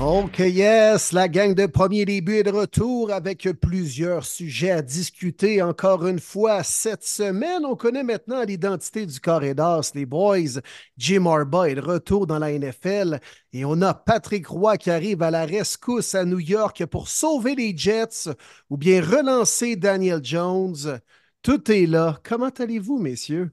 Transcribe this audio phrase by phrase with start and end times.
[0.00, 5.62] OK, yes, la gang de premier début est de retour avec plusieurs sujets à discuter
[5.62, 7.64] encore une fois cette semaine.
[7.64, 10.60] On connaît maintenant l'identité du corridor, les boys.
[10.98, 13.20] Jim Harbaugh est de retour dans la NFL
[13.52, 17.54] et on a Patrick Roy qui arrive à la rescousse à New York pour sauver
[17.54, 18.30] les Jets
[18.70, 20.98] ou bien relancer Daniel Jones.
[21.42, 22.18] Tout est là.
[22.24, 23.52] Comment allez-vous, messieurs?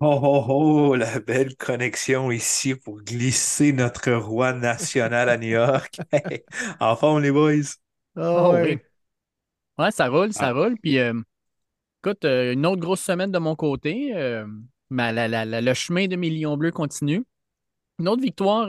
[0.00, 5.98] Oh, oh, oh, la belle connexion ici pour glisser notre roi national à New York.
[6.80, 7.74] en forme, les boys?
[8.14, 8.78] Oh, oui.
[9.76, 10.52] Ouais, ça roule, ça ah.
[10.52, 10.76] roule.
[10.80, 11.20] Puis, euh,
[12.00, 14.14] écoute, euh, une autre grosse semaine de mon côté.
[14.14, 14.46] Euh,
[14.90, 17.24] le chemin de Millions Bleus continue.
[17.98, 18.68] Une autre victoire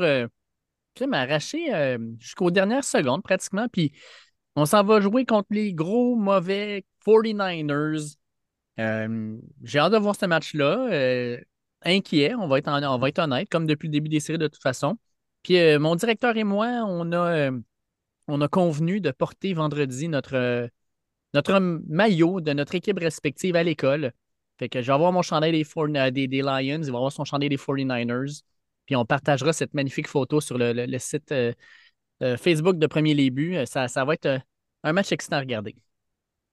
[0.95, 3.67] qui m'a arraché jusqu'aux dernières secondes pratiquement.
[3.71, 3.93] Puis,
[4.55, 8.17] on s'en va jouer contre les gros, mauvais 49ers.
[8.79, 10.89] Euh, j'ai hâte de voir ce match-là.
[10.91, 11.39] Euh,
[11.83, 14.47] inquiet, on va, être on va être honnête, comme depuis le début des séries de
[14.47, 14.97] toute façon.
[15.43, 17.51] Puis euh, mon directeur et moi, on a,
[18.27, 20.69] on convenu de porter vendredi notre,
[21.33, 24.13] notre maillot de notre équipe respective à l'école.
[24.59, 25.63] Fait que je vais avoir mon chandail des,
[26.41, 28.41] Lions, il va avoir son chandail des 49ers.
[28.85, 31.33] Puis on partagera cette magnifique photo sur le, site
[32.37, 33.57] Facebook de Premier Début.
[33.65, 34.41] Ça, ça va être
[34.83, 35.75] un match excitant à regarder.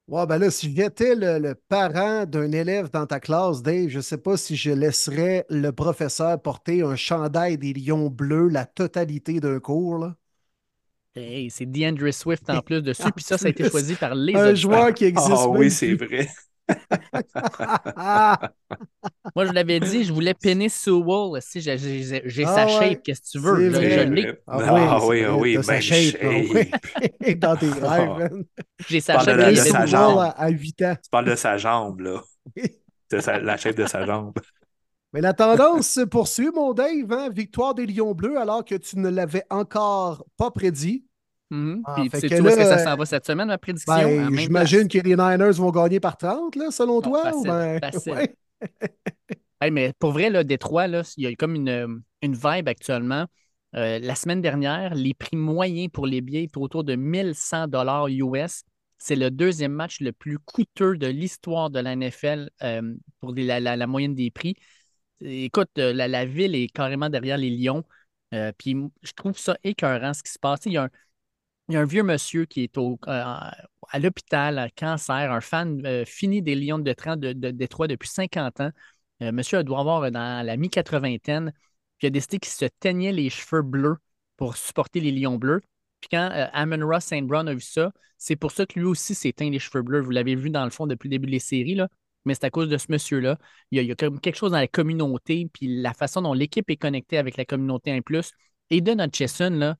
[0.09, 4.03] Ouais, ben là, si j'étais le, parent d'un élève dans ta classe, Dave, je ne
[4.03, 9.41] sais pas si je laisserais le professeur porter un chandail des lions bleus la totalité
[9.41, 9.99] d'un cours.
[9.99, 10.15] Là.
[11.17, 14.37] Hey, c'est DeAndre Swift en plus dessus, puis ça, ça a été choisi par les
[14.37, 15.33] Un joueur qui existe.
[15.33, 16.29] Ah oui, c'est vrai.
[19.35, 21.41] Moi, je l'avais dit, je voulais pinner Sewell.
[21.41, 21.79] Si j'ai
[22.45, 23.71] sa ah shape, qu'est-ce que tu veux?
[23.71, 24.33] Je, l'ai.
[24.47, 26.17] Ah, ah oui, ah oui, sa shape.
[27.39, 28.45] Dans tes rêves,
[28.89, 29.39] J'ai sa shape.
[29.39, 30.33] De, sa jambe.
[30.37, 30.97] À 8 ans.
[31.03, 32.23] Tu parles de sa jambe, là.
[32.57, 34.35] de la shape de sa jambe.
[35.13, 37.11] Mais la tendance se poursuit, mon Dave.
[37.11, 37.31] Hein?
[37.31, 41.06] Victoire des Lions Bleus alors que tu ne l'avais encore pas prédit.
[41.51, 43.95] Mm Puis, sais, où est-ce que ça s'en va cette semaine, ma prédiction?
[43.95, 47.23] Ben, J'imagine que les Niners vont gagner par 30, là, selon toi.
[47.23, 48.35] Facile, facile.
[49.73, 53.27] mais pour vrai, là, Détroit, là, il y a comme une, une vibe actuellement.
[53.75, 58.09] Euh, la semaine dernière, les prix moyens pour les billets étaient autour de 1100 dollars
[58.09, 58.63] US.
[58.99, 63.61] C'est le deuxième match le plus coûteux de l'histoire de la NFL euh, pour la,
[63.61, 64.57] la, moyenne des prix.
[65.21, 67.85] Écoute, euh, la, la, ville est carrément derrière les Lions.
[68.59, 70.61] puis je trouve ça écœurant ce qui se passe.
[70.65, 70.91] Il y a un,
[71.69, 73.23] il y a un vieux monsieur qui est au, euh,
[73.89, 78.09] à l'hôpital, à cancer, un fan euh, fini des Lions de Détroit de, Détroit depuis
[78.09, 78.71] 50 ans.
[79.23, 81.53] Euh, monsieur doit avoir dans la mi-quatre-vingtaine,
[81.99, 83.97] puis il a décidé qu'il se teignait les cheveux bleus
[84.37, 85.61] pour supporter les Lions bleus.
[86.01, 87.27] Puis quand Amon Ross St.
[87.27, 90.01] Brown a vu ça, c'est pour ça que lui aussi s'est teint les cheveux bleus.
[90.01, 91.89] Vous l'avez vu dans le fond depuis le début des séries, là.
[92.25, 93.39] mais c'est à cause de ce monsieur-là.
[93.71, 97.19] Il, y a, quelque chose dans la communauté, puis la façon dont l'équipe est connectée
[97.19, 98.33] avec la communauté en plus.
[98.71, 99.77] Et de notre Chesson, là,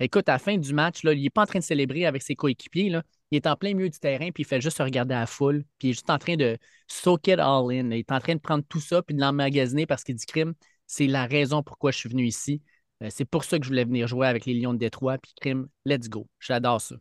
[0.00, 2.22] Écoute, à la fin du match, là, il n'est pas en train de célébrer avec
[2.22, 2.88] ses coéquipiers.
[2.88, 3.02] Là.
[3.30, 5.64] Il est en plein milieu du terrain, puis il fait juste regarder à la foule,
[5.78, 7.90] puis il est juste en train de soak it all in.
[7.90, 10.54] Il est en train de prendre tout ça, puis de l'emmagasiner parce qu'il dit crime,
[10.86, 12.62] c'est la raison pourquoi je suis venu ici.
[13.02, 15.32] Euh, c'est pour ça que je voulais venir jouer avec les Lions de Détroit, puis
[15.40, 16.28] crime, let's go.
[16.38, 16.96] J'adore ça.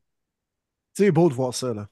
[0.95, 1.87] C'est beau de voir ça, là.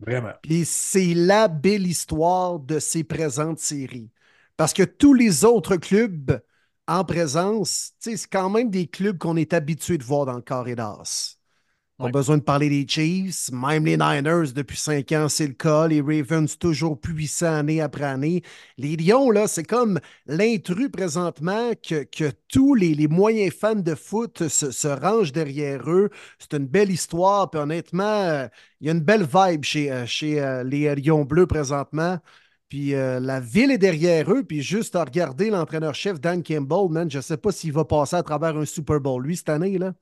[0.00, 0.32] Vraiment.
[0.42, 4.10] Puis c'est la belle histoire de ces présentes séries.
[4.56, 6.40] Parce que tous les autres clubs
[6.88, 11.04] en présence, c'est quand même des clubs qu'on est habitué de voir dans le corridor.
[11.98, 15.52] On a besoin de parler des Chiefs, même les Niners depuis cinq ans, c'est le
[15.52, 15.86] cas.
[15.86, 18.42] Les Ravens toujours puissants année après année.
[18.76, 23.94] Les Lions, là, c'est comme l'intrus présentement que, que tous les, les, moyens fans de
[23.94, 26.10] foot se, rangent derrière eux.
[26.40, 27.50] C'est une belle histoire.
[27.50, 28.48] Puis honnêtement,
[28.80, 32.18] il y a une belle vibe chez, euh, chez euh, les Lions bleus présentement.
[32.72, 34.44] Puis euh, la ville est derrière eux.
[34.44, 38.16] Puis juste à regarder l'entraîneur-chef Dan Campbell, man, je ne sais pas s'il va passer
[38.16, 39.76] à travers un Super Bowl, lui, cette année.
[39.76, 39.92] là.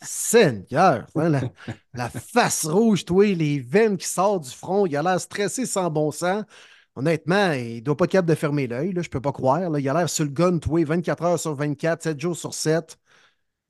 [0.00, 1.50] Seigneur, hein,
[1.94, 5.90] la, face rouge, toi, les veines qui sortent du front, il a l'air stressé sans
[5.90, 6.44] bon sens.
[6.94, 9.76] Honnêtement, il ne doit pas être capable de fermer l'œil, je ne peux pas croire.
[9.76, 12.96] Il a l'air sur le gun, toi, 24 heures sur 24, 7 jours sur 7.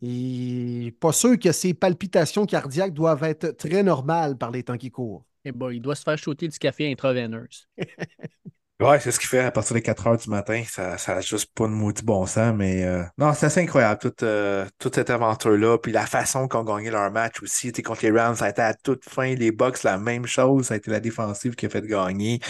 [0.02, 4.90] Et pas sûr que ses palpitations cardiaques doivent être très normales par les temps qui
[4.90, 5.24] courent.
[5.44, 7.68] Eh ben, il doit se faire shooter du café intraveineuse.
[8.80, 10.62] Ouais, c'est ce qu'il fait à partir des 4 heures du matin.
[10.66, 14.22] Ça n'a juste pas de maudit bon sens, mais euh, non, c'est assez incroyable, toute,
[14.22, 15.76] euh, toute cette aventure-là.
[15.76, 17.72] Puis la façon qu'on gagné leur match aussi.
[17.72, 19.34] Contre les Rams, ça a été à toute fin.
[19.34, 20.68] Les Bucks, la même chose.
[20.68, 22.40] Ça a été la défensive qui a fait gagner.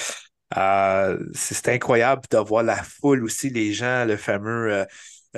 [0.57, 4.87] Euh, c'est incroyable de voir la foule aussi, les gens, le fameux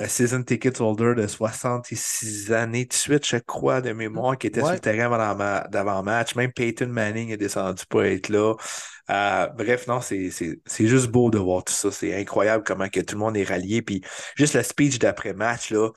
[0.07, 4.71] season ticket holder de 66 années de suite, je crois, de mémoire, qui était sur
[4.71, 5.09] le terrain
[5.69, 6.35] d'avant-match.
[6.35, 8.55] Même Peyton Manning est descendu pour être là.
[9.09, 11.91] Euh, bref, non, c'est juste beau de voir tout ça.
[11.91, 13.81] C'est incroyable comment que tout le monde est rallié.
[13.81, 14.01] Puis
[14.35, 15.89] juste le speech d'après-match, là,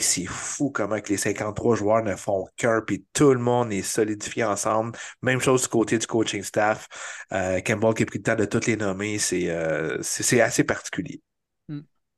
[0.00, 3.82] c'est fou comment que les 53 joueurs ne font qu'un, puis tout le monde est
[3.82, 4.98] solidifié ensemble.
[5.22, 6.88] Même chose du côté du coaching staff.
[7.32, 11.22] Euh, Campbell qui a pris le temps de toutes les nommer, c'est euh, assez particulier.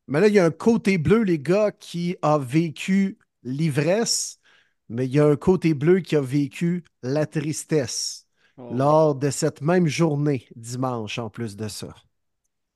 [0.08, 4.40] Mais là, il y a un côté bleu, les gars, qui a vécu l'ivresse,
[4.88, 8.26] mais il y a un côté bleu qui a vécu la tristesse
[8.56, 8.70] oh.
[8.72, 11.94] lors de cette même journée, dimanche, en plus de ça.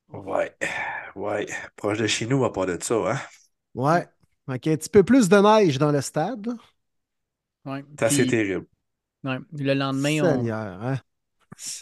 [0.09, 0.55] Ouais,
[1.15, 1.47] ouais.
[1.75, 3.19] Proche de chez nous, à part de ça, hein?
[3.73, 4.07] Ouais.
[4.47, 6.49] OK, un petit peu plus de neige dans le stade.
[7.65, 7.83] Ouais.
[7.97, 8.67] C'est assez terrible.
[9.23, 9.37] Ouais.
[9.57, 10.87] Le lendemain, Seigneur, on...
[10.87, 10.99] hein?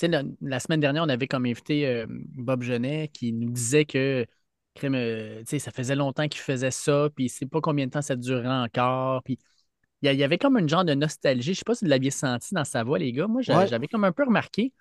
[0.03, 4.25] La, la, semaine dernière, on avait comme invité euh, Bob Genet qui nous disait que
[4.83, 8.47] euh, ça faisait longtemps qu'il faisait ça, puis c'est pas combien de temps ça durerait
[8.47, 9.21] encore.
[9.23, 9.37] Puis
[10.01, 11.53] il y, avait comme un genre de nostalgie.
[11.53, 13.27] Je sais pas si vous l'aviez senti dans sa voix, les gars.
[13.27, 14.73] Moi, j'avais comme un peu remarqué.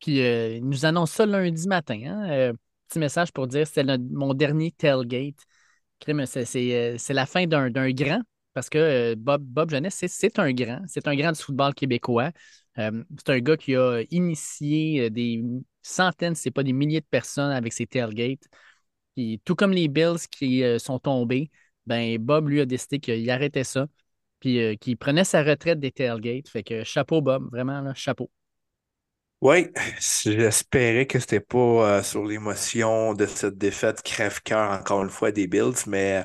[0.00, 2.00] Puis euh, il nous annonce ça lundi matin.
[2.04, 2.52] Hein, euh,
[2.88, 5.36] petit message pour dire c'était mon dernier tailgate.
[6.04, 8.20] C'est la fin d'un grand,
[8.52, 10.82] parce que Bob, Bob Jeunesse, c'est un grand.
[10.88, 12.32] C'est un grand du football québécois.
[12.76, 15.42] c'est un gars qui a initié des
[15.82, 18.48] centaines, c'est pas des milliers de personnes avec ses tailgates
[19.44, 21.50] tout comme les Bills qui euh, sont tombés,
[21.86, 23.86] ben Bob, lui, a décidé qu'il arrêtait ça,
[24.40, 26.48] puis euh, qu'il prenait sa retraite des tailgates.
[26.48, 28.30] Fait que chapeau, Bob, vraiment, chapeau.
[29.40, 29.66] Oui,
[30.24, 35.48] j'espérais que c'était pas euh, sur l'émotion de cette défaite crève-cœur, encore une fois, des
[35.48, 36.24] Bills, mais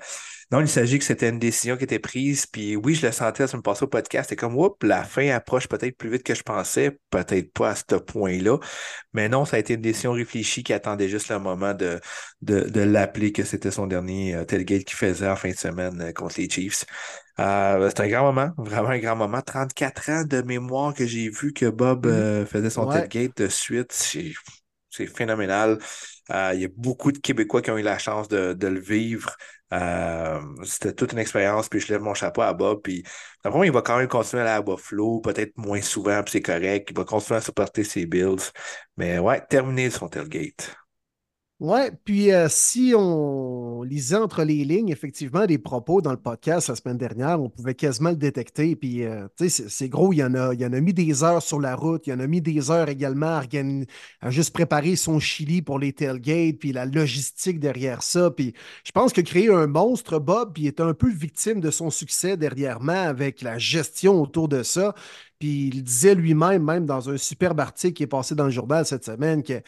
[0.50, 2.46] non, il s'agit que c'était une décision qui était prise.
[2.46, 4.30] Puis oui, je le sentais à me passer au podcast.
[4.30, 6.98] C'était comme, oups, la fin approche peut-être plus vite que je pensais.
[7.10, 8.58] Peut-être pas à ce point-là.
[9.12, 12.00] Mais non, ça a été une décision réfléchie qui attendait juste le moment de,
[12.42, 16.14] de, l'appeler que c'était son dernier euh, tailgate qu'il faisait en fin de semaine euh,
[16.14, 16.86] contre les Chiefs.
[17.40, 19.42] Euh, c'est un grand moment, vraiment un grand moment.
[19.42, 23.92] 34 ans de mémoire que j'ai vu que Bob euh, faisait son tailgate de suite.
[23.92, 25.78] C'est phénoménal.
[26.30, 29.36] il y a beaucoup de Québécois qui ont eu la chance de, de le vivre.
[29.74, 32.82] Euh, c'était toute une expérience, puis je lève mon chapeau à Bob.
[32.82, 33.04] Puis,
[33.46, 36.90] il va quand même continuer à aller à Buffalo, peut-être moins souvent, puis c'est correct.
[36.92, 38.52] Il va continuer à supporter ses Bills.
[38.98, 40.76] Mais ouais, terminer son tailgate.
[41.60, 46.70] Ouais, puis euh, si on lisait entre les lignes, effectivement, des propos dans le podcast
[46.70, 48.76] la semaine dernière, on pouvait quasiment le détecter.
[48.76, 51.42] Puis, euh, tu sais, c'est gros, il y, en a, il a mis des heures
[51.42, 53.42] sur la route, il y en a mis des heures également
[54.22, 58.30] à, juste préparer son Chili pour les tailgates, puis la logistique derrière ça.
[58.30, 61.72] Puis, je pense que créer un monstre, Bob, puis il est un peu victime de
[61.72, 64.94] son succès derrièrement avec la gestion autour de ça.
[65.40, 68.86] Puis, il disait lui-même, même dans un superbe article qui est passé dans le journal
[68.86, 69.62] cette semaine, que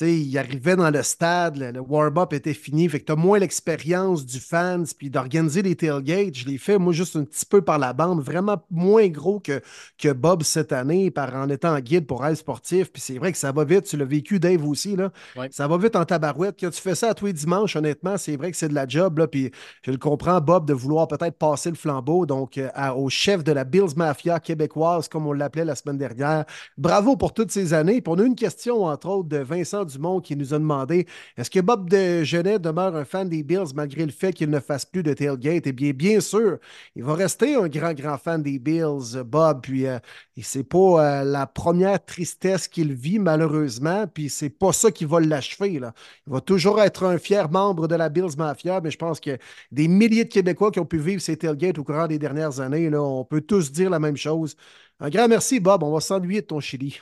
[0.00, 2.88] il arrivait dans le stade, le, warm-up était fini.
[2.88, 6.34] Fait que tu as moins l'expérience du fans, puis d'organiser les tailgates.
[6.34, 9.60] Je l'ai fait, moi, juste un petit peu par la bande, vraiment moins gros que,
[9.98, 12.92] que Bob cette année, par, en étant guide pour Rêve Sportif.
[12.92, 13.84] Puis c'est vrai que ça va vite.
[13.84, 14.96] Tu l'as vécu, Dave, aussi.
[14.96, 15.12] Là.
[15.50, 16.56] Ça va vite en tabarouette.
[16.58, 18.88] Quand tu fais ça à tous les dimanches, honnêtement, c'est vrai que c'est de la
[18.88, 19.18] job.
[19.18, 23.08] Là, puis je le comprends, Bob, de vouloir peut-être passer le flambeau donc euh, au
[23.08, 26.44] chef de la Bills Mafia québécoise, comme on l'appelait la semaine dernière.
[26.76, 28.00] Bravo pour toutes ces années.
[28.00, 31.50] Puis on a une question, entre autres, de Vincent Dumont qui nous a demandé est-ce
[31.50, 34.84] que Bob de Genet demeure un fan des Bills malgré le fait qu'il ne fasse
[34.84, 35.66] plus de tailgate?
[35.66, 36.58] Eh bien, bien sûr,
[36.94, 39.62] il va rester un grand, grand fan des Bills, Bob.
[39.62, 39.98] Puis, euh,
[40.40, 44.06] c'est pas euh, la première tristesse qu'il vit, malheureusement.
[44.06, 45.72] Puis, c'est pas ça qui va l'achever.
[45.74, 45.82] Il
[46.26, 49.38] va toujours être un fier membre de la Bills Mafia, mais je pense que
[49.72, 52.90] des milliers de Québécois qui ont pu vivre ces tailgates au courant des dernières années,
[52.90, 54.56] là, on peut tous dire la même chose.
[55.00, 55.82] Un grand merci, Bob.
[55.82, 57.00] On va s'ennuyer de ton Chili.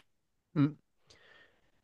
[0.55, 0.69] Mm.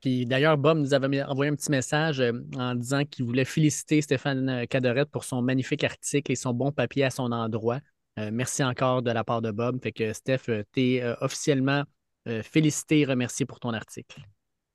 [0.01, 4.01] Puis d'ailleurs, Bob nous avait envoyé un petit message euh, en disant qu'il voulait féliciter
[4.01, 7.81] Stéphane euh, Cadorette pour son magnifique article et son bon papier à son endroit.
[8.19, 9.83] Euh, merci encore de la part de Bob.
[9.83, 11.85] Fait que Steph, t'es officiellement
[12.43, 14.21] félicité et remercié pour ton article.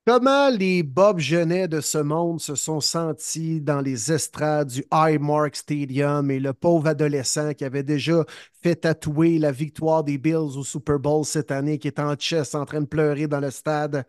[0.06, 5.56] Comment les Bob Genet de ce monde se sont sentis dans les estrades du Highmark
[5.56, 8.24] Stadium et le pauvre adolescent qui avait déjà
[8.60, 12.54] fait tatouer la victoire des Bills au Super Bowl cette année, qui est en chess
[12.54, 14.04] en train de pleurer dans le stade?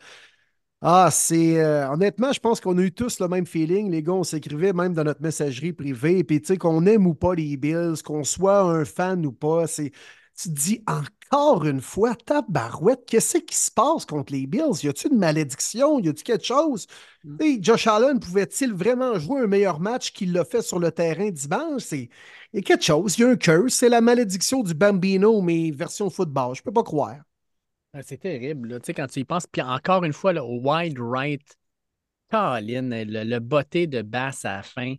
[0.81, 1.59] Ah, c'est.
[1.59, 3.89] Euh, honnêtement, je pense qu'on a eu tous le même feeling.
[3.89, 6.23] Les gars, on s'écrivait même dans notre messagerie privée.
[6.23, 9.67] Puis, tu sais, qu'on aime ou pas les Bills, qu'on soit un fan ou pas,
[9.67, 9.91] c'est.
[10.37, 14.83] Tu te dis encore une fois, tabarouette, qu'est-ce qui se passe contre les Bills?
[14.83, 15.97] Y a-t-il une malédiction?
[15.99, 16.87] Y a-t-il quelque chose?
[17.23, 17.37] Mm.
[17.61, 21.83] Josh Allen pouvait-il vraiment jouer un meilleur match qu'il l'a fait sur le terrain dimanche?
[21.83, 22.09] C'est
[22.53, 23.73] y a quelque chose, il y a un curse.
[23.75, 26.53] C'est la malédiction du Bambino, mais version football.
[26.55, 27.15] Je peux pas croire.
[27.95, 29.47] Ah, c'est terrible, tu sais, quand tu y penses.
[29.47, 31.41] Puis encore une fois, le wide right,
[32.31, 34.95] Colin, le, le botté de basse à la fin.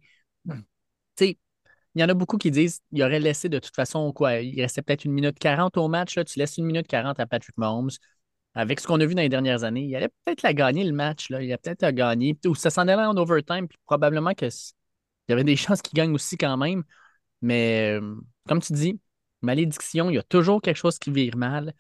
[1.95, 4.61] Il y en a beaucoup qui disent qu'il aurait laissé de toute façon, quoi, il
[4.61, 6.17] restait peut-être une minute 40 au match.
[6.17, 7.91] Là, tu laisses une minute 40 à Patrick Mahomes.
[8.55, 10.93] Avec ce qu'on a vu dans les dernières années, il allait peut-être la gagner le
[10.93, 11.29] match.
[11.31, 12.39] Il allait peut-être la gagner.
[12.47, 13.69] Ou ça s'en allait en overtime.
[13.69, 14.51] Puis probablement qu'il
[15.29, 16.85] y avait des chances qu'il gagne aussi quand même.
[17.43, 18.17] Mais euh,
[18.49, 19.01] comme tu dis,
[19.43, 21.75] malédiction, il y a toujours quelque chose qui vire mal.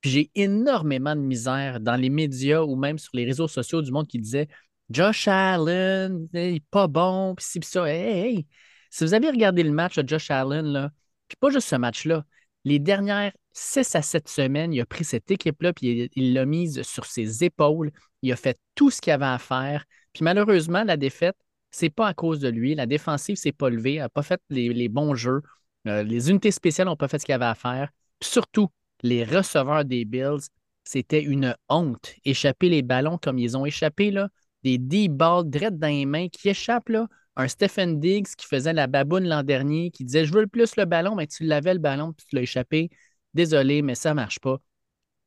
[0.00, 3.90] Puis j'ai énormément de misère dans les médias ou même sur les réseaux sociaux du
[3.90, 4.48] monde qui disait
[4.90, 7.84] Josh Allen, il n'est pas bon, puis si, ça.
[7.84, 8.46] Hey,
[8.90, 10.90] Si vous avez regardé le match de Josh Allen, là,
[11.28, 12.24] puis pas juste ce match-là,
[12.64, 16.82] les dernières 6 à 7 semaines, il a pris cette équipe-là, puis il l'a mise
[16.82, 17.90] sur ses épaules.
[18.22, 19.84] Il a fait tout ce qu'il avait à faire.
[20.12, 21.36] Puis malheureusement, la défaite,
[21.70, 22.74] c'est pas à cause de lui.
[22.74, 25.42] La défensive s'est pas levée, n'a pas fait les, bons jeux.
[25.86, 27.90] Euh, les unités spéciales n'ont pas fait ce qu'il avait à faire.
[28.20, 28.68] Puis surtout,
[29.02, 30.48] les receveurs des Bills,
[30.84, 32.14] c'était une honte.
[32.24, 34.28] Échapper les ballons comme ils ont échappé, là,
[34.62, 37.08] des deep balls direct dans les mains qui échappent, là.
[37.36, 40.76] Un Stephen Diggs qui faisait la baboune l'an dernier, qui disait Je veux le plus
[40.76, 42.90] le ballon, mais tu l'avais le ballon, puis tu l'as échappé.
[43.34, 44.58] Désolé, mais ça ne marche pas.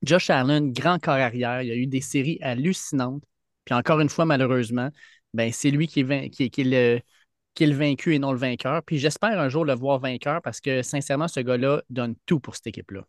[0.03, 3.23] Josh Allen, grand corps arrière, il y a eu des séries hallucinantes.
[3.65, 4.89] Puis encore une fois, malheureusement,
[5.33, 6.99] ben, c'est lui qui est, qui, le,
[7.53, 8.83] qui est le vaincu et non le vainqueur.
[8.83, 12.55] Puis j'espère un jour le voir vainqueur parce que sincèrement, ce gars-là donne tout pour
[12.55, 13.05] cette équipe-là.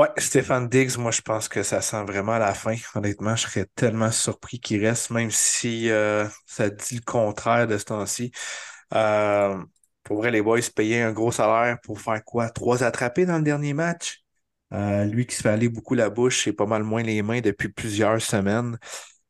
[0.00, 2.74] Ouais, Stéphane Diggs, moi je pense que ça sent vraiment la fin.
[2.94, 7.76] Honnêtement, je serais tellement surpris qu'il reste, même si euh, ça dit le contraire de
[7.76, 8.32] ce temps-ci.
[8.94, 9.62] Euh,
[10.02, 12.48] pour vrai, les boys payaient un gros salaire pour faire quoi?
[12.48, 14.24] Trois attrapés dans le dernier match?
[14.72, 17.42] Euh, lui qui se fait aller beaucoup la bouche et pas mal moins les mains
[17.42, 18.78] depuis plusieurs semaines.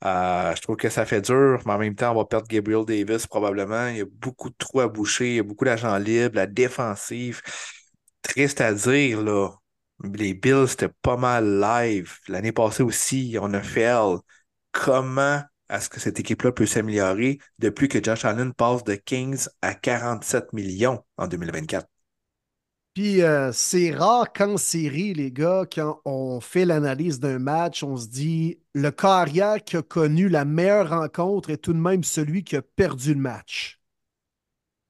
[0.05, 3.27] je trouve que ça fait dur, mais en même temps, on va perdre Gabriel Davis
[3.27, 3.89] probablement.
[3.89, 6.47] Il y a beaucoup de trous à boucher, il y a beaucoup d'agents libres, la
[6.49, 7.43] défensive.
[8.23, 9.60] Triste à dire, là.
[10.03, 12.19] Les Bills, c'était pas mal live.
[12.29, 13.93] L'année passée aussi, on a fait
[14.73, 19.75] comment est-ce que cette équipe-là peut s'améliorer depuis que Josh Allen passe de 15 à
[19.75, 21.87] 47 millions en 2024?
[22.95, 27.97] Puis euh, c'est rare qu'en série, les gars, quand on fait l'analyse d'un match, on
[27.97, 32.43] se dit le carrière qui a connu la meilleure rencontre est tout de même celui
[32.43, 33.81] qui a perdu le match.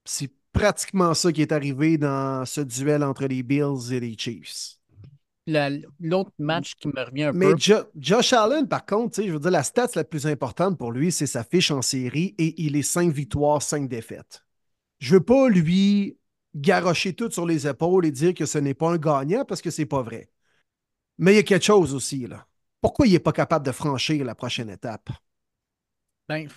[0.07, 4.80] C'est pratiquement ça qui est arrivé dans ce duel entre les Bills et les Chiefs
[6.01, 7.57] l'autre match qui me revient un Mais peu.
[7.69, 11.13] Mais Josh Allen, par contre, je veux dire, la stat la plus importante pour lui,
[11.13, 14.45] c'est sa fiche en série et il est 5 victoires, 5 défaites.
[14.99, 16.19] Je veux pas lui
[16.55, 19.71] garrocher tout sur les épaules et dire que ce n'est pas un gagnant parce que
[19.71, 20.31] c'est pas vrai.
[21.19, 22.47] Mais il y a quelque chose aussi, là.
[22.81, 25.11] Pourquoi il n'est pas capable de franchir la prochaine étape?
[26.29, 26.49] Ben,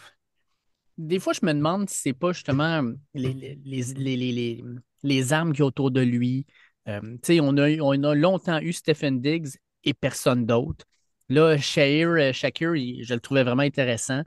[0.97, 2.81] des fois, je me demande si c'est pas justement
[3.13, 4.63] les, les,
[5.03, 6.45] les armes qui sont autour de lui,
[6.87, 10.85] on, a, on a longtemps eu Stephen Diggs et personne d'autre.
[11.29, 14.21] Là, Shahir, euh, Shakir, je le trouvais vraiment intéressant.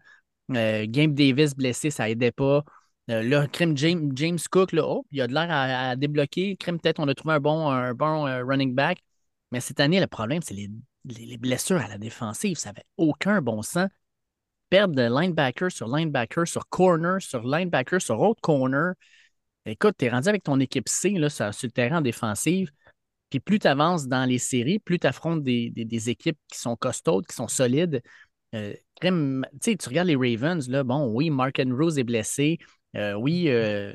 [0.55, 2.65] Euh, Game Davis blessé, ça aidait pas.
[3.09, 6.57] là, James, James Cook, là, oh, il a de l'air à, débloquer.
[6.57, 8.99] Crime, peut-être, on a trouvé un bon, un bon running back.
[9.53, 10.69] Mais cette année, le problème, c'est les,
[11.05, 12.57] les, blessures à la défensive.
[12.57, 13.89] Ça n'avait aucun bon sens.
[14.69, 18.95] Perdre de linebacker sur linebacker, sur corner, sur linebacker, sur autre corner.
[19.67, 22.71] Écoute, tu es rendu avec ton équipe C là, sur, le terrain en défensive.
[23.31, 27.27] Puis plus tu avances dans les séries, plus tu affrontes des, équipes qui sont costaudes,
[27.27, 28.01] qui sont solides.
[28.55, 29.09] Euh, tu
[29.89, 32.59] regardes les Ravens, là, bon, oui, Mark Rose est blessé.
[32.97, 33.93] Euh, oui, euh,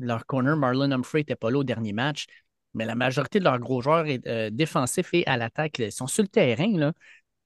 [0.00, 2.26] leur corner, Marlon Humphrey, n'était pas là au dernier match.
[2.74, 4.04] Mais la majorité de leurs gros joueurs
[4.50, 6.76] défensifs et à l'attaque ils sont sur le terrain.
[6.76, 6.92] Là.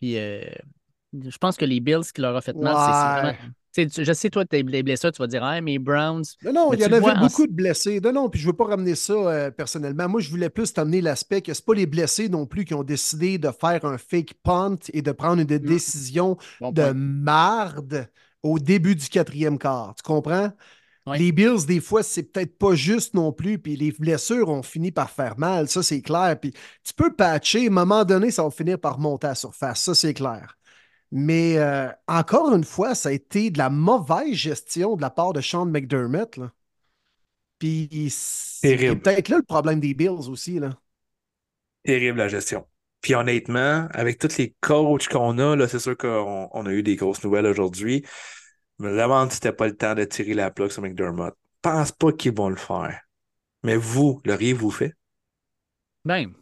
[0.00, 3.52] Puis je pense que les Bills, ce qui leur a fait mal, c'est vraiment
[3.86, 6.24] je sais, toi, tes blessures, tu vas dire, ah, mais Browns.
[6.44, 8.00] Non, non, il y en avait beaucoup de blessés.
[8.00, 10.08] Non, non, puis je ne veux pas ramener ça euh, personnellement.
[10.08, 12.84] Moi, je voulais plus t'amener l'aspect que ce pas les blessés non plus qui ont
[12.84, 15.58] décidé de faire un fake punt et de prendre une mm.
[15.58, 18.08] décision de marde
[18.42, 19.94] au début du quatrième quart.
[19.96, 20.52] Tu comprends?
[21.14, 24.92] Les Bills, des fois, c'est peut-être pas juste non plus, puis les blessures ont fini
[24.92, 26.38] par faire mal, ça c'est clair.
[26.38, 26.52] Puis
[26.84, 29.80] tu peux patcher, à un moment donné, ça va finir par monter à la surface,
[29.80, 30.57] ça c'est clair.
[31.10, 35.32] Mais euh, encore une fois, ça a été de la mauvaise gestion de la part
[35.32, 36.36] de Sean McDermott.
[36.36, 36.52] Là.
[37.58, 39.00] Puis c'est Terrible.
[39.02, 40.58] peut-être là le problème des Bills aussi.
[40.58, 40.70] Là.
[41.84, 42.66] Terrible la gestion.
[43.00, 46.82] Puis honnêtement, avec tous les coachs qu'on a, là, c'est sûr qu'on on a eu
[46.82, 48.04] des grosses nouvelles aujourd'hui.
[48.78, 51.34] Mais vraiment, c'était pas le temps de tirer la plaque sur McDermott.
[51.62, 53.02] Pense pas qu'ils vont le faire.
[53.64, 54.94] Mais vous, l'auriez-vous fait?
[56.04, 56.34] Ben,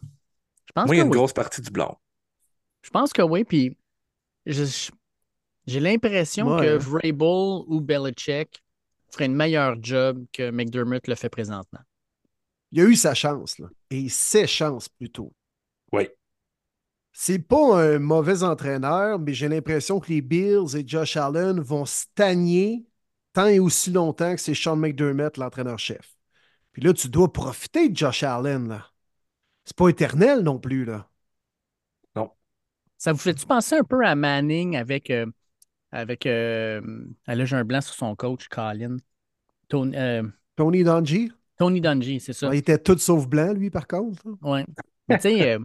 [0.67, 1.11] je pense Moi, il y a une oui.
[1.11, 1.99] grosse partie du blanc.
[2.81, 3.86] Je pense que oui, puis je- je-
[4.47, 6.77] j'ai l'impression Ouais, que hein.
[6.77, 8.63] Vrabel ou Belichick
[9.11, 11.79] ferait une meilleure job que McDermott le fait présentement.
[12.71, 13.67] Il a eu sa chance, là.
[13.89, 15.33] et ses chances plutôt.
[15.93, 16.07] Oui.
[17.13, 21.85] C'est pas un mauvais entraîneur, mais j'ai l'impression que les Bills et Josh Allen vont
[21.85, 22.85] stagner
[23.33, 26.15] tant et aussi longtemps que c'est Sean McDermott, l'entraîneur-chef.
[26.73, 28.91] Puis là, tu dois profiter de Josh Allen, là.
[29.65, 31.09] C'est pas éternel non plus, là.
[32.97, 35.09] Ça vous fait-tu penser un peu à Manning avec.
[35.09, 35.25] euh,
[35.91, 36.81] avec euh,
[37.27, 38.97] ah, là, j'ai un blanc sur son coach, Colin.
[39.69, 40.23] Tony, euh,
[40.55, 42.53] Tony Dungy, Tony Dungy, c'est ça.
[42.53, 44.23] il était tout sauf blanc, lui, par contre.
[44.41, 44.65] Ouais.
[45.07, 45.59] Mais tu sais, euh,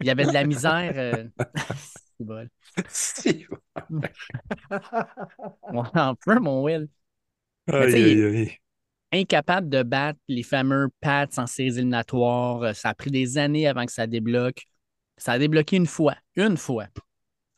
[0.00, 0.92] il y avait de la misère.
[0.96, 1.24] euh,
[2.18, 2.48] c'est bol.
[2.88, 3.46] Si.
[5.70, 6.88] On en peut, mon Will.
[7.68, 8.58] Aïe, aïe, aïe.
[9.12, 12.62] incapable de battre les fameux Pats en séries éliminatoires.
[12.62, 14.66] Euh, Ça a pris des années avant que ça débloque.
[15.16, 16.16] Ça a débloqué une fois.
[16.36, 16.86] Une fois.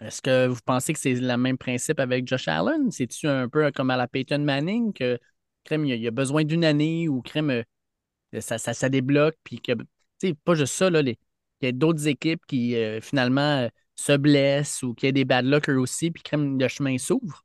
[0.00, 2.90] Est-ce que vous pensez que c'est le même principe avec Josh Allen?
[2.90, 5.18] C'est-tu un peu comme à la Peyton Manning que
[5.64, 9.36] crème, il y a, y besoin d'une année ou crème, euh, ça, ça, ça débloque,
[9.44, 9.84] puis que, tu
[10.20, 11.18] sais, pas juste ça, là, les-
[11.60, 15.24] il y a d'autres équipes qui euh, finalement euh, se blessent ou qui a des
[15.24, 17.44] bad luck eux aussi, puis crème, le chemin s'ouvre?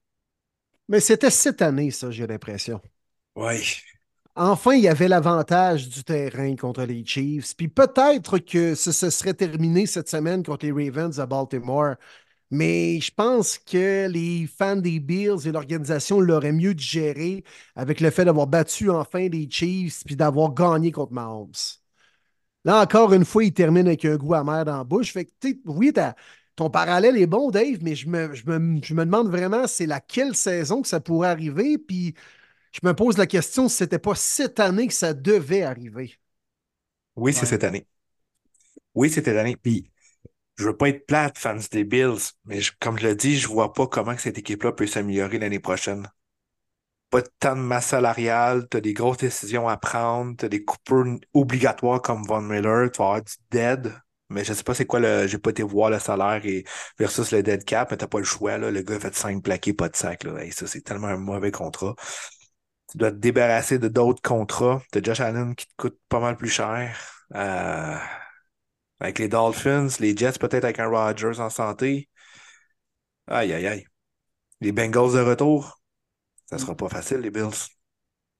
[0.87, 2.81] Mais c'était cette année, ça, j'ai l'impression.
[3.35, 3.83] Oui.
[4.35, 7.55] Enfin, il y avait l'avantage du terrain contre les Chiefs.
[7.55, 11.95] Puis peut-être que ce se serait terminé cette semaine contre les Ravens à Baltimore.
[12.51, 17.43] Mais je pense que les fans des Bills et l'organisation l'auraient mieux digéré
[17.75, 21.51] avec le fait d'avoir battu enfin les Chiefs puis d'avoir gagné contre Mahomes.
[22.65, 25.11] Là, encore une fois, il termine avec un goût amer dans la bouche.
[25.11, 25.31] Fait que,
[25.65, 25.91] oui,
[26.55, 29.85] ton parallèle est bon, Dave, mais je me, je me- je me demande vraiment c'est
[29.85, 31.77] laquelle saison que ça pourrait arriver?
[31.77, 32.13] Puis
[32.73, 36.15] je me pose la question si c'était pas cette année que ça devait arriver.
[37.15, 37.47] Oui, c'est Ouais.
[37.47, 37.87] cette année.
[38.95, 39.55] Oui, c'est cette année.
[39.55, 39.91] Puis,
[40.57, 43.47] je veux pas être plate, fans des Bills, mais je- comme je l'ai dit, je
[43.49, 46.07] vois pas comment que cette équipe-là peut s'améliorer l'année prochaine.
[47.09, 51.05] Pas de temps de masse salariale, t'as des grosses décisions à prendre, t'as des coupures
[51.33, 53.93] obligatoires comme Von Miller, tu vas avoir du dead,
[54.29, 55.27] mais je sais pas c'est quoi le.
[55.27, 56.63] J'ai pas été voir le salaire et
[56.97, 58.71] versus le dead cap, mais t'as pas le choix, là.
[58.71, 60.37] Le gars a fait 5 plaqués, pas de sac, là.
[60.43, 61.95] Hey, ça, c'est tellement un mauvais contrat.
[62.93, 64.81] Tu dois te débarrasser de d'autres contrats.
[64.91, 66.95] T'as Josh Allen qui te coûte pas mal plus cher.
[67.33, 67.97] Euh,
[68.99, 72.07] avec les Dolphins, les Jets, peut-être avec un Rodgers en santé.
[73.27, 73.85] Aïe, aïe, aïe.
[74.61, 75.81] Les Bengals de retour.
[76.45, 77.49] Ça sera pas facile, les Bills.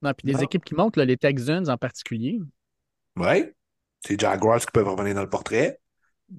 [0.04, 0.40] Non, puis des Non.
[0.42, 2.40] équipes qui montent, là, les Texans en particulier.
[3.16, 3.56] Ouais.
[4.06, 5.80] C'est Jaguars qui peuvent revenir dans le portrait.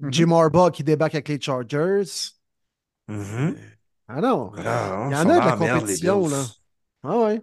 [0.09, 2.03] Jim Harbaugh qui débarque avec les Chargers.
[3.07, 3.55] Mhm.
[4.07, 6.43] Ah non, Ah, il y en a de dans la compétition, là.
[7.03, 7.41] Ah ouais.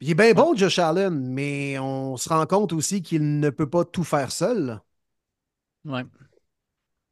[0.00, 3.68] Il est bien bon, Josh Allen, mais on se rend compte aussi qu'il ne peut
[3.68, 4.80] pas tout faire seul.
[5.84, 6.04] Ouais.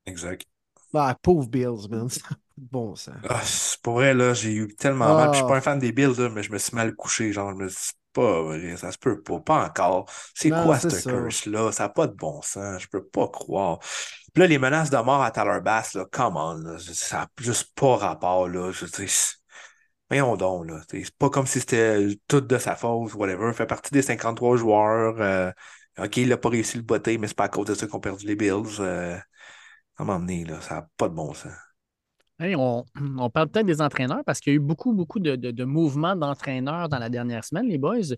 [0.07, 0.47] Exact.
[0.95, 2.09] Ah, pauvre Bills, man.
[2.11, 3.13] Ça a pas de Bon sang.
[3.29, 5.31] Ah, c'est pour vrai, là, j'ai eu tellement mal.
[5.31, 7.33] Puis Je suis pas un fan des Bills, là, mais je me suis mal couché.
[7.33, 9.41] Genre, je me suis pas vrai, ça se peut pas.
[9.41, 10.09] Pas encore.
[10.35, 11.11] C'est quoi cette ça.
[11.11, 11.73] curse-là?
[11.73, 12.81] Ça n'a pas de bon sens.
[12.83, 13.79] Je peux pas croire.
[14.33, 17.29] Puis là, les menaces de mort à Tyler Bass, là, come on, là, ça n'a
[17.41, 18.71] juste pas rapport, là.
[18.73, 19.09] Je veux dire,
[20.11, 20.81] voyons donc, là.
[20.91, 23.53] C'est pas comme si c'était tout de sa faute, whatever.
[23.53, 25.21] Fait partie des 53 joueurs.
[25.21, 25.51] euh,
[25.99, 27.99] OK, il n'a pas réussi le botter, mais c'est pas à cause de ça qu'on
[27.99, 28.81] a perdu les Bills.
[28.81, 29.17] Euh,
[29.99, 31.53] à donné, là, ça n'a pas de bon sens.
[32.39, 32.85] Hey, on,
[33.19, 36.17] on parle peut-être des entraîneurs parce qu'il y a eu beaucoup, beaucoup de, de- mouvements
[36.17, 38.15] d'entraîneurs dans la dernière semaine, les boys.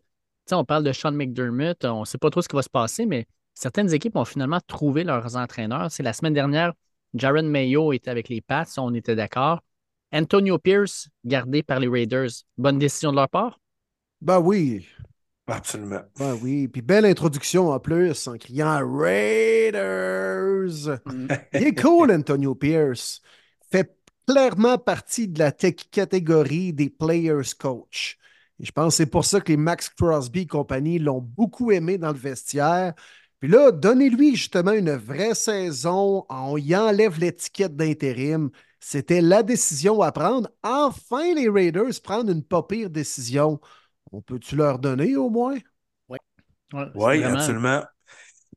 [0.50, 3.04] On parle de Sean McDermott, on ne sait pas trop ce qui va se passer,
[3.04, 5.90] mais certaines équipes ont finalement trouvé leurs entraîneurs.
[5.92, 6.72] C'est la semaine dernière,
[7.14, 9.60] Jaron Mayo était avec les Pats, on était d'accord.
[10.12, 12.30] Antonio Pierce, gardé par les Raiders.
[12.56, 13.60] Bonne décision de leur part?
[14.20, 14.86] Ben oui,
[15.46, 16.02] Absolument.
[16.18, 16.68] ben oui.
[16.68, 19.80] Puis belle introduction en plus, en criant Raiders.
[21.54, 23.22] Il est cool, Antonio Pierce.
[23.70, 28.18] Fait clairement partie de la tech catégorie des players coach.
[28.60, 31.70] Et je pense que c'est pour ça que les Max Crosby et compagnie l'ont beaucoup
[31.70, 32.92] aimé dans le vestiaire.
[33.40, 36.26] Puis là, donnez-lui justement une vraie saison.
[36.28, 38.50] On y enlève l'étiquette d'intérim.
[38.80, 40.50] C'était la décision à prendre.
[40.62, 43.60] Enfin, les Raiders prennent une pas pire décision.
[44.12, 45.58] On peut-tu leur donner au moins?
[46.72, 47.82] Ouais, Oui, c'est vraiment- absolument.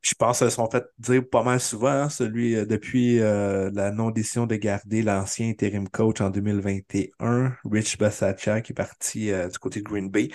[0.04, 3.72] je pense qu'ils se sont fait dire pas mal souvent, hein, celui euh, depuis euh,
[3.74, 9.50] la non-décision de garder l'ancien interim coach en 2021, Rich Bassaccia, qui est parti euh,
[9.50, 10.30] du côté de Green Bay.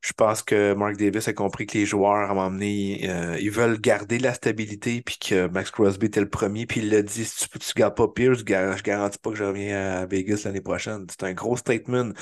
[0.00, 3.02] Je pense que Mark Davis a compris que les joueurs, à donné,
[3.40, 7.02] ils veulent garder la stabilité, puis que Max Crosby était le premier, puis il l'a
[7.02, 10.42] dit, si tu, tu gardes pas Pierce, je garantis pas que je reviens à Vegas
[10.44, 11.06] l'année prochaine.
[11.10, 12.12] C'est un gros statement.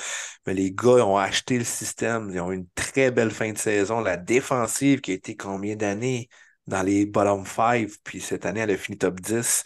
[0.45, 4.01] Mais les gars ont acheté le système, ils ont une très belle fin de saison.
[4.01, 6.29] La défensive qui a été combien d'années?
[6.67, 9.63] dans les bottom five, puis cette année, elle a fini top 10.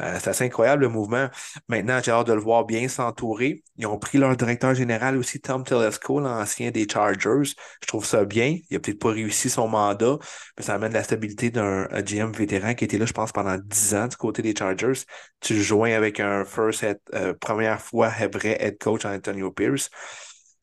[0.00, 1.28] Euh, c'est assez incroyable le mouvement.
[1.68, 3.62] Maintenant, j'ai hâte de le voir bien s'entourer.
[3.76, 7.54] Ils ont pris leur directeur général aussi, Tom Telesco, l'ancien des Chargers.
[7.80, 8.58] Je trouve ça bien.
[8.70, 10.18] Il a peut-être pas réussi son mandat,
[10.56, 13.94] mais ça amène la stabilité d'un GM vétéran qui était là, je pense, pendant 10
[13.94, 15.04] ans du côté des Chargers.
[15.40, 19.90] Tu joins avec un first euh, première fois vrai head coach Antonio Pierce.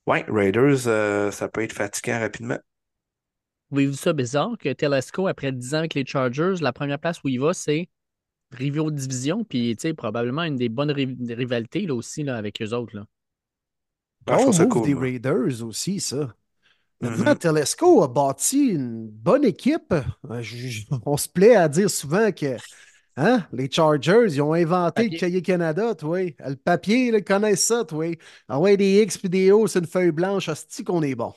[0.05, 2.57] Ouais, Raiders, euh, ça peut être fatigant rapidement.
[3.71, 6.99] Vous avez vu ça bizarre que Telesco, après 10 ans avec les Chargers, la première
[6.99, 7.89] place où il va, c'est
[8.53, 12.95] Rivio Division, puis probablement une des bonnes rivalités là, aussi là, avec eux autres.
[12.95, 13.05] Là.
[14.25, 16.33] Bon move des Raiders aussi, ça.
[17.01, 17.37] Maintenant, mm-hmm.
[17.37, 19.93] Telesco a bâti une bonne équipe.
[19.93, 20.41] Euh,
[21.05, 22.55] on se plaît à dire souvent que
[23.17, 26.19] hein, les Chargers, ils ont inventé le cahier Canada, toi.
[26.21, 28.05] Le papier, ils connaissent ça, toi.
[28.47, 31.33] Ah ouais, des X et des O, c'est une feuille blanche, hostie qu'on est bon.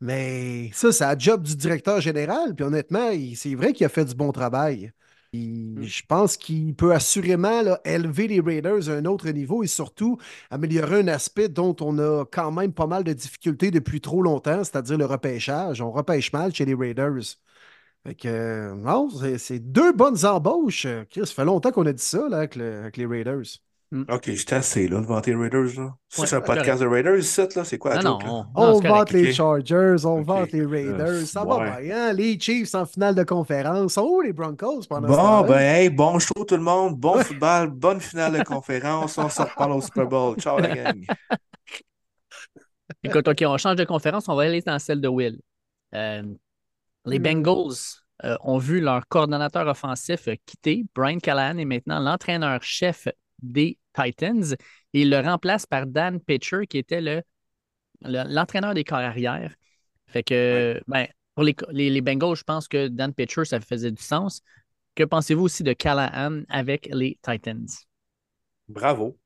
[0.00, 2.54] Mais ça, c'est la job du directeur général.
[2.54, 4.92] Puis honnêtement, c'est vrai qu'il a fait du bon travail.
[5.32, 5.82] Hmm.
[5.82, 10.18] Je pense qu'il peut assurément élever les Raiders à un autre niveau et surtout
[10.50, 14.64] améliorer un aspect dont on a quand même pas mal de difficultés depuis trop longtemps,
[14.64, 15.80] c'est-à-dire le repêchage.
[15.82, 17.36] On repêche mal chez les Raiders.
[18.06, 19.08] Fait que, non,
[19.38, 20.86] c'est deux bonnes embauches.
[21.10, 23.42] Chris, ça fait longtemps qu'on a dit ça là, avec, avec les Raiders.
[23.92, 24.02] Mm.
[24.08, 25.80] OK, j'étais assez là de vanter les Raiders.
[25.80, 25.94] Là.
[26.08, 27.64] C'est un podcast de Raiders ici, là?
[27.64, 31.24] C'est quoi la non, non, On vante les Chargers, on vante les Raiders.
[31.26, 32.12] ça va bien.
[32.12, 33.96] Les Chiefs en finale de conférence.
[33.96, 36.96] Où les Broncos pendant bon, ce ben, hey, bon show tout le monde.
[36.96, 39.18] Bon football, bonne finale de conférence.
[39.18, 40.36] On se reparle au Super Bowl.
[40.36, 41.04] Ciao la gang.
[43.04, 44.28] Écoute, OK, on change de conférence.
[44.28, 45.38] On va aller dans celle de Will.
[45.94, 46.22] Euh,
[47.04, 47.22] les hmm.
[47.22, 47.76] Bengals
[48.24, 50.84] euh, ont vu leur coordonnateur offensif quitter.
[50.92, 53.06] Brian Callahan est maintenant l'entraîneur-chef
[53.42, 54.54] des Titans
[54.92, 57.22] et il le remplace par Dan Pitcher, qui était le,
[58.02, 59.54] l'entraîneur des corps arrière.
[60.06, 64.02] Fait que, ben, pour les, les, Bengals, je pense que Dan Pitcher, ça faisait du
[64.02, 64.42] sens.
[64.94, 67.66] Que pensez-vous aussi de Callahan avec les Titans?
[68.68, 69.18] Bravo.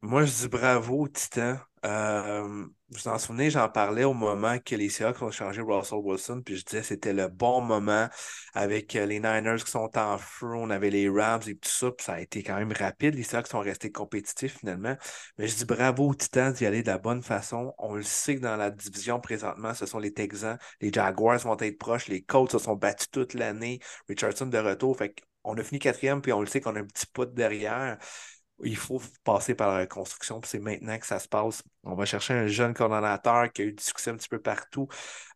[0.00, 1.58] Moi, je dis bravo, Titan.
[1.86, 6.42] Euh, vous en souvenez, j'en parlais au moment que les Seahawks ont changé Russell Wilson,
[6.44, 8.06] puis je disais c'était le bon moment
[8.52, 11.90] avec euh, les Niners qui sont en feu, on avait les Rams et tout ça,
[11.90, 13.14] puis ça a été quand même rapide.
[13.14, 14.94] Les Seahawks sont restés compétitifs finalement.
[15.38, 17.74] Mais je dis bravo aux Titans d'y aller de la bonne façon.
[17.78, 21.56] On le sait que dans la division présentement, ce sont les Texans, les Jaguars vont
[21.58, 25.62] être proches, les Colts se sont battus toute l'année, Richardson de retour, fait qu'on a
[25.62, 27.96] fini quatrième, puis on le sait qu'on a un petit pot derrière
[28.64, 31.62] il faut passer par la reconstruction, c'est maintenant que ça se passe.
[31.84, 34.88] On va chercher un jeune coordonnateur qui a eu du succès un petit peu partout,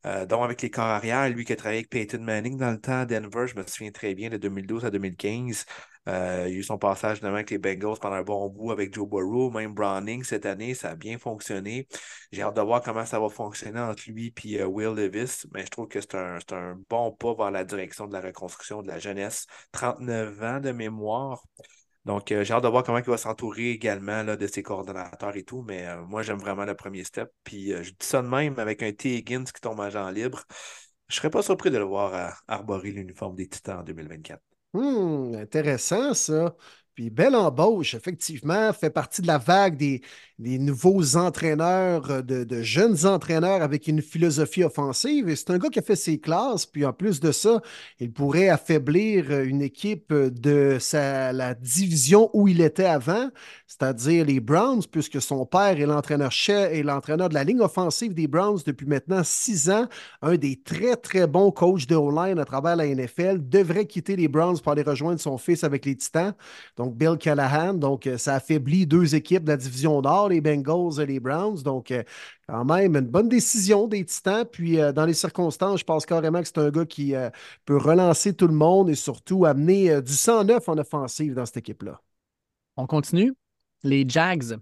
[0.06, 2.80] euh, dont avec les corps arrière, lui qui a travaillé avec Peyton Manning dans le
[2.80, 5.64] temps à Denver, je me souviens très bien, de 2012 à 2015.
[6.06, 9.08] Euh, il a eu son passage avec les Bengals pendant un bon bout avec Joe
[9.08, 11.88] Burrow, même Browning cette année, ça a bien fonctionné.
[12.30, 15.64] J'ai hâte de voir comment ça va fonctionner entre lui et euh, Will Levis, mais
[15.64, 18.88] je trouve que c'est un, un bon pas vers la direction de la reconstruction de
[18.88, 19.46] la jeunesse.
[19.72, 21.42] 39 ans de mémoire.
[22.04, 25.36] Donc, euh, j'ai hâte de voir comment il va s'entourer également là, de ses coordonnateurs
[25.36, 27.32] et tout, mais euh, moi, j'aime vraiment le premier step.
[27.44, 29.16] Puis, euh, je dis ça de même avec un T.
[29.16, 30.44] Higgins qui tombe en agent libre.
[31.08, 34.40] Je ne serais pas surpris de le voir arborer l'uniforme des Titans en 2024.
[34.74, 36.54] Hum, intéressant ça.
[36.94, 40.00] Puis belle embauche, effectivement, fait partie de la vague des,
[40.38, 45.28] nouveaux entraîneurs, euh, de, jeunes entraîneurs avec une philosophie offensive.
[45.28, 46.66] Et c'est un gars qui a fait ses classes.
[46.66, 47.60] Puis en plus de ça,
[48.00, 53.30] il pourrait affaiblir euh, une équipe de sa, la division où il était avant,
[53.66, 58.14] c'est-à-dire les Browns, puisque son père est l'entraîneur chef et l'entraîneur de la ligne offensive
[58.14, 59.86] des Browns depuis maintenant six ans.
[60.22, 64.28] Un des très, très bons coachs de O-line à travers la NFL devrait quitter les
[64.28, 66.34] Browns pour aller rejoindre son fils avec les Titans
[66.76, 67.74] donc Bill Callahan.
[67.74, 71.62] Donc, euh, ça affaiblit deux équipes de la division Nord, les Bengals et les Browns.
[71.62, 72.02] Donc, euh,
[72.48, 74.44] quand même, une bonne décision des Titans.
[74.44, 77.14] Puis, euh, dans les circonstances, je pense carrément que c'est un gars qui
[77.64, 82.00] peut relancer tout le monde et surtout amener du 109 en offensive dans cette équipe-là.
[82.76, 83.34] On continue.
[83.82, 84.56] Les Jags,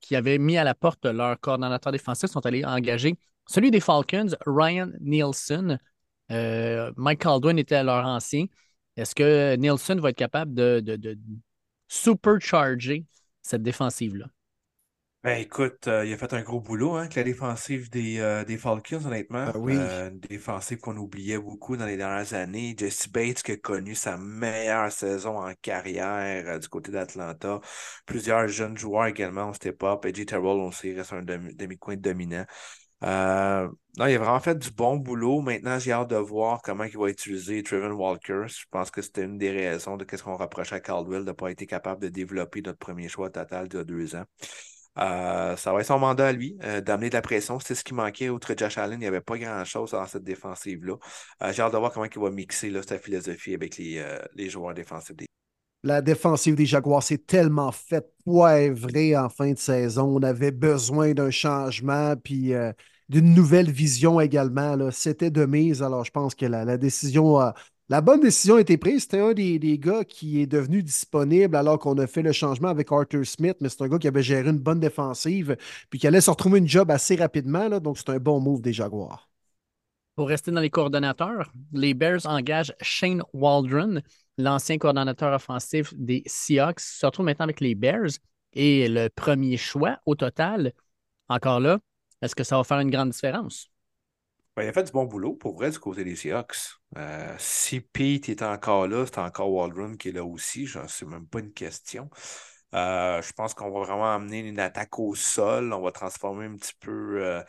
[0.00, 4.30] qui avaient mis à la porte leur coordonnateur défensif, sont allés engager celui des Falcons,
[4.46, 5.78] Ryan Nielsen.
[6.30, 8.46] Mike Caldwin était leur ancien.
[8.96, 11.18] Est-ce que Nielsen va être capable de,
[11.88, 13.06] supercharger
[13.42, 14.26] cette défensive-là?
[15.24, 18.44] Ben écoute, euh, il a fait un gros boulot hein, avec la défensive des, euh,
[18.44, 19.50] des Falcons, honnêtement.
[19.54, 19.72] Oui.
[19.74, 22.76] Euh, une défensive qu'on oubliait beaucoup dans les dernières années.
[22.78, 27.58] Jesse Bates qui a connu sa meilleure saison en carrière du côté d'Atlanta.
[28.04, 30.04] Plusieurs jeunes joueurs également ont step up.
[30.04, 32.44] AJ Terrell, on sait, reste un demi-coin dominant.
[33.00, 35.40] non, il a vraiment fait du bon boulot.
[35.40, 38.42] Maintenant, j'ai hâte de voir comment il va utiliser Trevin Walker.
[38.46, 41.32] Je pense que c'était une des raisons de ce qu'on reprochait à Caldwell de ne
[41.32, 44.26] pas être capable de développer notre premier choix total de deux ans.
[44.98, 47.58] Euh, ça va être son mandat à lui, euh, d'amener de la pression.
[47.58, 48.28] C'était ce qui manquait.
[48.28, 50.94] Outre Josh Allen, il n'y avait pas grand-chose dans cette défensive-là.
[51.42, 54.04] Euh, j'ai hâte de voir comment il va mixer là, sa philosophie avec les,
[54.34, 55.16] les joueurs défensifs.
[55.82, 60.16] La défensive des Jaguars s'est tellement fait poivrer en fin de saison.
[60.16, 62.52] On avait besoin d'un changement, puis
[63.08, 64.90] d'une nouvelle vision également.
[64.92, 65.82] C'était de mise.
[65.82, 67.38] Alors, je pense que la, la décision
[67.88, 69.02] la bonne décision a été prise.
[69.02, 72.90] C'était un des, gars qui est devenu disponible alors qu'on a fait le changement avec
[72.90, 75.56] Arthur Smith, mais c'est un gars qui avait géré une bonne défensive
[75.90, 77.68] puis qui allait se retrouver une job assez rapidement.
[77.68, 79.28] Là, donc, c'est un bon move des Jaguars.
[80.16, 84.00] Pour rester dans les coordonnateurs, les Bears engagent Shane Waldron,
[84.38, 88.10] l'ancien coordonnateur offensif des Seahawks, se retrouve maintenant avec les Bears.
[88.52, 90.72] Et le premier choix au total,
[91.28, 91.80] encore là,
[92.22, 93.68] est-ce que ça va faire une grande différence?
[94.56, 96.78] Ben, il a fait du bon boulot pour vrai du côté des Seahawks.
[96.96, 100.66] Euh, si Pete est encore là, c'est encore Waldron qui est là aussi.
[100.66, 102.08] Je sais même pas une question.
[102.74, 105.72] Euh, je pense qu'on va vraiment amener une attaque au sol.
[105.72, 107.42] On va transformer un petit peu euh,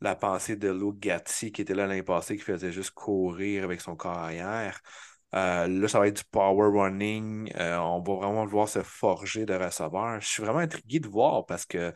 [0.00, 3.80] la pensée de Luke Gatti qui était là l'année passée, qui faisait juste courir avec
[3.80, 4.80] son corps arrière.
[5.32, 7.52] là, ça va être du power running.
[7.56, 10.20] on va vraiment voir se forger de receveurs.
[10.20, 11.92] Je suis vraiment intrigué de voir parce que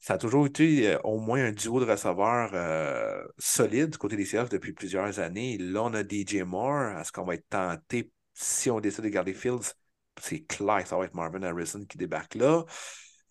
[0.00, 4.16] ça a toujours été euh, au moins un duo de receveurs euh, solide du côté
[4.16, 5.58] des Seahawks depuis plusieurs années.
[5.58, 6.98] Là, on a DJ Moore.
[6.98, 9.74] Est-ce qu'on va être tenté si on décide de garder Fields?
[10.20, 12.64] C'est clair ça va être Marvin Harrison qui débarque là.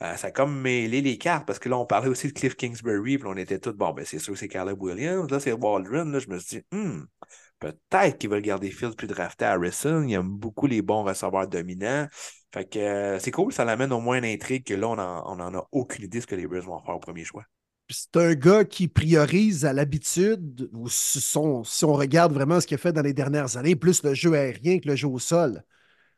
[0.03, 2.55] Euh, ça a comme mêlé les cartes parce que là, on parlait aussi de Cliff
[2.55, 6.05] Kingsbury, puis on était tous, bon, ben c'est sûr, c'est Caleb Williams, là, c'est Waldron.
[6.05, 7.05] Là, je me suis dit, hmm,
[7.59, 10.03] peut-être qu'ils veulent garder Fields puis drafter Harrison.
[10.03, 12.07] Il aime beaucoup les bons receveurs dominants.
[12.57, 15.53] Fait que euh, c'est cool, ça l'amène au moins une intrigue que là, on n'en
[15.53, 17.43] a aucune idée ce que les Bears vont faire au premier choix.
[17.87, 21.37] C'est un gars qui priorise à l'habitude, si, si
[21.85, 24.79] on regarde vraiment ce qu'il a fait dans les dernières années, plus le jeu aérien
[24.79, 25.63] que le jeu au sol.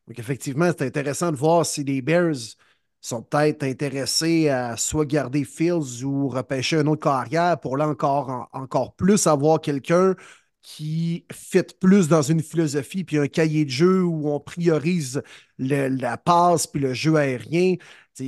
[0.08, 2.56] Donc, effectivement, c'est intéressant de voir si les Bears
[3.02, 8.50] sont peut-être intéressés à soit garder Fields ou repêcher un autre carrière pour là encore,
[8.54, 10.16] encore plus avoir quelqu'un
[10.62, 15.22] qui fit plus dans une philosophie puis un cahier de jeu où on priorise
[15.58, 17.76] la passe puis le jeu aérien.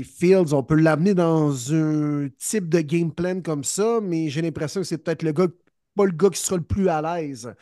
[0.04, 4.82] Fields, on peut l'amener dans un type de game plan comme ça, mais j'ai l'impression
[4.82, 5.48] que c'est peut-être le gars,
[5.96, 7.54] pas le gars qui sera le plus à l'aise.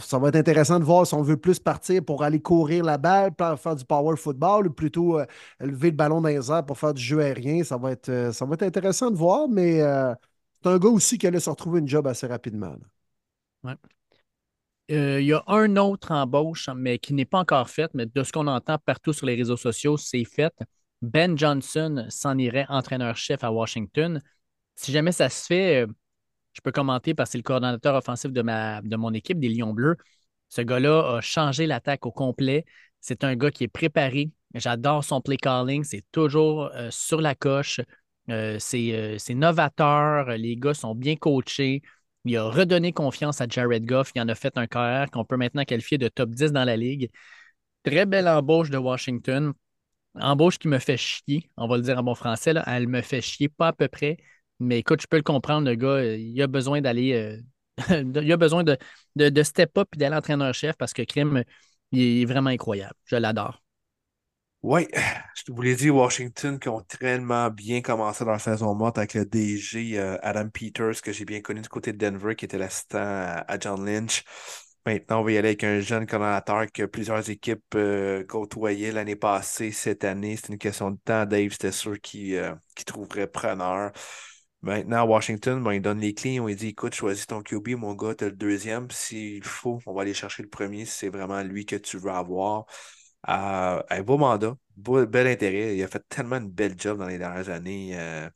[0.00, 2.98] ça va être intéressant de voir si on veut plus partir pour aller courir la
[2.98, 5.26] balle, faire du power football, ou plutôt euh,
[5.60, 7.62] lever le ballon dans les airs pour faire du jeu aérien.
[7.64, 10.14] Ça va être, euh, ça va être intéressant de voir, mais euh,
[10.62, 12.74] c'est un gars aussi qui allait se retrouver une job assez rapidement.
[13.64, 13.74] Ouais.
[14.90, 18.22] Euh, il y a un autre embauche, mais qui n'est pas encore fait, mais de
[18.22, 20.54] ce qu'on entend partout sur les réseaux sociaux, c'est fait.
[21.02, 24.22] Ben Johnson s'en irait entraîneur-chef à Washington.
[24.76, 25.86] Si jamais ça se fait, euh,
[26.54, 29.48] je peux commenter parce que c'est le coordonnateur offensif de, ma, de mon équipe, des
[29.50, 29.96] Lions Bleus.
[30.48, 32.64] Ce gars-là a changé l'attaque au complet.
[33.00, 34.30] C'est un gars qui est préparé.
[34.54, 35.84] J'adore son play calling.
[35.84, 37.80] C'est toujours euh, sur la coche.
[38.28, 40.30] c'est novateur.
[40.30, 41.82] Les gars sont bien coachés.
[42.24, 44.12] Il a redonné confiance à Jared Goff.
[44.14, 46.76] Il en a fait un carrière qu'on peut maintenant qualifier de top 10 dans la
[46.76, 47.10] ligue.
[47.84, 49.52] Très belle embauche de Washington.
[50.14, 52.54] Embauche qui me fait chier, on va le dire en bon français.
[52.66, 54.16] Elle me fait chier, pas à peu près.
[54.58, 57.12] Mais écoute, je peux le comprendre, le gars, il a besoin d'aller.
[57.12, 57.40] Euh,
[58.20, 58.76] il a besoin de,
[59.16, 61.44] de, step up et d'aller entraîneur-chef parce que Krim,
[61.92, 62.94] il est vraiment incroyable.
[63.04, 63.62] Je l'adore.
[64.62, 64.88] Oui,
[65.46, 69.24] je vous l'ai dit, Washington qui ont tellement bien commencé la saison morte avec le
[69.24, 72.98] DG euh, Adam Peters, que j'ai bien connu du côté de Denver, qui était l'assistant
[72.98, 74.24] à, John Lynch.
[74.84, 79.16] Maintenant, on va y aller avec un jeune coordonnateur que plusieurs équipes euh, côtoyaient l'année
[79.16, 80.36] passée, cette année.
[80.36, 81.26] C'est une question de temps.
[81.26, 82.54] Dave, c'était sûr qu'il euh,
[82.86, 83.92] trouverait preneur.
[84.62, 86.40] Maintenant, Washington, ben, il donne les clés.
[86.40, 88.90] On lui dit écoute, choisis ton QB, mon gars, tu as le deuxième.
[88.90, 92.10] S'il faut, on va aller chercher le premier si c'est vraiment lui que tu veux
[92.10, 92.66] avoir
[93.24, 95.76] un beau mandat, bel intérêt.
[95.76, 98.28] Il a fait tellement une belle job dans les dernières années euh,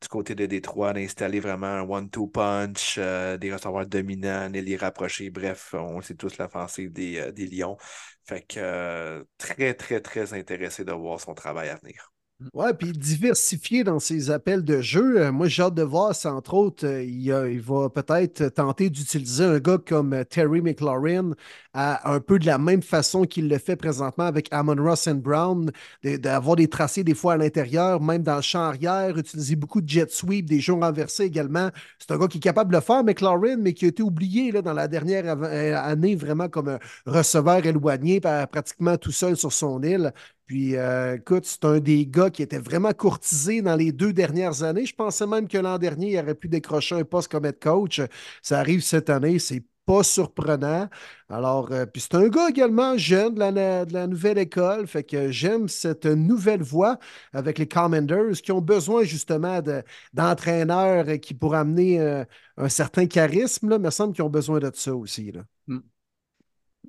[0.00, 5.30] du côté de Détroit, d'installer vraiment un one-two punch, euh, des receveurs dominants, les rapprocher.
[5.30, 7.76] Bref, on sait tous l'offensive des, euh, des Lions.
[8.24, 12.12] Fait que très, très, très intéressé de voir son travail à venir.
[12.52, 15.22] Ouais, puis diversifier dans ses appels de jeu.
[15.22, 19.58] Euh, moi, j'ai hâte de voir entre autres, euh, il, va peut-être tenter d'utiliser un
[19.58, 21.30] gars comme euh, Terry McLaurin
[21.72, 25.70] à un peu de la même façon qu'il le fait présentement avec Amon Ross Brown,
[26.04, 29.88] d'avoir des tracés des fois à l'intérieur, même dans le champ arrière, utiliser beaucoup de
[29.88, 31.70] jet sweep, des jeux renversés également.
[31.98, 34.52] C'est un gars qui est capable de le faire, McLaurin, mais qui a été oublié
[34.52, 40.12] dans la dernière année vraiment comme receveur éloigné, pratiquement tout seul sur son île.
[40.46, 44.62] Puis, euh, écoute, c'est un des gars qui était vraiment courtisé dans les deux dernières
[44.62, 44.86] années.
[44.86, 48.00] Je pensais même que l'an dernier, il aurait pu décrocher un poste comme head coach.
[48.42, 50.88] Ça arrive cette année, c'est pas surprenant.
[51.28, 54.86] Alors, euh, puis c'est un gars également jeune de la, nouvelle école.
[54.86, 56.98] Fait que j'aime cette nouvelle voie
[57.32, 59.82] avec les Commanders qui ont besoin justement de-
[60.12, 62.24] d'entraîneurs qui pourraient amener euh,
[62.56, 63.68] un certain charisme.
[63.68, 63.76] Là.
[63.76, 65.32] Il me semble qu'ils ont besoin de ça aussi.
[65.32, 65.42] Là.
[65.66, 65.78] Mm.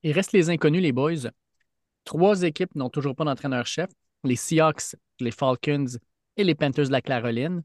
[0.04, 1.32] Il reste les inconnus, les boys.
[2.08, 3.90] Trois équipes n'ont toujours pas d'entraîneur-chef.
[4.24, 5.98] Les Seahawks, les Falcons
[6.38, 7.64] et les Panthers de la Caroline.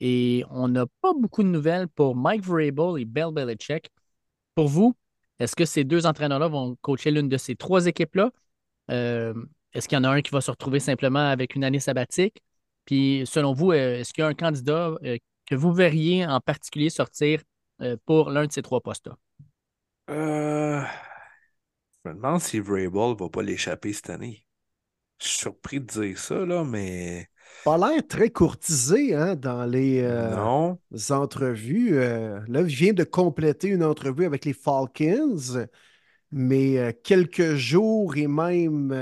[0.00, 3.88] Et on n'a pas beaucoup de nouvelles pour Mike Vrabel et Bill Belichick.
[4.56, 4.96] Pour vous,
[5.38, 8.32] est-ce que ces deux entraîneurs-là vont coacher l'une de ces trois équipes-là?
[8.90, 9.32] Euh,
[9.72, 12.42] est-ce qu'il y en a un qui va se retrouver simplement avec une année sabbatique?
[12.84, 16.40] Puis, selon vous, euh, est-ce qu'il y a un candidat euh, que vous verriez en
[16.40, 17.42] particulier sortir
[18.06, 19.16] pour l'un de ces trois postes-là?
[20.10, 20.82] Euh,
[22.04, 24.44] Je me demande si Vrabel va pas l'échapper cette année.
[25.20, 27.30] Je suis surpris de dire ça, là, mais
[27.64, 30.78] Pas l'air très courtisé hein, dans les, euh, non.
[30.90, 31.98] les entrevues.
[31.98, 35.66] Euh, là, je viens de compléter une entrevue avec les Falcons,
[36.30, 38.92] mais euh, quelques jours et même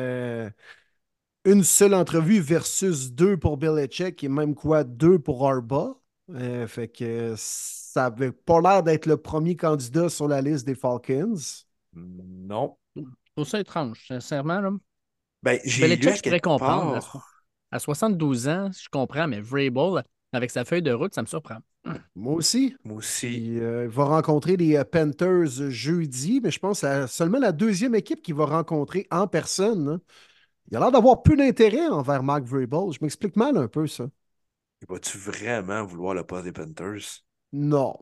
[1.44, 5.94] une seule entrevue versus deux pour Belichick et même quoi, deux pour Arba.
[6.66, 11.36] Fait que ça avait pas l'air d'être le premier candidat sur la liste des Falcons.
[11.94, 12.76] Non.
[13.36, 14.60] Je trouve ça étrange, sincèrement.
[14.60, 14.70] Là.
[15.42, 16.92] Ben, j'ai lu à je pourrais comprendre.
[16.92, 17.44] part.
[17.70, 21.58] À 72 ans, je comprends, mais Vrabel, avec sa feuille de route, ça me surprend.
[22.16, 22.74] Moi aussi.
[22.82, 23.58] Moi aussi.
[23.60, 27.52] Euh, il va rencontrer les euh, Panthers jeudi, mais je pense que c'est seulement la
[27.52, 29.88] deuxième équipe qu'il va rencontrer en personne.
[29.88, 30.00] hein.
[30.70, 32.90] Il a l'air d'avoir peu d'intérêt envers Mark Vrabel.
[32.92, 34.06] Je m'explique mal un peu ça.
[34.88, 37.22] Vas-tu vraiment vouloir le poste des Panthers?
[37.52, 37.96] Non.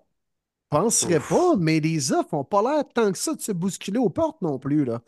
[0.75, 1.29] Je penserais Ouf.
[1.29, 4.43] pas, mais les offres n'ont pas l'air tant que ça de se bousculer aux portes
[4.43, 4.85] non plus.
[4.85, 5.03] Là.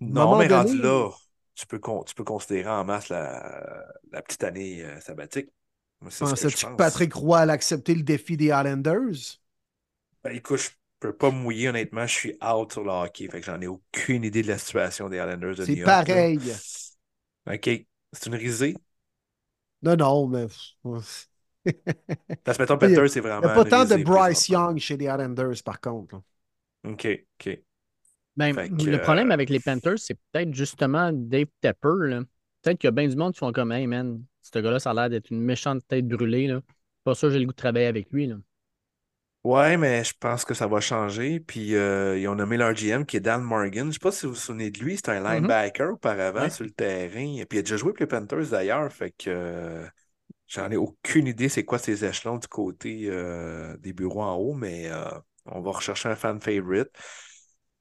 [0.00, 1.10] Non, mais donné, rendu là,
[1.54, 5.48] tu peux, con- tu peux considérer en masse la, la petite année euh, sabbatique.
[6.08, 6.76] C'est que pensais-tu que pense.
[6.76, 9.38] Patrick Roy allait accepter le défi des Highlanders?
[10.24, 12.06] Ben, écoute, je peux pas me mouiller, honnêtement.
[12.06, 13.28] Je suis out sur le hockey.
[13.28, 16.08] Fait que j'en ai aucune idée de la situation des Islanders de C'est New York.
[16.08, 16.24] là.
[16.26, 16.54] pareil.
[17.46, 17.86] OK.
[18.12, 18.74] C'est une risée?
[19.82, 20.48] Non, non, mais.
[22.44, 23.46] Parce que, mettons, c'est Il n'y vraiment.
[23.46, 24.48] a pas tant de Bryce.
[24.48, 26.16] Young chez les Highlanders, par contre.
[26.16, 26.22] là.
[26.90, 27.06] OK,
[27.40, 27.58] OK.
[28.36, 32.08] Ben, que, le problème euh, avec les Panthers, c'est peut-être justement Dave Tepper.
[32.08, 32.22] là.
[32.62, 34.90] Peut-être qu'il y a bien du monde qui font comme Hey man, ce gars-là, ça
[34.90, 36.46] a l'air d'être une méchante tête brûlée.
[36.48, 36.60] Là.
[37.04, 38.26] Pas sûr que j'ai le goût de travailler avec lui.
[38.26, 38.36] Là.
[39.44, 41.38] Ouais, mais je pense que ça va changer.
[41.38, 43.88] Puis euh, ils ont nommé leur GM qui est Dan Morgan.
[43.88, 44.96] Je sais pas si vous vous souvenez de lui.
[44.96, 45.42] C'était un Mhm.
[45.42, 46.50] linebacker auparavant Ouais.
[46.50, 47.36] sur le terrain.
[47.38, 48.90] Et puis il a déjà joué pour les Panthers d'ailleurs.
[48.90, 49.86] Fait que euh,
[50.48, 54.54] j'en ai aucune idée c'est quoi ces échelons du côté euh, des bureaux en haut,
[54.54, 55.04] mais euh,
[55.46, 56.88] on va rechercher un fan favorite.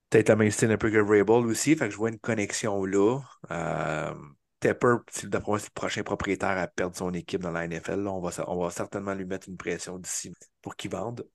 [0.09, 1.75] Peut-être la même un peu que Vrabel aussi.
[1.75, 3.19] Fait que je vois une connexion là.
[3.51, 4.13] Euh,
[4.59, 8.07] Tepper, c'est le prochain propriétaire à perdre son équipe dans la NFL.
[8.07, 11.27] on, va, on va certainement lui mettre une pression d'ici pour qu'il vende.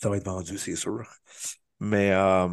[0.00, 1.02] Ça va être vendu, c'est sûr.
[1.80, 2.46] Mais euh,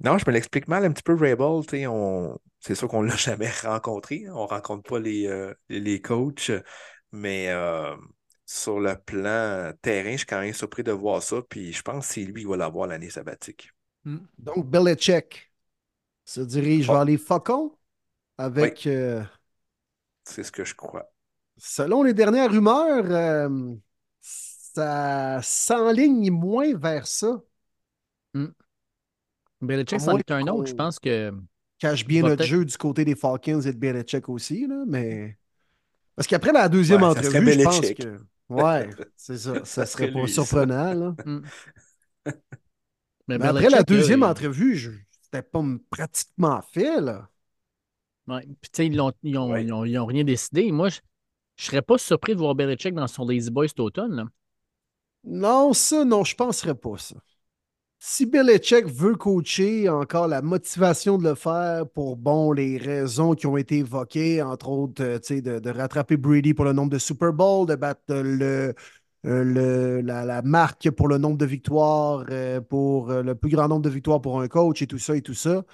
[0.00, 1.64] non, je me l'explique mal un petit peu, Rabel.
[1.88, 2.38] On...
[2.60, 4.24] C'est sûr qu'on ne l'a jamais rencontré.
[4.26, 4.32] hein.
[4.34, 6.52] On ne rencontre pas les- les coachs.
[7.12, 7.96] Mais euh,
[8.46, 11.42] sur le plan terrain, je suis quand même surpris de voir ça.
[11.48, 13.70] Puis je pense que c'est lui qui va l'avoir l'année sabbatique.
[14.38, 15.52] Donc, Belichick
[16.24, 16.92] se dirige Oh.
[16.92, 17.76] vers les Faucons
[18.38, 19.22] avec, euh,
[20.24, 21.10] C'est ce que je crois.
[21.56, 23.74] selon les dernières rumeurs, euh,
[24.20, 27.40] ça s'enligne moins vers ça.
[29.60, 30.68] Belichick, À c'en moins est un autre.
[30.68, 31.32] Je pense que.
[31.78, 35.38] Cache bien notre jeu du côté des Falcons et de Belichick aussi, là, mais.
[36.18, 38.20] Parce qu'après la deuxième Ouais, entrevue, je pense que.
[38.48, 39.64] Ouais, c'est ça.
[39.64, 40.44] Ça Ça serait serait pas lui, ça.
[40.44, 41.14] surprenant, là.
[41.24, 41.42] Hmm.
[43.28, 44.90] Mais après la deuxième entrevue, je-
[45.22, 47.28] c'était pas pratiquement fait, là.
[48.26, 48.42] Ouais.
[48.60, 49.64] Puis, tu sais, ils n'ont ils ont, Ouais.
[49.64, 50.70] ils ont- ils ont rien décidé.
[50.72, 54.16] Moi, je ne serais pas surpris de voir Belichick dans son Lazy Boy cet automne.
[54.16, 54.24] là.
[55.24, 57.16] Non, ça, non, je penserais pas ça.
[58.00, 63.46] Si Belichick veut coacher, encore la motivation de le faire pour, bon, les raisons qui
[63.46, 67.32] ont été évoquées, entre autres, euh, de, de rattraper Brady pour le nombre de Super
[67.32, 68.72] Bowl, de battre le,
[69.26, 73.66] euh, le- la, la marque pour le nombre de victoires, euh, pour le plus grand
[73.68, 75.64] nombre de victoires pour un coach et tout ça et tout ça.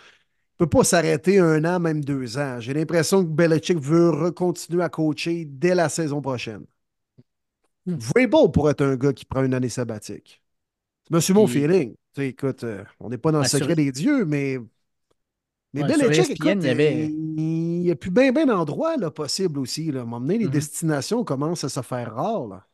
[0.59, 2.61] peut pas s'arrêter un an, même deux ans.
[2.61, 6.65] J'ai l'impression que Belichick veut continuer à coacher dès la saison prochaine.
[7.87, 7.99] Hmm.
[7.99, 10.43] Vrabel pourrait être un gars qui prend une année sabbatique.
[11.05, 11.97] C'est monsieur mon feeling.
[12.15, 14.59] Tu sais, écoute, euh, on n'est pas dans le secret des dieux, mais.
[15.73, 18.97] Mais Ouais, Belichick, ESPN, écoute, il y avait- il n'y a plus bien ben d'endroits
[18.97, 19.91] là, possibles aussi.
[19.91, 20.05] Là.
[20.05, 20.51] M'emmener, les Mhm.
[20.53, 22.47] destinations commencent à se faire rares.
[22.47, 22.67] Là.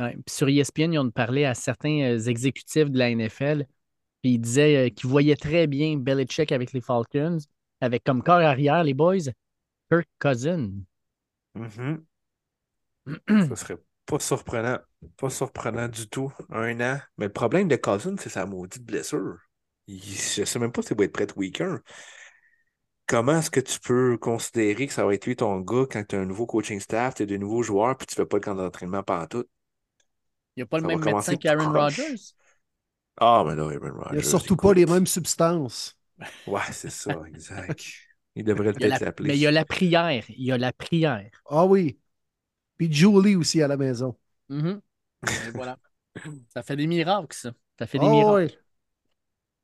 [0.00, 0.16] Ouais.
[0.26, 3.66] Puis sur E ESPN, ils ont parlé à certains euh, exécutifs de la NFL.
[4.22, 7.38] Puis ils disaient euh, qu'ils voyaient très bien Belichick avec les Falcons,
[7.80, 9.30] avec comme corps arrière, les boys,
[9.90, 10.70] Kirk Cousin.
[11.54, 12.04] Mhm.
[13.48, 14.78] Ça serait pas surprenant.
[15.16, 16.32] Pas surprenant du tout.
[16.50, 16.98] Un an.
[17.18, 19.36] Mais le problème de Cousin, c'est sa maudite blessure.
[19.86, 21.80] Il- je sais même pas s'il va être prêt week 1.
[23.06, 26.16] Comment est-ce que tu peux considérer que ça va être lui ton gars quand tu
[26.16, 28.42] as un nouveau coaching staff, tu as de nouveaux joueurs, puis tu fais pas le
[28.42, 29.44] camp d'entraînement pendant tout?
[30.56, 31.72] Il n'y a pas le Ça même médecin qu'Aaron.
[31.72, 32.34] Rodgers?
[33.16, 34.18] Ah, mais là, Aaron Il n'y Rodgers.
[34.18, 35.94] a surtout pas les mêmes substances.
[36.48, 37.84] Ouais, c'est ça, exact.
[38.34, 39.28] Il devrait peut-être la- l'appeler.
[39.28, 40.24] Mais il y a la prière.
[40.28, 41.30] Il y a la prière.
[41.46, 41.98] Ah oui.
[42.76, 44.16] Puis Julie aussi à la maison.
[44.48, 44.80] Mhm.
[45.26, 45.78] Et voilà.
[46.52, 47.52] Ça fait des miracles, ça.
[47.78, 48.54] Ça fait des Ah miracles.
[48.54, 48.58] oui.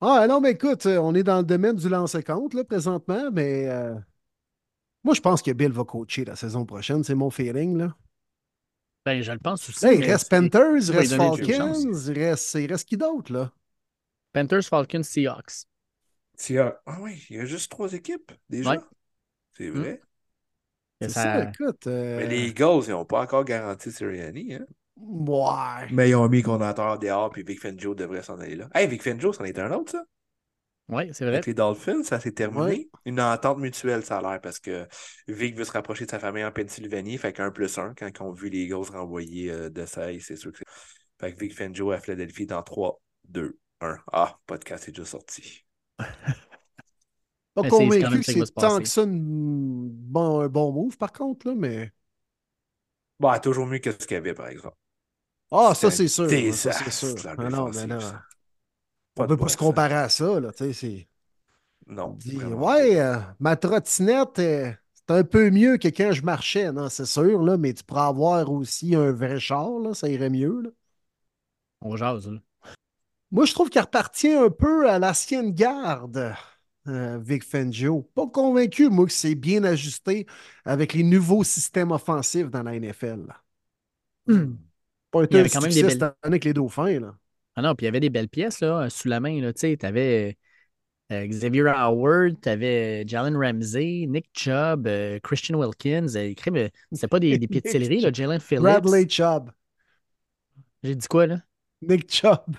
[0.01, 3.69] Ah non, mais écoute, euh, on est dans le domaine du lancer-compte là, présentement, mais
[3.69, 3.95] euh,
[5.05, 7.05] moi, je pense que Bill va coacher la saison prochaine.
[7.05, 7.77] C'est mon feeling.
[7.77, 7.95] Là.
[9.05, 9.87] Ben, je le pense aussi.
[9.87, 13.53] Il reste Panthers, il reste Falcons, il reste, il reste qui d'autre, là?
[14.33, 15.67] Panthers, Falcons, Seahawks.
[16.59, 18.71] A- Ah oui, il y a juste trois équipes déjà.
[18.71, 18.79] Ouais.
[19.53, 19.79] C'est Mm.
[19.79, 20.01] vrai.
[21.01, 21.87] Et C'est ça- ça, écoute.
[21.87, 24.55] euh, Mais les Eagles, ils n'ont pas encore garanti Sirianni.
[24.55, 24.67] Hein?
[24.97, 25.89] Ouais.
[25.91, 28.69] Mais ils ont mis Conator dehors, puis Vic Fangio devrait s'en aller là.
[28.75, 30.05] Hey, Vic Fangio, c'en est un autre, ça?
[30.89, 31.35] Oui, c'est vrai.
[31.35, 32.63] Avec les Dolphins, ça s'est terminé.
[32.63, 32.89] Ouais.
[33.07, 34.87] Une entente mutuelle, ça a l'air, parce que
[35.29, 38.23] Vic veut se rapprocher de sa famille en Pennsylvanie, fait qu'un plus un, quand ils
[38.23, 40.65] ont vu les Eagles renvoyer euh, de ça, c'est sûr que c'est.
[41.19, 43.97] Fait que Vic Fangio à Philadelphie dans 3, 2, 1.
[44.13, 45.65] Ah, podcast est déjà sorti.
[47.55, 51.55] Pas convaincu que c'est tant que ça une- bon, un bon move, par contre, là,
[51.57, 51.93] mais.
[53.21, 54.77] Bah, toujours mieux que ce qu'il y avait, par exemple.
[55.51, 56.25] Ah, ça, c'est sûr.
[56.27, 57.23] là, Ça, c'est désastre, sûr.
[57.25, 58.25] la Ah non, mais là,
[59.17, 61.09] on Pas peut pas se comparer à ça, là, tu sais, c'est.
[61.87, 62.17] Non.
[62.25, 67.07] Ouais, euh, ma trottinette, euh, c'est un peu mieux que quand je marchais, non, c'est
[67.07, 70.71] sûr, là, mais tu pourrais avoir aussi un vrai char, là, ça irait mieux, là.
[71.81, 72.41] On jase, là.
[73.31, 76.35] Moi, je trouve qu'il appartient un peu à l'ancienne garde,
[76.89, 78.03] euh, Vic Fangio.
[78.15, 80.27] Pas convaincu, moi, que c'est bien ajusté
[80.65, 83.27] avec les nouveaux systèmes offensifs dans la NFL.
[83.29, 83.41] là.
[85.15, 87.15] Pas Il y été un avait quand même des belles- avec les Dauphins, là.
[87.57, 89.41] Ah non, puis il y avait des belles pièces là, sous la main.
[89.41, 90.37] Tu sais, tu avais
[91.11, 96.09] Xavier Howard, tu avais Jalen Ramsey, Nick Chubb, euh, Christian Wilkins.
[96.17, 98.11] euh, euh, C'était pas des, des pieds de céleri, là.
[98.13, 98.63] Jalen Phillips.
[98.63, 99.51] Bradley Chubb.
[100.83, 101.39] J'ai dit quoi, là?
[101.83, 102.57] Nick Chubb.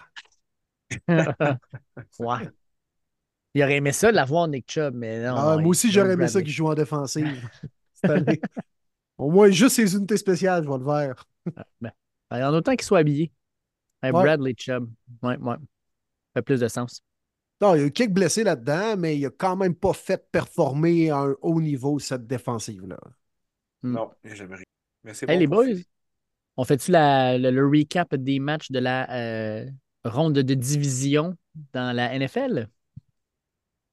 [2.20, 2.50] ouais.
[3.54, 5.36] Il aurait aimé ça, l'avoir, Nick Chubb, mais non.
[5.38, 7.50] Ah, non, moi aussi, j'aurais aimé ça qu'il joue en défensive
[7.94, 8.42] cette année.
[9.18, 11.26] Au moins, juste ses unités spéciales, je vais le faire.
[12.32, 13.32] En autant qu'il soit habillé.
[14.04, 14.12] Ouais.
[14.12, 14.90] Bradley Chubb.
[15.24, 15.56] Ouais, ouais.
[15.56, 15.60] Ça
[16.36, 17.02] fait plus de sens.
[17.62, 20.30] Non, il y a eu quelques blessés là-dedans, mais il a quand même pas fait
[20.32, 22.98] performer à un haut niveau cette défensive-là.
[23.84, 24.64] Non, j'ai jamais ri.
[25.04, 25.66] Mais c'est Hey, bon les boys,
[26.58, 29.70] on fait-tu la- le, le recap des matchs de la euh,
[30.04, 31.38] ronde de division
[31.74, 32.70] dans la NFL?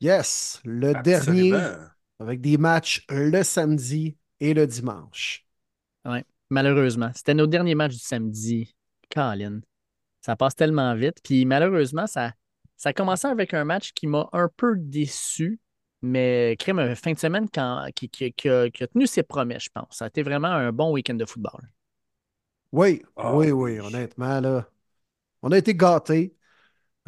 [0.00, 1.52] Yes, le dernier
[2.18, 5.46] avec des matchs le samedi et le dimanche.
[6.52, 7.10] Malheureusement.
[7.14, 8.74] C'était nos derniers matchs du samedi.
[9.10, 9.60] Colin.
[10.20, 11.16] Ça passe tellement vite.
[11.24, 12.32] Puis malheureusement, ça,
[12.76, 15.58] ça a commencé avec un match qui m'a un peu déçu.
[16.02, 19.64] Mais crème, fin de semaine quand- qui, qui- qui a, qui a tenu ses promesses,
[19.64, 19.96] je pense.
[19.96, 21.70] Ça a été vraiment un bon week-end de football.
[22.70, 23.78] Oui, Ah, oui, oui.
[23.78, 24.68] oui, honnêtement, là.
[25.40, 26.36] On a été gâtés.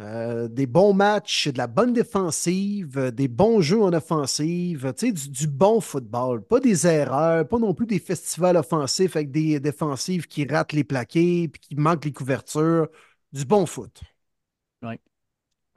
[0.01, 5.07] Euh, des bons matchs, de la bonne défensive, euh, des bons jeux en offensive, tu
[5.07, 6.43] sais, du, du bon football.
[6.43, 10.83] Pas des erreurs, pas non plus des festivals offensifs avec des défensives qui ratent les
[10.83, 12.89] plaqués puis qui manquent les couvertures.
[13.31, 14.01] Du bon foot.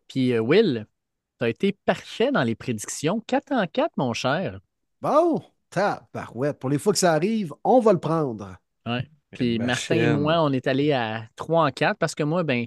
[0.08, 0.86] Puis euh, Will,
[1.38, 3.22] tu as été parfait dans les prédictions.
[3.26, 4.58] 4 en 4, mon cher.
[5.00, 6.58] Bon, tabarouette.
[6.58, 8.56] Pour les fois que ça arrive, on va le prendre.
[9.32, 12.42] Puis Une Martin et moi, on est allés à 3 en 4 parce que moi,
[12.42, 12.66] ben,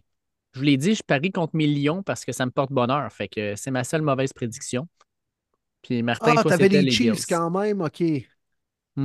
[0.54, 3.12] je vous l'ai dit, je parie contre mes lions parce que ça me porte bonheur.
[3.12, 4.88] Fait que c'est ma seule mauvaise prédiction.
[5.84, 7.28] Puis Martin, Ah, toi, t'avais les les Chiefs Bills.
[7.28, 8.04] quand même, OK.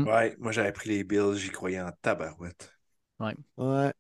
[0.05, 2.73] Ouais, moi j'avais pris les Bills, j'y croyais en tabarouette.
[3.59, 3.93] Ouais,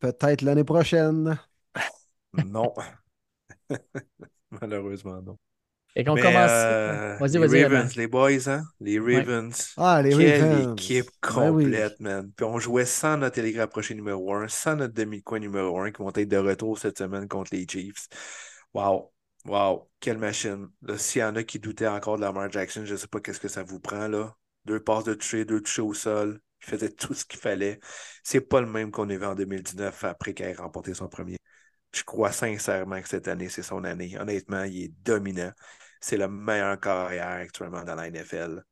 [0.00, 1.38] peut-être l'année prochaine.
[2.32, 2.74] Non.
[4.50, 5.38] Malheureusement, non.
[5.96, 6.66] Et qu'on commence.
[6.72, 8.62] euh, Vas-y, les vas-y, Ravens, les boys, hein?
[8.80, 9.76] Les Ravens.
[9.76, 10.76] Ah, les Quelle Ravens.
[10.76, 11.82] équipe Ben oui.
[11.82, 12.30] complète, man.
[12.36, 16.02] Puis on jouait sans notre élite rapproché numéro 1, sans notre demi-coin numéro 1, qui
[16.02, 18.08] vont être de retour cette semaine contre les Chiefs.
[18.74, 19.12] Wow.
[19.46, 20.68] Wow, quelle machine.
[20.96, 23.40] S'il y en a qui doutaient encore de Lamar Jackson, je ne sais pas qu'est-ce
[23.40, 24.34] que ça vous prend là.
[24.64, 26.40] Deux passes de toucher, deux touchés au sol.
[26.62, 27.78] Il faisait tout ce qu'il fallait.
[28.22, 31.36] C'est pas le même qu'on a vu en 2019 après qu'il ait remporté son premier.
[31.94, 34.16] Je crois sincèrement que cette année, c'est son année.
[34.18, 35.52] Honnêtement, il est dominant.
[36.04, 38.62] C'est le meilleur carrière actuellement dans la NFL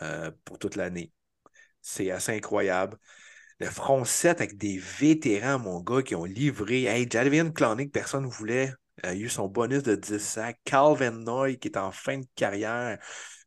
[0.00, 1.12] euh, pour toute l'année.
[1.82, 2.96] C'est assez incroyable.
[3.58, 6.84] Le front 7 avec des vétérans, mon gars, qui ont livré.
[6.84, 8.72] Hey, Jadavian Clonic, personne ne voulait.
[9.02, 10.58] A eu son bonus de 10 sacs.
[10.64, 12.98] Calvin Noy, qui est en fin de carrière.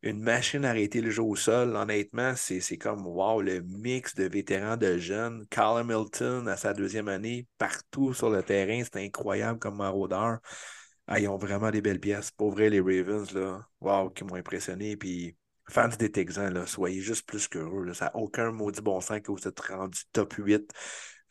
[0.03, 1.75] Une machine à arrêter le jeu au sol.
[1.75, 5.47] Honnêtement, c'est comme wow, le mix de vétérans, de jeunes.
[5.49, 8.83] Carl Hamilton à sa deuxième année, partout sur le terrain.
[8.83, 10.37] C'est incroyable comme maraudeur.
[11.07, 12.31] Ah, ils ont vraiment des belles pièces.
[12.31, 14.95] Pour vrai, les Ravens, là, wow, qui m'ont impressionné.
[14.95, 15.35] Puis
[15.69, 17.93] fans des Texans, soyez juste plus qu'heureux.
[17.93, 20.71] Ça n'a aucun maudit bon sens que vous êtes rendu top 8.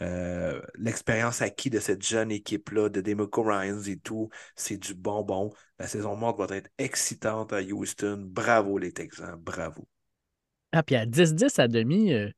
[0.03, 5.51] Euh, l'expérience acquise de cette jeune équipe-là, de Democo Ryans et tout, c'est du bonbon.
[5.79, 8.25] La saison morte va être excitante à Houston.
[8.27, 9.87] Bravo les Texans, bravo.
[10.73, 12.31] Ah, puis à 10-10 à demi, euh,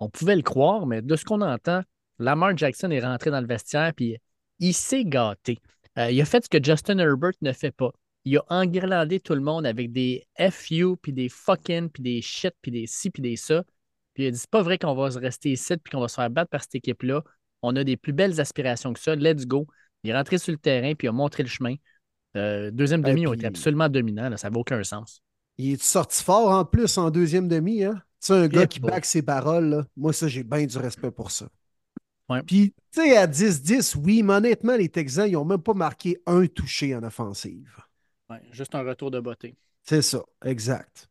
[0.00, 1.82] on pouvait le croire, mais de ce qu'on entend,
[2.18, 4.18] Lamar Jackson est rentré dans le vestiaire, puis
[4.58, 5.58] il s'est gâté.
[5.98, 7.92] Euh, il a fait ce que Justin Herbert ne fait pas
[8.24, 12.54] il a enguirlandé tout le monde avec des FU, puis des fucking, puis des shit,
[12.62, 13.64] puis des ci, puis des ça.
[14.14, 16.08] Puis il a dit c'est pas vrai qu'on va se rester ici, puis qu'on va
[16.08, 17.22] se faire battre par cette équipe-là.
[17.62, 19.14] On a des plus belles aspirations que ça.
[19.14, 19.66] Let's go.
[20.04, 21.74] Il est rentré sur le terrain, puis il a montré le chemin.
[22.36, 24.36] Euh, deuxième demi, ils ont été absolument dominants.
[24.36, 25.22] ça n'avait aucun sens.
[25.58, 27.84] Il est sorti fort en plus en deuxième demi.
[27.84, 28.02] Hein?
[28.24, 29.84] Tu un gars qui back ses paroles.
[29.96, 31.46] Moi, ça, j'ai bien du respect pour ça.
[32.46, 36.18] Puis, tu sais, à 10-10, oui, mais honnêtement, les Texans, ils n'ont même pas marqué
[36.26, 37.82] un touché en offensive
[38.52, 39.56] juste un retour de beauté.
[39.82, 41.08] C'est ça, exact.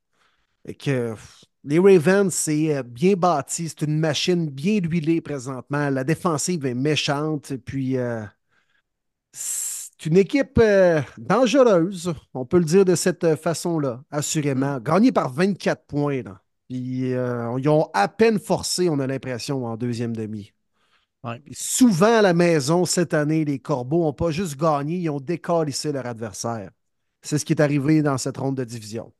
[0.65, 1.15] Et que
[1.63, 5.89] les Ravens, c'est euh, bien bâti, c'est une machine bien huilée présentement.
[5.89, 8.23] La défensive est méchante, et puis euh,
[9.31, 14.77] c'est une équipe euh, dangereuse, on peut le dire de cette façon-là, assurément.
[14.77, 14.83] Mm.
[14.83, 16.23] Gagné par 24 points.
[16.23, 16.41] Là.
[16.69, 20.53] Puis ils ont à peine forcé, on a l'impression, en deuxième demi.
[21.51, 25.91] Souvent à la maison, cette année, les Corbeaux n'ont pas juste gagné, ils ont décalissé
[25.91, 26.71] leur adversaire.
[27.21, 29.13] C'est ce qui est arrivé dans cette ronde de division.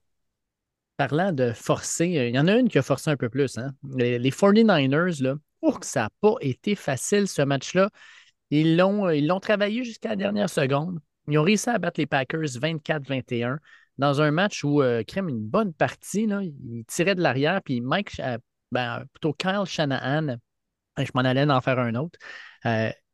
[0.97, 3.57] Parlant de forcer, euh, il y en a une qui a forcé un peu plus.
[3.57, 3.71] Hein?
[3.95, 7.89] Les, 49ers, là, oh, ça n'a pas été facile ce match-là.
[8.49, 10.99] Ils l'ont, euh, ils l'ont travaillé jusqu'à la dernière seconde.
[11.27, 13.57] Ils ont réussi à battre les Packers 24-21
[13.99, 16.25] dans un match où euh, Crème une bonne partie.
[16.25, 18.19] Là, il de l'arrière, puis Mike,
[18.71, 20.37] ben, plutôt Kyle Shanahan,
[20.97, 22.19] je m'en allais en faire un autre.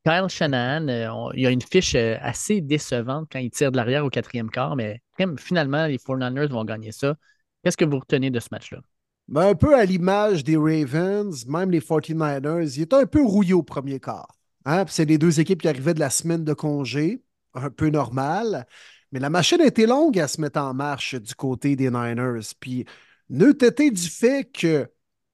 [0.08, 3.76] Kyle Shanahan, euh, il y a une fiche euh, assez décevante quand il tire de
[3.76, 5.02] l'arrière au quatrième quart, mais
[5.38, 7.16] finalement, les 49ers vont gagner ça.
[7.62, 8.80] Qu'est-ce que vous retenez de ce match-là?
[9.28, 13.54] Ben, un peu à l'image des Ravens, même les 49ers, il était un peu rouillé
[13.54, 14.34] au premier quart.
[14.64, 14.86] Hein?
[14.88, 17.22] C'est les deux équipes qui arrivaient de la semaine de congé,
[17.54, 18.66] un peu normal.
[19.12, 22.54] Mais la machine a été longue à se mettre en marche du côté des Niners.
[22.62, 22.86] Puis,
[23.30, 24.50] été du fait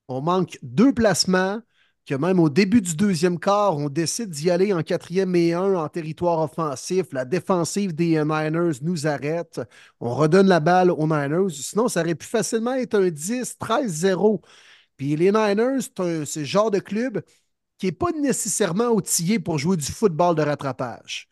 [0.07, 1.61] qu'on manque deux placements,
[2.05, 5.75] que même au début du deuxième quart, on décide d'y aller en quatrième et un
[5.75, 7.07] en territoire offensif.
[7.13, 9.61] La défensive des Niners nous arrête.
[9.99, 11.49] On redonne la balle aux Niners.
[11.51, 14.41] Sinon, ça aurait pu facilement être un 10, 13-0.
[14.97, 15.81] Puis les Niners,
[16.25, 17.21] c'est le genre de club
[17.77, 21.27] qui n'est pas nécessairement outillé pour jouer du football de rattrapage.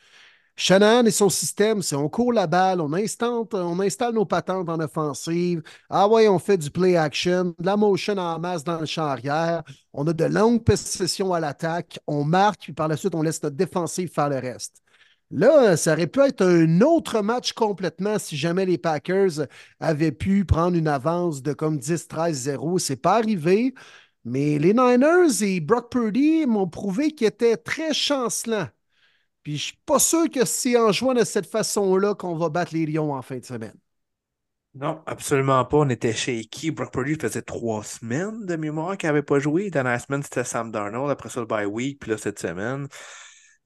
[0.56, 4.80] Shannon et son système, c'est on court la balle, on, on installe nos patentes en
[4.80, 5.64] offensive.
[5.90, 9.06] Ah ouais, on fait du play action, de la motion en masse dans le champ
[9.06, 9.64] arrière.
[9.94, 12.00] On a de longues possessions à l'attaque.
[12.06, 14.82] On marque, puis par la suite, on laisse notre défensive faire le reste.
[15.32, 19.48] Là, ça aurait pu être un autre match complètement si jamais les Packers
[19.80, 22.80] avaient pu prendre une avance de comme 10-13-0.
[22.80, 23.74] C'est pas arrivé.
[24.26, 28.68] Mais les Niners et Brock Purdy m'ont prouvé qu'ils étaient très chancelants
[29.44, 32.74] puis je suis pas sûr que c'est en jouant de cette façon-là qu'on va battre
[32.74, 33.76] les Lions en fin de semaine.
[34.74, 35.78] Non, absolument pas.
[35.78, 36.72] On était shaky.
[36.72, 39.70] Brock Purdy faisait trois semaines de mémoire qu'il n'avait pas joué.
[39.70, 41.12] Dans la semaine, c'était Sam Darnold.
[41.12, 42.00] Après ça, le bye week.
[42.00, 42.88] Puis là, cette semaine,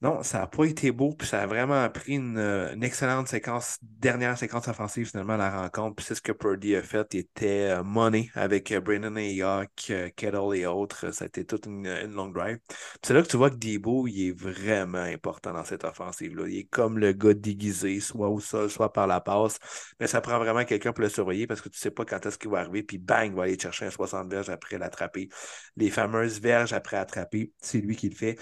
[0.02, 2.38] non, ça n'a pas été beau, puis ça a vraiment pris une,
[2.82, 5.96] excellente séquence, dernière séquence offensive finalement à la rencontre.
[5.96, 7.14] Puis c'est ce que Purdy a fait.
[7.14, 11.12] Il était euh, money avec euh, Brandon Ayok, euh, Kettle et autres.
[11.12, 12.58] Ça a été toute une, long drive.
[13.02, 16.46] c'est là que tu vois que Debo, il est vraiment important dans cette offensive-là.
[16.46, 19.58] Il est comme le gars déguisé, soit au sol, soit par la passe.
[19.98, 22.26] Mais ça prend vraiment quelqu'un pour le surveiller parce que tu ne sais pas quand
[22.26, 22.82] est-ce qu'il va arriver.
[22.82, 25.30] Puis bang, il va aller chercher un 60 verges après l'attraper.
[25.76, 28.36] Les fameuses verges après attraper, c'est lui qui le fait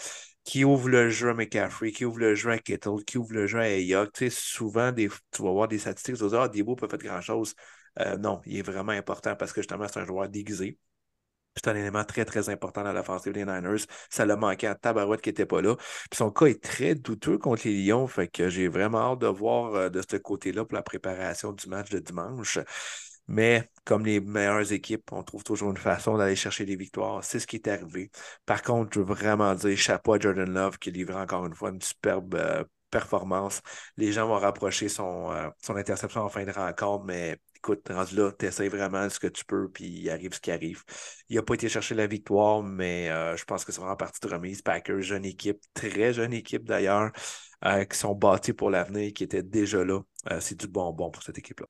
[0.45, 3.47] qui ouvre le jeu à McCaffrey, qui ouvre le jeu à Kettle, qui ouvre le
[3.47, 4.13] jeu à Ayok.
[4.13, 6.89] Tu sais, souvent, des, tu vas voir des statistiques, tu vas dire, ah, Debo peut
[6.89, 7.55] faire grand-chose.
[8.01, 10.79] Euh, non, il est vraiment important parce que justement, c'est un joueur déguisé.
[11.57, 13.87] c'est un élément très, très important dans l'offensive des Niners.
[14.11, 15.77] Ça l'a manqué à Tabarouette qui n'était pas là.
[15.77, 18.07] Puis son cas est très douteux contre les Lions.
[18.09, 21.69] Fait que j'ai vraiment hâte de voir euh, de ce côté-là pour la préparation du
[21.69, 22.59] match de dimanche.
[23.27, 27.25] Mais comme les meilleures équipes, on trouve toujours une façon d'aller chercher des victoires.
[27.25, 28.11] C'est ce qui est arrivé.
[28.47, 31.71] Par contre, je veux vraiment dire chapeau à Jordan Love qui livre encore une fois
[31.71, 33.63] une superbe euh, performance.
[33.97, 38.17] Les gens vont rapprocher son, euh, son interception en fin de rencontre, mais écoute, rendu
[38.17, 40.83] là, tu essaies vraiment ce que tu peux, puis il arrive ce qui arrive.
[41.29, 44.21] Il n'a pas été chercher la victoire, mais euh, je pense que c'est vraiment partie
[44.21, 44.63] de remise.
[44.63, 47.11] Packers, jeune équipe, très jeune équipe d'ailleurs,
[47.91, 50.01] qui sont bâtis pour l'avenir, qui étaient déjà là.
[50.41, 51.67] c'est du bonbon pour cette équipe-là.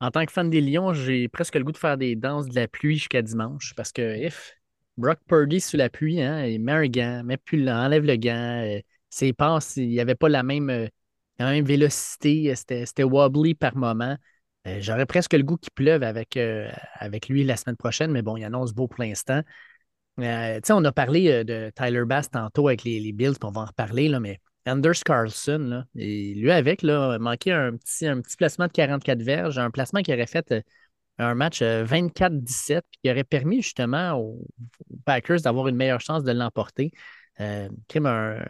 [0.00, 2.54] En tant que fan des Lions, j'ai presque le goût de faire des danses de
[2.54, 4.54] la pluie jusqu'à dimanche parce que if
[4.96, 8.62] Brock Purdy sous la pluie, hein, il met un gant, met plus enlève le gant,
[8.64, 8.80] euh,
[9.10, 10.86] ses passes, il n'y avait pas la même, euh,
[11.38, 14.16] la même vélocité, c'était wobbly par moment.
[14.66, 16.34] Euh, j'aurais presque le goût qu'il pleuve avec,
[17.28, 19.42] lui la semaine prochaine, mais bon, il annonce beau pour l'instant.
[20.18, 24.08] on a parlé de Tyler Bass tantôt avec les, les Bills, on va en reparler,
[24.08, 28.72] là, mais Anders Carlson, et lui avec, là, manqué un petit, un petit placement de
[28.72, 30.60] 44 verges, un placement qui aurait fait euh,
[31.18, 34.46] un match 24-17, euh, qui aurait permis justement aux,
[35.04, 36.92] Packers d'avoir une meilleure chance de l'emporter.
[37.40, 37.68] Euh,
[38.04, 38.44] un,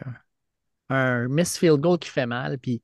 [0.89, 2.59] un miss field goal qui fait mal.
[2.59, 2.81] Puis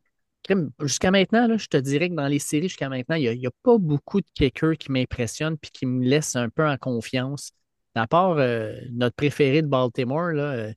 [0.81, 3.51] jusqu'à maintenant, là, je te dirais que dans les séries, jusqu'à maintenant, il n'y a,
[3.63, 7.51] pas beaucoup de kickers qui m'impressionnent puis qui me laissent un peu en confiance.
[7.95, 8.35] À part
[8.91, 10.71] notre préféré de Baltimore, là,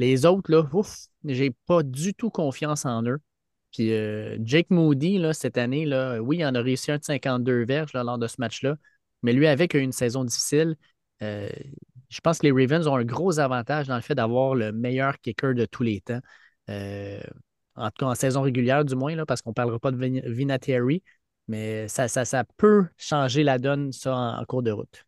[0.00, 3.20] les autres, là, ouf, j'ai pas du tout confiance en eux.
[3.72, 7.04] Puis euh, Jake Moody, là, cette année, là, oui, il en a réussi un de
[7.04, 8.76] 52 verges lors de ce match-là,
[9.22, 10.76] mais lui, avec une saison difficile,
[11.22, 11.50] euh,
[12.08, 15.18] je pense que les Ravens ont un gros avantage dans le fait d'avoir le meilleur
[15.20, 16.20] kicker de tous les temps.
[16.70, 17.20] Euh,
[17.76, 20.30] en tout cas, en saison régulière, du moins, là, parce qu'on ne parlera pas de
[20.30, 21.02] Vinatieri,
[21.46, 22.06] mais ça,
[22.56, 25.04] peut changer la donne, ça, en cours de route.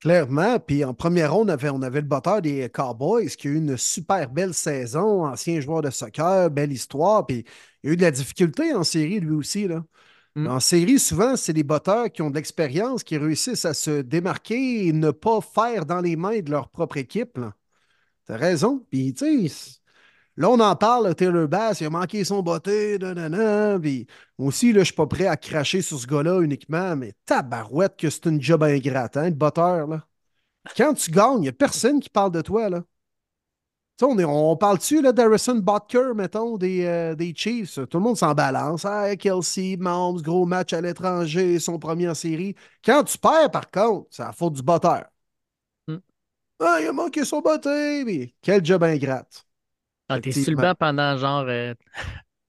[0.00, 0.58] Clairement.
[0.58, 3.56] Puis en première ronde, on avait, on avait le batteur des Cowboys qui a eu
[3.56, 7.26] une super belle saison, ancien joueur de soccer, belle histoire.
[7.26, 7.44] Puis
[7.82, 9.68] il a eu de la difficulté en série, lui aussi.
[9.68, 9.84] Là.
[10.36, 10.46] Mm.
[10.46, 14.86] En série, souvent, c'est des batteurs qui ont de l'expérience, qui réussissent à se démarquer
[14.86, 17.38] et ne pas faire dans les mains de leur propre équipe.
[18.26, 18.86] T'as raison.
[18.90, 19.79] Puis, tu sais,
[20.40, 23.78] là, on en parle, Taylor Bass, il a manqué son botté, nanana.
[23.78, 24.06] Puis,
[24.38, 28.08] aussi, là, je suis pas prêt à cracher sur ce gars-là uniquement, mais tabarouette que
[28.10, 30.06] c'est une job ingrate, hein, de botteur, là.
[30.76, 32.82] Quand tu gagnes, il n'y a personne qui parle de toi, là.
[34.02, 37.78] on, on parle-tu d'Harrison Butker, mettons, des, euh, des, Chiefs?
[37.88, 38.84] Tout le monde s'en balance.
[38.84, 42.54] Ah, Kelsey, Mahomes, gros match à l'étranger, son premier en série.
[42.84, 45.04] Quand tu perds, par contre, c'est la faute du botteur.
[45.88, 45.98] Hmm.
[46.60, 49.46] Ah, il a manqué son botté, mais quel job ingrate.
[50.10, 51.46] Ah, t'es sur le banc pendant genre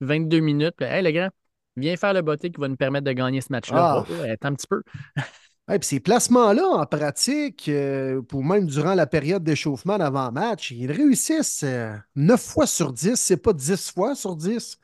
[0.00, 0.82] 22 euh, minutes.
[0.82, 1.30] hey, le gars,
[1.76, 3.98] viens faire le botté qui va nous permettre de gagner ce match-là.
[3.98, 4.04] Ah.
[4.08, 4.82] Oh, attends un petit peu.
[5.68, 11.62] Puis ces placements-là, en pratique, euh, pour même durant la période d'échauffement d'avant-match, ils réussissent
[11.62, 14.76] 9 euh, fois sur 10, c'est pas 10 fois sur 10.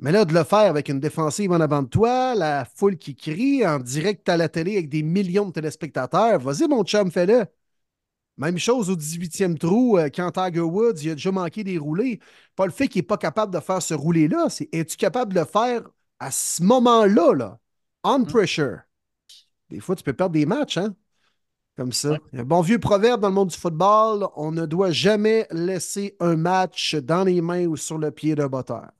[0.00, 3.14] Mais là, de le faire avec une défensive en avant de toi, la foule qui
[3.14, 7.46] crie en direct à la télé avec des millions de téléspectateurs, vas-y, mon chum, fais-le.
[8.38, 12.18] Même chose au 18e trou, euh, quand Tiger Woods, il a déjà manqué des roulés.
[12.56, 15.40] Pas le fait qu'il n'est pas capable de faire ce roulé-là, c'est es-tu capable de
[15.40, 15.82] le faire
[16.18, 17.58] à ce moment-là, là,
[18.04, 18.26] on mm.
[18.26, 18.78] pressure?
[19.68, 20.94] Des fois, tu peux perdre des matchs, hein?
[21.76, 22.18] Comme ça.
[22.34, 26.36] Un bon vieux proverbe dans le monde du football on ne doit jamais laisser un
[26.36, 28.90] match dans les mains ou sur le pied d'un batteur.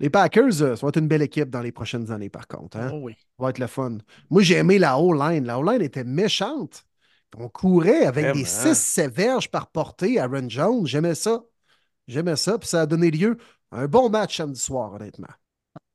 [0.00, 2.78] Les Packers, euh, ça va être une belle équipe dans les prochaines années, par contre.
[2.78, 2.90] Hein?
[2.92, 3.14] Oh oui.
[3.18, 3.98] Ça va être le fun.
[4.30, 5.44] Moi, j'ai aimé la O-line.
[5.44, 6.84] La O-line était méchante.
[7.36, 10.86] On courait avec des 6 verges par portée à Aaron Jones.
[10.86, 11.42] J'aimais ça.
[12.06, 12.58] J'aimais ça.
[12.58, 13.36] Puis ça a donné lieu
[13.70, 15.28] à un bon match samedi soir, honnêtement.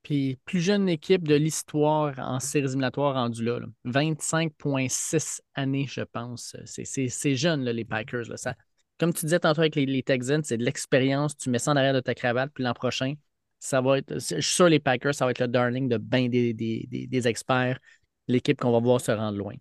[0.04, 3.58] Puis plus jeune équipe de l'histoire en séries éliminatoires rendue là.
[3.86, 6.56] 25,6 années, je pense.
[6.66, 8.28] C'est jeune, les Packers.
[8.28, 8.36] Là.
[8.36, 8.54] Ça,
[8.98, 11.36] comme tu disais tantôt avec les, Texans, c'est de l'expérience.
[11.36, 13.14] Tu mets ça en arrière de ta cravate, puis l'an prochain,
[13.58, 14.14] ça va être.
[14.14, 17.78] Je suis sûr les Packers, ça va être le darling de bien des, des, experts,
[18.28, 19.54] l'équipe qu'on va voir se rendre loin.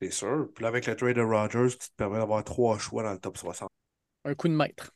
[0.00, 0.48] C'est sûr.
[0.54, 3.18] Puis là, avec le trade de Rogers, tu te permets d'avoir trois choix dans le
[3.18, 3.68] top 60.
[4.24, 4.92] Un coup de maître.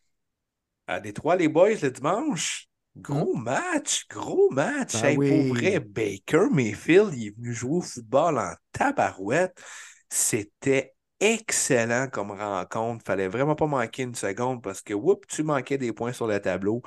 [0.86, 2.66] À Détroit, les boys, le dimanche.
[2.96, 3.42] Gros hmm?
[3.42, 5.00] match, gros match.
[5.00, 9.62] Ben pour vrai, Baker Mayfield, il est venu jouer au football en tabarouette.
[10.08, 13.04] C'était excellent comme rencontre.
[13.04, 16.40] Fallait vraiment pas manquer une seconde parce que, whoop, tu manquais des points sur le
[16.40, 16.82] tableau.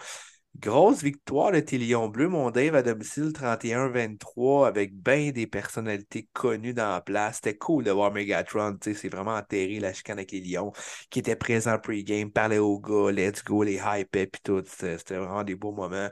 [0.59, 6.29] Grosse victoire de tes Lions Bleus, mon Dave, à domicile 31-23 avec bien des personnalités
[6.31, 7.37] connues dans la place.
[7.37, 10.71] C'était cool de voir Megatron, c'est vraiment enterré la chicane avec les Lions
[11.09, 14.63] qui étaient présents pre-game, parlaient aux gars, let's go, les hype puis tout.
[14.65, 16.09] C'était vraiment des beaux moments.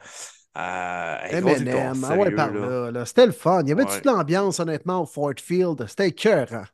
[0.57, 3.61] Euh, ah ouais, C'était le fun.
[3.61, 5.85] Il y avait toute l'ambiance, honnêtement, au Fort Field?
[5.87, 6.47] C'était cœur.
[6.51, 6.65] Mm.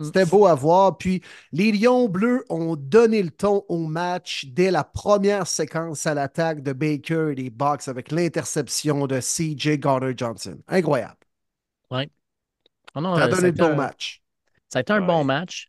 [0.00, 0.98] C'était beau à voir.
[0.98, 1.22] Puis
[1.52, 6.62] les Lions bleus ont donné le ton au match dès la première séquence à l'attaque
[6.62, 10.58] de Baker et des Bucks avec l'interception de CJ Gardner Johnson.
[10.66, 11.16] Incroyable.
[11.90, 12.10] Oui.
[12.96, 14.22] Oh ça a donné le ton au match.
[14.68, 15.68] Ça a été un bon match.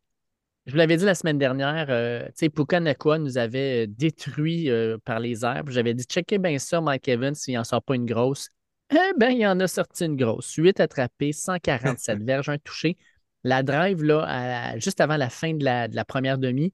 [0.65, 4.71] Je vous l'avais dit la semaine dernière, euh, tu sais, Pukanakwa nous avait euh, détruit
[4.71, 5.63] euh, par les airs.
[5.67, 8.49] J'avais dit, checkez bien ça, Mike Evans, s'il n'en sort pas une grosse.
[8.91, 10.51] Eh bien, il en a sorti une grosse.
[10.55, 12.97] 8 attrapés, 147 verges, un touché.
[13.45, 16.73] La drive, là, juste avant la fin de la, première demi,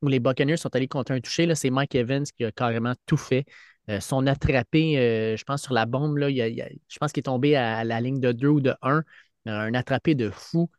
[0.00, 3.16] où les Buccaneers sont allés contre un touché, c'est Mike Evans qui a carrément tout
[3.16, 3.44] fait.
[3.98, 8.00] son attrapé, je pense, sur la bombe, là, je pense qu'il est tombé à, la
[8.00, 9.02] ligne de 2 ou de 1.
[9.46, 10.70] Un attrapé de fou.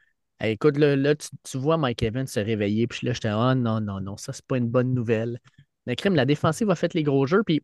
[0.41, 4.15] écoute, là, tu, vois Mike Evans se réveiller, puis là, j'étais, oh non, non, non,
[4.15, 5.39] ça, c'est pas une bonne nouvelle.
[5.87, 7.61] Le crime, la défensive a fait les gros jeux, puis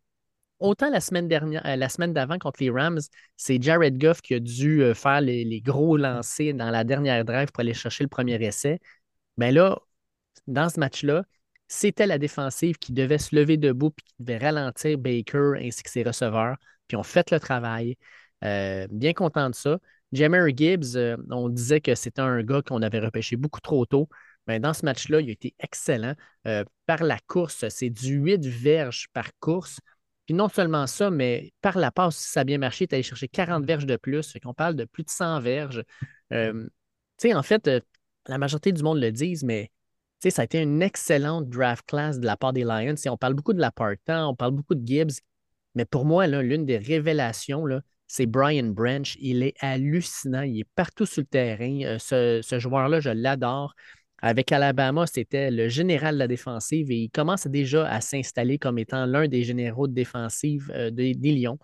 [0.60, 3.00] autant la semaine dernière, euh, la semaine d'avant contre les Rams,
[3.36, 7.52] c'est Jared Goff qui a dû euh, faire les, gros lancers dans la dernière drive
[7.52, 8.80] pour aller chercher le premier essai.
[9.38, 9.80] Mais ben là,
[10.48, 11.24] dans ce match-là,
[11.68, 15.90] c'était la défensive qui devait se lever debout puis qui devait ralentir Baker ainsi que
[15.90, 16.58] ses receveurs.
[16.88, 17.98] Puis on fait le travail.
[18.44, 19.80] Euh, bien content de ça.
[20.14, 20.98] Jammer Gibbs,
[21.32, 24.08] on disait que c'était un gars qu'on avait repêché beaucoup trop tôt.
[24.48, 26.14] Mais ben, dans ce match-là, il a été excellent.
[26.86, 29.80] par la course, c'est du 8 verges par course.
[30.28, 33.04] Puis non seulement ça, mais par la passe, si ça a bien marché, tu allé
[33.04, 34.34] chercher 40 verges de plus.
[34.44, 35.84] Qu'on parle de plus de 100 verges.
[36.30, 37.80] Tu sais, en fait, euh,
[38.28, 39.72] la majorité du monde le disent, mais
[40.20, 42.96] tu sais, ça a été une excellente draft class de la part des Lions.
[43.08, 45.22] on parle beaucoup de la part-temps, on parle beaucoup de Gibbs,
[45.76, 47.66] mais pour moi, l'une des révélations,
[48.08, 49.16] c'est Brian Branch.
[49.20, 50.42] Il est hallucinant.
[50.42, 51.82] Il est partout sur le terrain.
[51.84, 53.76] Euh, ce, ce joueur-là, je l'adore.
[54.22, 58.80] Avec Alabama, c'était le général de la défensive et il commence déjà à s'installer comme
[58.80, 61.60] étant l'un des généraux de défensive euh, des, Lions.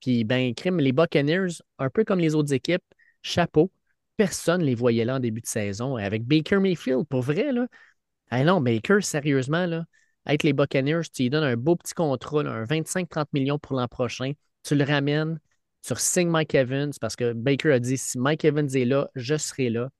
[0.00, 2.84] Puis, ben, crime, les Buccaneers, un peu comme les autres équipes,
[3.22, 3.72] chapeau,
[4.16, 5.96] personne ne les voyait là en début de saison.
[5.96, 7.66] Avec Baker Mayfield, pour vrai, là.
[8.30, 9.84] Ah non, Baker, sérieusement, là,
[10.24, 13.88] avec les Buccaneers, tu lui donnes un beau petit contrat, un 25-30 millions pour l'an
[13.88, 14.32] prochain.
[14.64, 15.38] Tu le ramènes,
[15.82, 19.36] sur signes Mike Evans parce que Baker a dit si Mike Evans est là, je
[19.36, 19.90] serai là.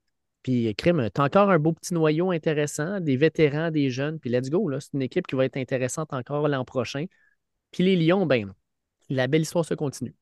[0.43, 4.29] Puis, crime, tu as encore un beau petit noyau intéressant, des vétérans, des jeunes, puis
[4.29, 4.69] let's go.
[4.79, 7.05] C'est une équipe qui va être intéressante encore l'an prochain.
[7.71, 8.53] Puis les Lions, ben,
[9.09, 10.13] la belle histoire se continue.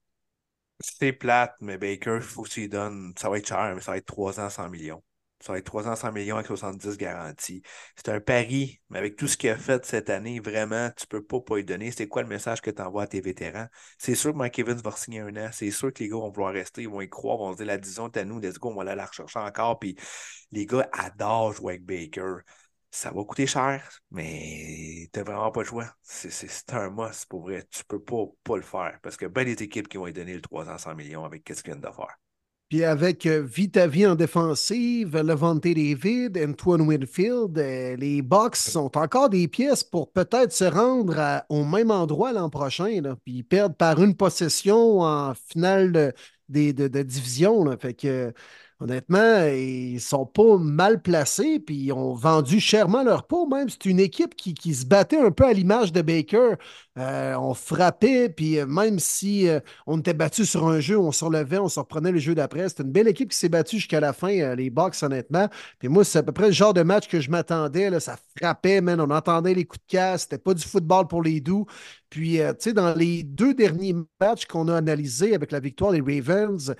[0.79, 3.13] C'est plate, mais Baker, il faut qu'il donne.
[3.17, 5.03] Ça va être cher, mais ça va être 3 ans, 100 millions.
[5.41, 7.61] Ça va être 300 millions avec 70 garanties.
[7.95, 11.07] C'est un pari, mais avec tout ce qu'il a fait cette année, vraiment, tu ne
[11.19, 11.91] peux pas, pas lui donner.
[11.91, 13.67] C'est quoi le message que tu envoies à tes vétérans?
[13.97, 15.49] C'est sûr que Mike Evans va signer un an.
[15.51, 17.65] C'est sûr que les gars vont vouloir rester, ils vont y croire, vont se dire
[17.65, 19.79] la disons à nous, let's go, on va aller la rechercher encore.
[19.79, 19.95] Puis
[20.51, 22.37] les gars adorent jouer avec Baker.
[22.93, 25.93] Ça va coûter cher, mais tu n'as vraiment pas le choix.
[26.01, 27.65] C'est un must pour vrai.
[27.71, 30.33] Tu peux pas, pas le faire parce que ben des équipes qui vont lui donner
[30.33, 31.87] le 300 millions avec ce qu'ils viennent de.
[32.71, 39.29] Puis avec euh, Vitavi en défensive, Levante David, Antoine Winfield, euh, les Bucks sont encore
[39.29, 43.01] des pièces pour peut-être se rendre au même endroit l'an prochain.
[43.25, 46.13] Puis ils perdent par une possession en finale
[46.47, 47.77] de, division.
[47.77, 48.31] Fait que
[48.81, 53.47] honnêtement, ils sont pas mal placés, puis ils ont vendu chèrement leur peau.
[53.47, 56.55] Même, c'est une équipe qui, se battait un peu à l'image de Baker.
[56.97, 61.11] Euh, on frappait, puis euh, même si euh, on était battu sur un jeu, on
[61.11, 62.67] se relevait, on se reprenait le jeu d'après.
[62.69, 65.47] C'est une belle équipe qui s'est battue jusqu'à la fin, les Bucks, honnêtement.
[65.79, 67.99] Puis moi, c'est à peu près le genre de match que je m'attendais.
[67.99, 68.99] Ça frappait, man.
[68.99, 70.23] On entendait les coups de casse.
[70.23, 71.65] C'était pas du football pour les doux.
[72.11, 76.01] Puis, tu sais, dans les deux derniers matchs qu'on a analysés avec la victoire des
[76.01, 76.75] Ravens,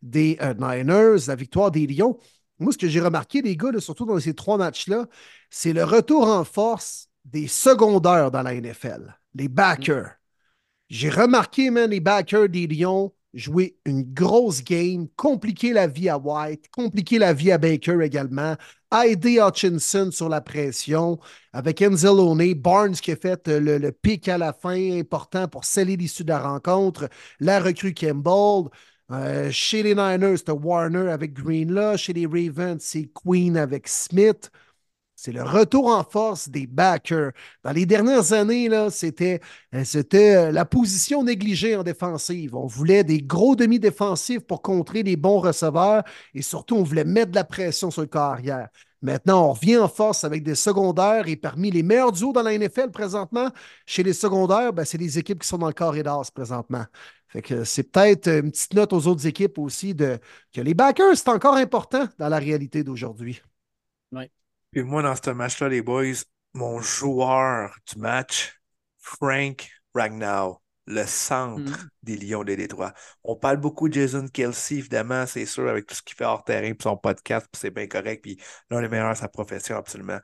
[0.00, 2.18] des Niners, la victoire des Lions,
[2.58, 5.06] moi, ce que j'ai remarqué, les gars, surtout dans ces trois matchs-là,
[5.50, 10.16] c'est le retour en force des secondaires dans la NFL les backers.
[10.88, 16.18] J'ai remarqué, man, les backers des Lions jouer une grosse game, compliquer la vie à
[16.18, 18.56] White, compliquer la vie à Baker également,
[19.04, 21.18] aider Hutchinson sur la pression,
[21.52, 26.24] avec Enzalone, Barnes qui a fait le, pic à la fin important pour sceller l'issue
[26.24, 27.08] de la rencontre,
[27.38, 28.70] la recrue Campbell.
[29.12, 31.96] Euh, chez les Niners, c'était Warner avec Greenlaw.
[31.96, 34.50] Chez les Ravens, c'est Queen avec Smith.
[35.18, 37.32] C'est le retour en force des backers.
[37.64, 39.40] Dans les dernières années, c'était,
[39.74, 39.82] euh,
[40.14, 42.54] euh, la position négligée en défensive.
[42.54, 46.04] On voulait des gros demi-défensifs pour contrer les bons receveurs
[46.34, 48.68] et surtout, on voulait mettre de la pression sur le carrière.
[49.00, 52.56] Maintenant, on revient en force avec des secondaires et parmi les meilleurs duos dans la
[52.58, 53.50] NFL présentement,
[53.86, 56.84] chez les secondaires, ben, c'est les équipes qui sont dans le corridor présentement.
[57.28, 60.18] Fait que c'est peut-être une petite note aux autres équipes aussi de
[60.52, 63.40] que les backers, c'est encore important dans la réalité d'aujourd'hui.
[64.12, 64.30] Oui.
[64.70, 66.04] Puis moi, dans ce match-là, les boys,
[66.54, 68.60] mon joueur du match,
[68.98, 70.60] Frank Ragnow.
[70.88, 71.88] le centre Mm.
[72.04, 72.94] des Lions de Détroit.
[73.24, 76.44] On parle beaucoup de Jason Kelsey, évidemment, c'est sûr, avec tout ce qu'il fait hors
[76.44, 78.38] terrain, puis son podcast, puis c'est bien correct, puis
[78.70, 80.20] l'un des meilleurs à sa profession, absolument.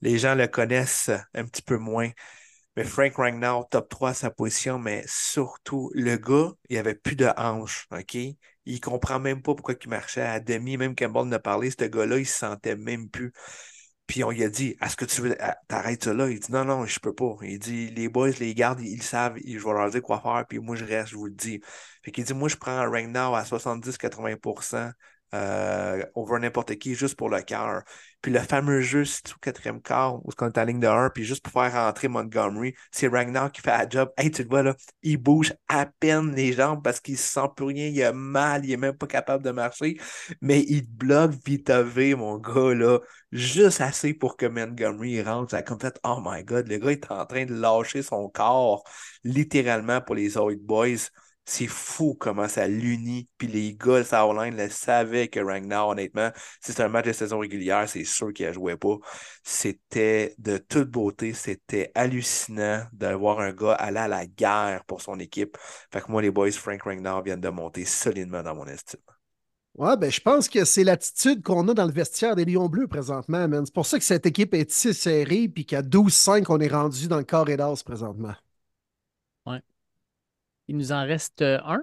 [0.00, 2.10] Les gens le connaissent un petit peu moins.
[2.76, 7.14] Mais Frank Ragnar, top 3 à sa position, mais surtout, le gars, il avait plus
[7.16, 8.16] de hanches, OK?
[8.64, 12.18] Il comprend même pas pourquoi il marchait à demi, même Campbell ne parlait, ce gars-là,
[12.18, 13.32] il se sentait même plus.
[14.10, 16.28] Puis on lui a dit, est-ce que tu veux, ah, t'arrêtes là?
[16.28, 17.36] Il dit, non, non, je peux pas.
[17.42, 20.58] Il dit, les boys, les gardes, ils, savent, je vais leur dire quoi faire, puis
[20.58, 21.60] moi, je reste, je vous le dis.
[22.02, 24.90] Fait qu'il dit, moi, je prends un Ragnar à 70-80%
[25.34, 27.82] euh, over n'importe qui, juste pour le cœur.
[28.22, 29.04] Puis le fameux jeu,
[29.40, 32.08] quatrième quart, où on est à la ligne de 1, puis juste pour faire rentrer
[32.08, 34.10] Montgomery, c'est Ragnar qui fait la job.
[34.16, 37.48] Hey, tu le vois là, il bouge à peine les jambes parce qu'il se sent
[37.56, 39.96] plus rien, il a mal, il est même pas capable de marcher,
[40.42, 42.98] mais il te bloque vite V, mon gars, là,
[43.32, 45.50] juste assez pour que Montgomery rentre.
[45.52, 48.84] Ça comme fait, oh my god, le gars est en train de lâcher son corps,
[49.24, 51.08] littéralement, pour les autres boys.
[51.50, 53.28] C'est fou comment ça l'unit.
[53.36, 56.30] Puis les gars Southline le savaient que Ragnar, honnêtement,
[56.60, 58.98] si c'est un match de saison régulière, c'est sûr qu'il ne jouait pas.
[59.42, 65.00] C'était de toute beauté, c'était hallucinant de voir un gars aller à la guerre pour
[65.02, 65.58] son équipe.
[65.92, 69.00] Fait que moi, les boys, Frank Ragnar viennent de monter solidement dans mon estime.
[69.74, 72.86] Ouais, ben, je pense que c'est l'attitude qu'on a dans le vestiaire des Lions Bleus
[72.86, 73.66] présentement, man.
[73.66, 77.08] C'est pour ça que cette équipe est si serrée, puis qu'à 12-5, on est rendu
[77.08, 78.34] dans le carré d'as présentement.
[80.70, 81.82] Il nous en reste euh, un.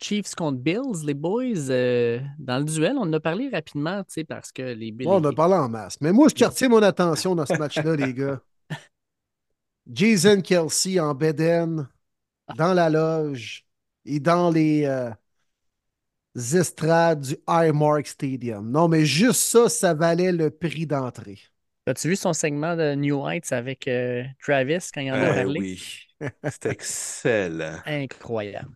[0.00, 1.68] Chiefs contre Bills, les boys.
[1.68, 5.08] euh, dans le duel, on en a parlé rapidement, tu sais, parce que les Bills.
[5.08, 6.00] Ouais, on a parlé en masse.
[6.00, 8.40] Mais moi, ce qui retient mon attention dans ce match-là, les gars,
[9.92, 11.88] Jason Kelsey en Beden,
[12.54, 13.66] dans la loge
[14.04, 15.10] et dans les euh,
[16.36, 18.70] estrades du Highmark Stadium.
[18.70, 21.40] Non, mais juste ça, ça valait le prix d'entrée.
[21.88, 25.58] As-tu vu son segment de New Heights avec euh, Travis quand il en a parlé?
[25.58, 25.82] oui,
[26.44, 27.78] c'est excellent.
[27.84, 28.74] Incroyable.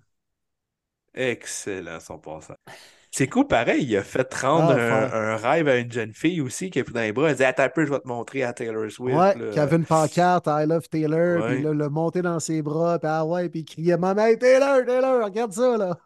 [1.14, 2.56] Excellent son passage.
[3.10, 3.84] C'est cool, pareil.
[3.84, 6.84] Il a fait rendre Ah, un, un rêve à une jeune fille aussi qui a
[6.84, 7.30] pris dans les bras.
[7.30, 9.16] Elle dit Attends un peu, je vais te montrer à Taylor Swift.
[9.16, 9.50] Ouais, là.
[9.50, 13.08] qui avait une pancarte, I love Taylor, puis là, le monté dans ses bras, puis
[13.10, 15.98] ah ouais, puis il criait Maman, hey, Taylor, Taylor, regarde ça, là.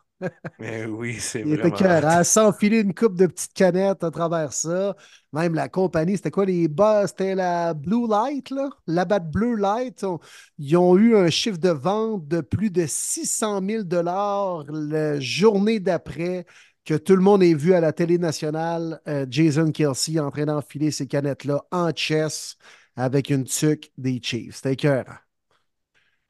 [0.58, 2.04] Mais oui, c'est Il était cœur.
[2.04, 4.94] Elle s'enfiler une coupe de petites canettes à travers ça.
[5.32, 7.06] Même la compagnie, c'était quoi les bas?
[7.06, 8.68] C'était la Blue Light, là?
[8.86, 10.04] La Bat Blue Light.
[10.04, 10.20] On-
[10.58, 13.86] Ils ont eu un chiffre de vente de plus de 600 000
[14.68, 16.44] la journée d'après
[16.84, 20.44] que tout le monde ait vu à la télé nationale euh, Jason Kelsey en train
[20.46, 22.56] d'enfiler ces canettes-là en chess
[22.96, 24.56] avec une tuque des Chiefs.
[24.56, 25.14] C'était écœurant.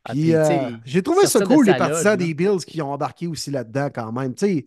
[0.05, 2.17] Ah, Puis, puis, tu euh, j'ai trouvé ça cool, les sa partisans là.
[2.17, 4.35] des Bills qui ont embarqué aussi là-dedans quand même.
[4.35, 4.67] Tu sais,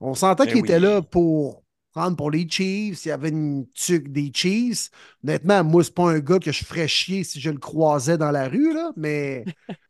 [0.00, 1.62] on sentait Ben qu'ils étaient là pour
[1.92, 3.04] prendre pour les Chiefs.
[3.04, 4.90] Il y avait une tuque des Chiefs.
[5.22, 8.30] Honnêtement, moi, c'est pas un gars que je ferais chier si je le croisais dans
[8.30, 9.44] la rue, là, mais.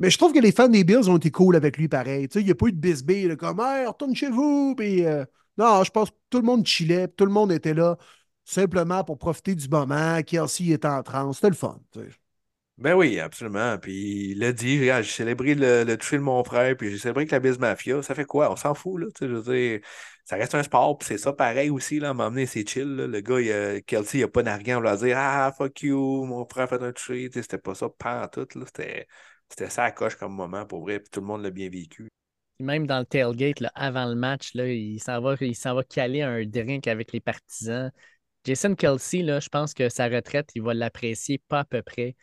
[0.00, 2.28] Mais je trouve que les fans des Bills ont été cool avec lui pareil.
[2.28, 4.74] Tu sais, il n'y a pas eu de bisbille comme Hey, retourne chez vous.
[4.76, 5.24] Puis, euh,
[5.56, 7.96] non, je pense que tout le monde chillait, puis tout le monde était là
[8.44, 10.22] simplement pour profiter du moment.
[10.22, 11.36] Kelsey était en transe.
[11.36, 11.80] C'était le fun.
[12.78, 13.76] Ben oui, absolument.
[13.78, 17.22] Puis il a dit Regarde, j'ai célébré le, le de mon frère, puis j'ai célébré
[17.22, 18.02] avec la Biz Mafia.
[18.02, 18.52] Ça fait quoi?
[18.52, 19.06] On s'en fout, là.
[19.20, 19.80] Je veux dire,
[20.24, 22.14] ça reste un sport, puis c'est ça pareil aussi, là.
[22.14, 22.84] M'emmener, c'est chill.
[22.94, 26.46] Le gars, il a, Kelsey, il a pas d'argent leur dire Ah, fuck you, mon
[26.48, 27.28] frère fait un toucher.
[27.32, 28.46] C'était pas ça, pas tout.
[28.54, 28.64] là.
[28.66, 29.08] C'était
[29.50, 32.08] c'était ça à coche comme moment, pour vrai, puis tout le monde l'a bien vécu.
[32.60, 35.84] Même dans le tailgate, là, avant le match, là, il s'en va, il s'en va
[35.84, 37.90] caler un drink avec les partisans.
[38.44, 42.14] Jason Kelsey, là, je pense que sa retraite, il va l'apprécier pas à peu près.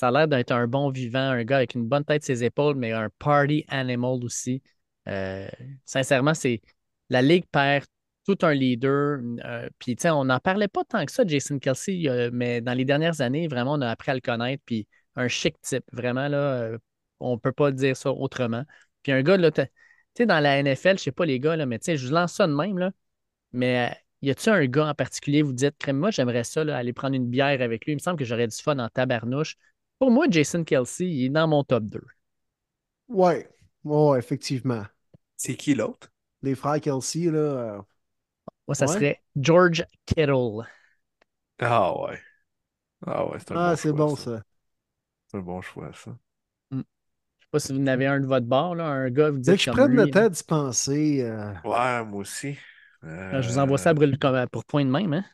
[0.00, 2.74] Ça a l'air d'être un bon vivant, un gars avec une bonne tête ses épaules,
[2.74, 4.62] mais un party animal aussi.
[5.08, 5.46] Euh,
[5.84, 6.62] sincèrement, c'est
[7.10, 7.84] la Ligue perd
[8.26, 9.20] tout un leader.
[9.44, 12.62] euh, puis, tu sais, on n'en parlait pas tant que ça, Jason Kelsey, euh, mais
[12.62, 14.62] dans les dernières années, vraiment, on a appris à le connaître.
[14.64, 16.78] Puis, un chic type, vraiment, là,
[17.18, 18.64] on ne peut pas dire ça autrement.
[19.02, 19.60] Puis, un gars, là, tu
[20.16, 22.14] sais, dans la NFL, je sais pas les gars, là, mais tu sais, je vous
[22.14, 22.90] lance ça de même, là.
[23.52, 26.92] Mais y a-tu un gars en particulier, vous dites, crème, moi, j'aimerais ça, là, aller
[26.94, 27.92] prendre une bière avec lui.
[27.92, 29.56] Il me semble que j'aurais du fun en tabarnouche.
[30.00, 32.02] Pour moi, Jason Kelsey, il est dans mon top 2.
[33.08, 33.46] Ouais,
[33.84, 34.86] ouais, effectivement.
[35.36, 36.12] C'est qui l'autre?
[36.42, 37.38] Les frères Kelsey, là.
[37.38, 37.82] euh,
[38.68, 38.88] Moi, ça Ouais.
[38.88, 40.64] serait George Kittle.
[41.60, 42.20] Ah ouais.
[43.06, 44.16] Ah ouais, c'est un Ah, bon c'est bon, ça.
[44.16, 44.42] ça.
[45.28, 46.18] C'est un bon choix, ça.
[47.40, 49.38] Je sais pas si vous en avez un de votre bord, là, un gars, vous
[49.46, 51.20] Dès dites que je prenne le temps d'y penser.
[51.22, 52.58] euh, Ouais, moi aussi.
[53.30, 55.24] là, je vous envoie ça Euh, pour point de même, hein?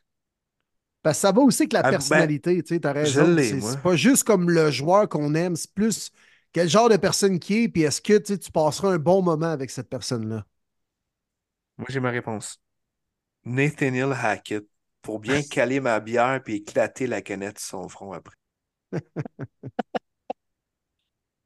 [1.07, 3.22] Parce que ça va aussi avec la Ah, ben, personnalité, tu sais, t'as je raison.
[3.22, 6.11] l'ai, C'est pas juste comme le joueur qu'on aime, c'est plus
[6.52, 9.70] quel genre de personne qui est, puis est-ce que tu passeras un bon moment avec
[9.70, 10.46] cette personne-là?
[11.78, 12.61] Moi, j'ai ma réponse.
[13.46, 14.66] Nathaniel Hackett,
[15.02, 18.36] pour bien caler ma bière puis éclater la canette sur son front après.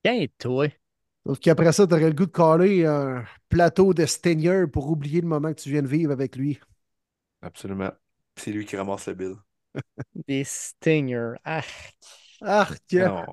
[0.02, 0.68] Tiens, toi.
[1.26, 5.20] Sauf qu'après ça, tu aurais le goût de caler un plateau de Stinger pour oublier
[5.20, 6.58] le moment que tu viens de vivre avec lui.
[7.42, 7.92] Absolument.
[8.36, 9.36] C'est lui qui ramasse le bill.
[10.26, 11.34] Des stingers.
[11.44, 11.62] Ah.
[12.42, 12.80] Arc!
[12.92, 13.24] Non.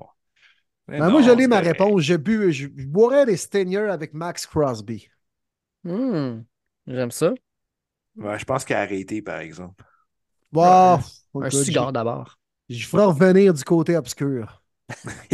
[0.88, 2.02] Mais Ben, moi, non, je l'ai c'est ma réponse.
[2.02, 5.08] Je, bu, je, je boirais des Stinger avec Max Crosby.
[5.84, 6.40] Hmm.
[6.86, 7.32] J'aime ça.
[8.16, 9.84] Ouais, je pense qu'il a arrêté, par exemple.
[11.34, 12.38] Un écoute, cigare d'abord.
[12.68, 14.62] Je, ferai revenir du côté obscur.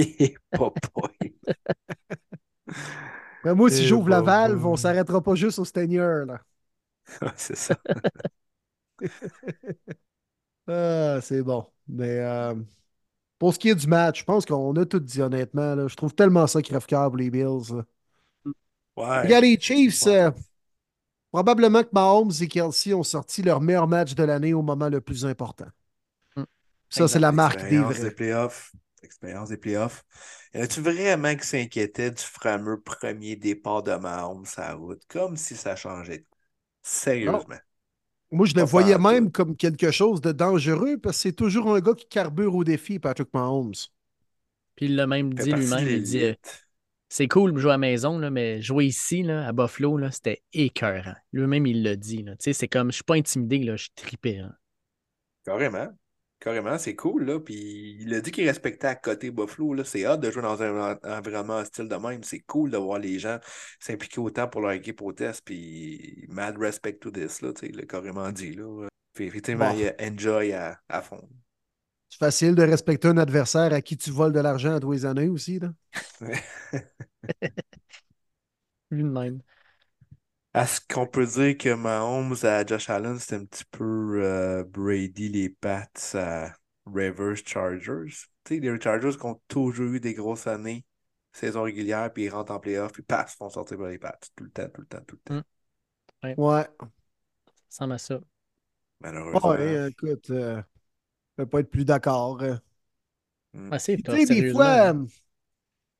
[3.45, 6.25] Mais moi, si Eh, j'ouvre la valve, on s'arrêtera pas juste au Stinger.
[6.27, 6.41] Là.
[7.37, 7.77] C'est ça.
[10.67, 11.67] Ah, c'est bon.
[11.89, 12.55] Mais euh,
[13.39, 15.75] pour ce qui est du match, je pense qu'on a tout dit honnêtement.
[15.77, 15.89] là.
[15.89, 17.75] Je trouve tellement ça crève-cœur pour les Bills.
[17.75, 17.85] là.
[18.97, 19.05] Ouais.
[19.23, 20.13] Regarde, les Chiefs, Ouais.
[20.13, 20.31] euh,
[21.33, 25.01] probablement que Mahomes et Kelsey ont sorti leur meilleur match de l'année au moment le
[25.03, 25.67] plus important.
[26.37, 26.45] Mm.
[26.89, 28.11] Ça, c'est la marque des Expérience des vrais.
[28.11, 28.73] playoffs.
[29.03, 30.05] Expérience des playoffs.
[30.55, 35.03] Y a-tu vraiment qui s'inquiétait du fameux premier départ de Mahomes à la route?
[35.09, 36.27] Comme si ça changeait.
[36.83, 37.59] Sérieusement.
[38.35, 41.81] Moi, je le voyais même comme quelque chose de dangereux parce que c'est toujours un
[41.81, 43.75] gars qui carbure au défi, Patrick Mahomes.
[44.75, 45.89] Puis il l'a même dit lui-même.
[45.89, 46.35] Il dit
[47.09, 50.11] c'est cool de jouer à la maison, là, mais jouer ici, là, à Buffalo, là,
[50.11, 51.15] c'était écœurant.
[51.33, 52.25] Lui-même, il l'a dit.
[52.25, 52.33] là.
[52.33, 54.39] Tu sais, C'est comme je suis pas intimidé, là, je tripais.
[54.39, 54.53] hein.
[55.45, 55.97] Carrément.
[56.45, 57.41] Carrément, c'est cool, là.
[57.41, 59.83] Puis il a dit qu'il respectait à côté Buffalo, là.
[59.83, 62.23] C'est hâte de jouer dans un en- environnement hostile de même.
[62.23, 63.39] C'est cool de voir les gens
[63.81, 65.41] s'impliquer autant pour leur équipe au test.
[65.43, 67.55] Puis mad respect to this, là.
[67.55, 68.89] Tu sais, il l'a carrément dit, là.
[69.15, 69.79] Puis effectivement, Bon.
[69.79, 71.27] il a enjoy à, à fond.
[72.11, 75.07] C'est facile de respecter un adversaire à qui tu voles de l'argent à tous les
[75.07, 75.59] années aussi.
[75.59, 75.73] Là.
[78.91, 79.41] Lui de même.
[80.55, 85.29] Est-ce qu'on peut dire que Mahomes à Josh Allen, c'est un petit peu euh, Brady
[85.29, 86.53] les Pats à
[86.87, 88.07] Rivers Chargers?
[88.45, 90.85] Tu sais, les Chargers qui ont toujours eu des grosses années,
[91.33, 94.17] saison régulière, puis ils rentrent en playoff, puis paf, font sortir par les Pats.
[94.37, 95.43] Tout le temps, tout le temps, tout le temps.
[96.23, 96.69] Ouais.
[97.69, 98.21] Ça ressemble à ça.
[99.01, 99.51] Malheureusement.
[99.51, 100.63] Ouais, euh, écoute, euh,
[101.39, 102.43] je peux pas être plus d'accord.
[102.43, 102.57] euh.
[103.71, 104.89] Ah, c'est tu sais, des fois, là.
[104.91, 105.21] euh, tu sais,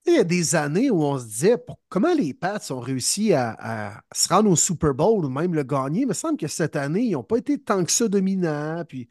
[0.07, 3.33] il y a des années où on se disait pour- comment les Pats ont réussi
[3.33, 6.03] à, à se rendre au Super Bowl ou même le gagner.
[6.03, 8.85] Il me semble que cette année, ils n'ont pas été tant que ça dominants.
[8.89, 9.09] Puis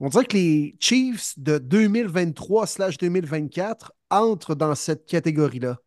[0.00, 5.78] on dirait que les Chiefs de 2023/2024 entrent dans cette catégorie-là.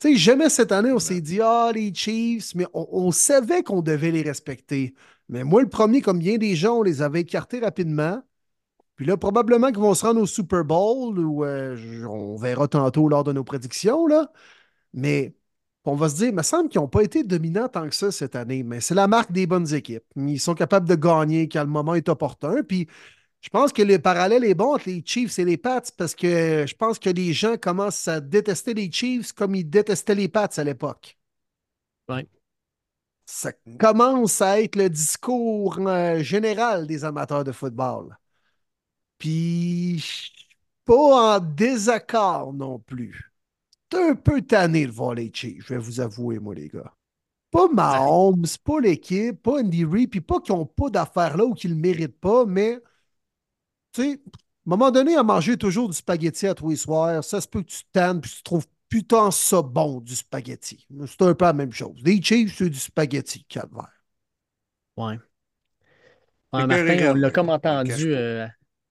[0.00, 3.64] Tu sais, jamais cette année, on s'est dit, ah, les Chiefs, mais on, on savait
[3.64, 4.94] qu'on devait les respecter.
[5.28, 8.22] Mais moi, le premier, comme bien des gens, on les avait écartés rapidement.
[8.98, 13.08] Puis là, probablement qu'ils vont se rendre au Super Bowl ou euh, on verra tantôt
[13.08, 14.32] lors de nos prédictions, là.
[14.92, 15.36] Mais
[15.84, 18.10] on va se dire, il me semble qu'ils n'ont pas été dominants tant que ça
[18.10, 18.64] cette année.
[18.64, 20.04] Mais c'est la marque des bonnes équipes.
[20.16, 22.64] Ils sont capables de gagner quand le moment est opportun.
[22.64, 22.88] Puis
[23.40, 26.66] je pense que le parallèle est bon entre les Chiefs et les Pats parce que
[26.66, 30.48] je pense que les gens commencent à détester les Chiefs comme ils détestaient les Pats
[30.56, 31.16] à l'époque.
[32.08, 32.26] Ouais.
[33.26, 38.18] Ça commence à être le discours euh, général des amateurs de football.
[39.18, 40.32] Puis, je suis
[40.84, 43.32] pas en désaccord non plus.
[43.90, 46.94] C'est un peu tanné de voir les Chiefs, je vais vous avouer, moi, les gars.
[47.50, 51.54] Pas Mahomes, pas l'équipe, pas Andy Reid, puis pas qu'ils n'ont pas d'affaires là ou
[51.54, 52.78] qu'ils ne le méritent pas, mais,
[53.92, 57.24] tu sais, à un moment donné, à manger toujours du spaghetti à tous les soirs,
[57.24, 60.86] ça se peut que tu tannes puis tu trouves putain ça bon, du spaghetti.
[61.06, 62.00] C'est un peu la même chose.
[62.04, 63.92] Les Chiefs, c'est du spaghetti, calvaire.
[64.96, 65.18] Ouais.
[66.52, 68.46] Ouais, Martin, on l'a comme entendu euh,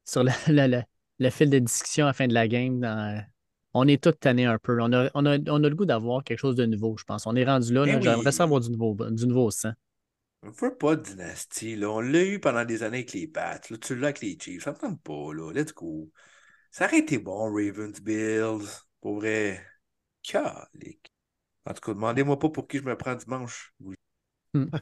[0.08, 0.84] sur le, le- le-
[1.20, 2.80] le fil de discussion à la fin de la game.
[2.80, 3.24] dans-
[3.74, 4.80] on est tous tannés un peu.
[4.82, 7.28] On a, on a- on a le goût d'avoir quelque chose de nouveau, je pense.
[7.28, 7.84] On est rendu là.
[7.86, 7.98] Eh là.
[7.98, 8.04] oui.
[8.04, 9.72] J'aimerais ça avoir du nouveau, du nouveau sang.
[10.44, 11.90] On veut pas de dynastie, là.
[11.92, 13.60] On l'a eu pendant des années avec les Pats.
[13.70, 14.64] Là, tu l'as avec les Chiefs.
[14.64, 15.52] Ça me tente pas, là.
[15.52, 16.10] Let's go.
[16.72, 18.68] Ça aurait été bon, Ravens, Bills.
[19.02, 19.64] Pour vrai.
[20.24, 21.12] Calique.
[21.66, 23.74] En tout cas, demandez-moi pas pour qui je me prends dimanche.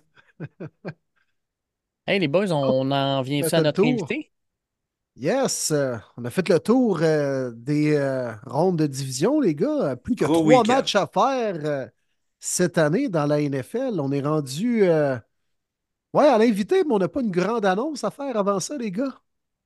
[2.07, 3.91] Hey, les boys, on en vient fait à notre tour.
[3.91, 4.31] invité?
[5.17, 9.95] Yes, euh, on a fait le tour euh, des euh, rondes de division, les gars.
[9.95, 10.73] Plus que Gros trois week-end.
[10.75, 11.87] matchs à faire euh,
[12.39, 13.99] cette année dans la NFL.
[14.01, 15.17] On est rendu euh,
[16.13, 18.91] ouais, à l'invité, mais on n'a pas une grande annonce à faire avant ça, les
[18.91, 19.15] gars.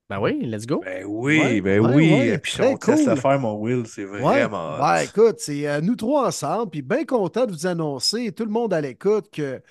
[0.09, 0.81] Ben oui, let's go.
[0.83, 2.11] Ben oui, Ouais, ben ouais, oui.
[2.13, 2.95] ouais, Et puis très on cool.
[3.05, 3.85] le faire, mon Will.
[3.87, 4.45] C'est Ouais.
[4.45, 4.75] vraiment.
[4.75, 4.79] hot.
[4.79, 8.51] Ben, écoute, c'est euh, nous trois ensemble, puis bien content de vous annoncer, tout le
[8.51, 9.61] monde à l'écoute, que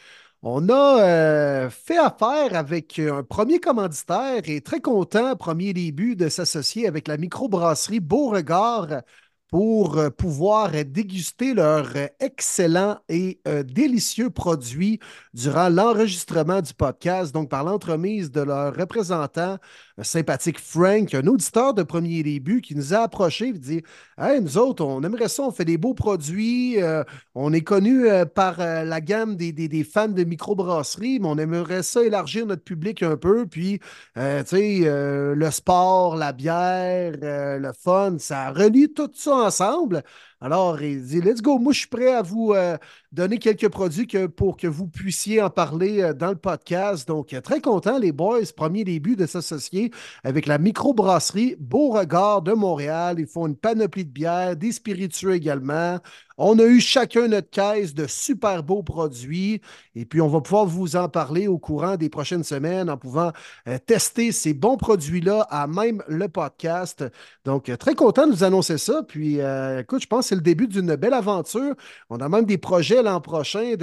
[0.43, 6.28] on a euh, fait affaire avec un premier commanditaire et très content, premier début, de
[6.28, 9.03] s'associer avec la microbrasserie Beauregard
[9.49, 11.88] pour euh, pouvoir déguster leurs
[12.20, 15.01] excellents et euh, délicieux produits
[15.32, 19.57] durant l'enregistrement du podcast, donc par l'entremise de leur représentant
[20.03, 23.82] sympathique Frank, un auditeur de premier début qui nous a approchés et dit
[24.18, 27.03] Hey, nous autres, on aimerait ça, on fait des beaux produits, euh,
[27.34, 32.03] on est connu par la gamme des, des, fans de microbrasserie, mais on aimerait ça
[32.03, 33.80] élargir notre public un peu, puis,
[34.14, 40.03] tu sais, le sport, la bière, le fun, ça relie tout ça ensemble.
[40.41, 42.76] Alors, il dit Let's go, moi je suis prêt à vous euh,
[43.11, 47.09] donner quelques produits pour que vous puissiez en parler euh, dans le podcast.
[47.09, 49.91] Donc, très content, les boys, premier début de s'associer
[50.22, 53.16] avec la microbrasserie Beauregard de Montréal.
[53.18, 55.99] Ils font une panoplie de bières, des spiritueux également.
[56.41, 59.61] On a eu chacun notre caisse de super beaux produits
[59.97, 63.32] et puis on va pouvoir vous en parler au courant des prochaines semaines en pouvant
[63.66, 67.05] euh, tester ces bons produits-là à même le podcast.
[67.45, 69.03] Donc, très content de vous annoncer ça.
[69.03, 69.41] Puis,
[69.80, 71.74] écoute, je pense c'est le début d'une belle aventure.
[72.11, 73.74] On a même des projets l'an prochain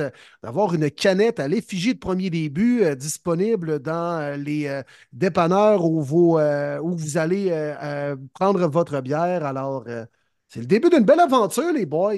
[0.43, 5.85] d'avoir une canette à l'effigie de premier début euh, disponible dans euh, les euh, dépanneurs
[5.85, 7.49] où vous, où vous allez
[8.33, 9.45] prendre votre bière.
[9.45, 9.85] Alors,
[10.47, 12.13] c'est le début d'une belle aventure, les boys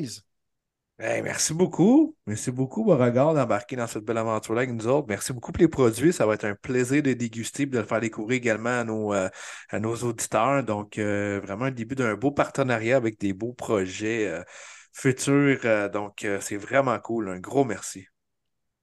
[1.00, 2.16] merci beaucoup.
[2.26, 5.08] Merci beaucoup, Beauregard, d'embarquer dans cette belle aventure-là avec nous autres.
[5.08, 6.12] Merci beaucoup pour les produits.
[6.12, 9.14] Ça va être un plaisir de déguster et de le faire découvrir également à nos,
[9.14, 9.30] euh,
[9.70, 10.64] à nos auditeurs.
[10.64, 14.44] Donc, euh, vraiment un début d'un beau partenariat avec des beaux projets euh,
[14.92, 15.90] futurs.
[15.92, 17.30] donc, c'est vraiment cool.
[17.30, 18.08] Un gros merci.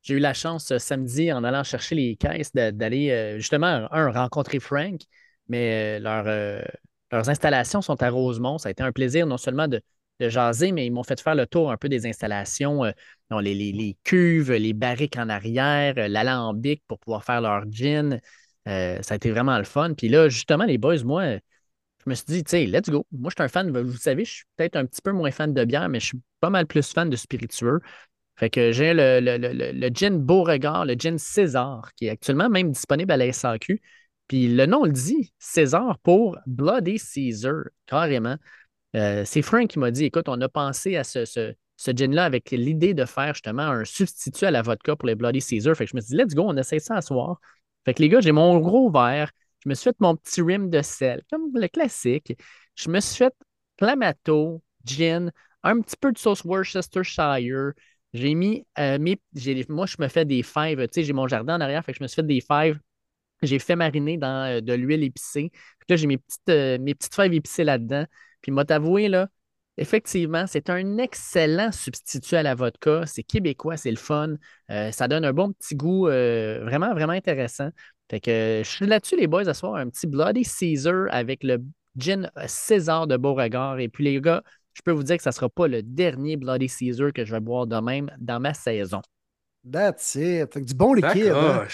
[0.03, 5.01] J'ai eu la chance samedi, en allant chercher les caisses, d'aller justement, un, rencontrer Frank,
[5.49, 8.59] mais leurs installations sont à Rosemont.
[8.59, 9.81] Ça a été un plaisir non seulement de
[10.21, 12.93] de jaser, mais ils m'ont fait faire le tour un peu des installations, euh,
[13.41, 18.21] les, cuves, les barriques en arrière, euh, l'alambic pour pouvoir faire leur gin.
[18.69, 19.95] Euh, ça a été vraiment le fun.
[19.95, 21.37] Puis là, justement, les boys, moi,
[22.05, 23.07] je me suis dit, tu sais, let's go.
[23.13, 25.53] Moi, je suis un fan, vous savez, je suis peut-être un petit peu moins fan
[25.53, 27.81] de bière, mais je suis pas mal plus fan de spiritueux.
[28.37, 29.37] Fait que j'ai le, le,
[29.73, 33.81] le, gin Beauregard, le gin César, qui est actuellement même disponible à la SAQ.
[34.29, 38.37] Puis le nom le dit, César pour Bloody Caesar, carrément.
[38.95, 41.55] Euh, c'est Frank qui m'a dit écoute, on a pensé à ce, ce,
[41.91, 45.77] gin-là avec l'idée de faire justement un substitut à la vodka pour les Bloody Caesar.
[45.77, 47.41] Fait que je me suis dit, let's go, on essaie ça à soir.
[47.85, 49.31] Fait que les gars, j'ai mon gros verre.
[49.65, 52.35] Je me suis fait mon petit rim de sel, comme le classique.
[52.75, 53.35] Je me suis fait
[53.79, 55.33] clamato, gin,
[55.63, 57.73] un petit peu de sauce Worcestershire.
[58.13, 58.99] J'ai mis euh.
[58.99, 60.81] Moi, je me fais des fèves.
[60.83, 62.79] Tu sais, j'ai mon jardin en arrière, fait que je me suis fait des fèves.
[63.43, 65.51] J'ai fait mariner dans euh, de l'huile épicée.
[65.89, 68.07] Là, j'ai mes mes petites fèves épicées là-dedans.
[68.45, 69.29] Puis, moi, t'avouer, là,
[69.79, 73.05] effectivement, c'est un excellent substitut à la vodka.
[73.07, 74.35] C'est québécois, c'est le fun.
[74.71, 77.71] Euh, ça donne un bon petit goût euh, vraiment, vraiment intéressant.
[78.11, 81.65] Fait que je suis là-dessus, les boys, à soir, un petit Bloody Caesar avec le
[81.97, 83.79] gin César de Beauregard.
[83.81, 84.43] Et puis, les gars,
[84.75, 87.33] je peux vous dire que ça ne sera pas le dernier Bloody Caesar que je
[87.33, 89.01] vais boire de même dans ma saison.
[89.73, 90.53] That's it.
[90.53, 91.33] Fait du bon liquide.
[91.35, 91.67] Hein?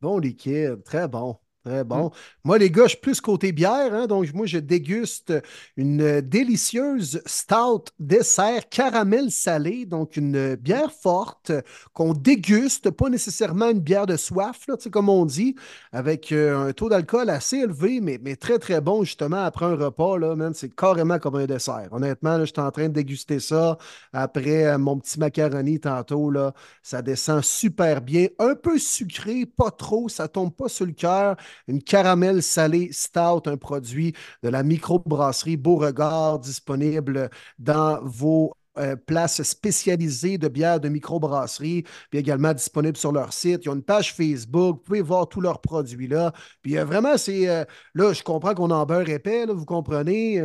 [0.00, 0.84] Bon liquide.
[0.84, 1.36] Très bon.
[1.64, 2.10] Très bon.
[2.42, 5.32] Moi, les gars, je suis plus côté bière, hein, donc moi, je déguste
[5.76, 11.52] une délicieuse stout dessert caramel salé, donc une bière forte
[11.92, 15.54] qu'on déguste, pas nécessairement une bière de soif, là, comme on dit,
[15.92, 19.76] avec euh, un taux d'alcool assez élevé, mais, mais, très, très bon, justement, après un
[19.76, 21.90] repas, là, c'est carrément comme un dessert.
[21.92, 23.78] Honnêtement, je suis en train de déguster ça
[24.12, 29.70] après euh, mon petit macaroni tantôt, là, ça descend super bien, un peu sucré, pas
[29.70, 31.36] trop, ça tombe pas sur le cœur
[31.68, 39.42] une caramel salée stout, un produit de la microbrasserie Beauregard disponible dans vos euh, places
[39.42, 43.66] spécialisées de bières de microbrasserie, puis également disponible sur leur site.
[43.66, 46.32] Ils ont une page Facebook, vous pouvez voir tous leurs produits là.
[46.62, 47.64] Puis euh, vraiment, c'est euh,
[47.94, 50.40] là, je comprends qu'on en beurre épais, vous comprenez,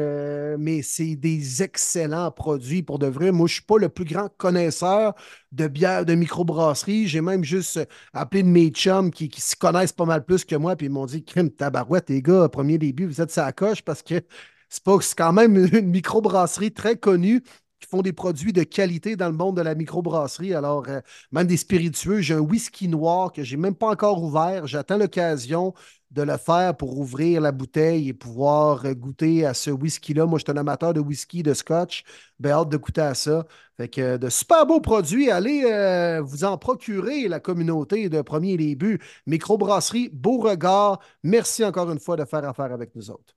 [0.60, 3.32] mais c'est des excellents produits pour de vrai.
[3.32, 5.14] Moi, je ne suis pas le plus grand connaisseur
[5.54, 7.08] de bières de microbrasserie.
[7.08, 7.80] J'ai même juste
[8.14, 11.06] appelé mes chums qui, qui s'y connaissent pas mal plus que moi, puis ils m'ont
[11.06, 14.22] dit Crime, tabarouette, les gars, premier début, vous êtes sa coche parce que
[14.70, 17.42] c'est pas c'est quand même une microbrasserie très connue
[17.80, 20.54] qui font des produits de qualité dans le monde de la microbrasserie.
[20.54, 21.02] Alors, euh,
[21.32, 24.68] même des spiritueux, j'ai un whisky noir que j'ai même pas encore ouvert.
[24.68, 25.74] J'attends l'occasion
[26.12, 30.26] de le faire pour ouvrir la bouteille et pouvoir euh, goûter à ce whisky-là.
[30.26, 32.04] Moi, je suis un amateur de whisky, de scotch.
[32.40, 33.46] Bien hâte de goûter à ça.
[33.78, 35.30] Fait que euh, de super beaux produits.
[35.30, 39.00] Allez vous en procurer, la communauté de Premier Début.
[39.28, 41.00] Microbrasserie, beau regard.
[41.24, 43.37] Merci encore une fois de faire affaire avec nous autres.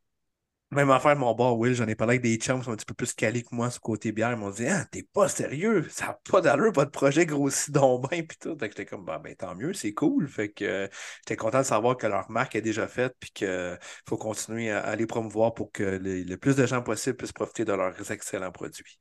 [0.73, 2.77] Même affaire de mon bar, Will, j'en ai parlé avec des chums qui sont un
[2.77, 4.31] petit peu plus calés que moi sur côté bière.
[4.31, 8.09] Ils m'ont dit Ah, t'es pas sérieux, ça n'a pas d'allure, votre projet grossit donc
[8.09, 8.23] bien.
[8.23, 8.57] Puis tout.
[8.57, 10.29] Fait que j'étais comme bah, ben tant mieux, c'est cool.
[10.29, 10.89] Fait que euh,
[11.19, 13.79] j'étais content de savoir que leur marque est déjà faite puis qu'il
[14.09, 17.73] faut continuer à, les promouvoir pour que le plus de gens possible puissent profiter de
[17.73, 19.01] leurs excellents produits.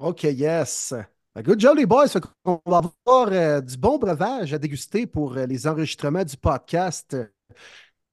[0.00, 0.92] OK, yes.
[1.36, 2.08] Ben, good job, les boys.
[2.44, 7.16] On va avoir euh, du bon breuvage à déguster pour euh, les enregistrements du podcast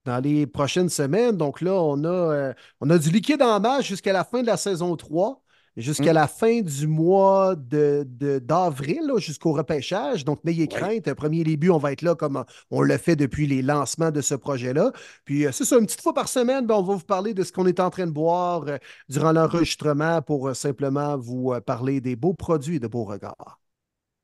[0.07, 1.35] dans les prochaines semaines.
[1.35, 4.47] Donc là, on a, euh, on a du liquide en masse jusqu'à la fin de
[4.47, 5.41] la saison 3,
[5.75, 6.15] jusqu'à mm.
[6.15, 10.23] la fin du mois d'avril, de, jusqu'au repêchage.
[10.23, 11.13] Donc, n'ayez crainte.
[11.13, 14.33] Premier début, on va être là comme on le fait depuis les lancements de ce
[14.33, 14.93] projet-là.
[15.25, 17.43] Puis, euh, c'est ça, une petite fois par semaine, ben, on va vous parler de
[17.43, 18.77] ce qu'on est en train de boire euh,
[19.09, 23.59] durant l'enregistrement pour simplement vous parler des beaux produits et de beaux regards.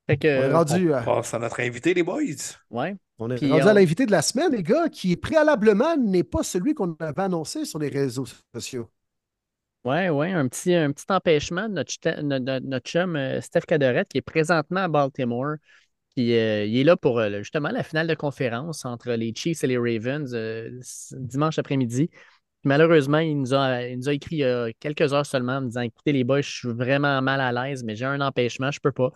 [0.07, 2.21] Fait que, on, rendu, passe à notre invité, les boys.
[2.69, 2.95] Ouais.
[3.19, 6.73] On est rendu à l'invité de la semaine, les gars, qui préalablement n'est pas celui
[6.73, 8.89] qu'on avait annoncé sur les réseaux sociaux.
[9.85, 14.17] Oui, oui, un petit, un petit empêchement de notre, notre, chum euh, Steph Cadorette, qui
[14.17, 15.55] est présentement à Baltimore.
[16.15, 19.63] Puis, euh, il est là pour euh, justement la finale de conférence entre les Chiefs
[19.63, 20.33] et les Ravens
[21.11, 22.09] dimanche après-midi.
[22.63, 25.61] Malheureusement, il nous, a, il nous a écrit il y a quelques heures seulement en
[25.61, 28.71] me disant Écoutez, les boys, je suis vraiment mal à l'aise, mais j'ai un empêchement,
[28.71, 29.11] je ne peux pas.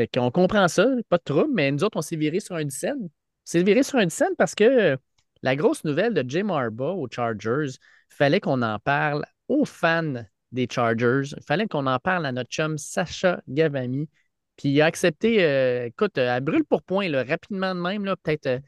[0.00, 2.64] Fait qu'on comprend ça, pas de trouble, mais nous autres, on s'est viré sur un
[2.64, 3.10] dizaine
[3.50, 4.96] c'est viré sur un scène parce que
[5.42, 7.78] la grosse nouvelle de Jim Harbaugh aux Chargers,
[8.08, 11.34] fallait qu'on en parle aux fans des Chargers.
[11.36, 14.08] Il fallait qu'on en parle à notre chum Sacha Gavami.
[14.56, 18.60] Puis il a accepté, euh, écoute, à brûle pour point, rapidement de même, peut-être euh,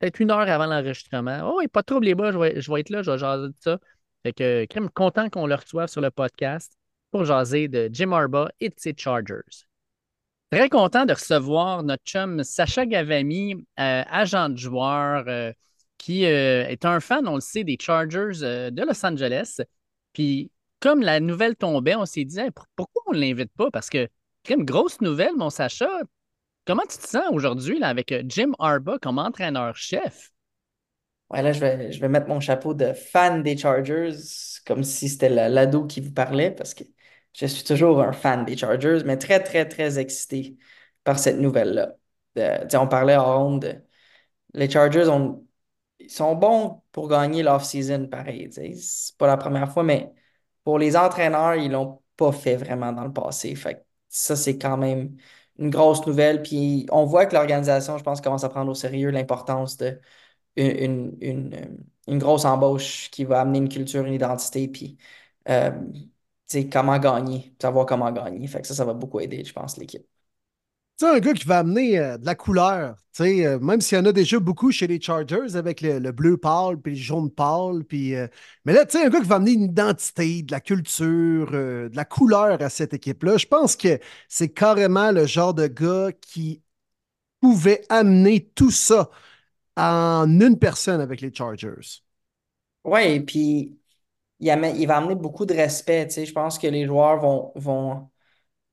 [0.00, 1.50] peut une heure avant l'enregistrement.
[1.54, 3.54] Oh, a pas de trouble, les bas, je vais, être là, je vais jaser de
[3.60, 3.78] ça.
[4.24, 6.76] Fait que, crème, content qu'on le reçoive sur le podcast
[7.10, 9.66] pour jaser de Jim Harbaugh et de ses Chargers.
[10.52, 15.50] Très content de recevoir notre chum Sacha Gavami, euh, agent de joueur, euh,
[15.96, 19.62] qui euh, est un fan, on le sait, des Chargers de Los Angeles.
[20.12, 22.38] Puis, comme la nouvelle tombait, on s'est dit
[22.76, 23.70] pourquoi on ne l'invite pas?
[23.70, 24.06] Parce que,
[24.50, 25.88] une grosse nouvelle, mon Sacha.
[26.66, 30.32] Comment tu te sens aujourd'hui avec Jim Arba comme entraîneur-chef?
[31.30, 34.12] Ouais, là, je vais, je vais mettre mon chapeau de fan des Chargers,
[34.66, 36.84] comme si c'était l'ado qui vous parlait, parce que
[37.34, 40.58] je suis toujours un fan des Chargers, mais très, très, très excité
[41.04, 41.96] par cette nouvelle-là.
[42.80, 43.82] on parlait en ronde.
[44.54, 45.46] Les Chargers ont,
[45.98, 48.50] ils sont bons pour gagner l'off-season, pareil.
[48.52, 50.12] C'est pas la première fois, mais
[50.64, 53.54] pour les entraîneurs, ils l'ont pas fait vraiment dans le passé.
[53.54, 55.16] Fait ça, c'est quand même
[55.58, 56.42] une grosse nouvelle.
[56.42, 60.00] Puis on voit que l'organisation, je pense, commence à prendre au sérieux l'importance de
[60.56, 64.68] une, une, grosse embauche qui va amener une culture, une identité.
[64.68, 64.98] Puis
[65.48, 65.70] euh,
[66.70, 68.46] comment gagner, savoir comment gagner.
[68.46, 70.06] Fait que ça, ça va beaucoup aider, je pense, l'équipe.
[70.98, 74.04] C'est un gars qui va amener euh, de la couleur, euh, même s'il y en
[74.04, 77.84] a déjà beaucoup chez les Chargers avec le, bleu pâle puis le jaune pâle.
[77.84, 78.28] Puis, euh,
[78.64, 81.90] mais là, tu sais, un gars qui va amener une identité, de la culture, de
[81.92, 83.36] la couleur à cette équipe-là.
[83.36, 83.98] Je pense que
[84.28, 86.62] c'est carrément le genre de gars qui
[87.40, 89.10] pouvait amener tout ça
[89.76, 92.02] en une personne avec les Chargers.
[92.84, 93.81] Oui, et puis
[94.42, 96.08] il, va amener beaucoup de respect.
[96.10, 98.10] Je pense que les joueurs vont, vont.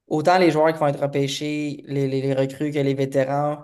[0.07, 3.59] Autant les joueurs qui vont être repêchés, les, les, recrues que les vétérans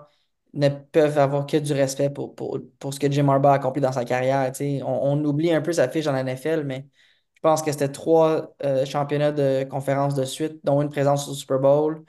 [0.54, 2.60] ne peuvent avoir que du respect pour, pour,
[2.92, 4.52] ce que Jim Harbaugh a accompli dans sa carrière.
[4.84, 4.86] On,
[5.20, 6.86] on, oublie un peu sa fiche dans la NFL, mais
[7.34, 11.34] je pense que c'était trois euh, championnats de conférence de suite, dont une présence au
[11.34, 12.04] Super Bowl.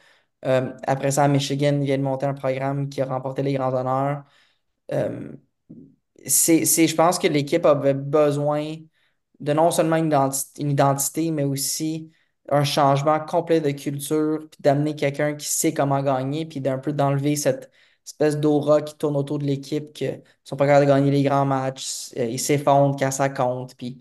[0.45, 3.53] Euh, après ça, à Michigan, il vient de monter un programme qui a remporté les
[3.53, 4.24] grands honneurs.
[4.94, 5.32] Euh,
[6.26, 8.76] c'est, je pense que l'équipe avait besoin
[9.40, 12.12] de non seulement une identité, mais aussi
[12.50, 16.94] un changement complet de culture, puis d'amener quelqu'un qui sait comment gagner, puis d'un peu
[16.94, 17.72] d'enlever cette
[18.06, 21.24] espèce d'aura qui tourne autour de l'équipe, que ne sont pas capables de gagner les
[21.24, 23.76] grands matchs, euh, ils s'effondrent quand ça compte.
[23.76, 24.00] Puis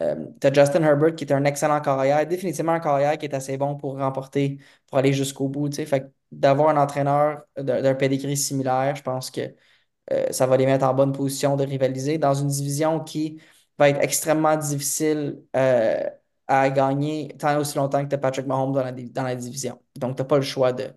[0.00, 3.34] euh, tu as Justin Herbert qui est un excellent carrière, définitivement un carrière qui est
[3.34, 5.74] assez bon pour remporter, pour aller jusqu'au bout.
[5.74, 9.54] Fait d'avoir un entraîneur d'un pedigree similaire, je pense que
[10.12, 13.40] euh, ça va les mettre en bonne position de rivaliser dans une division qui
[13.78, 16.04] va être extrêmement difficile euh,
[16.46, 19.80] à gagner tant aussi longtemps que tu as Patrick Mahomes dans la, division.
[19.96, 20.92] Donc, tu n'as pas le choix de,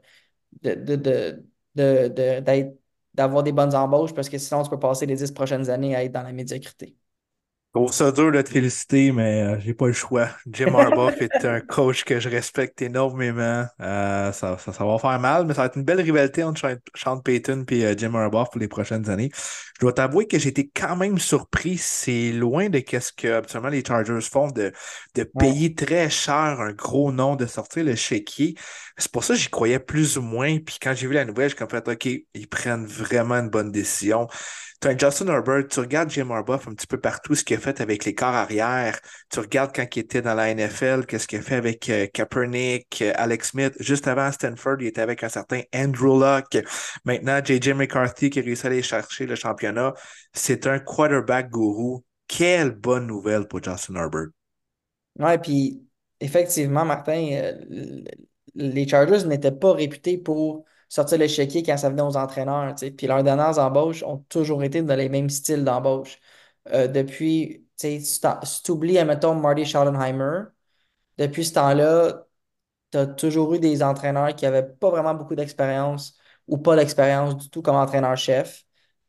[3.13, 6.03] d'avoir des bonnes embauches parce que sinon, tu peux passer les dix prochaines années à
[6.03, 6.95] être dans la médiocrité.
[7.73, 10.27] Trouve ça dur de te féliciter, mais euh, j'ai pas le choix.
[10.45, 13.65] Jim Harbaugh est un coach que je respecte énormément.
[13.79, 17.21] Euh, ça, ça, va faire mal, mais ça va être une belle rivalité entre Sean
[17.21, 19.31] Payton et euh, Jim Harbaugh pour les prochaines années.
[19.33, 21.77] Je dois t'avouer que j'étais quand même surpris.
[21.77, 24.73] C'est loin de ce que absolument les Chargers font de,
[25.15, 28.55] de payer très cher un gros nom, de sortir le chéquier.
[28.97, 30.57] C'est pour ça que j'y croyais plus ou moins.
[30.59, 33.71] Puis quand j'ai vu la nouvelle, j'ai comme fait OK, ils prennent vraiment une bonne
[33.71, 34.27] décision
[34.87, 37.81] as Justin Herbert, tu regardes Jim Harbaugh un petit peu partout, ce qu'il a fait
[37.81, 38.99] avec les corps arrière.
[39.29, 43.01] Tu regardes quand il était dans la NFL, qu'est-ce qu'il a fait avec euh, Kaepernick,
[43.01, 43.73] euh, Alex Smith.
[43.79, 46.63] Juste avant Stanford, il était avec un certain Andrew Luck.
[47.05, 49.93] Maintenant, JJ McCarthy qui a réussi à aller chercher le championnat.
[50.33, 52.03] C'est un quarterback gourou.
[52.27, 54.29] Quelle bonne nouvelle pour Justin Herbert.
[55.19, 55.83] Ouais, puis
[56.19, 58.03] effectivement, Martin, euh,
[58.55, 62.75] les Chargers n'étaient pas réputés pour sortir le chéquier quand ça venait aux entraîneurs.
[62.97, 66.19] Puis leurs dernières embauches ont toujours été dans les mêmes styles d'embauche.
[66.69, 68.21] Euh, depuis, si
[68.63, 70.43] tu oublies, admettons, Marty Schottenheimer,
[71.17, 72.27] depuis ce temps-là,
[72.91, 77.37] tu as toujours eu des entraîneurs qui n'avaient pas vraiment beaucoup d'expérience ou pas d'expérience
[77.37, 78.65] du tout comme entraîneur-chef,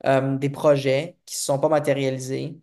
[0.06, 2.59] euh, des projets qui ne se sont pas matérialisés.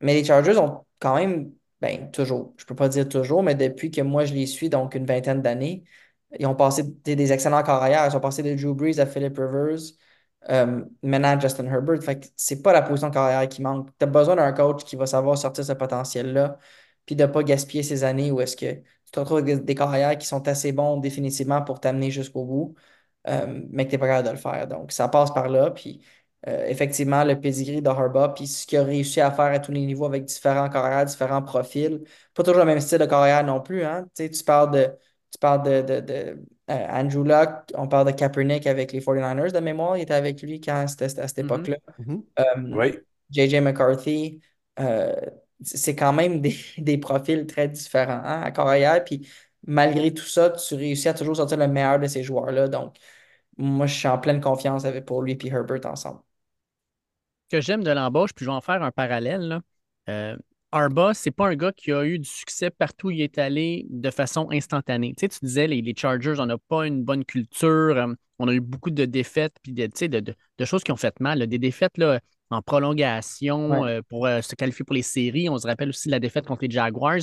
[0.00, 3.54] Mais les Chargers ont quand même, ben toujours, je ne peux pas dire toujours, mais
[3.54, 5.84] depuis que moi je les suis, donc une vingtaine d'années,
[6.38, 8.06] ils ont passé des, excellents carrières.
[8.10, 9.78] Ils ont passé de Drew Brees à Philip Rivers,
[10.50, 12.02] euh, maintenant Justin Herbert.
[12.02, 13.88] Fait que c'est pas la position de carrière qui manque.
[13.98, 16.58] Tu as besoin d'un coach qui va savoir sortir ce potentiel-là,
[17.06, 19.74] puis de ne pas gaspiller ces années où est-ce que tu te retrouves avec des
[19.74, 22.74] carrières qui sont assez bons définitivement pour t'amener jusqu'au bout,
[23.28, 24.66] euh, mais que tu n'es pas capable de le faire.
[24.68, 25.70] Donc, ça passe par là.
[25.70, 26.02] Puis,
[26.48, 29.72] euh, effectivement, le pedigree de Harbaugh, puis ce qu'il a réussi à faire à tous
[29.72, 32.04] les niveaux avec différents carrières, différents profils.
[32.34, 33.84] Pas toujours le même style de carrière non plus.
[33.84, 34.06] Hein?
[34.14, 34.90] Tu parles de
[35.32, 39.52] tu parles de, de, de euh, Andrew Luck, on parle de Kaepernick avec les 49ers
[39.52, 41.44] de mémoire, il était avec lui quand c'était à cette mm-hmm.
[41.44, 41.76] époque-là.
[42.00, 42.22] Mm-hmm.
[42.40, 42.98] Euh, oui.
[43.30, 44.40] JJ McCarthy,
[44.80, 45.14] euh,
[45.60, 49.04] c'est quand même des, des, profils très différents hein, à carrière.
[49.04, 49.28] Puis
[49.66, 52.68] malgré tout ça, tu réussis à toujours sortir le meilleur de ces joueurs-là.
[52.68, 52.96] Donc,
[53.56, 56.20] moi, je suis en pleine confiance avec, pour lui et Herbert ensemble.
[57.50, 59.62] Ce que j'aime de l'embauche, puis je vais en faire un parallèle.
[60.06, 60.36] Là.
[60.76, 63.86] Arba, c'est pas un gars qui a eu du succès partout où il est allé
[63.88, 65.14] de façon instantanée.
[65.16, 68.52] Tu, sais, tu disais, les, Chargers, on n'a pas une bonne culture, euh, on a
[68.52, 72.20] eu beaucoup de défaites, puis de, de, choses qui ont fait mal, des défaites là,
[72.50, 75.48] en prolongation euh, pour euh, se qualifier pour les séries.
[75.48, 77.20] On se rappelle aussi la défaite contre les Jaguars.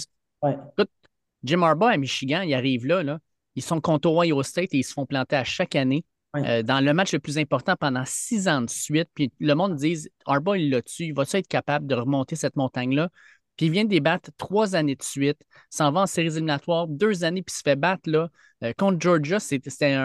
[1.43, 3.19] Jim Arba à Michigan, il arrive là, là,
[3.55, 6.03] ils sont contre Ohio State et ils se font planter à chaque année.
[6.33, 9.09] dans le match le plus important pendant six ans de suite.
[9.13, 12.55] Puis le monde dit Arba, il l'a tué, il va être capable de remonter cette
[12.55, 13.09] montagne-là?
[13.57, 17.43] Puis il vient débattre trois années de suite, s'en va en séries éliminatoires, deux années,
[17.43, 18.29] puis se fait battre là.
[18.63, 19.95] Euh, contre Georgia, c'était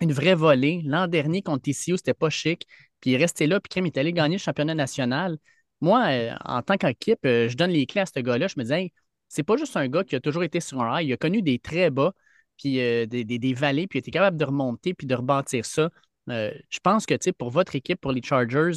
[0.00, 0.82] une vraie volée.
[0.84, 2.66] L'an dernier, contre TCU, c'était pas chic.
[3.00, 5.38] Puis il est resté là, puis Kim est allé gagner le championnat national.
[5.80, 8.48] Moi, euh, en tant qu'équipe, euh, je donne les clés à ce gars-là.
[8.48, 8.92] Je me disais,
[9.28, 11.08] c'est pas juste un gars qui a toujours été sur un high.
[11.08, 12.12] Il a connu des très bas,
[12.56, 15.90] puis des, des, vallées, puis il était capable de remonter, puis de rebâtir ça.
[16.26, 18.72] je pense que pour votre équipe, pour les Chargers,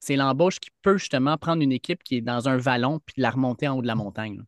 [0.00, 3.30] c'est l'embauche qui peut justement prendre une équipe qui est dans un vallon puis la
[3.30, 4.42] remonter en haut de la montagne.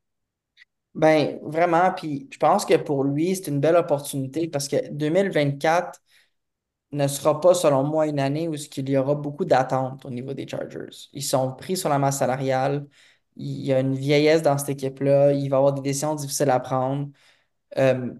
[0.94, 1.92] Ben, vraiment.
[1.92, 6.00] Puis je pense que pour lui, c'est une belle opportunité parce que 2024
[6.92, 10.34] ne sera pas, selon moi, une année où il y aura beaucoup d'attentes au niveau
[10.34, 10.90] des Chargers.
[11.12, 12.86] Ils sont pris sur la masse salariale.
[13.36, 15.32] Il y a une vieillesse dans cette équipe-là.
[15.32, 17.08] Il va avoir des décisions difficiles à prendre.
[17.78, 18.12] Euh,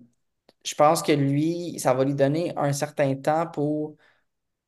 [0.64, 3.96] je pense que lui, ça va lui donner un certain temps pour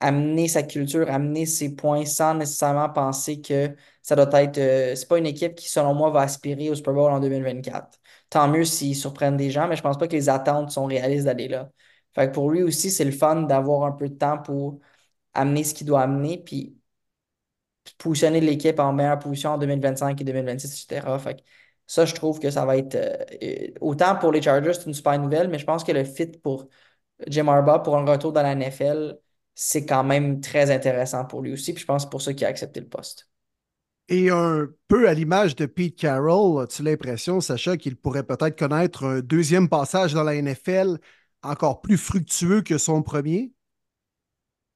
[0.05, 4.59] amener sa culture, amener ses points sans nécessairement penser que ça doit être.
[4.59, 7.99] Euh, c'est pas une équipe qui, selon moi, va aspirer au Super Bowl en 2024.
[8.31, 11.25] Tant mieux s'ils surprennent des gens, mais je pense pas que les attentes sont réalistes
[11.25, 11.71] d'aller là.
[12.15, 14.79] Fait pour lui aussi, c'est le fun d'avoir un peu de temps pour
[15.35, 16.77] amener ce qu'il doit amener, puis
[17.99, 21.19] positionner l'équipe en meilleure position en 2025 et 2026, etc.
[21.19, 21.43] Fait
[21.87, 22.95] ça, je trouve que ça va être.
[22.95, 26.05] Euh, euh, autant pour les Chargers, c'est une super nouvelle, mais je pense que le
[26.05, 26.69] fit pour
[27.29, 29.19] Jim Harbaugh pour un retour dans la NFL
[29.55, 31.73] c'est quand même très intéressant pour lui aussi.
[31.73, 33.29] Puis je pense pour ça qu'il a accepté le poste.
[34.09, 39.05] Et un peu à l'image de Pete Carroll, as-tu l'impression, Sacha, qu'il pourrait peut-être connaître
[39.05, 40.99] un deuxième passage dans la NFL
[41.43, 43.53] encore plus fructueux que son premier?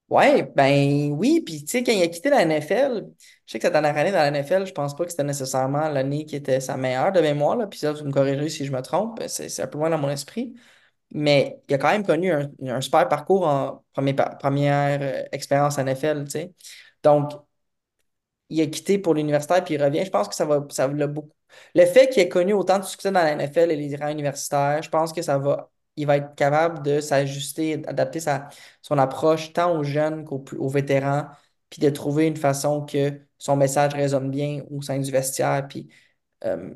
[0.08, 1.42] Ouais, ben oui.
[1.44, 3.08] Puis tu sais, quand il a quitté la NFL,
[3.44, 5.90] je sais que cette dernière année dans la NFL, je pense pas que c'était nécessairement
[5.90, 7.56] l'année qui était sa meilleure de mémoire.
[7.56, 7.66] Là.
[7.66, 9.20] Puis ça, tu me corrigeras si je me trompe.
[9.26, 10.54] C'est un peu loin dans mon esprit
[11.12, 16.24] mais il a quand même connu un, super parcours en première euh, expérience en NFL,
[16.24, 16.52] tu sais.
[17.02, 17.32] Donc,
[18.50, 20.04] il a quitté pour l'universitaire puis il revient.
[20.04, 21.32] Je pense que ça va, ça l'a beaucoup.
[21.74, 24.82] Le fait qu'il ait connu autant de succès dans la NFL et les rangs universitaires,
[24.82, 28.48] je pense que ça va, il va être capable de s'ajuster, d'adapter sa,
[28.82, 31.26] son approche tant aux jeunes qu'aux vétérans,
[31.70, 35.66] puis de trouver une façon que son message résonne bien au sein du vestiaire.
[35.68, 35.88] Puis
[36.44, 36.74] euh,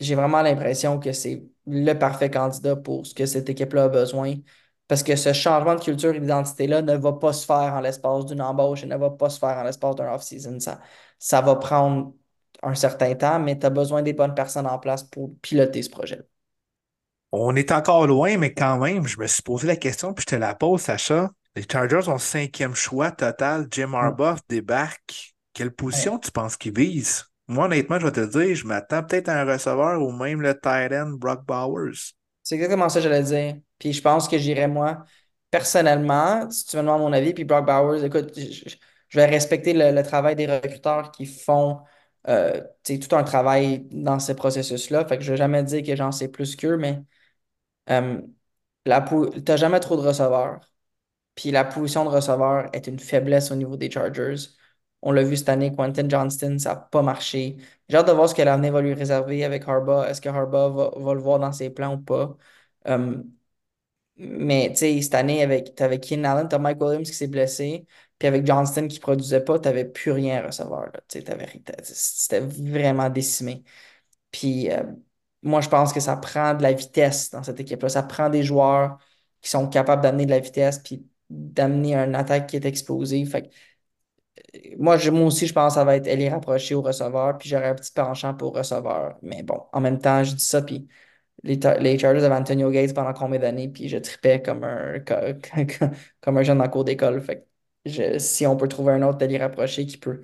[0.00, 4.36] j'ai vraiment l'impression que c'est le parfait candidat pour ce que cette équipe-là a besoin.
[4.88, 8.26] Parce que ce changement de culture et d'identité-là ne va pas se faire en l'espace
[8.26, 10.60] d'une embauche et ne va pas se faire en l'espace d'un off-season.
[10.60, 10.80] Ça,
[11.18, 12.12] ça va prendre
[12.62, 15.90] un certain temps, mais tu as besoin des bonnes personnes en place pour piloter ce
[15.90, 16.22] projet.
[17.32, 20.36] On est encore loin, mais quand même, je me suis posé la question, puis je
[20.36, 21.30] te la pose, Sacha.
[21.56, 23.66] Les Chargers ont cinquième choix total.
[23.70, 27.24] Jim Harbaugh débarque quelle position tu penses qu'il vise?
[27.52, 30.58] Moi, honnêtement, je vais te dire, je m'attends peut-être à un receveur ou même le
[30.58, 32.14] tight end Brock Bowers.
[32.42, 33.56] C'est exactement ça que j'allais dire.
[33.78, 35.04] Puis je pense que j'irais moi,
[35.50, 38.74] personnellement, si tu me demandes mon avis, puis Brock Bowers, écoute, je,
[39.18, 41.80] vais respecter le, travail des recruteurs qui font
[42.28, 45.04] euh, tu tout un travail dans ces processus-là.
[45.04, 47.02] Fait que je ne vais jamais dire que j'en sais plus qu'eux, mais
[47.90, 48.20] euh,
[48.86, 50.60] la pou- t'as jamais trop de receveurs.
[51.34, 54.36] Puis la position de receveur est une faiblesse au niveau des Chargers.
[55.02, 57.56] On l'a vu cette année, Quentin Johnston, ça n'a pas marché.
[57.88, 60.04] J'ai hâte de voir ce que l'avenir va lui réserver avec Harbaugh.
[60.04, 62.36] Est-ce que Harbaugh va, le voir dans ses plans ou pas?
[62.88, 63.22] Euh,
[64.16, 67.86] mais tu sais, cette année, avec, t'avais Keenan Allen, t'as Mike Williams qui s'est blessé,
[68.18, 70.90] puis avec Johnston qui produisait pas, t'avais plus rien à recevoir.
[71.08, 73.64] C'était vraiment décimé.
[74.30, 74.84] Puis euh,
[75.42, 77.88] moi, je pense que ça prend de la vitesse dans cette équipe-là.
[77.88, 78.98] Ça prend des joueurs
[79.40, 83.30] qui sont capables d'amener de la vitesse, puis d'amener une attaque qui est explosive.
[83.30, 83.50] Fait
[84.78, 87.48] moi, je- moi aussi, je pense que ça va être aller rapprocher au receveur, puis
[87.48, 89.16] j'aurais un petit penchant pour receveur.
[89.22, 90.88] Mais bon, en même temps, je dis ça, puis
[91.44, 95.86] les, les Chargers avaient Antonio Gates pendant combien d'années, puis je tripais comme un, co-
[96.22, 97.22] comme un jeune en cours d'école.
[97.22, 97.46] Fait
[98.18, 100.22] si on peut trouver un autre d'aller rapprocher qui peut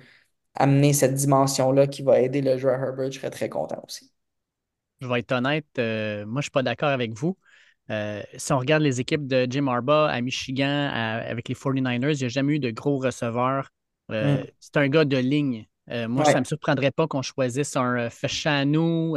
[0.55, 4.11] amener cette dimension-là qui va aider le joueur Herbert, je serais très content aussi.
[5.01, 7.37] Je vais être honnête, euh, moi, je ne suis pas d'accord avec vous.
[7.89, 12.19] Euh, si on regarde les équipes de Jim Harbaugh à Michigan avec les 49ers, il
[12.19, 13.71] n'y a jamais eu de gros receveurs.
[14.11, 14.45] Euh, Mm.
[14.59, 15.65] C'est un gars de ligne.
[15.89, 16.31] Euh, moi, Ouais.
[16.31, 18.09] ça ne me surprendrait pas qu'on choisisse un euh,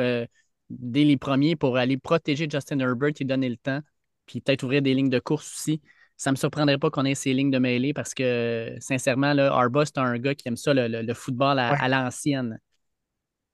[0.00, 0.26] euh,
[0.70, 3.80] dès les premiers pour aller protéger Justin Herbert et donner le temps,
[4.26, 5.80] puis peut-être ouvrir des lignes de course aussi.
[6.16, 9.52] Ça ne me surprendrait pas qu'on ait ces lignes de mêlée parce que, sincèrement, là,
[9.52, 11.78] Harbaugh, c'est un gars qui aime ça, le, le- le football à, Ouais.
[11.80, 12.58] à l'ancienne.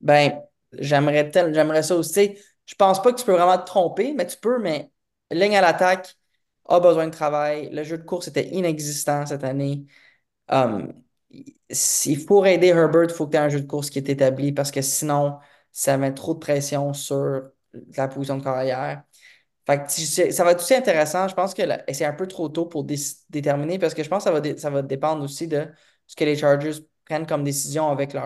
[0.00, 0.40] Ben,
[0.72, 2.38] j'aimerais tel- j'aimerais ça aussi.
[2.66, 4.90] Je pense pas que tu peux vraiment te tromper, mais tu peux, mais
[5.30, 6.14] ligne à l'attaque
[6.68, 7.70] a besoin de travail.
[7.72, 9.86] Le jeu de course était inexistant cette année.
[10.48, 10.92] Um,
[11.70, 14.08] s'il faut aider Herbert, il faut que tu aies un jeu de course qui est
[14.08, 15.38] établi parce que sinon,
[15.72, 17.42] ça met trop de pression sur
[17.96, 19.02] la position de carrière.
[19.66, 21.28] Fait que ça va être aussi intéressant.
[21.28, 22.96] Je pense que c'est un peu trop tôt pour dé-
[23.28, 25.68] déterminer parce que je pense que ça va, ça va dépendre aussi de
[26.06, 28.16] ce que les Chargers prennent comme décision avec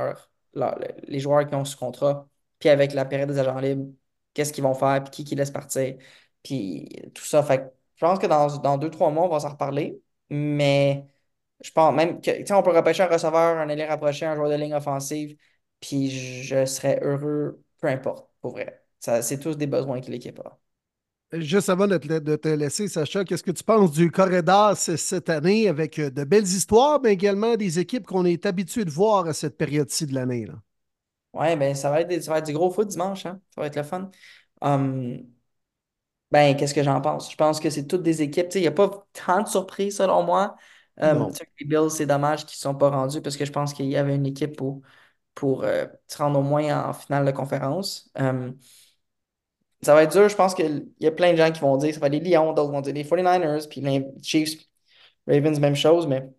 [1.08, 3.92] les joueurs qui ont sous contrat, puis avec la période des agents libres,
[4.34, 5.96] qu'est-ce qu'ils vont faire, puis qui qui laisse partir,
[6.42, 7.42] puis tout ça.
[7.42, 10.00] Fait je pense que dans, dans deux, trois mois, on va s'en reparler.
[10.30, 11.06] Mais
[11.62, 14.56] je pense même que, on peut repêcher un receveur, un ailier rapproché, un joueur de
[14.56, 15.36] ligne offensive,
[15.80, 18.82] puis je serais heureux, peu importe, pour vrai.
[19.00, 20.58] C'est tous des besoins que l'équipe a.
[21.32, 25.30] Juste avant de te, de te laisser, Sacha, qu'est-ce que tu penses du Corridor cette
[25.30, 29.26] année avec euh, de belles histoires, mais également des équipes qu'on est habitué de voir
[29.26, 30.46] à cette période-ci de l'année?
[31.32, 33.40] Ouais, ben ça va être, des- ça va être du gros foot dimanche, hein?
[33.54, 34.10] Ça va être le fun.
[34.60, 35.18] Hum,
[36.30, 37.30] ben, qu'est-ce que j'en pense?
[37.30, 38.46] Je pense que c'est toutes des équipes.
[38.54, 40.56] Il n'y a pas tant de surprises selon moi.
[40.98, 43.86] Sais, les Bills, c'est dommage qu'ils ne sont pas rendus parce que je pense qu'il
[43.86, 44.82] y avait une équipe pour,
[45.34, 48.10] pour euh, se rendre au moins en finale de conférence.
[48.18, 48.58] Hum,
[49.82, 50.28] ça va être dur.
[50.28, 52.30] Je pense qu'il y a plein de gens qui vont dire ça va être les
[52.30, 54.58] Lions, d'autres vont dire les 49ers, puis les Chiefs,
[55.28, 56.30] Ravens, même chose, mais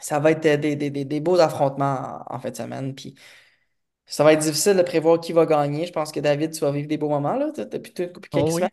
[0.00, 2.94] ça va être euh, des, des, des, des beaux affrontements en, en fin de semaine.
[2.94, 3.16] Puis
[4.06, 5.86] ça va être difficile de prévoir qui va gagner.
[5.86, 8.68] Je pense que David, tu vas vivre des beaux moments là, depuis, quelques Oh oui.
[8.68, 8.70] semaines.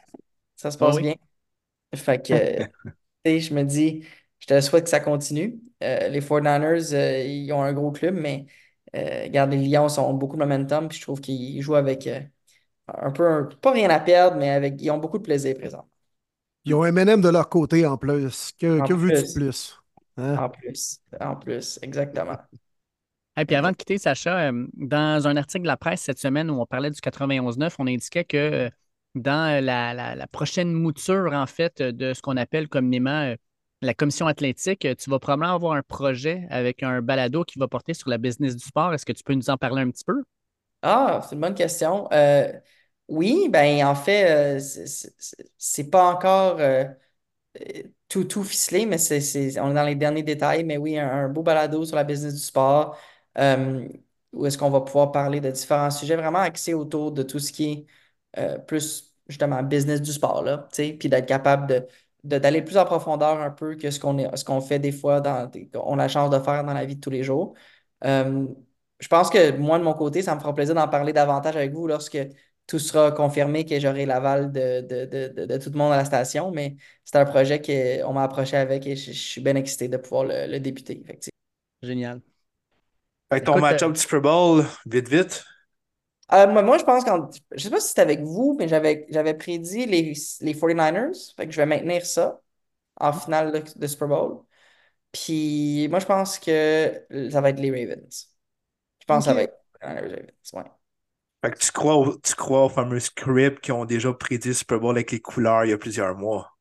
[0.55, 1.01] Ça se Oh passe oui.
[1.01, 1.15] bien.
[1.95, 2.33] Fait que,
[3.25, 4.05] euh, je me dis,
[4.49, 5.59] je te souhaite que ça continue.
[5.83, 8.45] Euh, les 49ers, euh, ils ont un gros club, mais
[8.95, 12.21] euh, regarde, les Lions ont beaucoup de momentum, puis je trouve qu'ils jouent avec euh,
[12.89, 15.89] un peu, un- pas rien à perdre, mais avec, ils ont beaucoup de plaisir présent.
[16.65, 18.51] Ils ont M&M de leur côté en plus.
[18.59, 19.33] Que, que veux-tu de plus.
[19.33, 19.79] plus?
[20.17, 20.41] Hein?
[20.41, 22.37] En plus, en plus, exactement.
[23.37, 26.61] Et puis avant de quitter, Sacha, dans un article de la presse cette semaine où
[26.61, 28.69] on parlait du 91-9, on indiquait que
[29.13, 33.35] dans la, la- la prochaine mouture, en fait, de ce qu'on appelle communément
[33.81, 37.67] la commission athlétique, euh, tu vas probablement avoir un projet avec un balado qui va
[37.67, 38.93] porter sur la business du sport.
[38.93, 40.23] Est-ce que tu peux nous en parler un petit peu?
[40.81, 42.07] Ah, c'est une bonne question.
[42.11, 42.51] Euh,
[43.07, 44.59] oui, ben en fait, euh,
[45.57, 46.85] c'est pas encore euh,
[48.07, 50.63] tout, tout ficelé, mais c'est, on est dans les derniers détails.
[50.63, 52.97] Mais oui, un, beau balado sur la business du sport,
[54.33, 57.51] où est-ce qu'on va pouvoir parler de différents sujets vraiment axés autour de tout ce
[57.51, 57.85] qui
[58.35, 61.87] est plus justement business du sport, là, puis d'être capable de-
[62.25, 65.21] d'aller plus en profondeur un peu que ce qu'on est, ce qu'on fait des fois,
[65.21, 67.53] dans, on a la chance de faire dans la vie de tous les jours.
[68.03, 68.45] Euh,
[68.99, 71.71] je pense que moi, de mon côté, ça me fera plaisir d'en parler davantage avec
[71.73, 72.17] vous lorsque
[72.67, 75.97] tout sera confirmé que j'aurai l'aval de, de, de, de, de tout le monde à
[75.97, 79.55] la station, mais c'est un projet qu'on m'a approché avec et je, je suis bien
[79.55, 81.37] excité de pouvoir le, le débuter, effectivement.
[81.83, 82.21] Génial.
[83.31, 85.43] Fait ton match-up euh, du Super Bowl, vite, vite.
[86.33, 87.29] Euh, moi, moi, je pense qu'en.
[87.51, 91.33] Je sais pas si c'était avec vous, mais j'avais j'avais prédit les, les 49ers.
[91.35, 92.41] Fait que je vais maintenir ça
[92.97, 94.43] en finale de, de Super Bowl.
[95.13, 98.29] Puis moi, je pense que ça va être les Ravens.
[99.01, 100.33] Je pense que ça va être Aaron Rodgers.
[100.53, 100.63] Ouais.
[101.41, 104.53] Fait que tu crois, au, tu crois au fameux script qui ont déjà prédit le
[104.53, 106.54] Super Bowl avec les couleurs il y a plusieurs mois.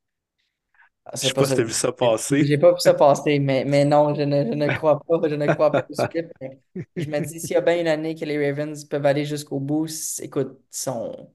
[1.07, 2.45] Ah, Je sais pas pas si t'as vu ça passer.
[2.47, 5.29] j'ai pas vu ça passer, mais, mais non, je ne, je ne crois pas.
[5.29, 5.87] Je ne crois pas
[6.97, 9.61] Je me dis, s'il y a bien une année que les Ravens peuvent aller jusqu'au
[9.61, 9.89] bout,
[10.23, 11.35] écoute, ils sont,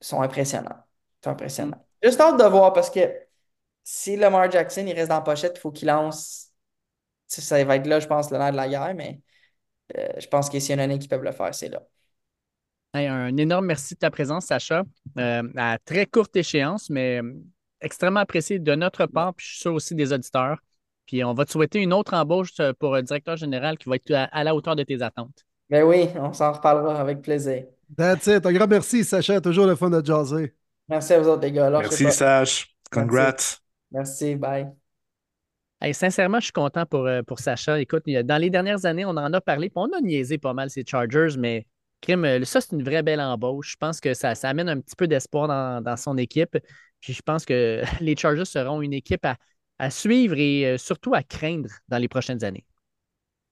[0.00, 0.84] sont impressionnants.
[2.02, 3.00] Juste hâte de voir parce que
[3.84, 6.52] si Lamar Jackson il reste dans la pochette, il faut qu'il lance.
[7.28, 9.20] Ça va être là, je pense, le nerf de la guerre, mais
[9.98, 11.82] euh, je pense que s'il y a une année qui peuvent le faire, c'est là.
[12.92, 14.84] Hey, un énorme merci de ta présence, Sacha.
[15.18, 17.20] Euh, à très courte échéance, mais
[17.84, 20.58] extrêmement apprécié de notre part, puis je suis sûr aussi des auditeurs.
[21.06, 23.96] Puis on va te souhaiter une autre embauche euh, pour un directeur général qui va
[23.96, 25.44] être à, à la hauteur de tes attentes.
[25.70, 27.64] Mais oui, on s'en reparlera avec plaisir.
[27.96, 28.44] That's it.
[28.46, 29.40] Un grand merci, Sacha.
[29.40, 30.54] Toujours le fun de jaser.
[30.88, 31.70] Merci à vous autres, les gars.
[31.70, 32.10] Merci.
[32.10, 32.76] Sage.
[32.90, 33.58] Congrats.
[33.90, 34.68] Merci, bye.
[35.80, 37.78] Hey, sincèrement, je suis content pour, euh, pour Sacha.
[37.80, 40.70] Écoute, dans les dernières années, on en a parlé, puis on a niaisé pas mal
[40.70, 41.66] ces Chargers, mais
[42.00, 43.72] crime, euh, ça, c'est une vraie belle embauche.
[43.72, 46.56] Je pense que ça, ça amène un petit peu d'espoir dans, dans son équipe.
[47.04, 49.36] Puis je pense que les Chargers seront une équipe à,
[49.78, 52.66] à suivre et euh, surtout à craindre dans les prochaines années.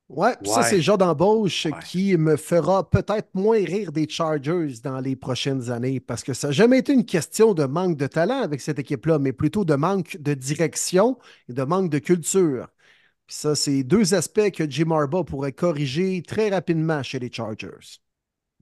[0.09, 1.79] Ouais, puis ça, c'est le genre d'embauche Ouais.
[1.79, 6.49] qui me fera peut-être moins rire des Chargers dans les prochaines années parce que ça
[6.49, 9.75] n'a jamais été une question de manque de talent avec cette équipe-là, mais plutôt de
[9.75, 11.19] manque de direction
[11.49, 12.69] et de manque de culture.
[13.27, 18.01] Puis ça, c'est deux aspects que Jim Harbaugh pourrait corriger très rapidement chez les Chargers.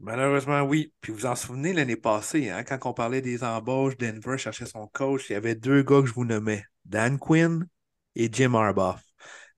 [0.01, 0.93] Malheureusement, oui.
[1.01, 4.87] Puis vous en souvenez l'année passée, hein, quand on parlait des embauches, Denver cherchait son
[4.89, 7.67] coach, il y avait deux gars que je vous nommais, Dan Quinn
[8.15, 8.97] et Jim Harbaugh.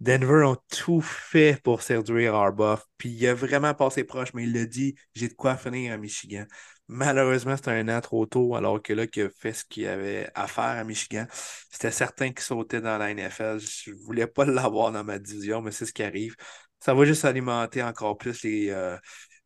[0.01, 4.53] Denver ont tout fait pour séduire Harbaugh, puis il a vraiment passé proche, mais il
[4.53, 6.45] l'a dit, j'ai de quoi finir à Michigan.
[6.89, 10.29] Malheureusement, c'était un an trop tôt, alors que là, qu'il a fait ce qu'il avait
[10.35, 11.27] à faire à Michigan,
[11.71, 13.61] c'était certain qu'il sautait dans la NFL.
[13.61, 16.35] Je voulais pas l'avoir dans ma division, mais c'est ce qui arrive.
[16.81, 18.97] Ça va juste alimenter encore plus les, euh,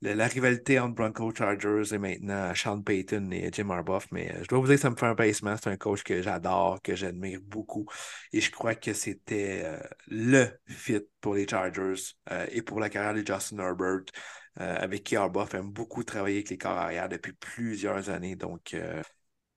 [0.02, 4.02] la, la rivalité entre Bronco Chargers et maintenant Sean Payton et Jim Harbaugh.
[4.12, 5.56] Mais euh, je dois vous dire que ça me fait un pincement.
[5.56, 7.86] C'est un coach que j'adore, que j'admire beaucoup.
[8.32, 12.88] Et je crois que c'était euh, le fit pour les Chargers euh, et pour la
[12.88, 14.04] carrière de Justin Herbert,
[14.60, 18.36] euh, avec qui Harbaugh aime beaucoup travailler avec les corps arrière depuis plusieurs années.
[18.36, 19.02] Donc, euh,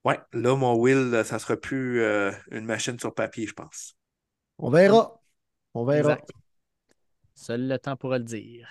[0.03, 3.95] ouais, là, mon Will, ça sera plus euh, une machine sur papier, je pense.
[4.57, 5.21] On verra.
[5.73, 6.13] On verra.
[6.13, 6.31] Exact.
[7.35, 8.67] Seul le temps pourra le dire.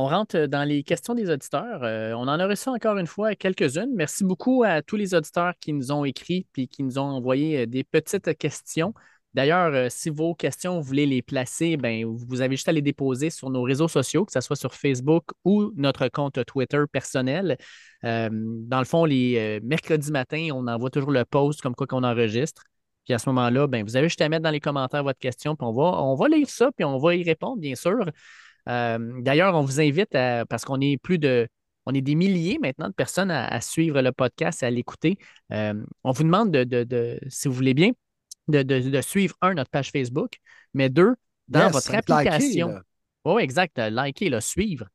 [0.00, 1.82] On rentre dans les questions des auditeurs.
[1.82, 3.90] Euh, on en a reçu encore une fois quelques-unes.
[3.96, 7.62] Merci beaucoup à tous les auditeurs qui nous ont écrit et qui nous ont envoyé
[7.62, 8.94] euh, des petites questions.
[9.34, 12.80] D'ailleurs, euh, si vos questions, vous voulez les placer, ben, vous avez juste à les
[12.80, 17.56] déposer sur nos réseaux sociaux, que ce soit sur Facebook ou notre compte Twitter personnel.
[18.04, 21.86] Euh, dans le fond, les euh, mercredis matins, on envoie toujours le post comme quoi
[21.86, 22.62] qu'on enregistre.
[23.04, 25.56] Puis à ce moment-là, ben, vous avez juste à mettre dans les commentaires votre question,
[25.56, 28.04] puis on va, on va lire ça, puis on va y répondre, bien sûr.
[28.68, 31.48] Euh, D'ailleurs, on vous invite à, parce qu'on est plus de,
[31.86, 35.18] on est des milliers maintenant de personnes à, à suivre le podcast et à l'écouter.
[35.52, 35.74] Euh,
[36.04, 37.92] on vous demande de, de- de- si vous voulez bien,
[38.48, 40.36] de, suivre, un, notre page Facebook,
[40.74, 41.14] mais deux,
[41.48, 42.80] dans Yes, votre application.
[43.24, 43.78] Oui, exact.
[43.78, 44.86] euh, Liker, là, suivre.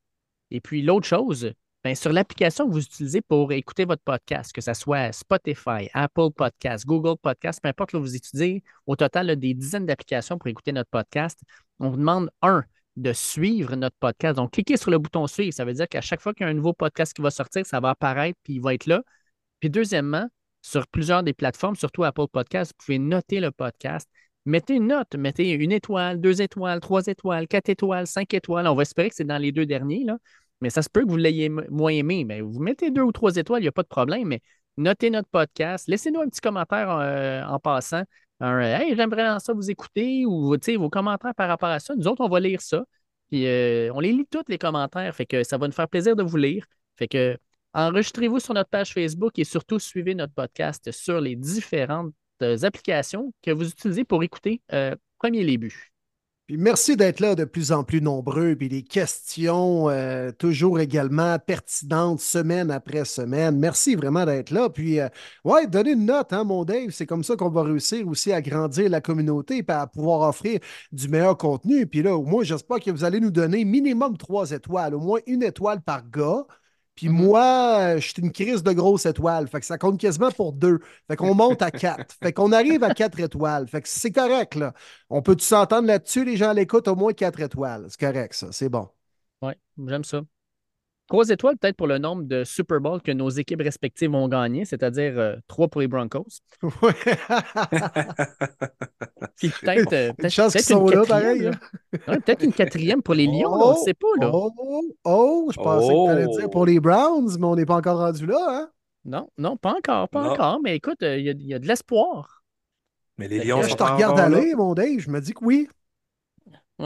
[0.51, 1.51] Et puis l'autre chose,
[1.83, 6.29] ben, sur l'application que vous utilisez pour écouter votre podcast, que ce soit Spotify, Apple
[6.35, 10.47] Podcast, Google Podcast, peu importe, là, vous utilisez au total là, des dizaines d'applications pour
[10.47, 11.39] écouter notre podcast.
[11.79, 12.63] On vous demande, un,
[12.95, 14.35] de suivre notre podcast.
[14.37, 15.53] Donc, cliquez sur le bouton suivre.
[15.53, 17.65] Ça veut dire qu'à chaque fois qu'il y a un nouveau podcast qui va sortir,
[17.65, 19.01] ça va apparaître puis il va être là.
[19.59, 20.27] Puis deuxièmement,
[20.61, 24.09] sur plusieurs des plateformes, surtout Apple Podcast, vous pouvez noter le podcast.
[24.45, 28.67] Mettez une note, mettez une étoile, deux étoiles, trois étoiles, quatre étoiles, cinq étoiles.
[28.67, 30.17] On va espérer que c'est dans les deux derniers, là.
[30.61, 32.25] mais ça se peut que vous l'ayez moins aimé.
[32.25, 34.41] Mais vous mettez deux ou trois étoiles, il n'y a pas de problème, mais
[34.77, 35.87] notez notre podcast.
[35.87, 38.03] Laissez-nous un petit commentaire euh, en passant.
[38.43, 41.95] Un, hey, j'aimerais ça vous écouter ou vos commentaires par rapport à ça.
[41.95, 42.83] Nous autres, on va lire ça.
[43.29, 45.15] Puis euh, on les lit tous les commentaires.
[45.15, 46.65] Fait que ça va nous faire plaisir de vous lire.
[46.97, 47.37] Fait que
[47.73, 53.33] enregistrez-vous sur notre page Facebook et surtout suivez notre podcast sur les différentes euh, applications
[53.41, 55.92] que vous utilisez pour écouter euh, Premier buts.
[56.47, 58.55] Puis merci d'être là de plus en plus nombreux.
[58.55, 63.57] Puis les questions euh, toujours également pertinentes semaine après semaine.
[63.57, 64.69] Merci vraiment d'être là.
[64.69, 65.07] Puis euh,
[65.45, 66.89] ouais, donnez une note, hein, mon Dave.
[66.89, 70.59] C'est comme ça qu'on va réussir aussi à grandir la communauté et à pouvoir offrir
[70.91, 71.87] du meilleur contenu.
[71.87, 75.19] Puis là, au moins, j'espère que vous allez nous donner minimum trois étoiles, au moins
[75.27, 76.45] une étoile par gars.
[76.95, 77.15] Puis Mhm.
[77.25, 79.47] moi, je suis une crise de grosse étoile.
[79.47, 80.79] Fait que ça compte quasiment pour deux.
[81.07, 82.15] Fait qu'on monte à quatre.
[82.21, 83.67] Fait qu'on arrive à quatre étoiles.
[83.67, 84.73] Fait que c'est correct, là.
[85.09, 86.23] On peut-tu s'entendre là-dessus?
[86.25, 87.87] Les gens l'écoutent au moins quatre étoiles.
[87.89, 88.51] C'est correct, ça.
[88.51, 88.89] C'est bon.
[89.41, 90.23] Oui, j'aime ça.
[91.07, 94.63] Trois étoiles peut-être pour le nombre de Super Bowl que nos équipes respectives ont gagné,
[94.65, 96.25] c'est-à-dire euh, trois pour les Broncos.
[96.81, 96.93] Ouais.
[99.37, 101.51] Puis peut-être euh, peut-être- une quatrième, là.
[101.51, 101.99] hein.
[102.07, 104.07] Ouais, peut-être une quatrième pour les Lions, là, on ne sait pas.
[104.19, 104.31] Là.
[104.33, 104.51] Oh,
[105.03, 106.49] oh, je pensais que tu allais dire Oh.
[106.49, 108.45] pour les Browns, mais on n'est pas encore rendu là.
[108.49, 108.69] Hein?
[109.05, 110.29] Non, non, pas encore, pas Non.
[110.31, 110.59] encore.
[110.63, 112.43] Mais écoute, euh, il y, a- il y a de l'espoir.
[113.17, 114.23] Mais les Lions je te regarde là.
[114.23, 114.99] aller, mon Dave.
[114.99, 115.67] Je me dis que oui.
[116.79, 116.85] Je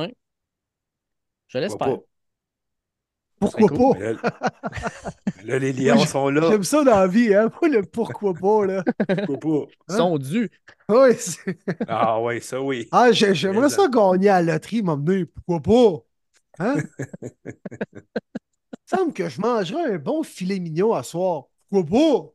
[1.49, 1.97] Pourquoi l'espère.
[3.39, 3.73] Pourquoi cool.
[3.73, 3.93] pas?
[3.93, 4.13] Là,
[5.35, 6.57] là, les Lions sont là.
[6.57, 7.49] J'aime ça dans la vie, hein?
[7.61, 8.83] Moi, le pourquoi pas, là.
[9.25, 9.71] Pourquoi pas?
[9.89, 10.49] Ils sont dus.
[10.89, 11.11] Oui,
[11.87, 12.91] Ah ouais, ça oui.
[12.91, 15.25] ah, j'ai- j'aimerais ça gagner à la loterie, m'emmener.
[15.25, 16.05] Pourquoi pas?
[16.65, 16.83] Hein?
[18.73, 21.45] Il semble que je mangerais un bon filet mignon à soir.
[21.69, 22.33] Pourquoi pas?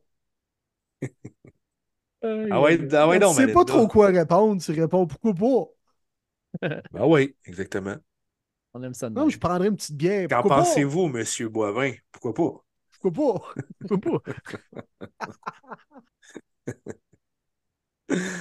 [2.49, 5.33] Ah ouais, ah ouais, tu non, sais mais pas trop quoi répondre, tu réponds pourquoi
[5.33, 5.71] pas?
[6.93, 7.97] Ah oui, exactement.
[8.73, 9.09] On aime ça.
[9.09, 9.31] de Non, même.
[9.31, 10.27] je prendrais une petite bière.
[10.29, 11.93] Qu'en pensez-vous, Monsieur Boivin?
[12.11, 12.63] Pourquoi pas?
[13.01, 13.63] Pourquoi pas?
[13.87, 14.33] Pourquoi pas?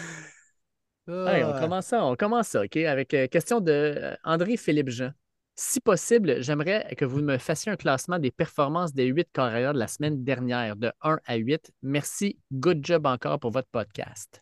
[1.09, 2.77] Allez, on commence ça, on commence ça, OK?
[2.77, 5.11] Avec euh, question de euh, André-Philippe Jean.
[5.57, 9.79] Si possible, j'aimerais que vous me fassiez un classement des performances des huit carrières de
[9.79, 11.73] la semaine dernière, de 1 à 8.
[11.83, 12.39] Merci.
[12.53, 14.41] Good job encore pour votre podcast.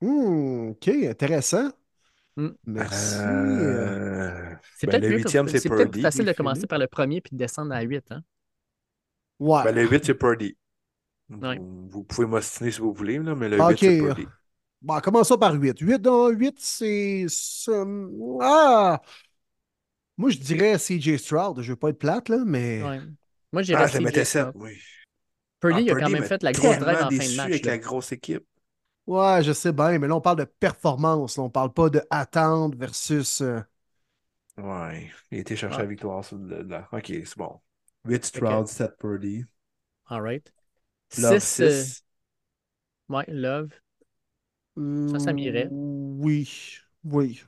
[0.00, 1.70] Hmm, OK, intéressant.
[2.36, 2.48] Hmm.
[2.64, 3.16] Merci.
[3.18, 6.00] Euh, C'est ben, peut-être le mieux que- huitième, c'est c'est peut-être Purdy.
[6.02, 6.70] facile de commencer Philippe.
[6.70, 8.04] par le premier puis de descendre à 8.
[8.10, 8.22] Hein?
[9.38, 9.64] Ouais.
[9.64, 10.56] ben, le 8, c'est Purdy.
[11.30, 11.58] Ouais.
[11.58, 13.70] Vous, vous pouvez m'ostiner si vous voulez, là, mais le Ok.
[13.70, 14.26] 8, c'est Purdy.
[14.80, 15.78] Bon, commençons par 8.
[15.78, 17.26] 8 dans 8, c'est.
[18.40, 19.00] Ah!
[20.16, 21.60] Moi, je dirais CJ Stroud.
[21.62, 22.82] Je veux pas être plate, là, mais.
[22.82, 23.00] Ouais.
[23.52, 24.62] Moi, j'irais Ah, je mettais 7, Stroud.
[24.62, 24.78] oui.
[25.60, 27.38] Purdy, Ah, il a quand même fait la grosse drive en fin de match.
[27.38, 27.72] avec là.
[27.72, 28.44] la grosse équipe.
[29.06, 31.36] Ouais, je sais bien, mais là, on parle de performance.
[31.36, 31.42] là.
[31.44, 33.40] On parle pas de attente versus.
[33.40, 33.60] euh,
[34.58, 35.82] Ouais, il a été chercher Ouais.
[35.84, 36.62] la victoire sur le.
[36.62, 36.88] là.
[36.92, 37.60] Ok, c'est bon.
[38.04, 39.44] 8 Fait que- Stroud, 7 Purdy.
[40.06, 40.52] All right.
[41.18, 41.40] Love 6.
[41.40, 42.04] 6.
[43.08, 43.70] ouais, Love.
[44.76, 45.68] Ça, ça m'irait.
[45.70, 47.42] Oui, oui.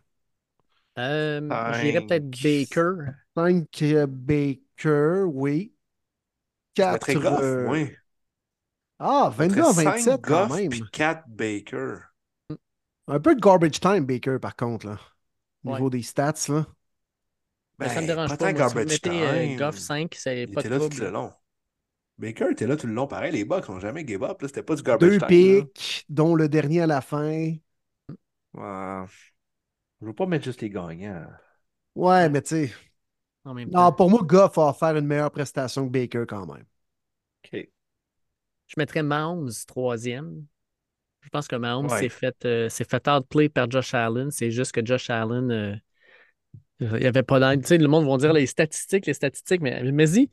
[0.98, 1.40] Euh.
[1.80, 3.12] J'irais peut-être Baker.
[3.36, 5.74] 5 Baker, oui.
[6.76, 7.00] C'est 4.
[7.00, 7.40] très goff,
[7.70, 7.94] oui.
[8.98, 10.68] Ah, 22 à 27 quand Goff même.
[10.68, 11.98] puis 4 Baker.
[13.08, 14.98] Un peu de garbage time, Baker, par contre, là.
[15.64, 15.74] Au Ouais.
[15.74, 16.66] niveau des stats, là.
[17.78, 18.52] Ben, ça me Ben, dérange pas pas.
[18.52, 19.56] Moi, si vous mettez euh, time.
[19.56, 21.32] Goff 5, c'est pas était de là tout le long.
[22.18, 23.06] Baker était là tout le long.
[23.06, 24.40] Pareil, les Bucks n'ont jamais give up.
[24.42, 24.48] là.
[24.48, 25.28] C'était pas du garbage Deux time.
[25.28, 27.54] picks, dont le dernier à la fin.
[28.54, 29.04] Ouais.
[30.00, 31.26] Je veux pas mettre juste les gagnants.
[31.94, 32.72] Ouais, mais tu sais.
[33.44, 36.64] Non, pour moi, Goff va faire une meilleure prestation que Baker quand même.
[37.44, 37.68] OK.
[38.68, 40.44] Je mettrais Mahomes troisième.
[41.22, 42.00] Je pense que Mahomes Ouais.
[42.00, 44.30] s'est fait, euh, s'est fait outplay par Josh Allen.
[44.30, 45.76] C'est juste que Josh Allen, euh,
[46.80, 47.62] il n'y avait pas d'aide.
[47.62, 50.30] Tu sais, le monde va dire les statistiques, les statistiques, mais mais y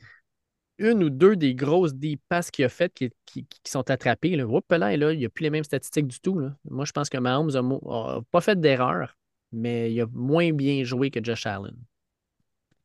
[0.79, 4.35] une ou deux des grosses deep passes qu'il a faites qui, qui- qui sont attrapées.
[4.35, 4.47] Là.
[4.47, 6.39] Oups, là, là, il n'y a plus les mêmes statistiques du tout.
[6.39, 6.55] Là.
[6.65, 9.17] Moi, je pense que Mahomes n'a pas fait d'erreur,
[9.51, 11.75] mais il a moins bien joué que Josh Allen.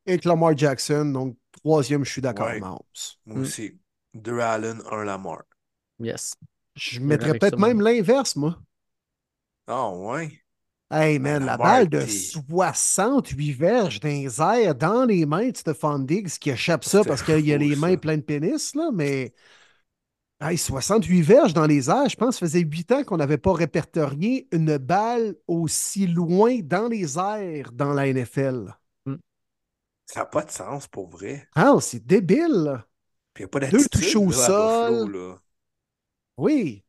[0.06, 2.60] Et Lamar Jackson, donc troisième, je suis d'accord, Ouais.
[2.60, 2.78] Mahomes.
[3.26, 3.40] Moi Mm.
[3.40, 3.78] aussi.
[4.16, 5.42] Deux Allen, un Lamar.
[6.00, 6.34] Yes.
[6.74, 8.58] Je mettrais peut-être même l'inverse, moi.
[9.66, 10.40] Ah, ouais.
[10.90, 15.48] Hey, Ben, man, la balle de t'es- 68 verges dans les airs, dans les mains
[15.48, 17.96] de Stephon Diggs qui échappe ça parce qu'il a fou, les mains ça.
[17.96, 19.34] pleines de pénis, là, mais.
[20.38, 23.38] Hey, 68 verges dans les airs, je pense que ça faisait 8 ans qu'on n'avait
[23.38, 28.76] pas répertorié une balle aussi loin dans les airs dans la NFL.
[30.04, 31.48] Ça n'a pas de sens pour vrai.
[31.56, 32.46] Ah, c'est débile.
[32.52, 32.86] là.
[33.36, 35.12] Puis il n'y a pas Deux d'attitude touches au là, à Buffalo, sol.
[35.12, 35.36] là.
[36.38, 36.82] Oui.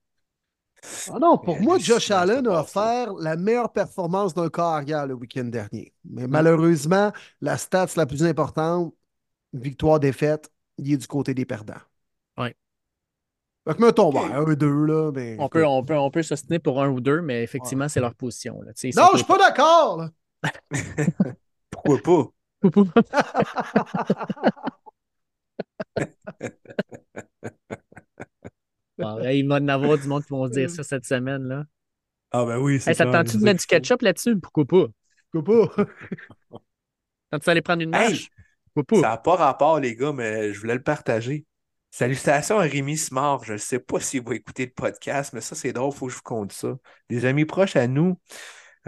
[1.11, 5.13] Ah non, pour C'est moi, Josh Allen a offert la meilleure performance d'un carrière le
[5.13, 5.93] week-end dernier.
[6.05, 6.15] Mm.
[6.15, 7.11] Mais malheureusement,
[7.41, 8.93] la stats la plus importante,
[9.51, 11.73] victoire-défaite, il est du côté des perdants.
[12.37, 12.55] Ouais.
[13.67, 14.13] Fait que mettons, Ok.
[14.13, 15.35] ben, un, deux, là, mais.
[15.39, 16.21] On peut, on, peut, on peut
[16.63, 18.61] pour un ou deux, mais effectivement, c'est leur position.
[18.61, 18.71] Là.
[18.95, 20.07] Non, je suis pas d'accord.
[21.71, 22.31] Pourquoi pas?
[28.97, 31.05] Bon, hey, il va y en avoir du monde qui vont se dire ça cette
[31.05, 31.43] semaine.
[31.43, 31.65] Là.
[32.31, 34.39] Ah, ben oui, c'est Hey, ça te clair, tente-tu de ça mettre du ketchup là-dessus?
[34.39, 34.85] Pourquoi pas?
[35.31, 35.85] Pourquoi pas?
[37.31, 38.29] Quand tu allais prendre une Hey, marche?
[38.73, 41.45] Pourquoi Ça n'a pas rapport, les gars, mais je voulais le partager.
[41.91, 43.43] Salutations à Rémi Smart.
[43.43, 46.07] Je ne sais pas s'il va écouter le podcast, mais ça, c'est drôle, il faut
[46.07, 46.75] que je vous compte ça.
[47.09, 48.19] Des amis proches à nous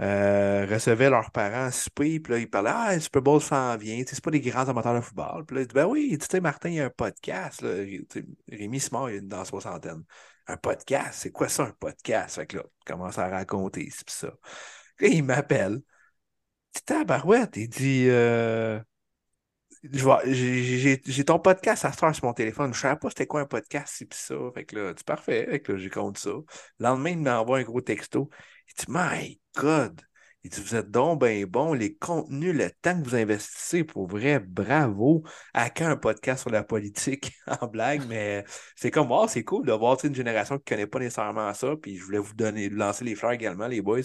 [0.00, 3.76] euh, recevaient leurs parents à souper, puis là, ils parlaient Ah, le Super Bowl s'en
[3.76, 4.02] vient.
[4.06, 5.44] C'est pas des grands amateurs de football.
[5.46, 7.62] Puis là, ils disent Ben oui, tu sais, Martin, il y a un podcast.
[7.62, 7.70] Là.
[8.50, 10.02] Rémi Smart, il est dans la soixantaine.
[10.46, 12.36] Un podcast, c'est quoi ça, un podcast?
[12.36, 14.28] Fait que là, commence à raconter, c'est pis ça.
[15.00, 15.80] Là, il m'appelle.
[16.86, 18.80] Tabarouette, il dit euh,
[19.82, 22.72] j'ai ton podcast à faire sur mon téléphone.
[22.72, 24.34] Je ne savais pas c'était quoi un podcast, c'est ça.
[24.54, 25.46] Fait que là, c'est parfait.
[25.50, 26.30] Fait que là, j'ai compte ça.
[26.30, 26.44] Le
[26.78, 28.28] lendemain, il m'envoie un gros texto.
[28.70, 30.00] Il dit My God!
[30.42, 34.06] Il dit Vous êtes donc bien bon, les contenus, le temps que vous investissez, pour
[34.06, 35.22] vrai, bravo.
[35.52, 38.44] À quand un podcast sur la politique en blague, mais
[38.74, 41.76] c'est comme oh, c'est cool de voir une génération qui ne connaît pas nécessairement ça.
[41.76, 44.00] Puis je voulais vous donner, lancer les fleurs également, les boys.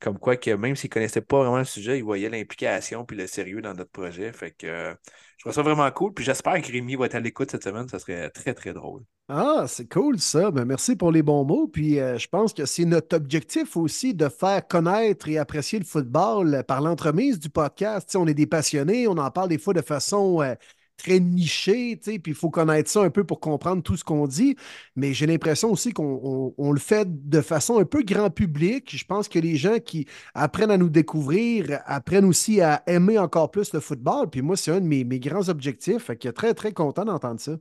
[0.00, 3.16] Comme quoi que même s'ils ne connaissaient pas vraiment le sujet, ils voyaient l'implication puis
[3.16, 4.32] le sérieux dans notre projet.
[4.32, 4.96] Fait que
[5.36, 6.12] je trouve ça vraiment cool.
[6.14, 7.88] Puis j'espère que Rémi va être à l'écoute cette semaine.
[7.88, 9.02] Ça serait très, très drôle.
[9.28, 10.50] Ah, c'est cool ça.
[10.50, 11.66] Ben, merci pour les bons mots.
[11.66, 15.84] Puis euh, je pense que c'est notre objectif aussi de faire connaître et apprécier le
[15.84, 18.14] football par l'entremise du podcast.
[18.16, 20.54] on est des passionnés, on en parle des fois de façon euh,
[20.96, 24.56] très nichée, puis il faut connaître ça un peu pour comprendre tout ce qu'on dit.
[24.96, 28.96] Mais j'ai l'impression aussi qu'on le fait de façon un peu grand public.
[28.96, 33.50] Je pense que les gens qui apprennent à nous découvrir apprennent aussi à aimer encore
[33.50, 34.30] plus le football.
[34.30, 36.04] Puis moi, c'est un de mes, grands objectifs.
[36.04, 37.56] Fait que très, très content d'entendre ça.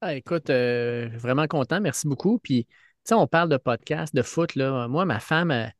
[0.00, 1.80] Ah, écoute, euh, vraiment content.
[1.80, 2.38] Merci beaucoup.
[2.38, 2.74] Puis, tu
[3.04, 4.54] sais, on parle de podcast, de foot.
[4.54, 4.88] Là.
[4.88, 5.72] Moi, ma femme, elle,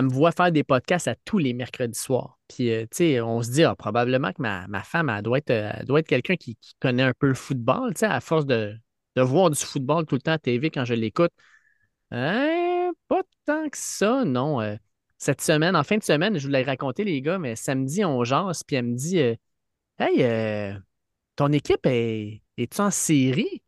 [0.00, 2.38] me voit faire des podcasts à tous les mercredis soirs.
[2.48, 5.84] Puis, euh, tu sais, on se dit ah, probablement que ma, femme, elle doit être,
[5.84, 8.74] doit être quelqu'un qui, connaît un peu le football, tu sais, à force de,
[9.16, 11.32] voir du football tout le temps à TV quand je l'écoute.
[12.10, 14.60] Hein, pas tant que ça, non.
[14.62, 14.76] Euh,
[15.18, 18.24] cette semaine, en fin de semaine, je vous l'ai raconté, les gars, mais samedi, on
[18.24, 19.18] jase, puis elle me dit
[19.98, 20.78] Hey,
[21.36, 23.62] ton équipe est es-tu en série?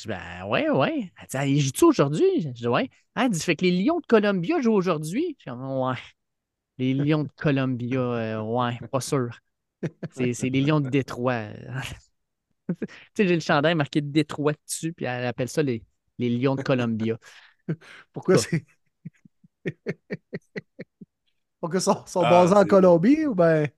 [0.00, 1.12] Je dis, ben ouais, ouais.
[1.20, 2.40] Elle dit, ah, il joue-tu aujourd'hui?
[2.40, 2.88] Je dis, ouais.
[3.16, 5.36] Elle dit, fait que les Lions de Columbia jouent aujourd'hui?
[5.44, 5.94] Je dis, ouais.
[6.78, 9.38] Les Lions de Columbia, euh, ouais, pas sûr.
[10.12, 11.48] C'est les Lions de Détroit.
[12.68, 12.74] tu
[13.14, 15.82] sais, j'ai le chandail marqué Détroit dessus, puis elle appelle ça les,
[16.18, 17.18] les Lions de Columbia.
[18.12, 18.64] Pourquoi c'est.
[21.60, 23.68] Pourquoi ils sont, sont ah, basés en Colombie ou ben?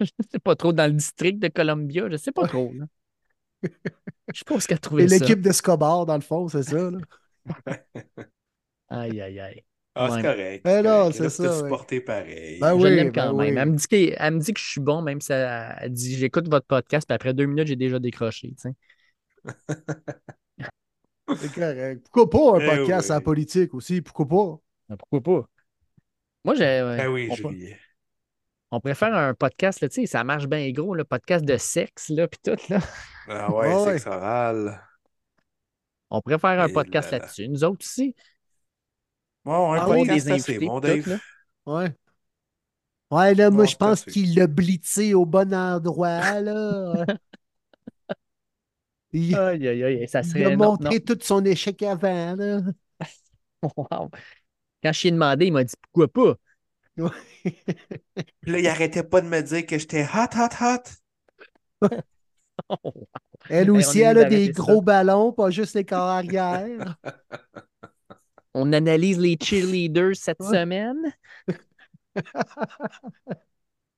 [0.00, 2.72] Je sais pas trop, dans le district de Columbia, je sais pas trop.
[2.72, 2.86] Là.
[4.34, 5.16] Je pense qu'elle a trouvé ça.
[5.16, 6.90] l'équipe d'Escobar, dans le fond, c'est ça.
[6.90, 6.98] Là.
[8.90, 9.64] aïe, aïe, aïe.
[9.94, 10.64] Ah, c'est correct.
[10.64, 11.58] Ben non, c'est ça.
[11.58, 12.60] supporter pareil.
[12.60, 13.58] Ben je oui, l'aime quand ben même.
[13.58, 16.16] Elle, me dit que, elle me dit que je suis bon, même si elle, dit
[16.16, 18.54] j'écoute votre podcast, puis après deux minutes, j'ai déjà décroché.
[21.36, 22.06] c'est correct.
[22.12, 24.00] Pourquoi pas un eh podcast à la politique aussi?
[24.00, 24.60] Pourquoi pas?
[24.88, 25.48] Ben, pourquoi pas?
[26.44, 26.80] Moi, j'ai.
[26.80, 27.28] Ben oui.
[28.70, 32.10] On préfère un podcast, là, tu sais, ça marche bien gros, le podcast de sexe,
[32.10, 32.80] là, puis tout, là.
[33.28, 34.82] Ah ouais, sexe oral.
[36.10, 37.48] On préfère un podcast là-dessus.
[37.48, 38.14] Nous autres aussi.
[39.44, 41.18] Ouais, un ah, podcast, des invités, bon, Dave?
[41.66, 41.94] ouais.
[43.10, 47.06] Ouais, là, moi, je pense qu'il l'a blitzé au bon endroit, là.
[49.12, 50.40] il, aïe, aïe, aïe, ça serait...
[50.40, 52.60] il a montré tout son échec avant, là.
[53.62, 54.10] wow.
[54.82, 56.36] Quand je lui ai demandé, il m'a dit pourquoi pas.
[57.00, 61.88] Puis là, il arrêtait pas de me dire que j'étais hot, hot, hot.
[63.48, 66.96] Elle aussi, elle a des gros ballons, pas juste les corps arrière.
[68.54, 71.14] On analyse les cheerleaders cette semaine.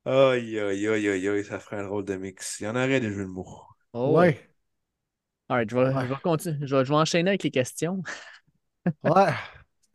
[0.07, 2.59] Aïe, aïe, aïe, aïe, aïe, ça ferait un rôle de mix.
[2.61, 3.63] Il y en aurait des jeux de mots.
[3.93, 4.51] Oh, ouais.
[5.49, 6.67] Alright, je vais, je vais continuer.
[6.67, 8.03] Je vais, je vais, enchaîner avec les questions.
[9.05, 9.33] ouais.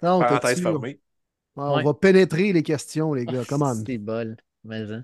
[0.03, 1.01] Non, Parenthèse fermée.
[1.55, 3.43] On va pénétrer les questions, les gars.
[3.47, 3.73] Comment?
[3.73, 4.35] C'est bol.
[4.69, 5.03] Hein.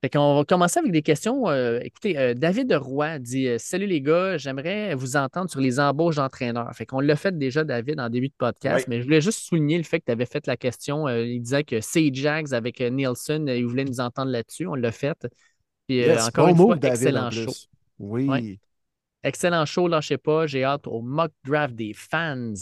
[0.00, 1.48] Fait qu'on va commencer avec des questions.
[1.48, 5.80] Euh, écoutez, euh, David Roy dit euh, Salut les gars, j'aimerais vous entendre sur les
[5.80, 6.72] embauches d'entraîneurs.
[6.74, 9.76] Fait qu'on l'a fait déjà, David, en début de podcast, mais je voulais juste souligner
[9.76, 11.08] le fait que tu avais fait la question.
[11.08, 14.68] il disait que c'est Jags avec Nielsen, il voulait nous entendre là-dessus.
[14.68, 15.26] On l'a fait.
[15.88, 17.52] Puis encore une fois, excellent show.
[17.98, 18.60] Oui.
[19.24, 20.46] Excellent show, lâchez pas.
[20.46, 22.54] J'ai hâte au mock draft des fans.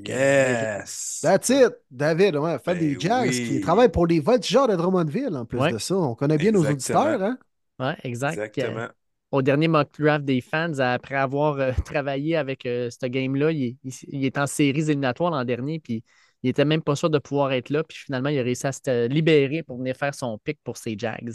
[0.00, 1.20] Yes!
[1.22, 1.72] That's it!
[1.90, 5.58] David, ouais, fait des ben jazz qui travaille pour les voltigeurs de Drummondville en plus
[5.58, 5.96] de ça.
[5.96, 7.22] On connaît bien nos auditeurs.
[7.22, 7.38] Hein?
[7.78, 8.32] Oui, exact.
[8.32, 8.88] Exactement.
[9.30, 13.76] au dernier mock draft des fans, après avoir euh, travaillé avec euh, ce game-là, il,
[14.12, 16.04] est en séries éliminatoires l'an dernier, puis
[16.42, 18.72] il était même pas sûr de pouvoir être là, puis finalement, il a réussi à
[18.72, 21.32] se libérer pour venir faire son pic pour ses Jags.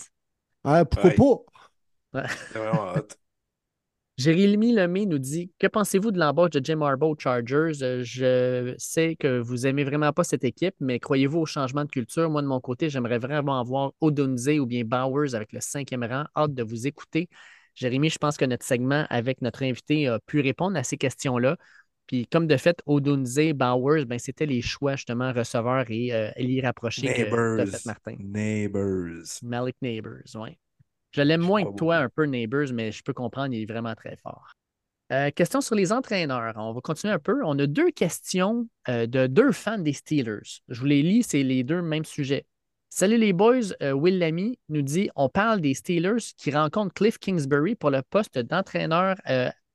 [0.64, 2.26] Ouais, pourquoi pas?
[2.52, 3.08] C'est vraiment hot.
[4.18, 7.84] Jérémy Lemay nous dit Que pensez-vous de l'embauche de Jim Harbaugh Chargers?
[7.84, 11.90] Euh, Je sais que vous aimez vraiment pas cette équipe, mais croyez-vous au changement de
[11.90, 12.28] culture?
[12.30, 16.26] Moi, de mon côté, j'aimerais vraiment avoir Odunze ou bien Bowers avec le cinquième rang.
[16.36, 17.30] Hâte de vous écouter.
[17.76, 21.58] Jérémy, je pense que notre segment avec notre invité a pu répondre à ces questions-là.
[22.08, 27.58] Puis, comme de fait, Odunze, Bowers, ben, c'était les choix justement receveurs et euh, Neighbors.
[27.58, 28.16] de Martin.
[28.18, 29.26] Neighbors.
[29.44, 30.58] Malik Neighbors, oui.
[31.12, 33.96] Je l'aime moins que toi, un peu Neighbors, mais je peux comprendre, il est vraiment
[33.96, 34.52] très fort.
[35.12, 36.54] Euh, question sur les entraîneurs.
[36.58, 37.42] On va continuer un peu.
[37.46, 40.62] On a deux questions euh, de deux fans des Steelers.
[40.68, 42.46] Je vous les lis, c'est les deux mêmes sujets.
[42.90, 47.20] Salut les boys, euh, Will Lamy nous dit on parle des Steelers qui rencontrent Cliff
[47.20, 49.16] Kingsbury pour le poste d'entraîneur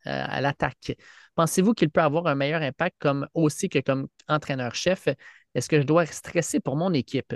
[0.04, 0.96] à l'attaque.
[1.34, 5.08] Pensez-vous qu'il peut avoir un meilleur impact comme aussi que comme entraîneur-chef?
[5.54, 7.34] Est-ce que je dois stresser pour mon équipe?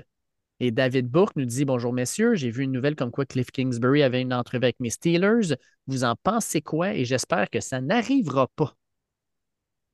[0.58, 4.02] Et David Bourque nous dit Bonjour messieurs, j'ai vu une nouvelle comme quoi Cliff Kingsbury
[4.02, 5.54] avait une entrevue avec mes Steelers.
[5.86, 6.94] Vous en pensez quoi?
[6.94, 8.74] Et j'espère que ça n'arrivera pas.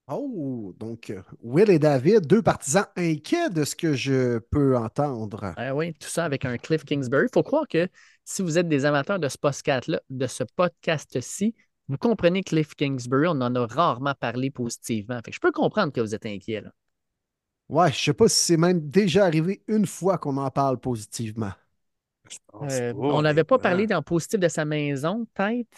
[0.09, 1.13] Oh, donc
[1.43, 5.53] Will et David, deux partisans inquiets de ce que je peux entendre.
[5.57, 7.27] Ah oui, tout ça avec un Cliff Kingsbury.
[7.27, 7.89] Il faut croire que
[8.25, 11.55] si vous êtes des amateurs de ce podcast-là, de ce podcast-ci,
[11.89, 15.21] vous comprenez Cliff Kingsbury, on en a rarement parlé positivement.
[15.25, 16.61] Fait je peux comprendre que vous êtes inquiet.
[16.61, 16.73] Là.
[17.73, 21.53] Ouais, je sais pas si c'est même déjà arrivé une fois qu'on en parle positivement.
[22.61, 25.69] Euh, on n'avait pas parlé dans positif de sa maison, peut-être?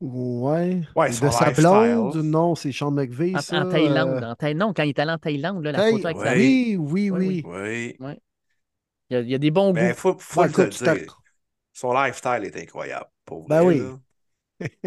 [0.00, 0.80] Ouais.
[0.96, 3.36] ouais de sa blonde, non, c'est Sean McVeigh.
[3.36, 4.30] En, en Thaïlande, euh.
[4.32, 4.68] en Thaïlande.
[4.68, 7.44] Non, quand il est allé en Thaïlande, là, la photo avec sa Oui, oui, oui.
[7.46, 7.96] oui.
[9.08, 9.96] Il, y a, il, y a, des bons ben, goûts.
[9.96, 11.20] Faut, faut le dire.
[11.72, 13.06] Son lifestyle est incroyable.
[13.24, 13.80] Pour ben oui.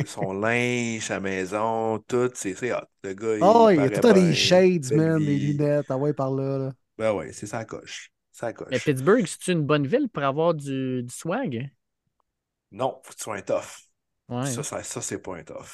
[0.04, 2.80] Son linge, sa maison, tout, c'est hot.
[3.04, 5.88] Le gars, oh, il, il y a tout des shades, man, des lunettes.
[5.90, 6.58] Ah ouais, par là.
[6.58, 6.74] là.
[6.98, 8.12] Ben oui, c'est sa coche.
[8.32, 8.70] Ça coche.
[8.72, 11.70] Mais Pittsburgh, c'est une bonne ville pour avoir du, du swag?
[12.72, 13.90] Non, faut que tu sois un tough.
[14.30, 14.44] Ouais.
[14.44, 15.68] Ça, ça, ça c'est pas un tough.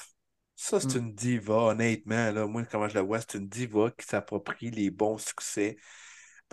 [0.56, 1.00] Ça, c'est Mm.
[1.00, 2.32] une diva, honnêtement.
[2.32, 5.78] Là, moi, comment je la vois, c'est une diva qui s'approprie les bons succès.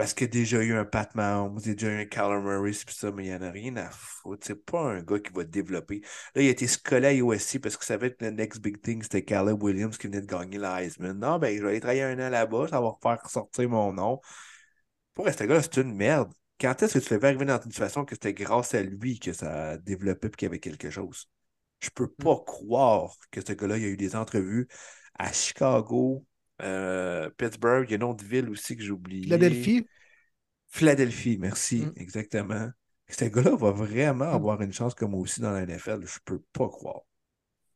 [0.01, 2.07] Parce qu'il y a déjà eu un Pat Mahomes, il y a déjà eu un
[2.07, 4.47] Kyler Murray, c'est ça, mais il n'y en a rien à foutre.
[4.47, 6.01] C'est pas un gars qui va développer.
[6.35, 9.03] Là, il a été scollé à USC parce qu'il savait que le next big thing,
[9.03, 11.19] c'était Caleb Williams qui venait de gagner l'Heisman.
[11.19, 14.23] Non, ben, je vais aller travailler un an là-bas, ça va faire sortir mon nom.
[15.13, 16.33] Pour rester gars, c'est une merde.
[16.59, 19.35] Quand est-ce que tu l'avais arriver dans une situation que c'était grâce à lui que
[19.35, 21.29] ça a développé et qu'il y avait quelque chose?
[21.81, 24.67] Je peux pas croire que ce gars-là, il a eu des entrevues
[25.19, 26.25] à Chicago,
[26.63, 29.23] euh, Pittsburgh, il y a une autre ville aussi que j'ai oublié.
[29.25, 29.87] Philadelphie.
[30.69, 31.93] Philadelphie, merci, Mm.
[31.97, 32.71] exactement.
[33.09, 36.03] Ce gars-là va vraiment avoir une chance comme moi aussi dans la NFL.
[36.07, 37.01] Je peux pas croire.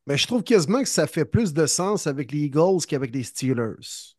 [0.06, 3.22] Mais je trouve quasiment que ça fait plus de sens avec les Eagles qu'avec les
[3.24, 4.14] Steelers.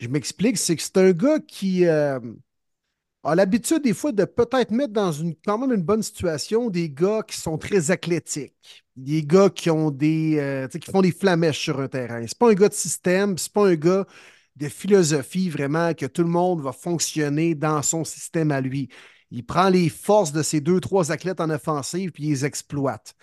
[0.00, 2.20] Je m'explique, c'est que c'est un gars qui euh,
[3.24, 5.34] a l'habitude des fois de peut-être mettre dans une
[5.82, 11.58] bonne situation des gars qui sont très athlétiques, des gars euh, qui font des flamèches
[11.58, 12.24] sur un terrain.
[12.26, 14.06] C'est pas un gars de système, c'est pas un gars
[14.56, 18.88] de philosophie vraiment que tout le monde va fonctionner dans son système à lui.
[19.30, 23.14] Il prend les forces de ces deux, trois athlètes en offensive puis il les exploite.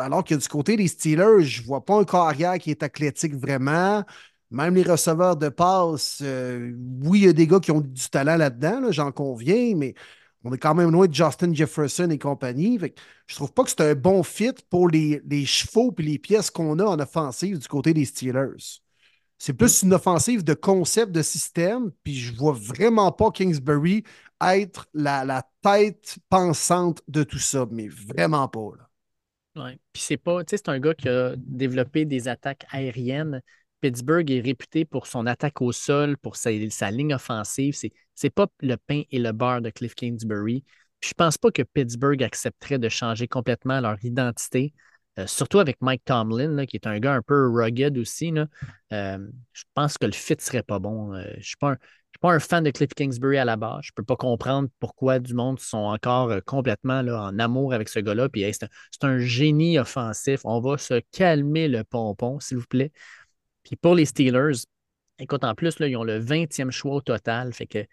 [0.00, 4.04] Alors que du côté des Steelers, je vois pas un carrière qui est athlétique vraiment.
[4.50, 6.72] Même les receveurs de passe, euh,
[7.02, 9.94] oui, il y a des gars qui ont du talent là-dedans, là, j'en conviens, mais
[10.44, 12.78] on est quand même loin de Justin Jefferson et compagnie.
[12.78, 16.18] Fait que je trouve pas que c'est un bon fit pour les, chevaux et les
[16.18, 18.80] pièces qu'on a en offensive du côté des Steelers.
[19.36, 24.02] C'est plus une offensive de concept, de système, puis je vois vraiment pas Kingsbury
[24.40, 28.70] être la, tête pensante de tout ça, mais vraiment pas.
[29.92, 33.42] Puis c'est pas, c'est un gars qui a développé des attaques aériennes.
[33.80, 37.74] Pittsburgh est réputé pour son attaque au sol, pour sa, ligne offensive.
[37.74, 40.64] C'est, c'est pas le pain et le beurre de Cliff Kingsbury.
[41.00, 44.74] Je pense pas que Pittsburgh accepterait de changer complètement leur identité,
[45.18, 48.32] euh, surtout avec Mike Tomlin, qui est un gars un peu rugged aussi.
[48.92, 49.18] Euh,
[49.52, 51.14] je pense que le fit serait pas bon.
[51.14, 51.54] Euh, je
[52.10, 53.80] je suis pas un fan de Cliff Kingsbury à la base.
[53.82, 58.28] Je peux pas comprendre pourquoi du monde sont encore complètement en amour avec ce gars-là.
[58.34, 60.40] C'est un génie offensif.
[60.44, 62.92] On va se calmer le pompon, s'il vous plaît.
[63.64, 64.64] Puis pour les Steelers,
[65.18, 67.52] écoute, en plus, là, ils ont le 20e choix au total.
[67.52, 67.88] Fait que, tu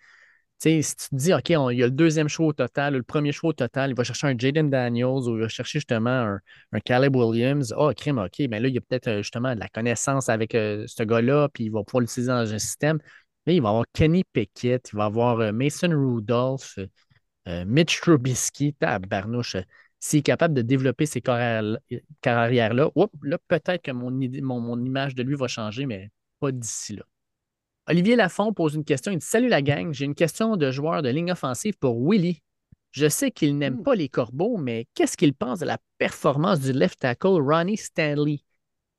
[0.59, 2.93] sais, si tu te dis, OK, on, il y a le deuxième choix au total,
[2.95, 5.79] le premier choix au total, il va chercher un Jaden Daniels ou il va chercher
[5.79, 6.39] justement un,
[6.71, 7.73] un Caleb Williams.
[7.77, 10.55] Oh, crime, OK, mais là, il y a peut-être euh, justement de la connaissance avec
[10.55, 12.99] euh, ce gars-là, puis il va pouvoir l'utiliser dans un système.
[13.45, 16.79] Là, il va avoir Kenny Pickett, il va avoir euh, Mason Rudolph,
[17.47, 19.57] euh, Mitch Trubisky, tabarnouche.
[20.05, 21.79] S'il est capable de développer ces carrières-là,
[23.23, 26.95] là, peut-être que mon, idée, mon, mon, image de lui va changer, mais pas d'ici
[26.95, 27.01] là.
[27.87, 29.11] Olivier Lafont pose une question.
[29.11, 32.43] Il dit Salut la gang, j'ai une question de joueur de ligne offensive pour Willy.
[32.91, 33.83] Je sais qu'il n'aime mmh.
[33.83, 38.41] pas les corbeaux, mais qu'est-ce qu'il pense de la performance du left tackle Ronnie Stanley?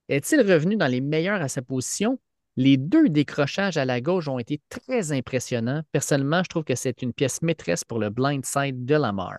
[0.09, 2.19] Est-il revenu dans les meilleurs à sa position?
[2.57, 5.83] Les deux décrochages à la gauche ont été très impressionnants.
[5.93, 9.39] Personnellement, je trouve que c'est une pièce maîtresse pour le blind side de Lamar.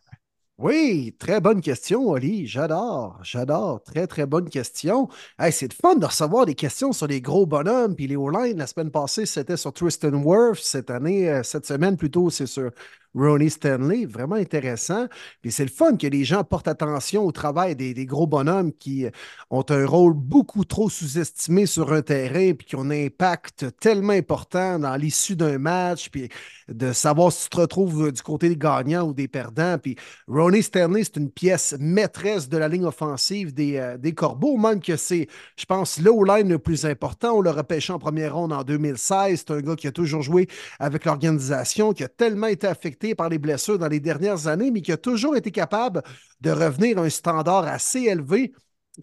[0.59, 2.47] Oui, très bonne question, Oli.
[2.47, 3.83] J'adore, j'adore.
[3.83, 5.07] Très, très bonne question.
[5.37, 8.57] Hey, c'est fun de recevoir des questions sur les gros bonhommes puis les O-line.
[8.57, 10.57] La semaine passée, c'était sur Tristan Wirth.
[10.63, 12.71] Cette année, euh, cette semaine plutôt, c'est sur
[13.17, 14.05] Ronnie Stanley.
[14.05, 15.07] Vraiment intéressant.
[15.41, 19.05] Puis c'est le fun que les gens portent attention au travail des, gros bonhommes qui
[19.49, 24.13] ont un rôle beaucoup trop sous-estimé sur un terrain, puis qui ont un impact tellement
[24.13, 26.29] important dans l'issue d'un match, puis
[26.69, 29.77] de savoir si tu te retrouves du côté des gagnants ou des perdants.
[29.77, 29.95] Puis
[30.27, 34.81] Ronnie Stanley, c'est une pièce maîtresse de la ligne offensive des, euh, des Corbeaux, même
[34.81, 35.27] que c'est,
[35.57, 37.37] je pense, le line le plus important.
[37.37, 39.43] On l'a repêché en première ronde en 2016.
[39.47, 40.47] C'est un gars qui a toujours joué
[40.79, 44.81] avec l'organisation, qui a tellement été affecté par les blessures dans les dernières années, mais
[44.81, 46.01] qui a toujours été capable
[46.41, 48.53] de revenir à un standard assez élevé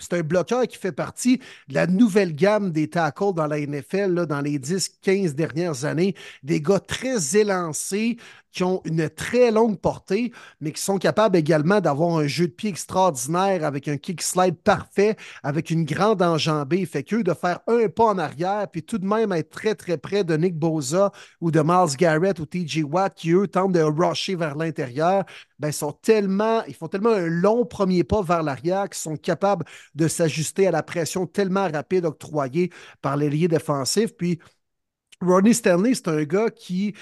[0.00, 4.26] c'est un bloqueur qui fait partie de la nouvelle gamme des tackles dans la NFL
[4.26, 6.14] dans les 10-15 dernières années.
[6.42, 8.16] Des gars très élancés,
[8.54, 12.52] qui ont une très longue portée, mais qui sont capables également d'avoir un jeu de
[12.52, 16.86] pied extraordinaire avec un kick slide parfait, avec une grande enjambée.
[16.86, 19.98] Fait qu'eux, de faire un pas en arrière, puis tout de même être très, très
[19.98, 21.10] près de Nick Boza
[21.40, 25.24] ou de Miles Garrett ou TJ Watt, qui eux tentent de rusher vers l'intérieur,
[25.58, 29.64] ben, sont tellement, ils font tellement un long premier pas vers l'arrière qu'ils sont capables
[29.94, 32.70] de s'ajuster à la pression tellement rapide octroyée
[33.02, 34.14] par les liés défensifs.
[34.16, 34.38] Puis,
[35.20, 36.94] Ronnie Stanley, c'est un gars qui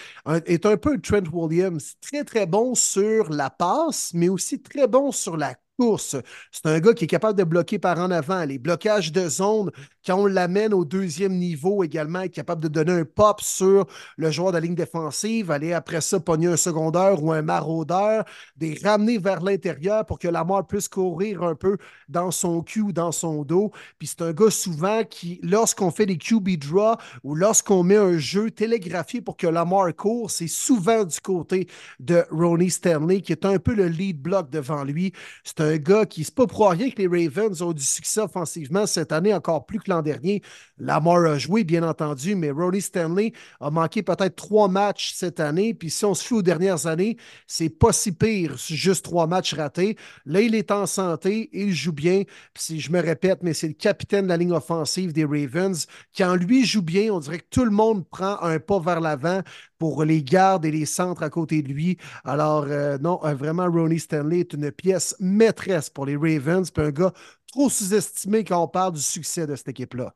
[0.47, 5.13] est un peu Trent Williams, très très bon sur la passe, mais aussi très bon
[5.13, 5.55] sur la
[5.99, 8.45] C'est un gars qui est capable de bloquer par en avant.
[8.45, 9.71] Les blocages de zone,
[10.07, 13.87] quand on l'amène au deuxième niveau également, est capable de donner un pop sur
[14.17, 18.25] le joueur de la ligne défensive, aller après ça pogner un secondaire ou un maraudeur,
[18.57, 21.77] des ramener vers l'intérieur pour que la mort puisse courir un peu
[22.09, 23.71] dans son cul ou dans son dos.
[23.99, 28.19] Puis c'est un gars souvent qui, lorsqu'on fait des QB draw ou lorsqu'on met un
[28.19, 31.69] jeu télégraphié pour que la mort court, c'est souvent du côté
[32.01, 35.13] de Ronnie Stanley qui est un peu le lead block devant lui.
[35.45, 38.87] C'est un gars qui, c'est pas pour rien que les Ravens ont du succès offensivement
[38.87, 40.43] cette année, encore plus que l'an dernier.
[40.79, 45.75] Lamar a joué, bien entendu, mais Ronnie Stanley a manqué peut-être trois matchs cette année.
[45.75, 47.17] Puis si on se fie aux dernières années,
[47.47, 49.97] c'est pas si pire, juste trois matchs ratés.
[50.27, 52.23] Là, il est en santé, il joue bien.
[52.55, 55.87] Puis si je me répète, mais c'est le capitaine de la ligne offensive des Ravens.
[56.17, 59.43] Quand lui joue bien, on dirait que tout le monde prend un pas vers l'avant
[59.83, 61.99] pour les gardes et les centres à côté de lui.
[62.23, 66.85] Alors, euh, non, euh, vraiment, Ronnie Stanley est une pièce maîtresse pour les Ravens, puis
[66.85, 67.13] un gars
[67.51, 70.15] trop sous-estimé quand on parle du succès de cette équipe-là.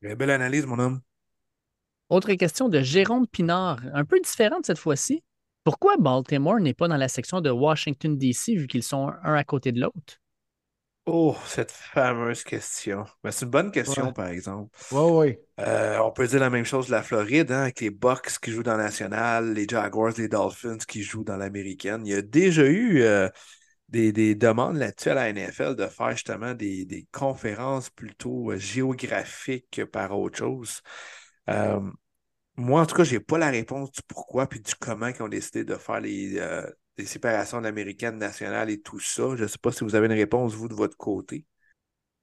[0.00, 1.00] Belle analyse, mon homme.
[2.08, 5.24] Autre question de Jérôme Pinard, un peu différente cette fois-ci.
[5.64, 9.42] Pourquoi Baltimore n'est pas dans la section de Washington, D.C., vu qu'ils sont un à
[9.42, 10.20] côté de l'autre?
[11.10, 13.06] Oh, cette fameuse question.
[13.24, 14.76] Ben, c'est une bonne question, par exemple.
[14.92, 15.38] Oui, oui.
[15.58, 18.50] Euh, on peut dire la même chose de la Floride, hein, avec les Bucks qui
[18.50, 22.02] jouent dans la nationale, les Jaguars, les Dolphins qui jouent dans l'américaine.
[22.04, 23.30] Il y a déjà eu euh,
[23.88, 30.18] des, demandes là-dessus à la NFL de faire justement des, conférences plutôt euh, géographiques par
[30.18, 30.82] autre chose.
[32.56, 35.22] moi, en tout cas, je n'ai pas la réponse du pourquoi puis du comment ils
[35.22, 36.38] ont décidé de faire les,
[36.98, 39.36] des séparations d'américaine nationale et tout ça.
[39.36, 41.46] Je ne sais pas si vous avez une réponse, vous, de votre côté.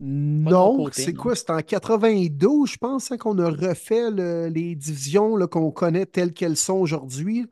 [0.01, 1.35] Non, c'est quoi?
[1.35, 4.11] C'est en 92, je pense, hein, qu'on a refait
[4.49, 7.45] les divisions qu'on connaît telles qu'elles sont aujourd'hui.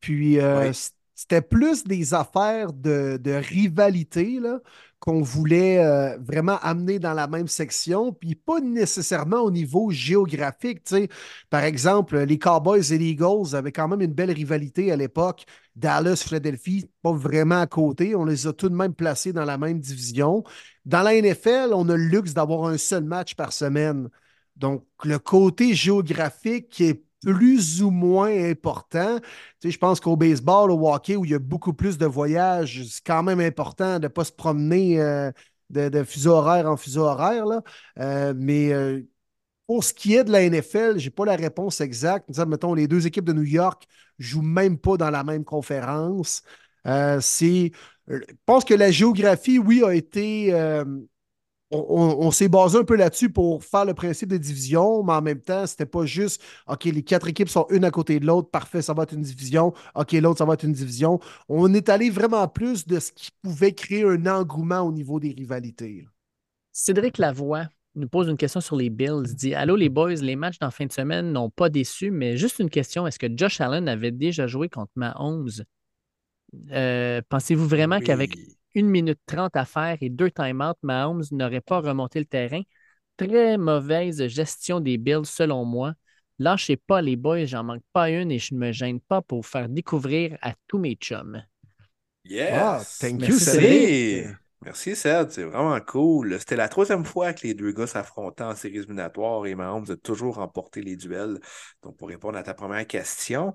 [0.00, 0.72] Puis euh,
[1.14, 4.40] c'était plus des affaires de, de rivalité
[5.08, 10.82] qu'on voulait euh, vraiment amener dans la même section, puis pas nécessairement au niveau géographique.
[11.48, 15.46] Par exemple, les Cowboys et les Eagles avaient quand même une belle rivalité à l'époque.
[15.74, 18.14] Dallas, Philadelphie, pas vraiment à côté.
[18.14, 20.44] On les a tout de même placés dans la même division.
[20.84, 24.10] Dans la NFL, on a le luxe d'avoir un seul match par semaine.
[24.56, 29.18] Donc, le côté géographique est plus ou moins important.
[29.60, 32.84] Tu je pense qu'au baseball, au hockey, où il y a beaucoup plus de voyages,
[32.88, 35.30] c'est quand même important de ne pas se promener euh,
[35.70, 37.46] de, fuseau horaire en fuseau horaire.
[37.46, 37.62] Là.
[37.98, 39.02] Euh, mais euh,
[39.66, 42.28] pour ce qui est de la NFL, je n'ai pas la réponse exacte.
[42.46, 43.86] Mettons, les deux équipes de New York
[44.18, 46.42] ne jouent même pas dans la même conférence.
[46.84, 47.70] je
[48.46, 50.52] pense que la géographie, oui, a été
[51.70, 55.40] on, s'est basé un peu là-dessus pour faire le principe de division, mais en même
[55.40, 58.80] temps, c'était pas juste OK, les quatre équipes sont une à côté de l'autre, parfait,
[58.80, 61.20] ça va être une division, OK, l'autre, ça va être une division.
[61.48, 65.32] On est allé vraiment plus de ce qui pouvait créer un engouement au niveau des
[65.32, 66.06] rivalités.
[66.72, 69.24] Cédric Lavoie nous pose une question sur les Bills.
[69.26, 72.36] Il dit Allô les boys, les matchs d'en fin de semaine n'ont pas déçu, mais
[72.36, 75.50] juste une question est-ce que Josh Allen avait déjà joué contre Mahomes?
[76.70, 78.36] Euh, Pensez-vous vraiment qu'avec
[78.78, 82.62] une minute trente à faire et deux time-out, Mahomes n'aurait pas remonté le terrain.
[83.16, 85.94] Très mauvaise gestion des Bills, selon moi.
[86.38, 89.38] Lâchez pas les boys, j'en manque pas une et je ne me gêne pas pour
[89.38, 91.42] vous faire découvrir à tous mes chums.
[92.24, 92.98] Yes!
[92.98, 93.36] thank you,
[94.62, 95.30] Merci, Seth.
[95.32, 96.36] C'est vraiment cool.
[96.38, 99.96] C'était la troisième fois que les deux gars s'affrontaient en séries éliminatoires et Mahomes a
[99.96, 101.38] toujours remporté les duels.
[101.82, 103.54] Donc, pour répondre à ta première question,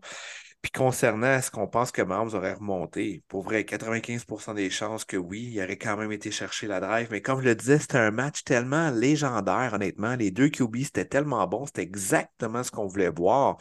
[0.63, 5.17] puis concernant est-ce qu'on pense que Mahomes aurait remonté, pour vrai, 95% des chances que
[5.17, 7.09] oui, il aurait quand même été chercher la drive.
[7.11, 10.15] Mais comme je le disais, c'était un match tellement légendaire, honnêtement.
[10.15, 13.57] Les deux QB, c'était tellement bon, c'était exactement ce qu'on voulait voir.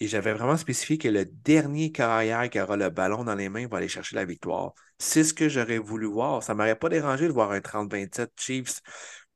[0.00, 3.66] Et j'avais vraiment spécifié que le dernier carrière qui aura le ballon dans les mains
[3.66, 4.74] va aller chercher la victoire.
[4.98, 6.42] C'est ce que j'aurais voulu voir.
[6.42, 8.82] Ça ne m'aurait pas dérangé de voir un 30-27 Chiefs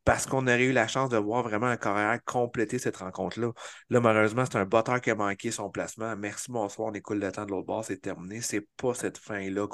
[0.08, 3.52] parce qu'on aurait eu la chance de voir vraiment un carrière compléter cette rencontre-là.
[3.90, 6.16] Là, malheureusement, c'est un botteur qui a manqué son placement.
[6.16, 8.40] Merci, bonsoir, on écoule le temps de l'autre bord, c'est terminé.
[8.40, 9.66] C'est pas cette fin-là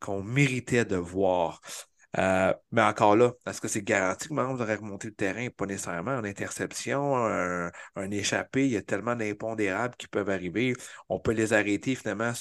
[0.00, 1.62] qu'on méritait de voir.
[2.18, 5.48] Euh, mais encore là, est-ce que c'est garanti que Mahomes aurait remonté le terrain?
[5.48, 6.18] Pas nécessairement.
[6.18, 7.70] Une interception, un,
[8.10, 10.74] échappé, il y a tellement d'impondérables qui peuvent arriver.
[11.08, 12.34] On peut les arrêter finalement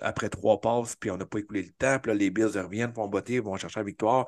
[0.00, 1.98] après trois passes, puis on n'a pas écoulé le temps.
[1.98, 4.26] Puis là, les Bills reviennent, vont botter, vont chercher la victoire.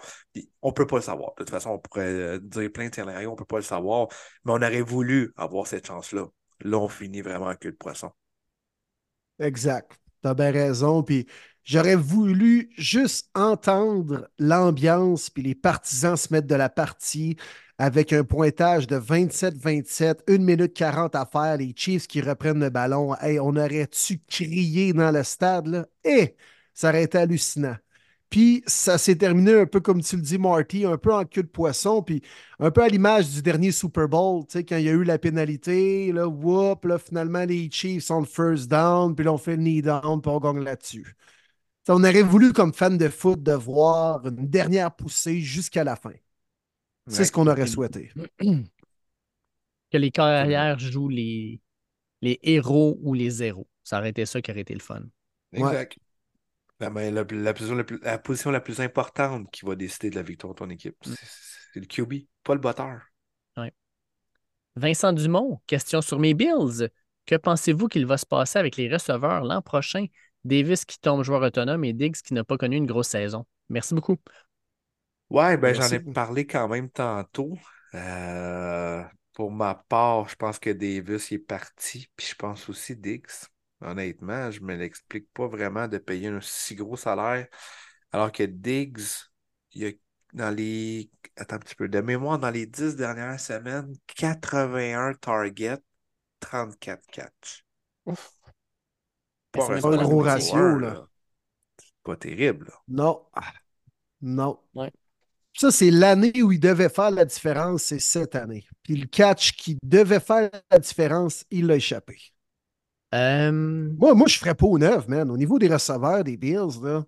[0.63, 1.31] on ne peut pas le savoir.
[1.37, 3.63] De toute façon, on pourrait euh, dire plein de scénarios, on ne peut pas le
[3.63, 4.09] savoir.
[4.45, 6.27] Mais on aurait voulu avoir cette chance-là.
[6.61, 8.11] Là, on finit vraiment en queue de poisson.
[9.39, 9.99] Exact.
[10.23, 11.03] Tu as bien raison.
[11.03, 11.27] Puis
[11.65, 17.37] J'aurais voulu juste entendre l'ambiance puis les partisans se mettre de la partie
[17.81, 22.69] avec un pointage de 27-27, 1 minute 40 à faire, les Chiefs qui reprennent le
[22.71, 23.15] ballon.
[23.17, 25.89] Hey, on aurait-tu crié dans le stade?
[26.05, 26.37] Eh,
[26.75, 27.77] ça aurait été hallucinant.
[28.29, 31.43] Puis ça s'est terminé un peu comme tu le dis, Marty, un peu en queue
[31.43, 32.23] de poisson, puis
[32.59, 35.05] un peu à l'image du dernier Super Bowl, tu sais, quand il y a eu
[35.05, 39.39] la pénalité, là, whoop, là, finalement, les Chiefs sont le first down, puis là, on
[39.39, 41.17] fait le knee down, puis on gagne là-dessus
[41.89, 46.13] on aurait voulu, comme fan de foot, de voir une dernière poussée jusqu'à la fin.
[47.11, 48.13] C'est ce qu'on aurait souhaité.
[48.39, 51.61] Que les carrières jouent les,
[52.23, 53.67] les héros ou les zéros.
[53.83, 55.03] Ça aurait été ça qui aurait été le fun.
[55.53, 55.97] Exact.
[56.79, 56.91] La,
[58.23, 61.15] position, la plus, importante qui va décider de la victoire de ton équipe, mm.
[61.75, 63.03] c'est le QB, pas le botteur.
[64.77, 66.89] Vincent Dumont, question sur mes Bills.
[67.27, 70.07] Que pensez-vous qu'il va se passer avec les receveurs l'an prochain?
[70.45, 73.47] Davis qui tombe joueur autonome et Diggs qui n'a pas connu une grosse saison.
[73.69, 74.17] Merci beaucoup.
[75.31, 77.57] Ouais, ben j'en ai parlé quand même tantôt.
[77.95, 79.03] Euh,
[79.33, 83.27] pour ma part, je pense que Davis est parti, puis je pense aussi Diggs.
[83.81, 87.47] Honnêtement, je ne me l'explique pas vraiment de payer un si gros salaire.
[88.13, 89.01] Alors que Diggs,
[89.73, 89.93] il y a
[90.33, 91.11] dans les.
[91.37, 91.89] Attends un petit peu.
[91.89, 95.79] De mémoire, dans les dix dernières semaines, 81 targets,
[96.41, 97.65] 34 catch.
[98.07, 98.33] Ouf.
[99.53, 101.07] Pas un gros ratio, là.
[102.03, 102.73] Pas terrible.
[102.89, 103.27] Non.
[104.21, 104.59] Non.
[105.57, 108.65] Ça, c'est l'année où il devait faire la différence, c'est cette année.
[108.83, 112.17] Puis le catch qui devait faire la différence, il l'a échappé.
[113.15, 115.31] Euh, moi, moi, je ferais pas au neuf, man.
[115.31, 117.05] Au niveau des receveurs des Bills, là,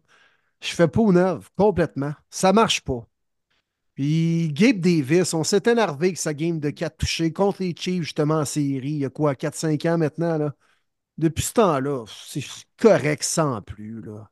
[0.62, 2.14] je fais pas au neuf, complètement.
[2.30, 3.06] Ça marche pas.
[3.94, 8.04] Puis Gabe Davis, on s'est énervé avec sa game de 4 touchés contre les Chiefs,
[8.04, 8.92] justement, en série.
[8.92, 10.54] Il y a quoi, 4-5 ans maintenant, là?
[11.18, 12.44] Depuis ce temps-là, c'est
[12.78, 14.02] correct sans plus.
[14.02, 14.30] Là.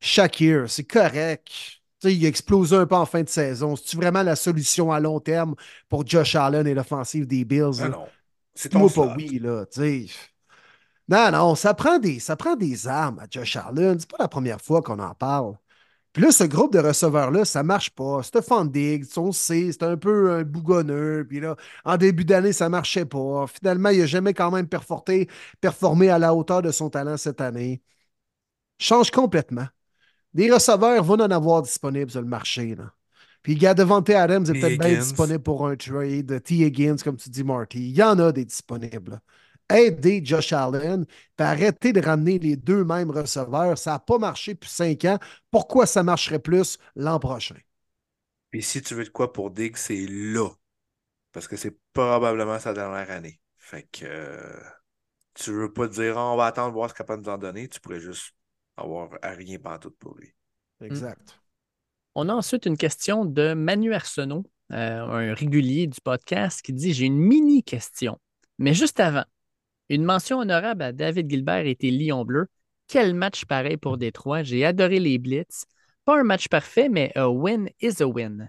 [0.00, 1.75] Shakir, c'est correct.
[2.04, 3.76] Il a explosé un peu en fin de saison.
[3.76, 5.54] C'est-tu vraiment la solution à long terme
[5.88, 7.80] pour Josh Allen et l'offensive des Bills?
[7.82, 8.06] Ah non.
[8.54, 9.66] C'est ton pas oui, là.
[11.08, 13.98] Non, non, ça prend, des, ça prend des armes à Josh Allen.
[14.00, 15.56] C'est pas la première fois qu'on en parle.
[16.12, 18.22] Puis là, ce groupe de receveurs-là, ça marche pas.
[18.22, 21.26] Stefan Diggs, on sait, c'est un peu un bougonneux.
[21.28, 23.46] Puis là, en début d'année, ça marchait pas.
[23.46, 25.28] Finalement, il n'a jamais quand même performé,
[25.60, 27.82] performé à la hauteur de son talent cette année.
[28.78, 29.66] Change complètement.
[30.36, 32.74] Des receveurs vont en avoir disponibles sur le marché.
[32.74, 32.92] Là.
[33.42, 36.42] Puis, il y a Devante Adams est peut-être bien disponible pour un trade.
[36.42, 36.54] T.
[36.56, 37.78] Higgins, comme tu dis, Marty.
[37.78, 39.20] Il y en a des disponibles
[39.70, 43.78] aider Josh Allen, puis arrêter de ramener les deux mêmes receveurs.
[43.78, 45.18] Ça n'a pas marché depuis cinq ans.
[45.50, 47.56] Pourquoi ça marcherait plus l'an prochain?
[48.50, 50.50] Puis si tu veux de quoi pour Dig, c'est là.
[51.32, 53.40] Parce que c'est probablement sa dernière année.
[53.56, 54.60] Fait que euh,
[55.34, 57.68] tu veux pas dire on va attendre voir ce qu'il peut nous en donner.
[57.68, 58.34] Tu pourrais juste
[58.76, 60.32] avoir à rien tout pour lui.
[60.80, 61.40] Exact.
[62.14, 66.92] On a ensuite une question de Manu Arsenault, euh, un régulier du podcast, qui dit
[66.92, 68.18] J'ai une mini question.
[68.58, 69.24] Mais juste avant,
[69.88, 72.48] une mention honorable à David Gilbert et tes Lions bleus.
[72.88, 74.42] Quel match pareil pour Détroit?
[74.42, 75.64] J'ai adoré les Blitz.
[76.04, 78.48] Pas un match parfait, mais a win is a win.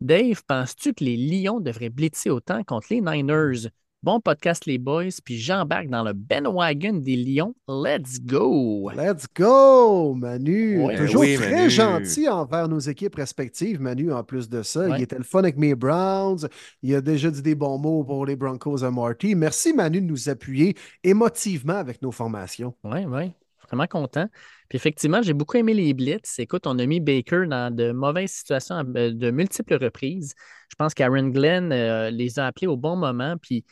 [0.00, 3.70] Dave, penses-tu que les Lions devraient blitzer autant contre les Niners?
[4.06, 5.18] Bon podcast, les boys.
[5.24, 7.56] Puis j'embarque dans le Ben Wagon des Lions.
[7.66, 8.88] Let's go!
[8.94, 10.80] Let's go, Manu!
[10.96, 14.96] Toujours très gentil envers nos équipes respectives, Manu, en plus de ça.
[14.96, 16.46] Il était le fun avec mes Browns.
[16.84, 19.34] Il a déjà dit des bons mots pour les Broncos à Marty.
[19.34, 22.76] Merci, Manu, de nous appuyer émotivement avec nos formations.
[22.84, 23.32] Oui, oui.
[23.66, 24.28] vraiment content.
[24.68, 26.38] Puis effectivement, j'ai beaucoup aimé les blitz.
[26.38, 30.34] Écoute, on a mis Baker dans de mauvaises situations de multiples reprises.
[30.70, 31.70] Je pense qu'Aaron Glenn
[32.10, 33.36] les a appelés au bon moment.
[33.40, 33.64] Puis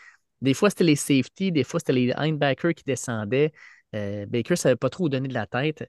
[0.42, 3.52] des fois, c'était les safety, des fois, c'était les linebackers qui descendaient.
[3.92, 5.88] Baker ne savait pas trop où donner de la tête.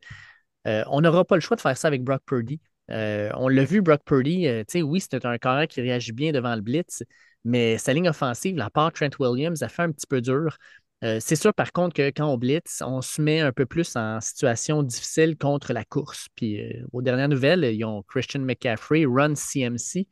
[0.65, 2.59] on n'aura pas le choix de faire ça avec Brock Purdy.
[2.89, 7.03] on l'a vu, Brock Purdy, oui, c'était un carré qui réagit bien devant le blitz,
[7.43, 10.57] mais sa ligne offensive, la part Trent Williams, a fait un petit peu dur.
[11.03, 13.95] Euh, c'est sûr, par contre, que quand on blitz, on se met un peu plus
[13.95, 16.27] en situation difficile contre la course.
[16.35, 20.07] Puis, euh, aux dernières nouvelles, ils ont Christian McCaffrey, Run CMC.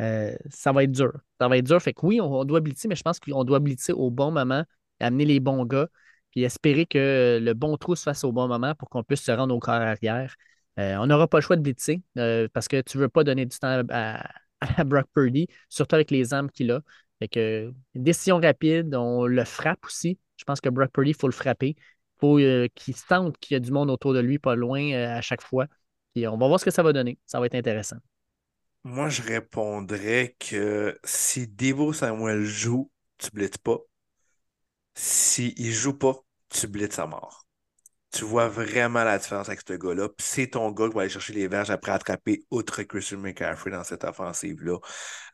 [0.00, 1.12] Euh, ça va être dur.
[1.40, 1.80] Ça va être dur.
[1.82, 4.64] Fait que oui, on, doit blitzer, mais je pense qu'on doit blitzer au bon moment,
[5.00, 5.88] amener les bons gars,
[6.30, 9.32] puis espérer que le bon trou se fasse au bon moment pour qu'on puisse se
[9.32, 10.34] rendre au corps arrière.
[10.76, 12.02] on n'aura pas le choix de blitzer
[12.52, 16.32] parce que tu ne veux pas donner du temps à, Brock Purdy, surtout avec les
[16.34, 16.82] armes qu'il a.
[17.18, 20.18] Fait que, décision rapide, on le frappe aussi.
[20.36, 21.76] Je pense que Brock Purdy, il faut le frapper.
[21.76, 24.82] Il faut euh, qu'il sente qu'il y a du monde autour de lui, pas loin
[24.92, 25.66] euh, à chaque fois.
[26.14, 27.18] Et on va voir ce que ça va donner.
[27.26, 27.96] Ça va être intéressant.
[28.84, 33.78] Moi, je répondrais que si Devo Samuel joue, tu blitzes pas.
[34.94, 37.44] S'il ne joue pas, tu blitzes à mort
[38.20, 40.08] tu vois vraiment la différence avec ce gars-là.
[40.18, 43.82] c'est ton gars qui va aller chercher les verges après attraper outre Christian McCaffrey dans
[43.82, 44.76] cette offensive-là.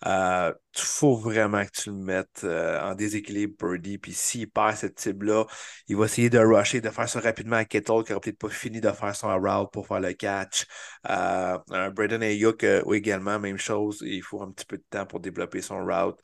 [0.02, 3.98] Il euh, faut vraiment que tu le mettes euh, en déséquilibre, Birdie.
[3.98, 5.46] Puis s'il perd cette type-là,
[5.88, 8.50] il va essayer de rusher, de faire ça rapidement à Kettle, qui n'aura peut-être pas
[8.50, 10.64] fini de faire son route pour faire le catch.
[11.10, 11.58] Euh,
[11.90, 13.98] Braden Ayuk également, même chose.
[14.06, 16.20] Il faut un petit peu de temps pour développer son route.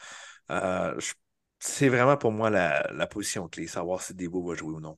[1.58, 4.96] c'est vraiment pour moi la position clé, savoir si Debo va jouer ou non.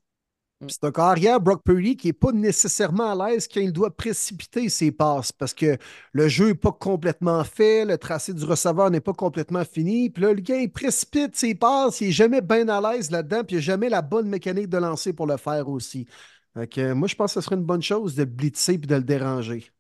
[0.65, 0.69] Mm.
[0.69, 4.69] C'est un carrière, Brock Purdy, qui n'est pas nécessairement à l'aise quand il doit précipiter
[4.69, 5.77] ses passes parce que
[6.12, 10.11] le jeu n'est pas complètement fait, le tracé du receveur n'est pas complètement fini.
[10.11, 13.45] Puis là, le gars, il précipite ses passes, il n'est jamais bien à l'aise là-dedans,
[13.45, 16.07] puis il n'a jamais la bonne mécanique de lancer pour le faire aussi.
[16.55, 19.70] moi, je pense que ce serait une bonne chose de blitzer et de le déranger.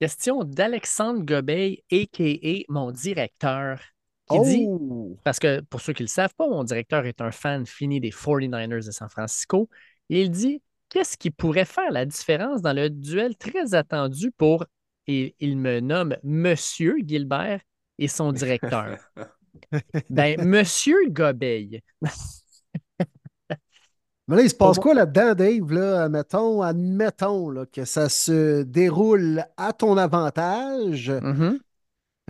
[0.00, 2.72] Question d'Alexandre Gobeil, a.k.a.
[2.72, 3.80] mon directeur
[4.28, 5.16] qui dit, oh!
[5.24, 8.00] parce que pour ceux qui ne le savent pas, mon directeur est un fan fini
[8.00, 9.68] des 49ers de San Francisco.
[10.08, 14.64] il dit qu'est-ce qui pourrait faire la différence dans le duel très attendu pour,
[15.06, 17.60] et il me nomme Monsieur Gilbert
[17.98, 18.98] et son directeur?
[20.10, 21.80] ben, Monsieur Gobeil.
[24.28, 25.72] Mais là, il se passe quoi là-dedans, Dave?
[25.72, 31.10] Là, admettons, admettons là, que ça se déroule à ton avantage.
[31.10, 31.58] Mm-hmm.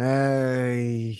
[0.00, 1.12] euh,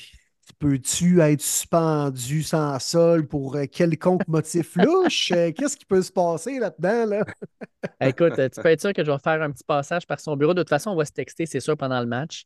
[0.63, 5.33] Peux-tu être suspendu sans sol pour euh, quelconque motif louche?
[5.33, 7.05] Euh, qu'est-ce qui peut se passer là-dedans?
[7.07, 7.25] Là?
[8.01, 10.55] Écoute, tu peux être sûr que je vais faire un petit passage par son bureau.
[10.55, 12.45] De toute façon, on va se texter, c'est sûr, pendant le match.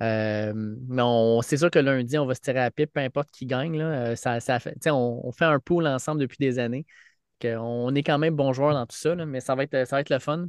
[0.00, 1.02] Euh, mais
[1.42, 3.76] c'est sûr que lundi, on va se tirer à pipe, peu importe qui gagne.
[3.76, 4.14] Là.
[4.14, 6.86] Ça, fait, on, fait un pool ensemble depuis des années.
[7.42, 10.02] on est quand même bons joueurs dans tout ça, mais ça va, être, ça va
[10.02, 10.46] être le fun.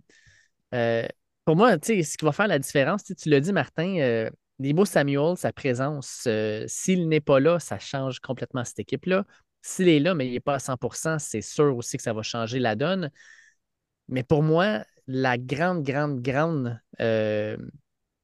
[1.46, 4.30] pour moi, ce qui va faire la différence, tu l'as dit, Martin,
[4.60, 9.26] Debo Samuel, sa présence, euh, s'il n'est pas là, ça change complètement cette équipe-là.
[9.62, 12.24] S'il est là, mais il n'est pas à 100% c'est sûr aussi que ça va
[12.24, 13.12] changer la donne.
[14.08, 17.58] Mais pour moi, la grande, grande, grande euh,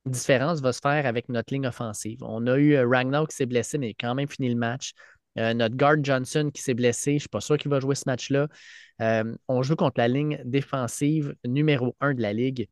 [0.06, 2.20] différence va se faire avec notre ligne offensive.
[2.22, 4.56] On a eu euh, Ragnar qui s'est blessé, mais il a quand même fini le
[4.56, 4.94] match.
[5.36, 8.04] notre guard Johnson qui s'est blessé, je ne suis pas sûr qu'il va jouer ce
[8.08, 8.48] match-là.
[9.48, 12.70] on joue contre la ligne défensive numéro un de la ligue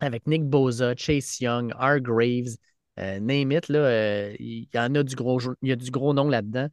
[0.00, 2.00] avec Nick Boza, Chase Young, R.
[2.00, 2.56] Graves,
[2.98, 5.90] euh, name it, là, euh, il y en a du gros, il y a du
[5.90, 6.68] gros nom là-dedans.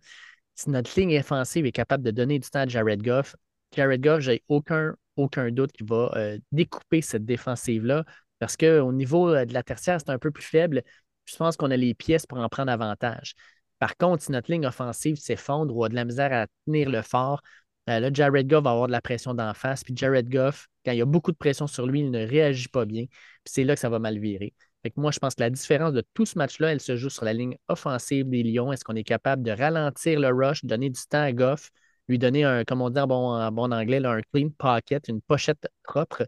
[0.56, 3.36] Si notre ligne offensive est capable de donner du temps à Jared Goff,
[3.76, 8.04] Jared Goff, j'ai aucun, aucun doute qu'il va euh, découper cette défensive-là
[8.40, 10.84] parce qu'au niveau de la tertiaire, c'est un peu plus faible.
[11.26, 13.34] Je pense qu'on a les pièces pour en prendre avantage.
[13.80, 17.02] Par contre, si notre ligne offensive s'effondre ou a de la misère à tenir le
[17.02, 17.42] fort,
[17.88, 19.84] là, Jared Goff va avoir de la pression d'en face.
[19.84, 22.68] Puis Jared Goff, quand il y a beaucoup de pression sur lui, il ne réagit
[22.68, 23.06] pas bien.
[23.06, 24.54] Puis c'est là que ça va mal virer
[24.96, 27.34] moi, je pense que la différence de tout ce match-là, elle se joue sur la
[27.34, 28.72] ligne offensive des Lions.
[28.72, 31.72] Est-ce qu'on est capable de ralentir le rush, donner du temps à Goff,
[32.08, 36.28] lui donner un, comme on dit en bon, anglais, un clean pocket, une pochette propre?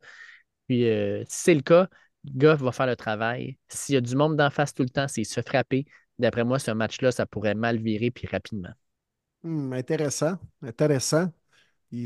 [0.68, 1.88] Puis euh, si c'est le cas,
[2.26, 3.58] Goff va faire le travail.
[3.70, 5.86] S'il y a du monde d'en face tout le temps, s'il se fait frapper,
[6.18, 8.74] d'après moi, ce match-là, ça pourrait mal virer puis rapidement.
[9.44, 11.32] Hmm, intéressant, intéressant.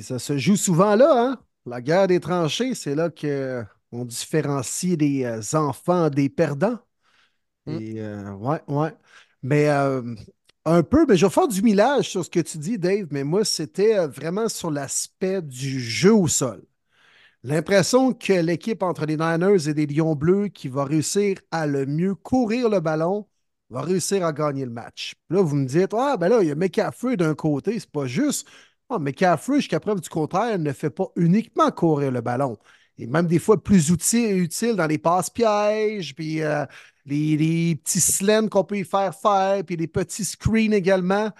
[0.01, 1.39] ça se joue souvent là, hein?
[1.65, 3.63] La guerre des tranchées, c'est là que
[3.93, 6.79] on différencie les euh, enfants des perdants.
[7.65, 7.77] Mm.
[7.79, 8.93] Et euh, ouais, ouais.
[9.43, 10.15] Mais euh,
[10.65, 13.23] un peu, mais je vais faire du millage sur ce que tu dis, Dave, mais
[13.23, 16.63] moi, c'était vraiment sur l'aspect du jeu au sol.
[17.43, 21.85] L'impression que l'équipe entre les Niners et les Lions Bleus qui va réussir à le
[21.85, 23.27] mieux courir le ballon
[23.69, 25.15] va réussir à gagner le match.
[25.29, 28.05] Là, vous me dites, ah, ben là, il y a McAfee d'un côté, c'est pas
[28.07, 28.47] juste.
[28.89, 32.57] Oh, mais Caffrey, jusqu'à preuve du contraire, ne fait pas uniquement courir le ballon.
[32.97, 36.65] Et même des fois plus utile, dans les passes pièges, puis euh,
[37.05, 41.31] les, les, petits slams qu'on peut y faire faire, puis les petits screens également.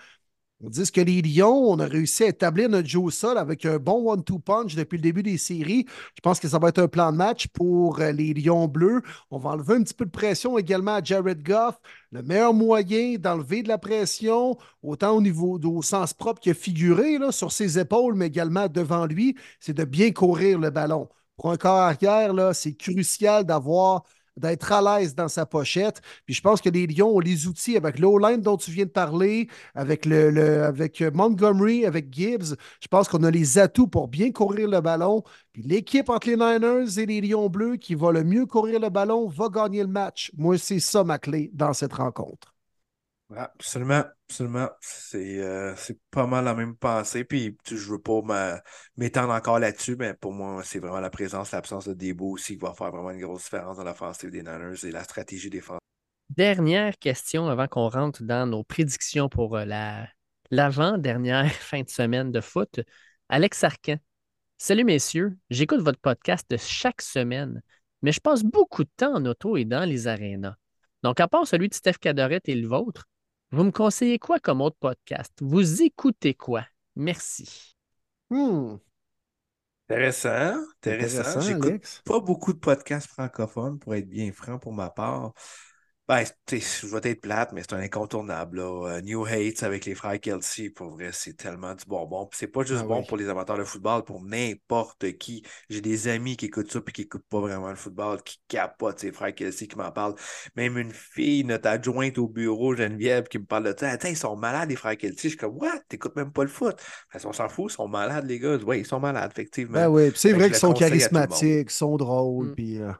[0.65, 3.65] On dit que les Lions, on a réussi à établir notre jeu au sol avec
[3.65, 5.85] un bon one-two punch depuis le début des séries.
[6.15, 9.01] Je pense que ça va être un plan de match pour euh, les Lions bleus.
[9.29, 11.75] On va enlever un petit peu de pression également à Jared Goff.
[12.11, 17.17] Le meilleur moyen d'enlever de la pression, autant au niveau au sens propre que figuré,
[17.17, 21.09] là, sur ses épaules, mais également devant lui, c'est de bien courir le ballon.
[21.37, 24.03] Pour un corps arrière, c'est crucial d'avoir
[24.37, 26.01] d'être à l'aise dans sa pochette.
[26.25, 28.89] Puis je pense que les Lions ont les outils avec l'O-line dont tu viens de
[28.89, 32.55] parler, avec, le, avec Montgomery, avec Gibbs.
[32.81, 35.23] Je pense qu'on a les atouts pour bien courir le ballon.
[35.51, 38.89] Puis l'équipe entre les Niners et les Lions bleus qui va le mieux courir le
[38.89, 40.31] ballon va gagner le match.
[40.37, 42.52] Moi, c'est ça ma clé dans cette rencontre.
[43.35, 44.69] Absolument, absolument.
[45.15, 47.23] Euh, c'est pas mal la même pensée.
[47.23, 48.21] Puis je veux pas
[48.97, 52.63] m'étendre encore là-dessus, mais pour moi, c'est vraiment la présence, l'absence de Debo aussi qui
[52.63, 55.79] va faire vraiment une grosse différence dans l'offensive des Niners et la stratégie défensive.
[56.29, 60.07] Dernière question avant qu'on rentre dans nos prédictions pour euh, la
[60.51, 62.81] l'avant-dernière fin de semaine de foot.
[63.29, 63.97] Alex Arcan.
[64.57, 67.61] Salut messieurs, j'écoute votre podcast chaque semaine,
[68.01, 70.55] mais je passe beaucoup de temps en auto et dans les arénas.
[71.01, 73.07] Donc, à part celui de Steph Cadorette et le vôtre,
[73.53, 75.31] vous me conseillez quoi comme autre podcast?
[75.39, 76.65] Vous écoutez quoi?
[76.95, 77.75] Merci.
[78.31, 78.77] Hmm.
[79.87, 81.39] Intéressant, intéressant.
[81.39, 85.33] J'écoute pas beaucoup de podcasts francophones, pour être bien franc pour ma part.
[86.05, 88.59] Ben, je vais être plate, mais c'est un incontournable.
[88.59, 92.29] Euh, New Hates avec les frères Kelsey, pour vrai, c'est tellement du bonbon.
[92.33, 95.43] c'est pas juste ah bon pour les amateurs de football, pour n'importe qui.
[95.69, 98.99] J'ai des amis qui écoutent ça et qui écoutent pas vraiment le football, qui capotent
[98.99, 100.15] ces frères Kelsey qui m'en parlent.
[100.57, 103.87] Même une fille, notre adjointe au bureau, Geneviève, qui me parle de ça.
[103.87, 105.21] Attends, ils sont malades, les frères Kelsey.
[105.23, 105.79] Je suis comme, what?
[105.87, 106.75] T'écoutes même pas le foot.
[107.23, 108.57] on s'en fout, ils sont malades, les gars.
[108.67, 109.75] Oui, ils sont malades, effectivement.
[109.75, 112.55] Ben oui, c'est vrai qu'ils sont charismatiques, sont drôles, mm.
[112.55, 112.81] puis.
[112.81, 112.91] Euh,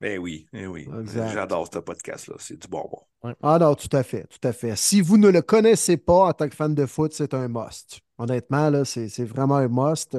[0.00, 0.88] ben oui, ben oui.
[1.04, 2.36] J'adore ce podcast-là.
[2.38, 3.02] C'est du bonbon.
[3.42, 4.76] Ah non, tout à fait, tout à fait.
[4.76, 8.00] Si vous ne le connaissez pas en tant que fan de foot, c'est un must.
[8.18, 10.16] Honnêtement, là, c'est vraiment un must.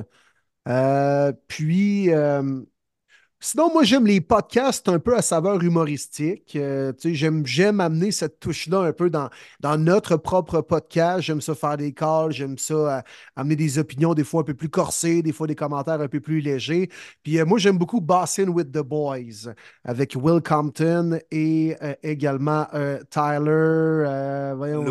[0.67, 2.61] Euh, puis, euh,
[3.43, 6.55] Sinon, moi, j'aime les podcasts un peu à saveur humoristique.
[6.55, 11.21] Euh, j'aime, j'aime amener cette touche-là un peu dans, dans notre propre podcast.
[11.21, 13.01] J'aime ça faire des calls, j'aime ça euh,
[13.35, 16.19] amener des opinions des fois un peu plus corsées, des fois des commentaires un peu
[16.19, 16.87] plus légers.
[17.23, 19.51] Puis euh, moi, j'aime beaucoup Bossing with the Boys
[19.85, 22.67] avec Will Compton et également
[23.09, 24.53] Tyler.
[24.55, 24.83] voyons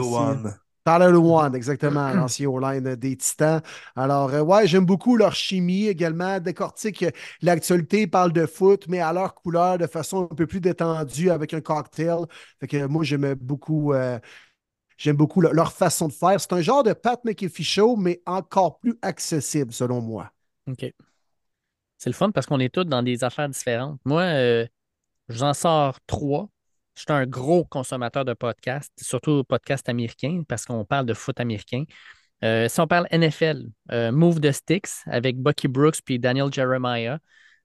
[0.98, 3.60] Tyler One, exactement, l'ancien O-line des Titans.
[3.94, 6.40] Alors, euh, ouais, j'aime beaucoup leur chimie également.
[6.40, 7.04] Décortique
[7.42, 11.54] l'actualité, parle de foot, mais à leur couleur, de façon un peu plus détendue avec
[11.54, 12.24] un cocktail.
[12.60, 13.92] Fait moi, j'aime beaucoup.
[13.92, 14.18] Euh,
[14.96, 16.40] j'aime beaucoup leur façon de faire.
[16.40, 20.30] C'est un genre de Pat McAfee show, mais encore plus accessible, selon moi.
[20.68, 20.92] OK.
[21.98, 24.00] C'est le fun parce qu'on est tous dans des affaires différentes.
[24.04, 24.66] Moi, euh,
[25.28, 26.48] j'en sors trois
[27.00, 31.40] je suis un gros consommateur de podcasts, surtout podcasts américains, parce qu'on parle de foot
[31.40, 31.84] américain.
[32.44, 37.18] Euh, si on parle NFL, euh, Move the Sticks avec Bucky Brooks puis Daniel Jeremiah.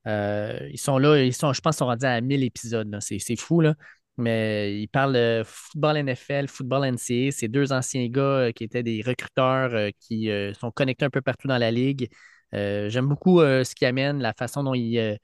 [0.07, 2.97] Euh, ils sont là, ils sont, je pense qu'ils sont rendus à 1000 épisodes.
[3.01, 3.75] C'est fou, là.
[4.17, 7.31] Mais ils parlent football NFL, football NCA.
[7.31, 11.57] C'est deux anciens gars qui étaient des recruteurs qui sont connectés un peu partout dans
[11.57, 12.09] la ligue.
[12.53, 15.19] J'aime beaucoup ce qu'ils amènent, la façon dont ils,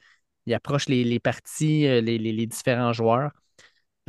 [0.51, 3.31] approchent les, parties, les, différents joueurs.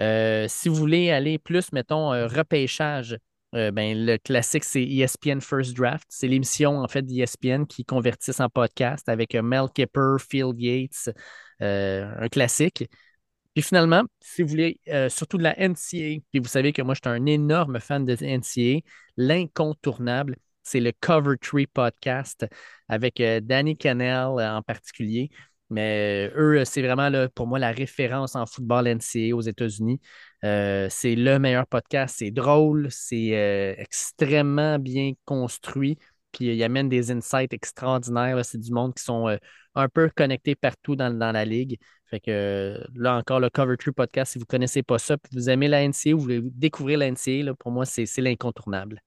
[0.02, 3.16] Euh, si vous voulez aller plus, mettons, euh, repêchage,
[3.54, 6.04] euh, ben, le classique, c'est ESPN First Draft.
[6.08, 11.10] C'est l'émission, en fait, d'ESPN qui convertissent en podcast avec Mel Kipper, Phil Yates,
[11.60, 12.84] un classique.
[13.54, 14.80] Puis finalement, si vous voulez
[15.10, 18.16] surtout de la NCA, puis vous savez que moi, je suis un énorme fan de
[18.20, 18.80] NCA,
[19.16, 22.46] l'incontournable, c'est le Cover Tree Podcast
[22.88, 25.30] avec Danny Cannell en particulier.
[25.72, 30.00] Mais euh, eux, c'est vraiment pour moi la référence en football NCA aux États-Unis.
[30.44, 32.16] Euh, c'est le meilleur podcast.
[32.18, 35.98] C'est drôle, c'est euh, extrêmement bien construit.
[36.30, 38.44] Puis il amène des insights extraordinaires.
[38.44, 39.36] C'est du monde qui sont
[39.74, 41.78] un peu connectés partout dans, la ligue.
[42.10, 45.30] Fait que là encore, le Cover Tree Podcast, si vous ne connaissez pas ça, puis
[45.34, 49.02] vous aimez la NCA ou vous voulez découvrir la NCA, pour moi, c'est l'incontournable.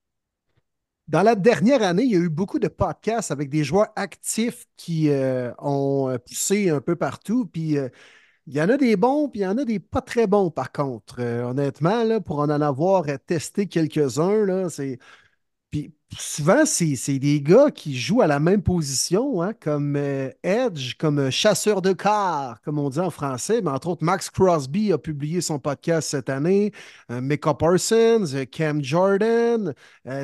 [1.07, 4.65] Dans la dernière année, il y a eu beaucoup de podcasts avec des joueurs actifs
[4.75, 7.45] qui euh, ont euh, poussé un peu partout.
[7.45, 7.89] Puis euh,
[8.47, 10.51] il y en a des bons, puis il y en a des pas très bons,
[10.51, 11.21] par contre.
[11.21, 14.99] honnêtement, pour en avoir testé quelques-uns, c'est.
[15.75, 20.95] Puis souvent, c'est des gars qui jouent à la même position, hein, comme euh, Edge,
[20.97, 23.61] comme euh, chasseur de car, comme on dit en français.
[23.61, 26.71] Mais entre autres, Max Crosby a publié son podcast cette année,
[27.11, 29.73] euh, Micah Parsons, Cam Jordan,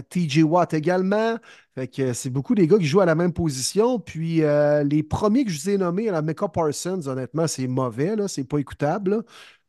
[0.09, 1.37] TJ Watt également.
[1.75, 3.99] Fait que c'est beaucoup des gars qui jouent à la même position.
[3.99, 4.41] Puis
[4.85, 8.59] les premiers que je vous ai nommés, la Micah Parsons, honnêtement, c'est mauvais, c'est pas
[8.59, 9.11] écoutable.
[9.11, 9.21] Là.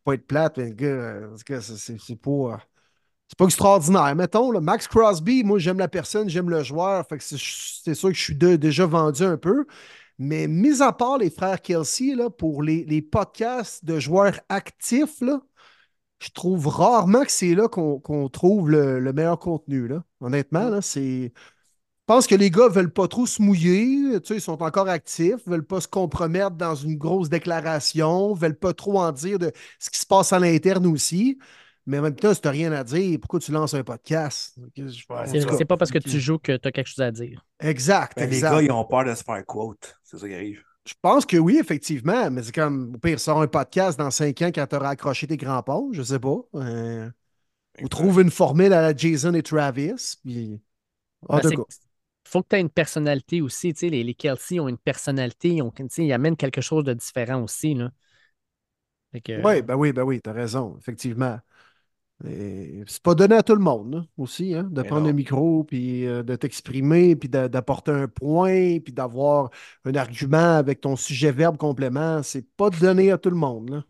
[0.05, 1.23] Pas être plate, mais gars,
[1.61, 2.61] c'est pas
[3.33, 4.15] c'est pas extraordinaire.
[4.15, 7.07] Mettons, Max Crosby, moi, j'aime la personne, j'aime le joueur.
[7.19, 9.65] C'est sûr que je suis déjà vendu un peu.
[10.19, 15.23] Mais mis à part les frères Kelsey, là, pour les, podcasts de joueurs actifs,
[16.19, 19.89] je trouve rarement que c'est là qu'on trouve le, meilleur contenu.
[19.89, 20.05] Là.
[20.21, 21.33] Honnêtement, là, c'est.
[21.35, 25.47] Je pense que les gars ne veulent pas trop se mouiller, ils sont encore actifs,
[25.47, 29.39] ne veulent pas se compromettre dans une grosse déclaration, ne veulent pas trop en dire
[29.39, 31.39] de ce qui se passe à l'interne aussi.
[31.87, 34.57] Mais en même temps, si tu n'as rien à dire, pourquoi tu lances un podcast?
[34.77, 37.45] C'est pas parce que tu joues que tu as quelque chose à dire.
[37.61, 39.99] Exact, Les gars, ils ont peur de se faire quote.
[40.03, 40.63] C'est ça qui arrive.
[40.85, 44.43] Je pense que oui, effectivement, mais c'est comme, au pire, sort un podcast dans cinq
[44.43, 46.39] ans quand tu auras accroché tes grands ponts, je sais pas.
[46.57, 47.09] Euh,
[47.81, 50.17] ou trouve une formule à la Jason et Travis.
[50.25, 50.61] Puis...
[51.29, 51.51] Ah, ben,
[52.27, 53.73] faut que tu aies une personnalité aussi.
[53.81, 57.75] Les, les Kelsey ont une personnalité, ils, ont, ils amènent quelque chose de différent aussi.
[57.75, 57.91] Là.
[59.15, 61.39] Oui, ben oui, ben oui, tu as raison, effectivement.
[62.25, 66.23] C'est pas donné à tout le monde aussi, hein, de prendre le micro, puis euh,
[66.23, 69.51] de t'exprimer, puis d'apporter un point, puis d'avoir
[69.85, 72.23] un argument avec ton sujet-verbe complément.
[72.23, 73.85] C'est pas donné à tout le monde.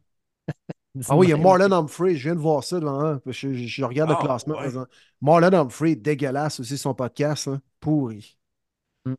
[1.08, 4.10] ah oui, il y a Marlon Humphrey, je viens de voir ça devant je, regarde
[4.10, 4.56] le ah, classement.
[5.20, 7.50] Marlon Humphrey, dégueulasse aussi son podcast,
[7.80, 8.38] pourri.
[9.04, 9.14] Mm.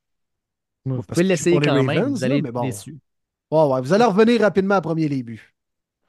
[0.85, 2.97] Vous pouvez le laisser quand même, vous allez être déçu.
[3.51, 5.53] vous allez revenir rapidement à premier début.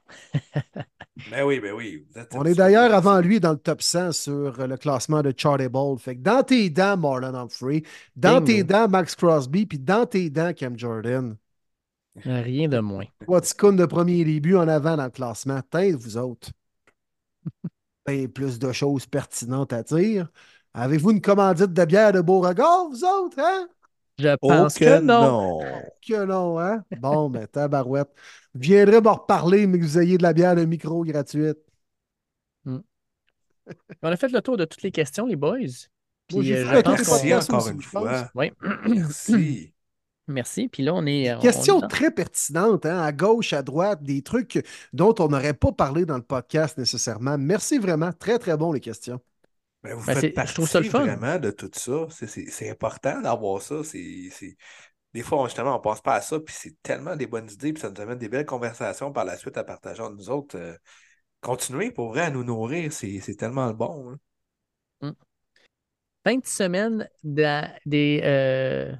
[1.31, 2.05] Ben oui, ben oui.
[2.33, 5.97] On est d'ailleurs avant lui dans le top 100 sur le classement de Chartable.
[5.97, 7.83] Fait que dans tes dents, Marlon Humphrey,
[8.15, 11.37] dans tes dents, Max Crosby, puis dans tes dents, Cam Jordan.
[12.23, 13.05] Rien de moins.
[13.27, 15.61] Watson de premier début en avant dans le classement.
[15.69, 16.49] Tête, vous autres.
[18.05, 20.29] Ben, plus de choses pertinentes à dire.
[20.75, 23.67] Avez-vous une commandite de bière de Beauregard, vous autres, hein?
[24.17, 25.59] Je pense que, non.
[26.07, 26.83] Que non, hein?
[26.99, 28.09] Bon, ben, tabarouette.
[28.53, 31.57] Je viendrai m'en reparler, mais que vous ayez de la bière de micro gratuite.
[32.63, 32.79] Hmm.
[34.01, 35.59] On a fait le tour de toutes les questions, les boys.
[36.27, 38.31] Puis, euh, Merci encore une fois.
[38.35, 38.51] Oui.
[38.87, 39.73] Merci.
[40.27, 40.69] Merci.
[40.69, 41.39] Puis là, on est.
[41.39, 46.05] Question très pertinente, hein, à gauche, à droite, des trucs dont on n'aurait pas parlé
[46.05, 47.37] dans le podcast nécessairement.
[47.37, 48.11] Merci vraiment.
[48.11, 49.19] Très, très bon, les questions.
[49.85, 51.05] Ben, vous ben, faites partie je trouve ça le fun.
[51.05, 52.07] vraiment de tout ça.
[52.09, 53.81] C'est important d'avoir ça.
[55.13, 57.71] Des fois, justement, on ne pense pas à ça, puis c'est tellement des bonnes idées,
[57.71, 60.57] puis ça nous amène des belles conversations par la suite à partager entre nous autres.
[60.57, 60.75] Euh,
[61.39, 64.11] continuez pour vrai à nous nourrir, c'est tellement bon.
[64.11, 64.17] Hein.
[65.01, 65.11] Mmh.
[66.25, 68.21] Fin de semaine des.
[68.25, 68.91] Euh,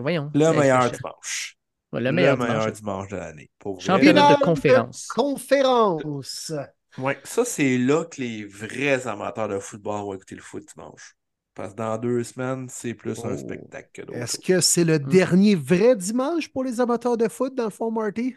[0.00, 0.30] voyons.
[0.34, 1.56] Le meilleur dimanche.
[1.92, 2.36] le meilleur,
[2.70, 3.08] dimanche.
[3.08, 3.50] de l'année.
[3.80, 5.08] Championnat de conférence.
[5.08, 6.52] conférence.
[6.98, 11.16] Oui, ça, c'est là que les vrais amateurs de football vont écouter le foot dimanche.
[11.54, 13.38] Parce que dans deux semaines, c'est plus un oh.
[13.38, 14.18] spectacle que d'autres.
[14.18, 15.08] Est-ce que c'est le hmm.
[15.08, 18.34] dernier vrai dimanche pour les amateurs de foot, dans le fond, Marty?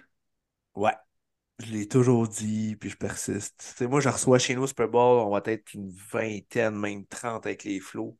[0.76, 0.94] Ouais.
[1.60, 3.82] Je l'ai toujours dit, puis je persiste.
[3.82, 7.48] moi, je reçois chez nous au Super Bowl, on va être une vingtaine, même trente
[7.48, 8.16] avec les flots.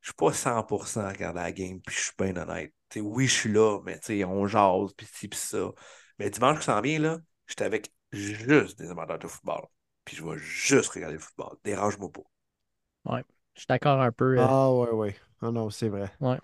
[0.00, 2.74] Je suis pas 100% à regarder la game, puis je suis bien honnête.
[2.96, 5.70] oui, je suis là, mais on jase, puis ci, puis ça.
[6.18, 9.66] Mais dimanche qui s'en vient, là, j'étais avec juste des amateurs de football.
[10.04, 11.56] Puis je vais juste regarder le football.
[11.64, 13.12] Dérange-moi pas.
[13.12, 13.24] Ouais,
[13.54, 14.38] je suis d'accord un peu.
[14.38, 14.46] Euh.
[14.46, 15.16] Ah ouais, ouais.
[15.42, 16.10] Ah non, c'est vrai.
[16.20, 16.38] Ouais.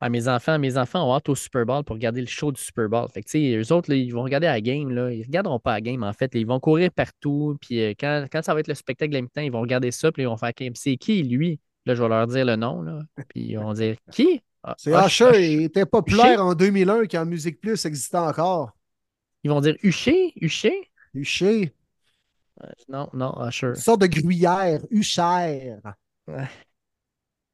[0.00, 2.60] Ah, mes enfants, mes enfants ont hâte au Super Bowl pour regarder le show du
[2.60, 3.08] Super Bowl.
[3.08, 4.90] Fait que, eux autres, ils vont regarder la game.
[4.90, 5.10] Là.
[5.10, 6.30] Ils ne regarderont pas la game, en fait.
[6.34, 7.56] Ils vont courir partout.
[7.60, 9.90] Puis euh, quand, quand, ça va être le spectacle de la mi-temps, ils vont regarder
[9.90, 10.12] ça.
[10.12, 11.58] Puis ils vont faire C'est qui, lui?
[11.86, 12.82] Là, je vais leur dire le nom.
[12.82, 13.00] Là.
[13.28, 14.42] Puis ils vont dire Qui?
[14.62, 15.52] Ah, C'est Usher.
[15.52, 18.72] Il était populaire en 2001 quand Musique Plus existait encore.
[19.44, 20.90] Ils vont dire Huché, Huché?
[21.12, 21.74] Huché.
[22.88, 23.68] non, non, Usher.
[23.68, 25.94] Une sorte de gruyère, Huchère.
[26.26, 26.48] Ouais.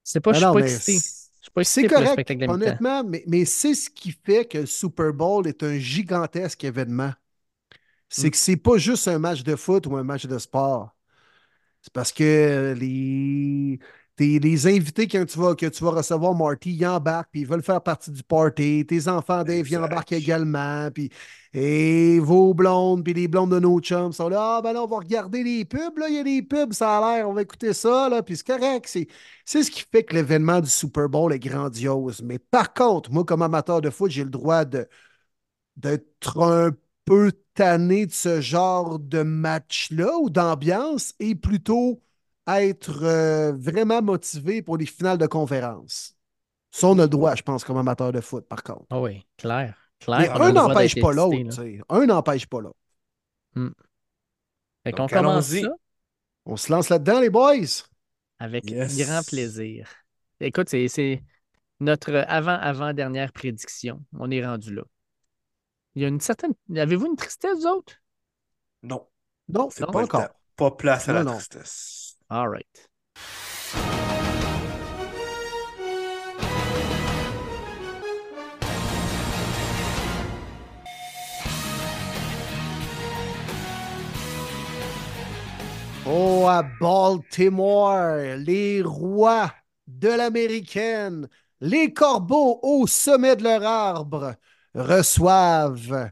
[0.04, 1.64] C'est pas, je suis pas excité.
[1.64, 5.78] C'est correct, honnêtement, mais, mais c'est ce qui fait que le Super Bowl est un
[5.78, 7.12] gigantesque événement.
[8.08, 8.30] C'est mm.
[8.30, 10.94] que c'est pas juste un match de foot ou un match de sport.
[11.82, 13.78] C'est parce que les,
[14.20, 17.62] les invités quand tu vas, que tu vas recevoir, Marty, ils embarquent, puis ils veulent
[17.62, 18.84] faire partie du party.
[18.86, 20.90] Tes enfants, Dave, ils embarquent également.
[20.92, 21.10] Puis,
[21.52, 24.56] et vos blondes, puis les blondes de nos chums sont là.
[24.58, 25.98] Ah, ben là, on va regarder les pubs.
[25.98, 28.08] Là, il y a des pubs, ça a l'air, on va écouter ça.
[28.08, 28.86] Là, puis c'est correct.
[28.88, 29.08] C'est,
[29.44, 32.22] c'est ce qui fait que l'événement du Super Bowl est grandiose.
[32.22, 34.86] Mais par contre, moi, comme amateur de foot, j'ai le droit de,
[35.76, 36.70] d'être un
[37.04, 42.02] peu tanné de ce genre de match-là ou d'ambiance et plutôt
[42.58, 46.16] être euh, vraiment motivés pour les finales de conférence.
[46.70, 48.86] Ça, on a le droit, je pense, comme amateur de foot, par contre.
[48.90, 49.76] Ah oui, clair.
[49.98, 51.36] clair Mais on a un n'empêche pas l'autre.
[51.88, 52.78] Un n'empêche pas l'autre.
[54.84, 55.68] Fait qu'on commence ça
[56.46, 57.84] On se lance là-dedans, les boys?
[58.38, 58.96] avec Yes.
[58.96, 59.88] grand plaisir.
[60.40, 61.22] Écoute, c'est-
[61.80, 64.02] notre avant-avant-dernière prédiction.
[64.18, 64.82] On est rendu là.
[65.94, 66.52] Il y a une certaine.
[66.74, 67.94] Avez-vous une tristesse, vous autres?
[68.82, 69.06] Non,
[69.48, 70.28] Non, c'est pas encore.
[70.56, 71.32] Pas place à Non, la non.
[71.32, 71.99] tristesse.
[86.06, 89.52] Oh, à Baltimore, les rois
[89.88, 91.28] de l'américaine,
[91.60, 94.34] les corbeaux au sommet de leur arbre
[94.74, 96.10] reçoivent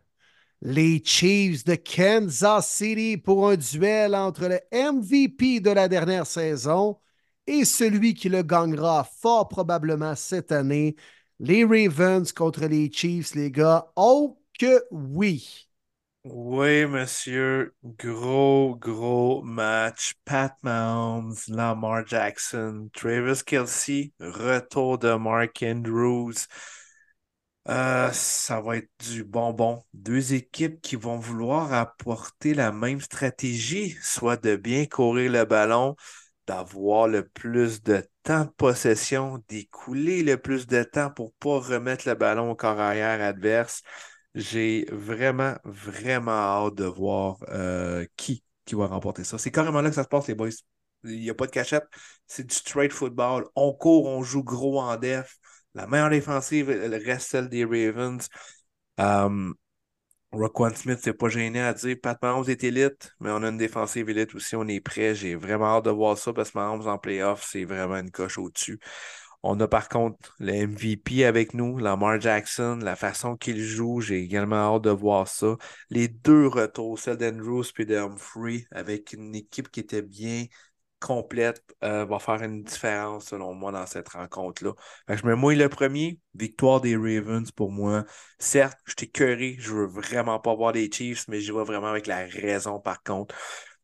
[0.62, 6.98] les Chiefs de Kansas City pour un duel entre le MVP de la dernière saison
[7.46, 10.96] et celui qui le gagnera fort probablement cette année,
[11.40, 13.90] les Ravens contre les Chiefs, les gars.
[13.96, 15.68] Oh que oui!
[16.24, 17.74] Oui, monsieur.
[17.82, 20.14] Gros, gros match.
[20.24, 26.46] Pat Mahomes, Lamar Jackson, Travis Kelsey, retour de Mark Andrews.
[27.68, 29.84] Euh, ça va être du bonbon.
[29.92, 35.94] Deux équipes qui vont vouloir apporter la même stratégie, soit de bien courir le ballon,
[36.46, 42.08] d'avoir le plus de temps de possession, d'écouler le plus de temps pour pas remettre
[42.08, 43.82] le ballon au corps arrière adverse.
[44.34, 49.36] J'ai vraiment, vraiment hâte de voir euh, qui, qui va remporter ça.
[49.38, 50.50] C'est carrément là que ça se passe, les boys.
[51.04, 51.84] Il n'y a pas de cachette.
[52.26, 53.46] C'est du straight football.
[53.56, 55.37] On court, on joue gros en def.
[55.74, 58.28] La meilleure défensive elle reste celle des Ravens.
[58.98, 59.54] Um,
[60.32, 61.96] Roquan Smith, c'est pas gêné à dire.
[62.02, 64.56] Pat Mahomes est élite, mais on a une défensive élite aussi.
[64.56, 65.14] On est prêt.
[65.14, 68.36] J'ai vraiment hâte de voir ça parce que Mahomes en playoff, c'est vraiment une coche
[68.38, 68.78] au-dessus.
[69.42, 74.18] On a par contre le MVP avec nous, Lamar Jackson, la façon qu'il joue, j'ai
[74.20, 75.56] également hâte de voir ça.
[75.90, 80.46] Les deux retours, celle d'Andrews et de Humphrey, avec une équipe qui était bien
[81.00, 84.72] complète, euh, va faire une différence selon moi dans cette rencontre-là.
[85.08, 88.04] Je me mouille le premier, victoire des Ravens pour moi.
[88.38, 91.88] Certes, je t'ai curé, je veux vraiment pas voir les Chiefs, mais j'y vais vraiment
[91.88, 93.34] avec la raison par contre.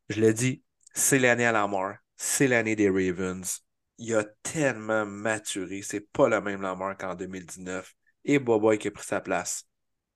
[0.09, 0.63] Je l'ai dit,
[0.93, 3.65] c'est l'année à Lamar, c'est l'année des Ravens
[3.97, 5.81] il a tellement maturé.
[5.81, 7.93] C'est pas le même Lamar qu'en 2019.
[8.25, 9.67] Et Boboy qui a pris sa place.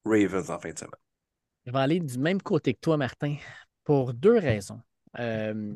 [0.06, 0.92] Ravens en fin de semaine.
[1.66, 3.36] Je vais aller du même côté que toi, Martin,
[3.84, 4.82] pour deux raisons.
[5.20, 5.76] Euh,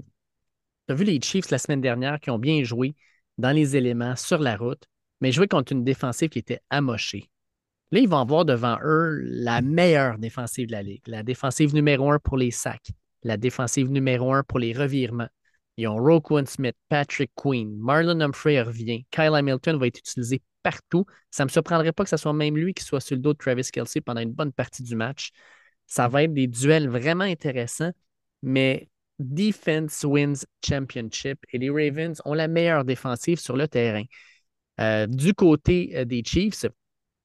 [0.88, 2.96] tu as vu les Chiefs la semaine dernière qui ont bien joué
[3.38, 4.84] dans les éléments, sur la route,
[5.22, 7.30] mais joué contre une défensive qui était amochée.
[7.92, 12.12] Là, ils vont avoir devant eux la meilleure défensive de la Ligue, la défensive numéro
[12.12, 12.92] un pour les sacs,
[13.24, 15.30] la défensive numéro un pour les revirements.
[15.78, 21.06] Ils ont Roquan Smith, Patrick Queen, Marlon Humphrey revient, Kyle Hamilton va être utilisé partout.
[21.32, 23.34] Ça ne me surprendrait pas que ce soit même lui qui soit sur le dos
[23.34, 25.32] de Travis Kelsey pendant une bonne partie du match.
[25.88, 27.92] Ça va être des duels vraiment intéressants,
[28.42, 34.04] mais Defense wins championship et les Ravens ont la meilleure défensive sur le terrain.
[34.80, 36.66] Euh, du côté euh, des Chiefs,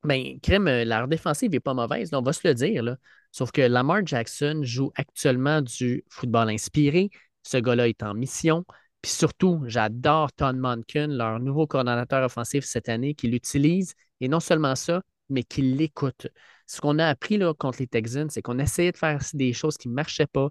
[0.04, 2.82] ben, crème, euh, leur défensive n'est pas mauvaise, on va se le dire.
[2.82, 2.96] Là.
[3.32, 7.10] Sauf que Lamar Jackson joue actuellement du football inspiré.
[7.42, 8.64] Ce gars-là est en mission.
[9.02, 13.94] Puis surtout, j'adore Todd Monken, leur nouveau coordonnateur offensif cette année, qui l'utilise.
[14.20, 16.28] Et non seulement ça, mais qui l'écoute.
[16.66, 19.78] Ce qu'on a appris là, contre les Texans, c'est qu'on essayait de faire des choses
[19.78, 20.50] qui ne marchaient pas.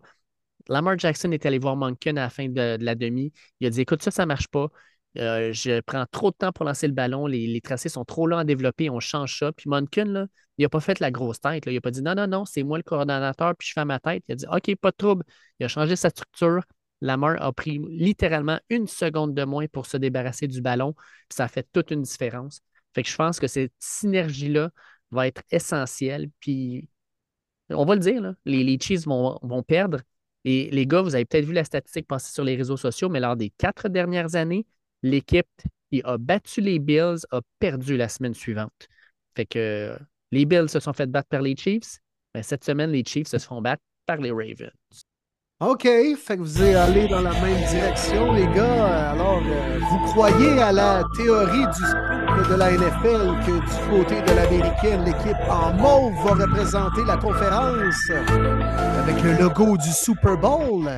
[0.69, 3.33] Lamar Jackson est allé voir Monken à la fin de, la demi.
[3.59, 4.69] Il a dit Écoute, ça, ça ne marche pas.
[5.17, 7.25] Euh, je prends trop de temps pour lancer le ballon.
[7.27, 8.89] Les, tracés sont trop longs à développer.
[8.89, 9.51] On change ça.
[9.51, 10.27] Puis Monken,
[10.57, 11.63] il n'a pas fait la grosse tête.
[11.65, 13.99] Il n'a pas dit Non, non, non, c'est moi le coordonnateur, puis je fais ma
[13.99, 14.23] tête.
[14.27, 15.23] Il a dit OK, pas de trouble.
[15.59, 16.61] Il a changé sa structure.
[17.01, 20.93] Lamar a pris littéralement une seconde de moins pour se débarrasser du ballon.
[20.93, 22.61] Puis ça a fait toute une différence.
[22.93, 24.71] Fait que je pense que cette synergie-là
[25.11, 26.29] va être essentielle.
[26.39, 26.89] Puis
[27.69, 30.01] on va le dire, les, les Chiefs vont perdre.
[30.45, 33.19] Et les gars, vous avez peut-être vu la statistique passer sur les réseaux sociaux, mais
[33.19, 34.65] lors des quatre dernières années,
[35.03, 35.47] l'équipe
[35.91, 38.87] qui a battu les Bills a perdu la semaine suivante.
[39.35, 39.97] Fait que
[40.31, 41.99] les Bills se sont fait battre par les Chiefs.
[42.33, 44.71] Mais cette semaine, les Chiefs se font battre par les Ravens.
[45.59, 49.11] OK, fait que vous allez dans la même direction, les gars.
[49.11, 54.35] Alors, euh, vous croyez à la théorie du de la NFL que du côté de
[54.35, 60.89] l'américaine, l'équipe en mauve va représenter la conférence avec le logo du Super Bowl.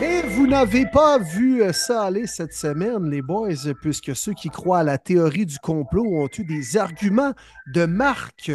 [0.00, 4.80] Mais vous n'avez pas vu ça aller cette semaine, les boys, puisque ceux qui croient
[4.80, 7.32] à la théorie du complot ont eu des arguments
[7.72, 8.52] de marque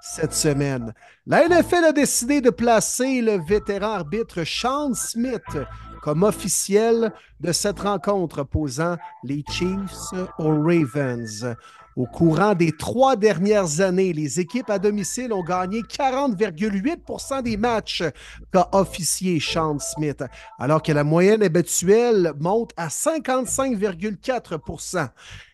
[0.00, 0.92] cette semaine.
[1.26, 5.58] La NFL a décidé de placer le vétéran arbitre Sean Smith
[6.06, 11.56] comme officiel de cette rencontre opposant les Chiefs aux Ravens.
[11.96, 18.04] Au courant des trois dernières années, les équipes à domicile ont gagné 40,8% des matchs
[18.52, 20.22] qu'a officié Sean Smith,
[20.60, 25.08] alors que la moyenne habituelle monte à 55,4%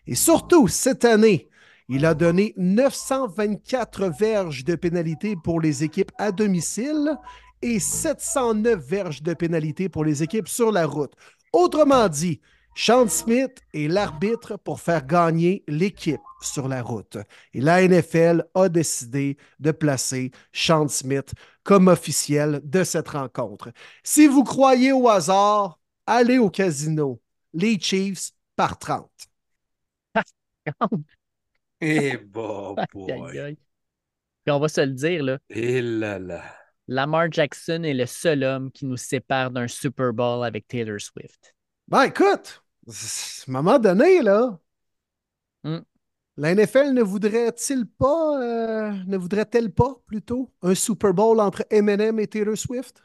[0.05, 1.49] Et surtout, cette année,
[1.89, 7.17] il a donné 924 verges de pénalité pour les équipes à domicile
[7.63, 11.13] et 709 verges de pénalité pour les équipes sur la route.
[11.53, 12.41] Autrement dit,
[12.75, 17.17] Sean Smith est l'arbitre pour faire gagner l'équipe sur la route.
[17.53, 21.33] Et la NFL a décidé de placer Sean Smith
[21.63, 23.71] comme officiel de cette rencontre.
[24.03, 27.21] Si vous croyez au hasard, allez au casino.
[27.53, 29.09] Les Chiefs par 30.
[31.79, 33.57] Eh bon, boy.
[34.47, 35.37] on va se le dire, là.
[35.49, 36.43] Et eh là là.
[36.87, 41.55] Lamar Jackson est le seul homme qui nous sépare d'un Super Bowl avec Taylor Swift.
[41.87, 44.59] Ben écoute, à un moment donné, là,
[45.63, 45.79] hmm.
[46.37, 52.19] la NFL ne voudrait-il pas, euh, ne voudrait-elle pas plutôt un Super Bowl entre Eminem
[52.19, 53.01] et Taylor Swift?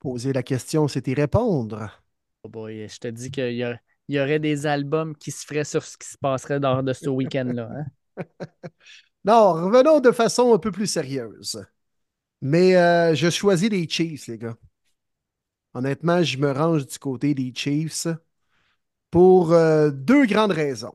[0.00, 2.02] Poser la question, c'est y répondre.
[2.42, 5.84] Oh boy, je te dis qu'il y, y, aurait des albums qui se feraient sur
[5.84, 7.68] ce qui se passerait lors de ce week-end-là.
[7.70, 7.84] Hein?
[9.24, 11.62] non, revenons de façon un peu plus sérieuse.
[12.42, 14.56] Mais euh, je choisis les Chiefs, les gars.
[15.74, 18.08] Honnêtement, je me range du côté des Chiefs
[19.10, 20.94] pour euh, deux grandes raisons.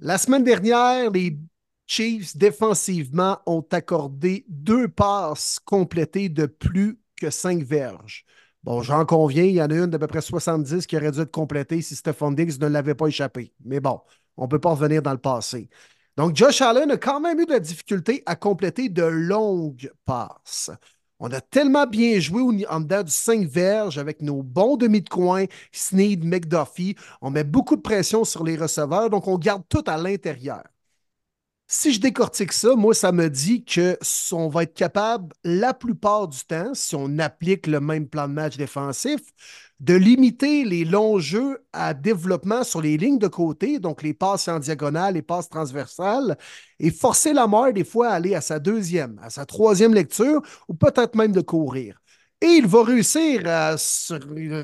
[0.00, 1.38] La semaine dernière, les
[1.86, 8.24] Chiefs défensivement ont accordé deux passes complétées de plus que cinq verges.
[8.62, 11.20] Bon, j'en conviens, il y en a une d'à peu près 70 qui aurait dû
[11.20, 13.52] être complétée si Stephon Diggs ne l'avait pas échappé.
[13.64, 14.00] Mais bon,
[14.36, 15.68] on ne peut pas revenir dans le passé.
[16.16, 20.70] Donc, Josh Allen a quand même eu de la difficulté à compléter de longues passes.
[21.18, 25.08] On a tellement bien joué en dedans du 5 verges avec nos bons demi de
[25.08, 26.96] coin, Sneed, McDuffie.
[27.20, 30.62] On met beaucoup de pression sur les receveurs, donc on garde tout à l'intérieur.
[31.76, 36.38] Si je décortique ça, moi, ça me dit qu'on va être capable, la plupart du
[36.44, 39.20] temps, si on applique le même plan de match défensif,
[39.80, 44.46] de limiter les longs jeux à développement sur les lignes de côté, donc les passes
[44.46, 46.38] en diagonale, les passes transversales,
[46.78, 50.42] et forcer la mort des fois à aller à sa deuxième, à sa troisième lecture,
[50.68, 52.00] ou peut-être même de courir.
[52.40, 53.74] Et il va réussir à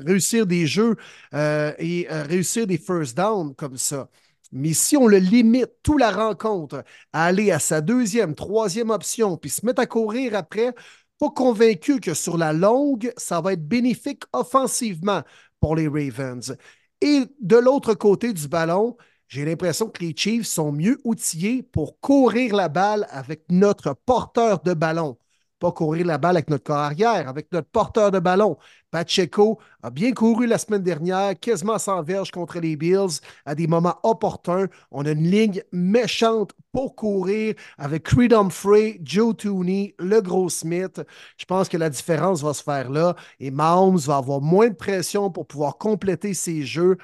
[0.05, 0.95] réussir des jeux
[1.33, 4.09] euh, et réussir des first downs comme ça.
[4.51, 6.83] Mais si on le limite toute la rencontre
[7.13, 10.73] à aller à sa deuxième, troisième option, puis se mettre à courir après,
[11.19, 15.21] pas convaincu que sur la longue, ça va être bénéfique offensivement
[15.59, 16.55] pour les Ravens.
[17.01, 18.97] Et de l'autre côté du ballon,
[19.27, 24.61] j'ai l'impression que les Chiefs sont mieux outillés pour courir la balle avec notre porteur
[24.61, 25.17] de ballon
[25.61, 28.57] pas courir la balle avec notre corps arrière, avec notre porteur de ballon.
[28.89, 33.67] Pacheco a bien couru la semaine dernière, quasiment sans verge contre les Bills à des
[33.67, 34.67] moments opportuns.
[34.89, 40.99] On a une ligne méchante pour courir avec Creed Humphrey, Joe Tooney, le gros Smith.
[41.37, 44.75] Je pense que la différence va se faire là et Mahomes va avoir moins de
[44.75, 46.97] pression pour pouvoir compléter ses jeux.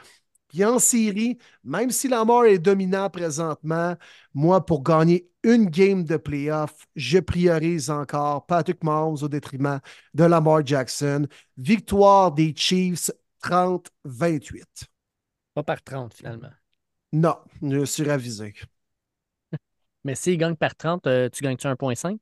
[0.48, 3.96] Puis en série, même si Lamar est dominant présentement,
[4.34, 9.80] moi, pour gagner une game de playoff, je priorise encore Patrick Mahomes au détriment
[10.14, 11.28] de Lamar Jackson.
[11.58, 13.12] Victoire des Chiefs
[13.44, 14.64] 30-28.
[15.54, 16.52] Pas par 30 finalement.
[17.12, 18.54] Non, je suis ravisé.
[20.04, 22.20] Mais s'il gagne par 30, euh, tu gagnes-tu 1.5?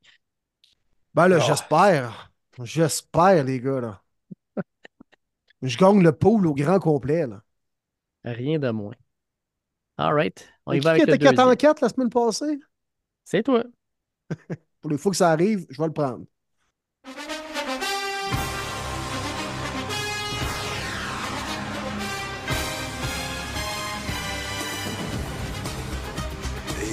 [1.14, 2.32] Ben là, j'espère.
[2.62, 3.80] J'espère, les gars.
[3.80, 4.02] Là.
[5.62, 7.26] je gagne le pool au grand complet.
[7.26, 7.42] Là.
[8.26, 8.94] Rien de moins.
[9.96, 10.46] All right.
[10.66, 12.58] On y va avec était 4 en 4 la semaine passée?
[13.24, 13.62] C'est toi.
[14.80, 16.24] Pour les fois que ça arrive, je vais le prendre.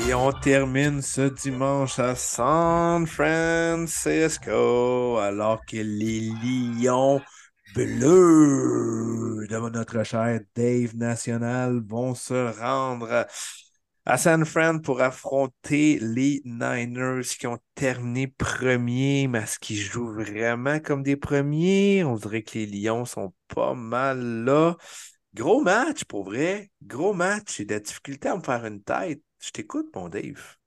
[0.07, 4.51] Et on termine ce dimanche à San Francisco
[5.17, 7.21] alors que les Lions
[7.73, 13.25] bleu de notre cher Dave National vont se rendre
[14.05, 20.13] à San Fran pour affronter les Niners qui ont terminé premiers, mais est-ce qu'ils jouent
[20.13, 22.03] vraiment comme des premiers?
[22.03, 24.75] On dirait que les Lions sont pas mal là.
[25.33, 26.69] Gros match, pour vrai.
[26.83, 27.57] Gros match.
[27.57, 29.21] J'ai de la difficulté à me faire une tête.
[29.39, 30.57] Je t'écoute, mon Dave.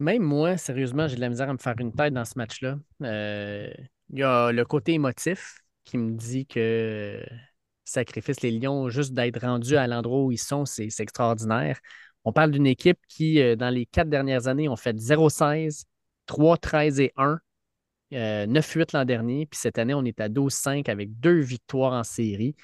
[0.00, 2.78] Même moi, sérieusement, j'ai de la misère à me faire une tête dans ce match-là.
[3.02, 3.70] Euh,
[4.10, 7.22] il y a le côté émotif qui me dit que
[7.84, 11.78] sacrifice les Lions juste d'être rendus à l'endroit où ils sont, c'est extraordinaire.
[12.24, 15.84] On parle d'une équipe qui, euh, dans les quatre dernières années, ont fait 0-16,
[16.26, 17.40] 3-13 et 1.
[18.10, 22.54] 9-8 l'an dernier, puis cette année, on est à 12-5 avec deux victoires en série.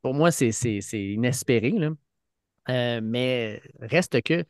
[0.00, 0.50] pour moi, c'est
[0.92, 1.74] inespéré.
[2.68, 4.44] Mais reste que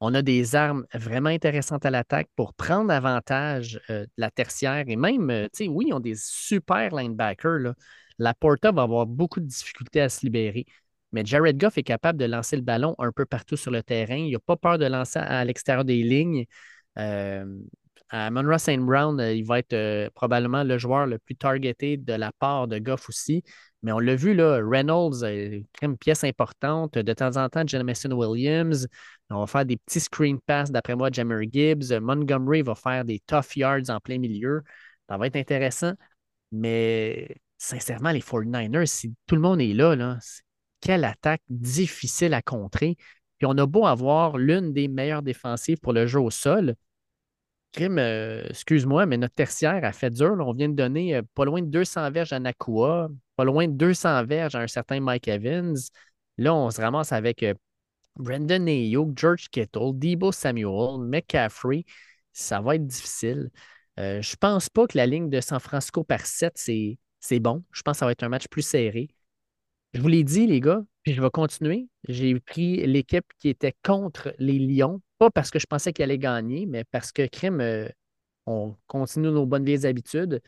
[0.00, 4.96] on a des armes vraiment intéressantes à l'attaque pour prendre avantage de la tertiaire et
[4.96, 7.74] même, tu sais, oui, ils ont des super linebackers.
[8.18, 10.66] La Porta va avoir beaucoup de difficultés à se libérer.
[11.12, 14.16] Mais Jared Goff est capable de lancer le ballon un peu partout sur le terrain.
[14.16, 16.44] Il n'a pas peur de lancer à l'extérieur des lignes.
[16.98, 17.44] Euh,
[18.10, 18.80] à Monroe St.
[18.80, 22.68] Brown, euh, il va être euh, probablement le joueur le plus targeté de la part
[22.68, 23.42] de Goff aussi.
[23.82, 26.94] Mais on l'a vu, là, Reynolds est une pièce importante.
[26.94, 28.88] De temps en temps, Jamison Williams.
[29.30, 31.92] On va faire des petits screen pass, d'après moi, Jammer Gibbs.
[32.00, 34.62] Montgomery va faire des tough yards en plein milieu.
[35.08, 35.92] Ça va être intéressant.
[36.50, 40.18] Mais sincèrement, les 49ers, si tout le monde est là, là
[40.80, 42.96] quelle attaque difficile à contrer.
[43.38, 46.74] Puis on a beau avoir l'une des meilleures défensives pour le jeu au sol.
[47.72, 50.36] Crime, euh, excuse-moi, mais notre tertiaire a fait dur.
[50.40, 53.72] On vient de donner euh, pas loin de 200 verges à Nakua, pas loin de
[53.72, 55.76] 200 verges à un certain Mike Evans.
[56.38, 57.54] Là, on se ramasse avec euh,
[58.16, 61.84] Brandon Ayuk, George Kittle, Debo Samuel, McCaffrey.
[62.32, 63.50] Ça va être difficile.
[63.96, 67.64] je ne pense pas que la ligne de San Francisco par 7, c'est bon.
[67.72, 69.08] Je pense que ça va être un match plus serré.
[69.92, 71.88] Je vous l'ai dit, les gars, je vais continuer.
[72.08, 76.18] J'ai pris l'équipe qui était contre les Lions, pas parce que je pensais qu'elle allait
[76.18, 77.88] gagner, mais parce que, crime, euh,
[78.46, 80.40] on continue nos bonnes vieilles habitudes.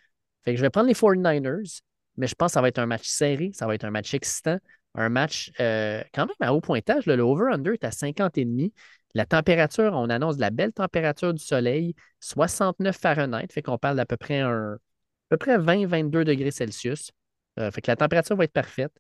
[0.44, 1.82] Fait que je vais prendre les 49ers,
[2.16, 4.14] mais je pense que ça va être un match serré, ça va être un match
[4.14, 4.58] excitant,
[4.94, 7.06] un match euh, quand même à haut pointage.
[7.06, 8.72] le over-under est à 50 et demi.
[9.14, 14.06] La température, on annonce la belle température du soleil, 69 Fahrenheit, fait qu'on parle d'à
[14.06, 14.76] peu près à
[15.28, 17.10] peu près 20-22 degrés Celsius.
[17.58, 18.92] Euh, fait que la température va être parfaite.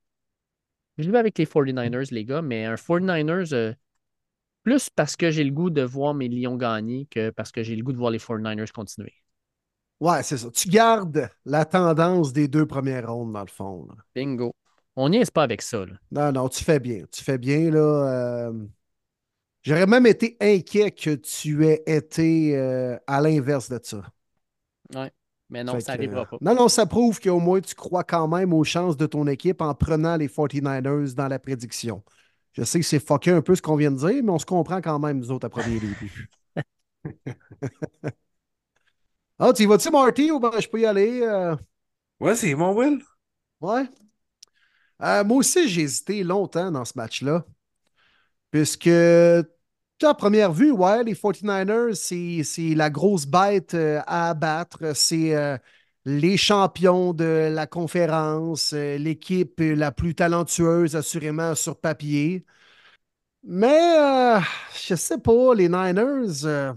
[0.98, 3.72] Je vais avec les 49ers, les gars, mais un 49ers, euh,
[4.62, 7.76] plus parce que j'ai le goût de voir mes Lions gagner que parce que j'ai
[7.76, 9.14] le goût de voir les 49ers continuer.
[10.00, 10.50] Ouais, c'est ça.
[10.50, 13.88] Tu gardes la tendance des deux premières rondes, dans le fond.
[14.14, 14.52] Bingo.
[14.96, 15.84] On n'y est pas avec ça.
[16.10, 17.04] Non, non, tu fais bien.
[17.12, 18.48] Tu fais bien, là.
[18.48, 18.52] Euh,
[19.62, 24.02] j'aurais même été inquiet que tu aies été euh, à l'inverse de ça.
[24.94, 25.12] Ouais.
[25.50, 26.38] Mais non, ça n'arrivera pas.
[26.40, 29.60] Non, non, ça prouve qu'au moins tu crois quand même aux chances de ton équipe
[29.60, 32.02] en prenant les 49ers dans la prédiction.
[32.52, 34.46] Je sais que c'est fucké un peu ce qu'on vient de dire, mais on se
[34.46, 36.28] comprend quand même, nous autres, à premier début.
[39.38, 41.20] ah, tu y vas-tu, Marty, ou ben je peux y aller?
[41.22, 41.56] Euh?
[42.20, 43.02] Ouais, c'est mon Will.
[43.60, 43.84] Ouais.
[45.02, 47.44] Euh, moi aussi, j'ai hésité longtemps dans ce match-là.
[48.50, 48.90] Puisque
[50.06, 54.94] à première vue, ouais, les 49ers, c'est la grosse bête euh, à abattre.
[54.94, 55.58] C'est euh,
[56.04, 62.44] les champions de la conférence, euh, l'équipe la plus talentueuse, assurément, sur papier.
[63.42, 64.40] Mais
[64.86, 66.74] je sais pas, les Niners,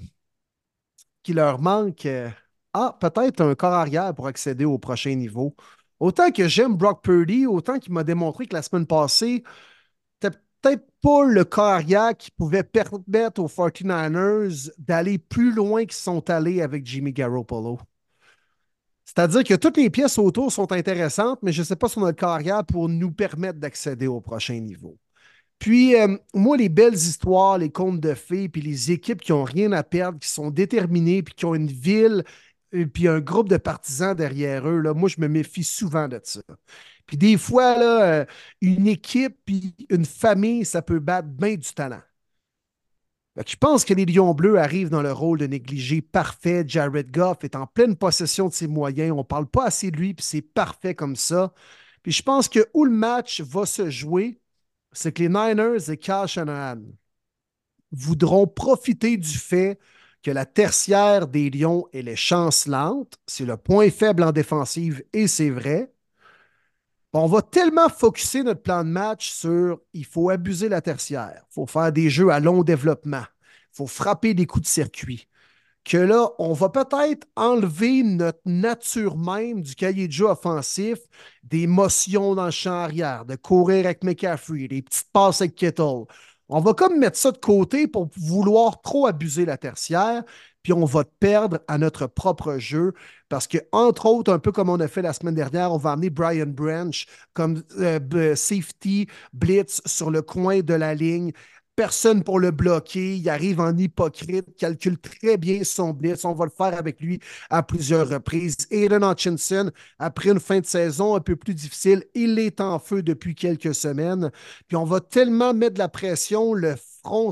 [1.24, 2.08] qui leur manque,
[2.74, 5.56] ah, peut-être un corps arrière pour accéder au prochain niveau.
[6.00, 9.44] Autant que j'aime Brock Purdy, autant qu'il m'a démontré que la semaine passée,
[10.64, 16.62] peut-être pas le carrière qui pouvait permettre aux 49ers d'aller plus loin qu'ils sont allés
[16.62, 17.80] avec Jimmy Garoppolo.
[19.06, 22.06] C'est-à-dire que toutes les pièces autour sont intéressantes, mais je ne sais pas si on
[22.06, 24.98] a le carrière pour nous permettre d'accéder au prochain niveau.
[25.60, 29.44] Puis, euh, moi, les belles histoires, les contes de fées, puis les équipes qui n'ont
[29.44, 32.24] rien à perdre, qui sont déterminées, puis qui ont une ville,
[32.72, 36.20] et puis un groupe de partisans derrière eux, là, moi, je me méfie souvent de
[36.24, 36.42] ça.
[37.06, 38.26] Puis des fois, euh,
[38.62, 42.02] une équipe puis une famille, ça peut battre bien du talent.
[43.46, 46.64] je pense que les Lions Bleus arrivent dans le rôle de négligé parfait.
[46.68, 49.12] Jared Goff est en pleine possession de ses moyens.
[49.12, 51.54] On ne parle pas assez de lui, puis c'est parfait comme ça.
[52.04, 54.40] Puis je pense que où le match va se jouer,
[54.92, 56.82] c'est que les Niners et Kyle Shanahan
[57.92, 59.80] voudront profiter du fait
[60.24, 63.18] que la tertiaire des Lions, elle est chancelante.
[63.28, 65.93] C'est le point faible en défensive et c'est vrai
[67.14, 71.54] on va tellement focuser notre plan de match sur il faut abuser la tertiaire, il
[71.54, 73.24] faut faire des jeux à long développement,
[73.74, 75.28] il faut frapper des coups de circuit,
[75.84, 80.98] que là, on va peut-être enlever notre nature même du cahier de jeu offensif,
[81.44, 86.06] des motions dans le champ arrière, de courir avec McCaffrey, des petites passes avec Kittle.
[86.50, 90.24] On va comme mettre ça de côté pour vouloir trop abuser la tertiaire,
[90.64, 92.94] puis on va perdre à notre propre jeu
[93.30, 95.92] parce que, entre autres, un peu comme on a fait la semaine dernière, on va
[95.92, 101.32] amener Brian Branch comme euh, safety blitz sur le coin de la ligne.
[101.76, 103.18] Personne pour le bloquer.
[103.18, 106.24] Il arrive en hypocrite, calcule très bien son blitz.
[106.24, 107.20] On va le faire avec lui
[107.50, 108.56] à plusieurs reprises.
[108.70, 113.02] Aiden Hutchinson, après une fin de saison un peu plus difficile, il est en feu
[113.02, 114.32] depuis quelques semaines.
[114.68, 117.32] Puis on va tellement mettre de la pression, le front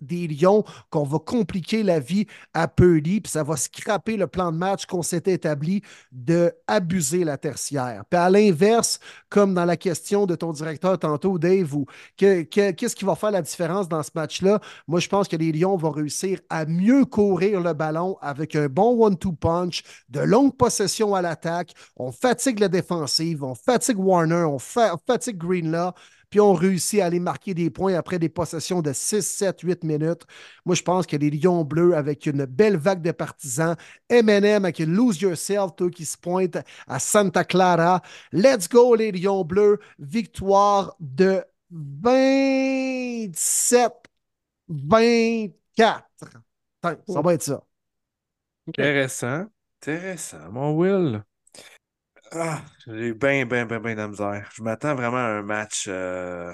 [0.00, 4.52] des Lions qu'on va compliquer la vie à Purdy, puis ça va scraper le plan
[4.52, 8.04] de match qu'on s'était établi de abuser la tertiaire.
[8.10, 11.86] Puis à l'inverse, comme dans la question de ton directeur tantôt, Dave, ou
[12.16, 14.60] qu'est-ce qui va faire la différence dans ce match-là?
[14.88, 18.66] Moi, je pense que les Lions vont réussir à mieux courir le ballon avec un
[18.66, 21.74] bon one-two punch, de longues possessions à l'attaque.
[21.96, 25.92] On fatigue la défensive, on fatigue Warner, on, fa fatigue Greenlaw
[26.32, 29.84] puis on réussit à aller marquer des points après des possessions de 6, 7, 8
[29.84, 30.22] minutes.
[30.64, 33.76] Moi, je pense que les Lions bleus, avec une belle vague de partisans,
[34.08, 38.00] M&M avec une Lose Yourself, toi, qui se pointe à Santa Clara.
[38.32, 39.78] Let's go, les Lions bleus.
[39.98, 43.92] Victoire de 27,
[44.68, 46.02] 24.
[46.82, 47.62] Ça va être ça.
[48.68, 49.44] Intéressant.
[49.82, 51.22] Intéressant, mon Will.
[52.34, 54.48] Ah, j'ai bien, bien, bien, bien de la misère.
[54.54, 56.50] Je m'attends vraiment à un match euh,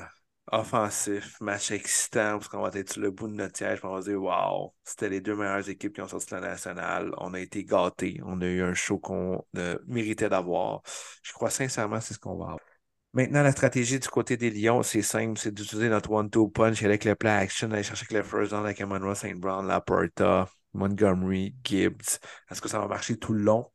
[0.51, 4.01] offensif, match excitant, parce qu'on va être sur le bout de notre siège, on va
[4.01, 7.13] dire Waouh, c'était les deux meilleures équipes qui ont sorti la nationale.
[7.19, 8.21] On a été gâtés.
[8.25, 9.45] On a eu un show qu'on
[9.87, 10.83] méritait d'avoir.
[11.23, 12.59] Je crois sincèrement c'est ce qu'on va avoir.
[13.15, 17.05] Maintenant, la stratégie du côté des Lions, c'est simple, c'est d'utiliser notre one-two punch avec
[17.05, 19.35] le play action, aller chercher avec le first down avec Emmanuel St.
[19.41, 22.19] Brown, Laporta, Montgomery, Gibbs.
[22.51, 23.67] Est-ce que ça va marcher tout le long?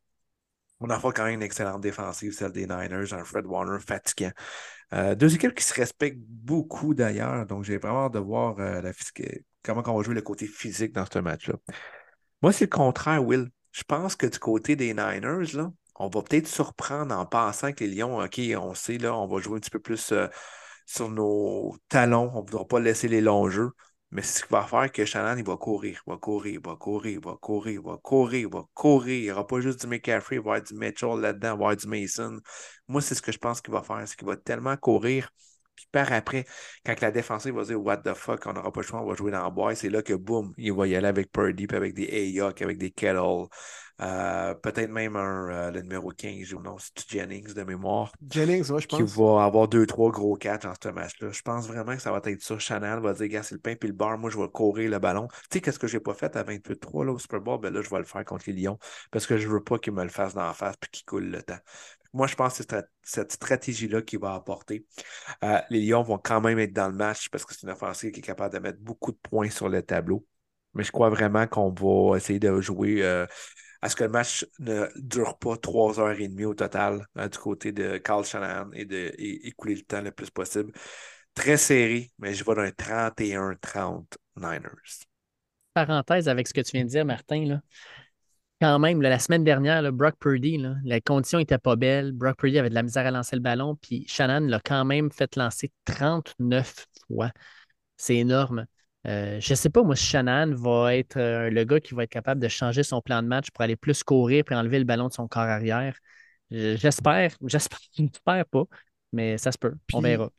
[0.80, 4.32] On a quand même une excellente défensive, celle des Niners, un Fred Warner fatigant.
[4.93, 8.92] Euh, deux équipes qui se respectent beaucoup d'ailleurs, donc j'ai vraiment hâte de voir euh,
[9.64, 11.56] comment on va jouer le côté physique dans ce match-là.
[12.42, 13.50] Moi, c'est le contraire, Will.
[13.72, 17.84] Je pense que du côté des Niners, là, on va peut-être surprendre en pensant que
[17.84, 20.27] les Lions, OK, on sait, là, on va jouer un petit peu plus euh,
[20.85, 23.72] sur nos talons, on ne voudra pas laisser les longs jeux.
[24.14, 26.59] Mais c'est ce qui va faire que Shannon, il va courir, il va courir, il
[26.59, 29.16] va courir, il va courir, il va courir, il va courir.
[29.16, 31.59] Il n'y aura pas juste du McCaffrey, il va y avoir du Mitchell là-dedans, il
[31.59, 32.40] va y avoir du Mason.
[32.88, 35.30] Moi, c'est ce que je pense qu'il va faire, c'est qu'il va tellement courir.
[35.75, 36.45] Puis par après,
[36.85, 39.16] quand la défensive va dire What the fuck, on n'aura pas le choix, on va
[39.16, 41.75] jouer dans le bois, c'est là que boum, il va y aller avec Purdy, puis
[41.77, 43.48] avec des Ayok, avec des Kettle,
[44.02, 48.12] euh, peut-être même un, euh, le numéro 15 ou non, c'est Jennings de mémoire.
[48.28, 49.00] Jennings, oui, je pense.
[49.00, 51.30] Qui va avoir deux, trois gros catchs dans ce match-là.
[51.32, 52.58] Je pense vraiment que ça va être ça.
[52.58, 55.00] Chanel va dire, gars, c'est le pain puis le bar, moi je vais courir le
[55.00, 55.28] ballon.
[55.28, 57.60] Tu sais, qu'est-ce que j'ai pas fait à 28-3 au Super Bowl?
[57.62, 58.80] Ben là, je vais le faire contre les Lions
[59.12, 61.30] parce que je veux pas qu'ils me le fassent dans la face puis qu'ils coulent
[61.30, 61.60] le temps.
[62.14, 64.86] Moi, je pense que c'est cette stratégie-là qui va apporter.
[65.44, 68.12] Euh, les Lions vont quand même être dans le match parce que c'est une offensive
[68.12, 70.26] qui est capable de mettre beaucoup de points sur le tableau.
[70.76, 73.26] Mais je crois vraiment qu'on va essayer de jouer
[73.84, 77.28] à ce que le match ne dure pas trois heures et demie au total hein,
[77.28, 80.72] du côté de Carl Shanahan et de le temps le plus possible?
[81.34, 84.06] Très serré, mais je vais d'un 31-30
[84.38, 85.03] Niners.
[85.74, 87.44] Parenthèse avec ce que tu viens de dire, Martin.
[87.44, 87.62] Là.
[88.62, 92.14] Quand même, la semaine dernière, Brock Purdy, là, la condition n'était pas belle.
[92.14, 95.12] Brock Purdy avait de la misère à lancer le ballon, puis Shannon l'a quand même
[95.12, 97.32] fait lancer 39 fois.
[97.98, 98.66] C'est énorme.
[99.07, 102.03] Euh, je ne sais pas, moi, si Shannon va être euh, le gars qui va
[102.03, 104.85] être capable de changer son plan de match pour aller plus courir et enlever le
[104.85, 105.98] ballon de son corps arrière.
[106.51, 108.64] J'espère, j'espère pas,
[109.11, 109.75] mais ça se peut.
[109.91, 110.32] On verra.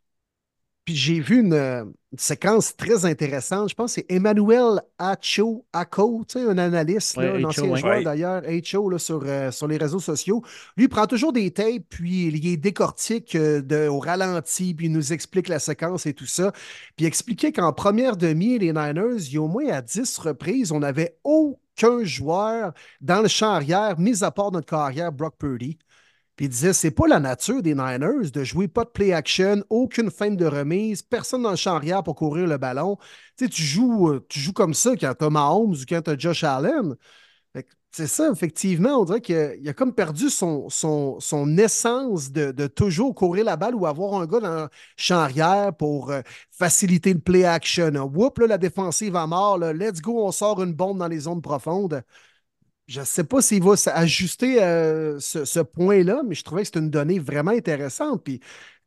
[0.85, 3.71] Puis j'ai vu une, séquence très intéressante.
[3.71, 9.23] Je pense que c'est Emmanuel Acho Ako, un analyste, un ancien joueur d'ailleurs, Acho sur,
[9.25, 10.43] euh, sur les réseaux sociaux.
[10.77, 14.93] Lui, il prend toujours des tapes, puis il est décortique euh, au ralenti, puis il
[14.93, 16.53] nous explique la séquence et tout ça.
[16.97, 20.19] Puis il expliquait qu'en première demi, les Niners, il y a au moins à 10
[20.19, 25.35] reprises, on n'avait aucun joueur dans le champ arrière, mis à part notre carrière, Brock
[25.39, 25.79] Purdy.
[26.37, 29.63] Puis il disait, c'est pas la nature des Niners de jouer pas de play action,
[29.71, 32.97] aucune fin de remise, personne dans le champ arrière pour courir le ballon.
[33.37, 36.19] Tu sais, tu joues, euh, comme ça quand tu as Mahomes ou quand tu as
[36.19, 36.97] Josh Allen.
[37.97, 40.67] C'est ça, effectivement, on dirait qu'il a, comme perdu son,
[41.59, 46.11] essence de, toujours courir la balle ou avoir un gars dans le champ arrière pour
[46.11, 47.93] euh, faciliter le play action.
[48.13, 51.41] Whoop, là, la défensive à mort, let's go, on sort une bombe dans les zones
[51.41, 52.03] profondes
[52.87, 56.81] je ne sais pas s'il va s'ajuster euh, ce, point-là, mais je trouvais que c'était
[56.81, 58.23] une donnée vraiment intéressante.
[58.25, 58.41] Puis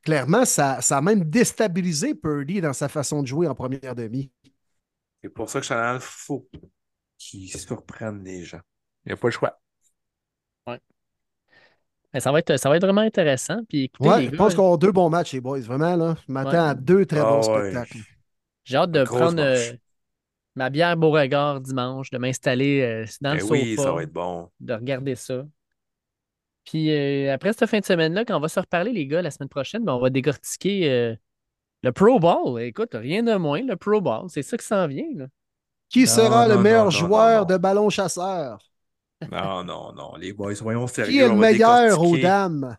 [0.03, 4.31] clairement, ça, ça, a même déstabilisé Purdy dans sa façon de jouer en première demi.
[5.23, 6.47] C'est pour ça que Chanel, faut
[7.17, 8.61] qu'il surprenne les gens.
[9.05, 9.59] Il n'y a pas le choix.
[10.67, 10.79] Ouais.
[12.19, 13.63] ça, va être, ça va être vraiment intéressant.
[13.67, 15.59] Puis, je pense qu'on a deux bons matchs, les boys.
[15.59, 17.97] Vraiment, là, je m'attends à deux très bons ah spectacles.
[18.63, 19.41] J'ai hâte de prendre
[20.57, 23.53] ma bière Beauregard dimanche, de m'installer euh, dans le ben sofa.
[23.53, 24.49] Oui, ça va être bon.
[24.59, 25.45] De regarder ça.
[26.65, 29.29] Puis euh, après cette fin de semaine-là, quand on va se reparler, les gars, la
[29.29, 31.15] semaine prochaine, ben, on va décortiquer euh,
[31.83, 32.59] le Pro Bowl.
[32.59, 34.29] Écoute, rien de moins, le Pro Bowl.
[34.29, 35.07] C'est ça qui s'en vient.
[35.15, 35.27] Là.
[35.89, 38.57] Qui sera le meilleur joueur de ballon chasseur?
[39.31, 40.15] Non, non, non.
[40.15, 41.11] Les boys, soyons sérieux.
[41.11, 42.75] Qui est le meilleur aux dames?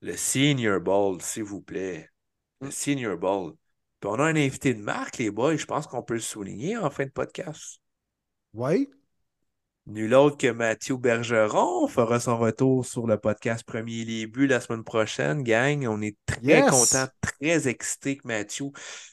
[0.00, 2.08] Le Senior Bowl, s'il vous plaît.
[2.60, 3.54] Le Senior Bowl.
[4.02, 6.76] Puis on a un invité de marque, les boys, je pense qu'on peut le souligner
[6.76, 7.78] en fin de podcast.
[8.52, 8.88] Oui.
[9.86, 14.82] Nul autre que Mathieu Bergeron fera son retour sur le podcast Premier Buts la semaine
[14.82, 15.86] prochaine, gang.
[15.86, 16.70] On est très Yes.
[16.70, 18.66] content, très excité que Mathieu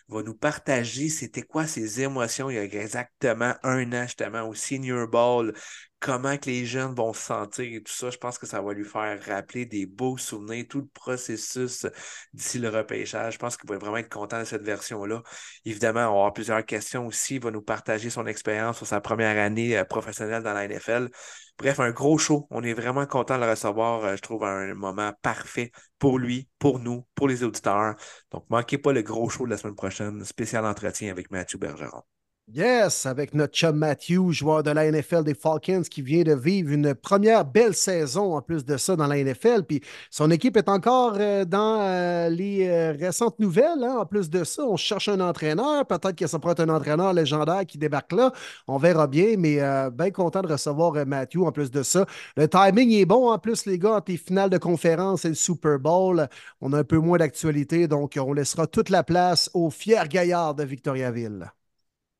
[0.08, 4.56] va nous partager c'était quoi ses émotions il y a exactement un an, justement, au
[4.56, 5.54] Senior Ball.
[6.02, 8.10] Comment que les jeunes vont se sentir et tout ça.
[8.10, 11.86] Je pense que ça va lui faire rappeler des beaux souvenirs, tout le processus
[12.34, 13.34] d'ici le repêchage.
[13.34, 15.22] Je pense qu'il va vraiment être content de cette version-là.
[15.66, 17.36] Évidemment, on va avoir plusieurs questions aussi.
[17.36, 21.10] Il va nous partager son expérience sur sa première année euh, professionnelle dans la NFL.
[21.58, 22.48] Bref, un gros show.
[22.50, 24.06] On est vraiment content de le recevoir.
[24.06, 27.96] euh, Je trouve un moment parfait pour lui, pour nous, pour les auditeurs.
[28.32, 30.24] Donc, manquez pas le gros show de la semaine prochaine.
[30.24, 32.04] Spécial entretien avec Mathieu Bergeron.
[32.52, 36.72] Yes, avec notre chum Matthew, joueur de la NFL des Falcons, qui vient de vivre
[36.72, 39.66] une première belle saison en plus de ça dans la NFL.
[39.68, 43.84] Puis son équipe est encore euh, dans euh, les euh, récentes nouvelles.
[43.84, 43.98] hein.
[44.00, 45.86] En plus de ça, on cherche un entraîneur.
[45.86, 48.32] Peut-être que ça pourrait être un entraîneur légendaire qui débarque là.
[48.68, 49.60] On verra bien, mais
[49.92, 52.08] bien content de recevoir Matthew en plus de ça.
[52.36, 55.36] Le timing est bon en plus, les gars, entre les finales de conférence et le
[55.36, 56.28] Super Bowl.
[56.62, 60.56] On a un peu moins d'actualité, donc on laissera toute la place aux fiers gaillards
[60.56, 61.52] de Victoriaville.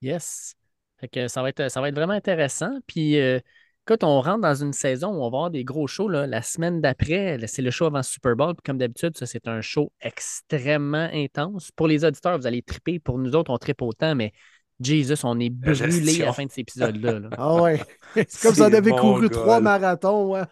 [0.02, 0.56] Yes.
[1.00, 2.72] Fait que ça va être, ça va être vraiment intéressant.
[2.88, 3.40] Puis, euh,
[3.88, 6.10] écoute, on rentre dans une saison où on va avoir des gros shows.
[6.10, 6.28] là.
[6.28, 8.54] La semaine d'après, c'est le show avant Super Bowl.
[8.56, 11.72] Puis comme d'habitude, ça, c'est un show extrêmement intense.
[11.72, 13.00] Pour les auditeurs, vous allez triper.
[13.00, 14.34] Pour nous autres, on tripe autant, mais
[14.82, 17.20] Jesus, on est La brûlés à la fin de cet épisode-là.
[17.20, 17.30] là.
[17.38, 17.82] Ah ouais.
[18.28, 20.34] C'est comme si on avait couru trois marathons.
[20.34, 20.44] Ouais.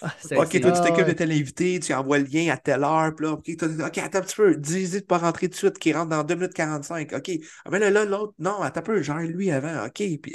[0.00, 1.08] Ah, c'est- OK, c'est- toi, tu t'occupes ouais.
[1.08, 4.22] de tel invité, tu envoies le lien à telle heure, puis là, OK, attends un
[4.22, 7.12] petit peu, dis-y de pas rentrer tout de suite, qui rentre dans 2 minutes 45.
[7.14, 7.30] OK,
[7.64, 10.34] ah, mais là, là, l'autre, non, attends un peu, genre lui avant, OK, puis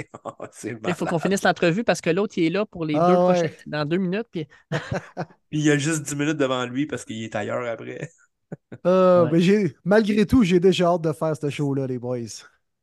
[0.52, 3.08] c'est Il faut qu'on finisse l'entrevue parce que l'autre, il est là pour les Ah
[3.08, 3.34] deux ouais.
[3.34, 4.28] prochaines, dans deux minutes.
[4.32, 4.48] Puis...
[5.50, 8.12] Puis il y a juste 10 minutes devant lui parce qu'il est ailleurs après.
[8.88, 9.32] Euh, Ouais.
[9.32, 12.20] mais j'ai, malgré tout, j'ai déjà hâte de faire ce show-là, les boys.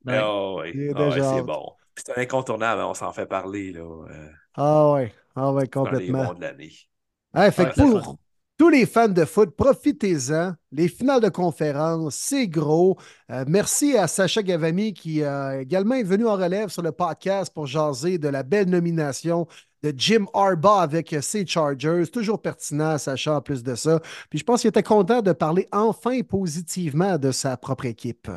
[0.05, 0.21] Ouais.
[0.23, 1.45] Oh, oui, est Ah ouais, déjà c'est hâte.
[1.45, 1.73] bon.
[1.95, 5.93] Puis c'est un incontournable, on s'en fait parler, là, euh, Ah ouais, ah ouais, dans
[5.93, 6.19] les complètement.
[6.19, 6.73] bons de l'année.
[7.57, 8.19] Fait Ouais, que c'est le pour
[8.59, 10.55] tous les fans de foot, profitez-en.
[10.73, 12.97] Les finales de conférence, c'est gros.
[13.31, 17.53] Euh, merci à Sacha Gavami qui euh, également est venu en relève sur le podcast
[17.55, 19.47] pour jaser de la belle nomination
[19.83, 22.05] de Jim Harbaugh avec euh, ses Chargers.
[22.13, 24.01] Toujours pertinent, Sacha, en plus de ça.
[24.31, 28.29] Puis je pense qu'il était content de parler enfin positivement de sa propre équipe.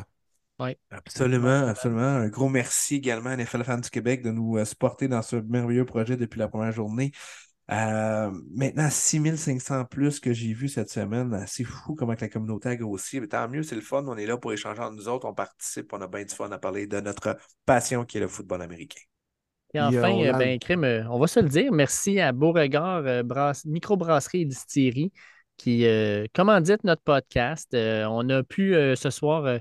[0.90, 2.02] Absolument, absolument.
[2.02, 5.36] Un gros merci également à NFL Fans du Québec de nous euh, supporter dans ce
[5.36, 7.12] merveilleux projet depuis la première journée.
[7.70, 11.44] Euh, maintenant, 6500 plus que j'ai vu cette semaine.
[11.46, 13.20] C'est fou comment que la communauté a grossi.
[13.20, 14.04] Mais tant mieux, c'est le fun.
[14.08, 15.26] On est là pour échanger entre nous autres.
[15.28, 15.92] On participe.
[15.92, 19.00] On a bien du fun à parler de notre passion qui est le football américain.
[19.72, 23.06] Et enfin, on euh, ben, crime, euh, on va se le dire, merci à Beauregard
[23.06, 25.12] euh, brasse- Microbrasserie et Distillerie
[25.56, 27.72] qui euh, commandite notre podcast.
[27.74, 29.58] Euh, on a pu euh, ce soir euh,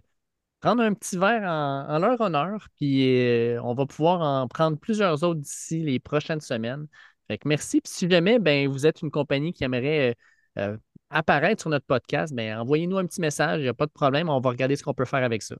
[0.59, 5.23] prendre un petit verre en, leur honneur, puis euh, on va pouvoir en prendre plusieurs
[5.23, 6.87] autres d'ici les prochaines semaines.
[7.27, 7.81] Fait que merci.
[7.81, 10.15] Puis si jamais ben, vous êtes une compagnie qui aimerait
[10.57, 10.77] euh, euh,
[11.09, 14.29] apparaître sur notre podcast, ben, envoyez-nous un petit message, il n'y a pas de problème,
[14.29, 15.55] on va regarder ce qu'on peut faire avec ça.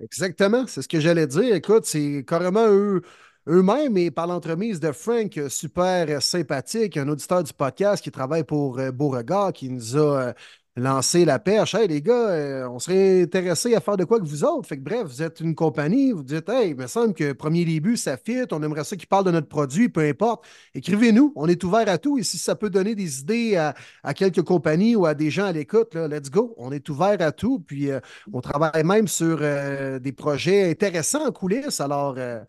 [0.00, 1.54] Exactement, c'est ce que j'allais dire.
[1.54, 3.02] Écoute, c'est carrément eux,
[3.46, 8.80] eux-mêmes et par l'entremise de Frank, super sympathique, un auditeur du podcast qui travaille pour
[8.92, 10.34] Beauregard, qui nous a
[10.76, 11.74] lancé la perche.
[11.74, 14.66] Hey les gars, euh, on serait intéressés à faire de quoi que vous autres.
[14.68, 17.64] Fait que bref, vous êtes une compagnie, vous dites, hey, il me semble que premier
[17.64, 20.44] début, ça fit, on aimerait ça qu'ils parlent de notre produit, peu importe.
[20.74, 22.18] Écrivez-nous, on est ouvert à tout.
[22.18, 25.46] Et si ça peut donner des idées à, à quelques compagnies ou à des gens
[25.46, 26.54] à l'écoute, let's go.
[26.58, 27.60] On est ouvert à tout.
[27.60, 28.00] Puis euh,
[28.32, 31.80] on travaille même sur euh, des projets intéressants en coulisses.
[31.80, 32.40] Alors, euh,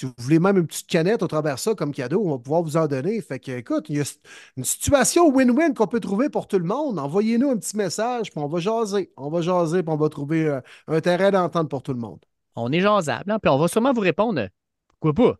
[0.00, 2.38] si vous voulez même une petite canette au travers de ça comme cadeau, on va
[2.38, 3.20] pouvoir vous en donner.
[3.20, 4.04] Fait que, écoute, il y a
[4.56, 6.98] une situation win-win qu'on peut trouver pour tout le monde.
[6.98, 9.12] Envoyez-nous un petit message, puis on va jaser.
[9.16, 12.20] On va jaser, puis on va trouver euh, un terrain d'entente pour tout le monde.
[12.56, 14.48] On est jasable, hein, puis on va sûrement vous répondre.
[15.00, 15.36] Pourquoi pas?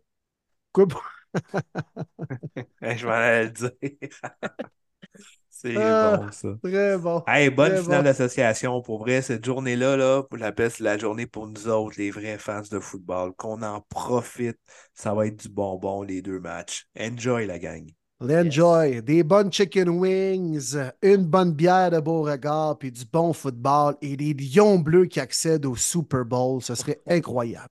[0.73, 1.03] Quoi pour-
[2.81, 3.71] Hey, je allais le dire.
[5.61, 6.17] c'est Ah.
[6.17, 6.49] bon, ça.
[6.63, 7.23] Très bon.
[7.27, 8.03] Hey, bonne Très finale bon.
[8.03, 8.81] d'association.
[8.81, 12.37] Pour vrai, cette journée-là, là, je l'appelle c'est la journée pour nous autres, les vrais
[12.39, 13.33] fans de football.
[13.35, 14.57] Qu'on en profite.
[14.93, 16.87] Ça va être du bonbon, les deux matchs.
[16.99, 17.87] Enjoy, la gang.
[18.21, 19.01] L'enjoy.
[19.01, 24.33] Des bonnes chicken wings, une bonne bière de Beauregard, puis du bon football et des
[24.33, 26.61] lions bleus qui accèdent au Super Bowl.
[26.61, 27.67] Ce serait incroyable.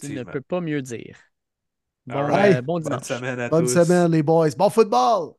[0.00, 1.16] Tu ne peux pas mieux dire.
[2.06, 2.56] Bon, right.
[2.56, 3.02] euh, bon Bonne dimanche.
[3.02, 3.68] semaine à Bonne tous.
[3.68, 4.50] semaine, les boys.
[4.56, 5.34] Bon football!